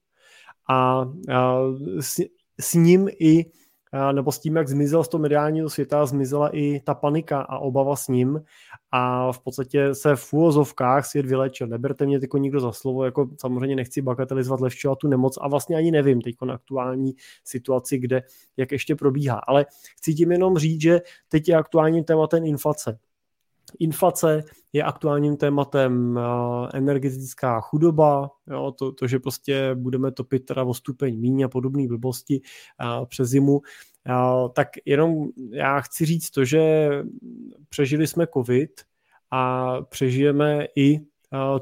a 0.70 1.05
s, 2.01 2.20
s 2.61 2.74
ním 2.74 3.09
i 3.20 3.51
nebo 4.12 4.32
s 4.32 4.39
tím, 4.39 4.56
jak 4.56 4.69
zmizel 4.69 5.05
z 5.05 5.09
toho 5.09 5.23
mediálního 5.23 5.70
světa, 5.70 6.06
zmizela 6.06 6.56
i 6.56 6.81
ta 6.81 6.94
panika 6.94 7.40
a 7.40 7.59
obava 7.59 7.97
s 7.97 8.09
ním 8.09 8.43
a 8.93 9.32
v 9.32 9.40
podstatě 9.40 9.94
se 9.94 10.16
v 10.16 10.32
úvozovkách 10.32 11.06
svět 11.06 11.27
vylečil. 11.27 11.66
Neberte 11.66 12.06
mě 12.06 12.20
tyko 12.20 12.39
nikdo 12.39 12.60
za 12.60 12.73
slovo, 12.73 13.05
jako 13.05 13.28
samozřejmě 13.40 13.77
nechci 13.77 14.02
bagatelizovat 14.02 14.60
levčovat 14.60 14.98
tu 14.98 15.09
nemoc 15.09 15.39
a 15.40 15.48
vlastně 15.48 15.77
ani 15.77 15.90
nevím 15.90 16.20
teď 16.20 16.35
na 16.44 16.55
aktuální 16.55 17.12
situaci, 17.44 17.98
kde, 17.98 18.23
jak 18.56 18.73
ještě 18.73 18.97
probíhá. 18.97 19.39
Ale 19.47 19.66
chci 19.97 20.14
tím 20.14 20.32
jenom 20.32 20.59
říct, 20.59 20.81
že 20.82 21.01
teď 21.28 21.48
je 21.48 21.56
aktuálním 21.56 22.05
tématem 22.05 22.44
inflace. 22.44 22.98
Inflace 23.78 24.43
je 24.73 24.82
aktuálním 24.82 25.36
tématem 25.36 26.20
energetická 26.74 27.61
chudoba, 27.61 28.31
jo, 28.51 28.73
to, 28.78 28.93
to, 28.93 29.07
že 29.07 29.19
prostě 29.19 29.70
budeme 29.74 30.12
topit 30.12 30.47
teda 30.47 30.65
o 30.65 30.74
stupeň 30.74 31.20
míň 31.20 31.43
a 31.43 31.49
podobné 31.49 31.89
blbosti 31.89 32.40
přes 33.09 33.28
zimu, 33.28 33.61
tak 34.53 34.69
jenom 34.85 35.28
já 35.51 35.81
chci 35.81 36.05
říct 36.05 36.31
to, 36.31 36.44
že 36.44 36.90
přežili 37.69 38.07
jsme 38.07 38.27
covid 38.27 38.70
a 39.31 39.77
přežijeme 39.82 40.66
i 40.77 41.01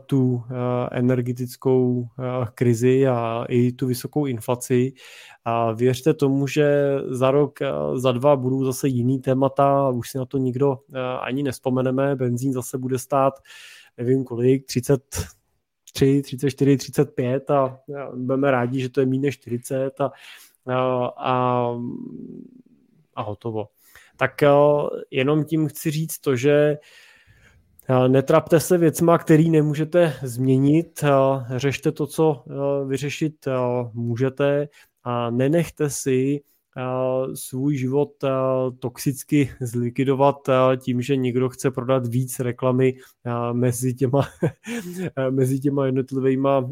tu 0.06 0.42
energetickou 0.92 2.08
krizi 2.54 3.06
a 3.08 3.44
i 3.48 3.72
tu 3.72 3.86
vysokou 3.86 4.26
inflaci. 4.26 4.92
A 5.44 5.72
věřte 5.72 6.14
tomu, 6.14 6.46
že 6.46 6.96
za 7.08 7.30
rok, 7.30 7.58
za 7.94 8.12
dva 8.12 8.36
budou 8.36 8.64
zase 8.64 8.88
jiný 8.88 9.20
témata, 9.20 9.88
už 9.88 10.10
si 10.10 10.18
na 10.18 10.24
to 10.24 10.38
nikdo 10.38 10.78
ani 11.20 11.42
nespomeneme, 11.42 12.16
benzín 12.16 12.52
zase 12.52 12.78
bude 12.78 12.98
stát 12.98 13.34
nevím 14.00 14.24
kolik, 14.24 14.66
33, 14.66 16.22
34, 16.22 16.76
35 16.76 17.50
a 17.50 17.80
budeme 18.14 18.50
rádi, 18.50 18.80
že 18.80 18.88
to 18.88 19.00
je 19.00 19.06
méně 19.06 19.32
40 19.32 20.00
a, 20.00 20.12
a, 21.16 21.66
a 23.14 23.22
hotovo. 23.22 23.68
Tak 24.16 24.42
jenom 25.10 25.44
tím 25.44 25.68
chci 25.68 25.90
říct 25.90 26.18
to, 26.18 26.36
že 26.36 26.78
Netrapte 28.08 28.60
se 28.60 28.78
věcma, 28.78 29.18
který 29.18 29.50
nemůžete 29.50 30.14
změnit, 30.22 31.04
řešte 31.56 31.92
to, 31.92 32.06
co 32.06 32.44
vyřešit 32.86 33.48
můžete 33.92 34.68
a 35.04 35.30
nenechte 35.30 35.90
si 35.90 36.40
svůj 37.34 37.76
život 37.76 38.10
toxicky 38.78 39.50
zlikvidovat 39.60 40.36
tím, 40.76 41.02
že 41.02 41.16
někdo 41.16 41.48
chce 41.48 41.70
prodat 41.70 42.06
víc 42.06 42.40
reklamy 42.40 42.94
mezi 43.52 43.94
těma, 43.94 44.28
mezi 45.30 45.60
těma 45.60 45.86
jednotlivýma 45.86 46.70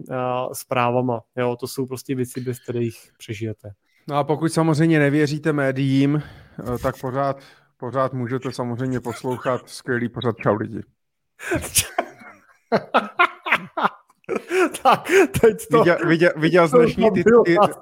zprávama. 0.52 1.20
Jo, 1.36 1.56
to 1.60 1.66
jsou 1.66 1.86
prostě 1.86 2.14
věci, 2.14 2.40
bez 2.40 2.58
kterých 2.60 3.10
přežijete. 3.18 3.70
No 4.08 4.16
a 4.16 4.24
pokud 4.24 4.52
samozřejmě 4.52 4.98
nevěříte 4.98 5.52
médiím, 5.52 6.22
tak 6.82 7.00
pořád, 7.00 7.40
pořád 7.76 8.12
můžete 8.12 8.52
samozřejmě 8.52 9.00
poslouchat 9.00 9.60
skvělý 9.68 10.08
pořad 10.08 10.36
Čau 10.36 10.54
lidi. 10.54 10.82
tak, 14.82 15.08
teď 15.40 15.68
to... 15.70 15.78
Viděl, 15.78 15.98
viděl, 16.06 16.32
viděl, 16.36 16.68
z 16.68 16.70
dnešní 16.70 17.10
tit, 17.10 17.26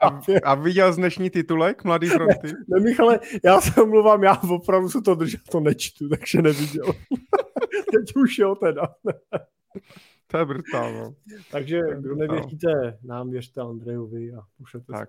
a, 0.03 0.21
a 0.45 0.55
viděl 0.55 0.93
z 0.93 0.97
dnešní 0.97 1.31
titulek 1.31 1.85
Mladý 1.85 2.07
fronty? 2.09 2.47
Ne, 2.47 2.53
ne 2.69 2.81
Michale, 2.81 3.21
já 3.45 3.61
se 3.61 3.83
omluvám, 3.83 4.23
já 4.23 4.41
opravdu 4.51 4.89
se 4.89 5.03
to 5.03 5.15
držel, 5.15 5.41
to 5.51 5.61
nečtu, 5.61 6.09
takže 6.09 6.43
neviděl. 6.43 6.85
teď 7.71 8.17
už 8.17 8.39
jo 8.39 8.55
teda. 8.55 8.89
To 10.27 10.39
je 10.39 10.45
brutálno. 10.45 11.15
Takže 11.51 11.81
kdo 11.99 12.15
nevěříte 12.15 12.99
nám, 13.03 13.31
věřte 13.31 13.61
Andrejovi 13.61 14.33
a 14.33 14.41
můžete 14.59 14.93
tak, 14.93 15.09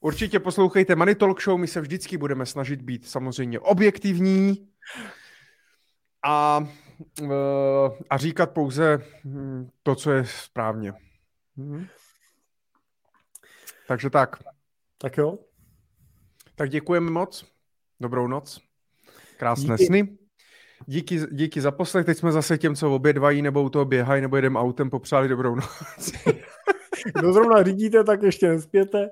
Určitě 0.00 0.40
poslouchejte 0.40 0.96
Money 0.96 1.14
Talk 1.14 1.42
Show, 1.42 1.60
my 1.60 1.66
se 1.66 1.80
vždycky 1.80 2.16
budeme 2.16 2.46
snažit 2.46 2.82
být 2.82 3.06
samozřejmě 3.06 3.60
objektivní 3.60 4.68
a 6.24 6.60
Eh, 6.60 6.66
a 8.10 8.16
říkat 8.16 8.50
pouze 8.50 8.98
hm, 9.24 9.70
to, 9.82 9.94
co 9.94 10.10
je 10.10 10.24
správně. 10.26 10.92
Mhm. 11.56 11.86
Takže 13.88 14.10
tak. 14.10 14.36
Tak 14.98 15.16
jo. 15.16 15.38
Tak 16.54 16.70
děkujeme 16.70 17.10
moc. 17.10 17.46
Dobrou 18.00 18.26
noc. 18.26 18.60
Krásné 19.36 19.74
díky. 19.74 19.86
sny. 19.86 20.18
Díky, 20.86 21.20
díky 21.32 21.60
za 21.60 21.70
poslech. 21.70 22.06
Teď 22.06 22.18
jsme 22.18 22.32
zase 22.32 22.58
těm, 22.58 22.74
co 22.74 22.94
obědvají, 22.94 23.42
nebo 23.42 23.62
u 23.62 23.68
toho 23.68 23.84
běhají, 23.84 24.22
nebo 24.22 24.36
jedem 24.36 24.56
autem, 24.56 24.90
popřáli 24.90 25.28
dobrou 25.28 25.54
noc. 25.54 26.12
Kdo 27.14 27.32
zrovna 27.32 27.62
řídíte, 27.62 28.04
tak 28.04 28.22
ještě 28.22 28.48
nespěte. 28.48 29.10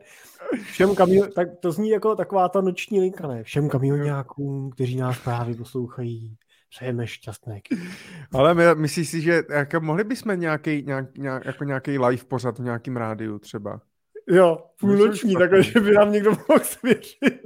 Všem 0.63 0.95
kamion, 0.95 1.29
tak 1.33 1.49
to 1.61 1.73
zní 1.73 1.89
jako 1.89 2.17
taková 2.17 2.49
ta 2.49 2.61
noční 2.61 3.01
linka, 3.01 3.29
ne? 3.29 3.43
Všem 3.43 3.69
kamionňákům, 3.69 4.71
kteří 4.71 4.97
nás 4.97 5.19
právě 5.19 5.55
poslouchají 5.55 6.37
přejeme 6.71 7.07
šťastné. 7.07 7.61
Ale 8.33 8.55
my, 8.55 8.65
myslíš 8.75 9.09
si, 9.09 9.21
že 9.21 9.43
jako, 9.51 9.81
mohli 9.81 10.05
bychom 10.05 10.41
nějaký, 10.41 10.83
nějak, 10.87 11.19
nějak, 11.19 11.45
jako 11.45 11.65
nějaký 11.65 11.99
live 11.99 12.25
pořad 12.25 12.59
v 12.59 12.63
nějakém 12.63 12.97
rádiu 12.97 13.39
třeba? 13.39 13.81
Jo, 14.29 14.67
půlnoční, 14.81 15.35
takhle, 15.35 15.63
že 15.63 15.81
by 15.81 15.93
nám 15.93 16.13
někdo 16.13 16.31
mohl 16.31 16.61
svěřit. 16.65 17.43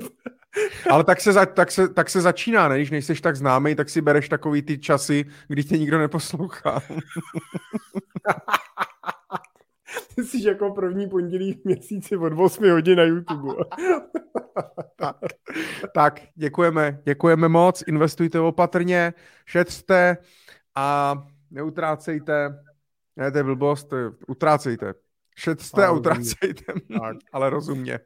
Ale 0.91 1.05
tak 1.05 1.21
se, 1.21 1.33
za, 1.33 1.47
tak, 1.47 1.71
se, 1.71 1.89
tak 1.89 2.11
se 2.11 2.21
začíná, 2.21 2.69
ne? 2.69 2.77
Když 2.77 2.91
nejseš 2.91 3.21
tak 3.21 3.37
známý, 3.37 3.75
tak 3.75 3.91
si 3.91 4.01
bereš 4.01 4.29
takový 4.29 4.63
ty 4.63 4.79
časy, 4.79 5.25
kdy 5.49 5.65
tě 5.65 5.79
nikdo 5.79 5.99
neposlouchá. 5.99 6.83
Jsi 10.19 10.49
jako 10.49 10.71
první 10.71 11.09
pondělí 11.09 11.53
v 11.53 11.65
měsíci 11.65 12.17
od 12.17 12.33
8 12.37 12.71
hodin 12.71 12.99
na 12.99 13.05
YouTube. 13.05 13.55
tak, 14.97 15.17
tak, 15.95 16.21
děkujeme, 16.35 17.03
děkujeme 17.05 17.49
moc, 17.49 17.85
investujte 17.87 18.41
opatrně, 18.41 19.15
šetřte 19.47 20.17
a 20.75 21.15
neutrácejte, 21.51 22.59
ne, 23.17 23.31
to 23.31 23.39
je 23.39 23.45
blbost, 23.45 23.93
utrácejte. 24.29 24.95
Šetřte 25.37 25.85
a, 25.85 25.89
a 25.89 25.93
utrácejte, 25.93 26.65
tak. 26.99 27.17
ale 27.33 27.51
rozumně. 27.51 28.01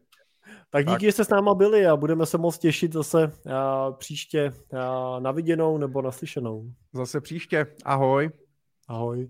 Tak 0.70 0.84
díky, 0.84 0.94
tak. 0.94 1.00
že 1.00 1.12
jste 1.12 1.24
s 1.24 1.28
náma 1.28 1.54
byli 1.54 1.86
a 1.86 1.96
budeme 1.96 2.26
se 2.26 2.38
moc 2.38 2.58
těšit 2.58 2.92
zase 2.92 3.32
a, 3.54 3.92
příště 3.92 4.52
a, 4.78 5.20
na 5.20 5.32
viděnou 5.32 5.78
nebo 5.78 6.02
naslyšenou. 6.02 6.72
Zase 6.92 7.20
příště. 7.20 7.66
Ahoj. 7.84 8.30
Ahoj. 8.88 9.28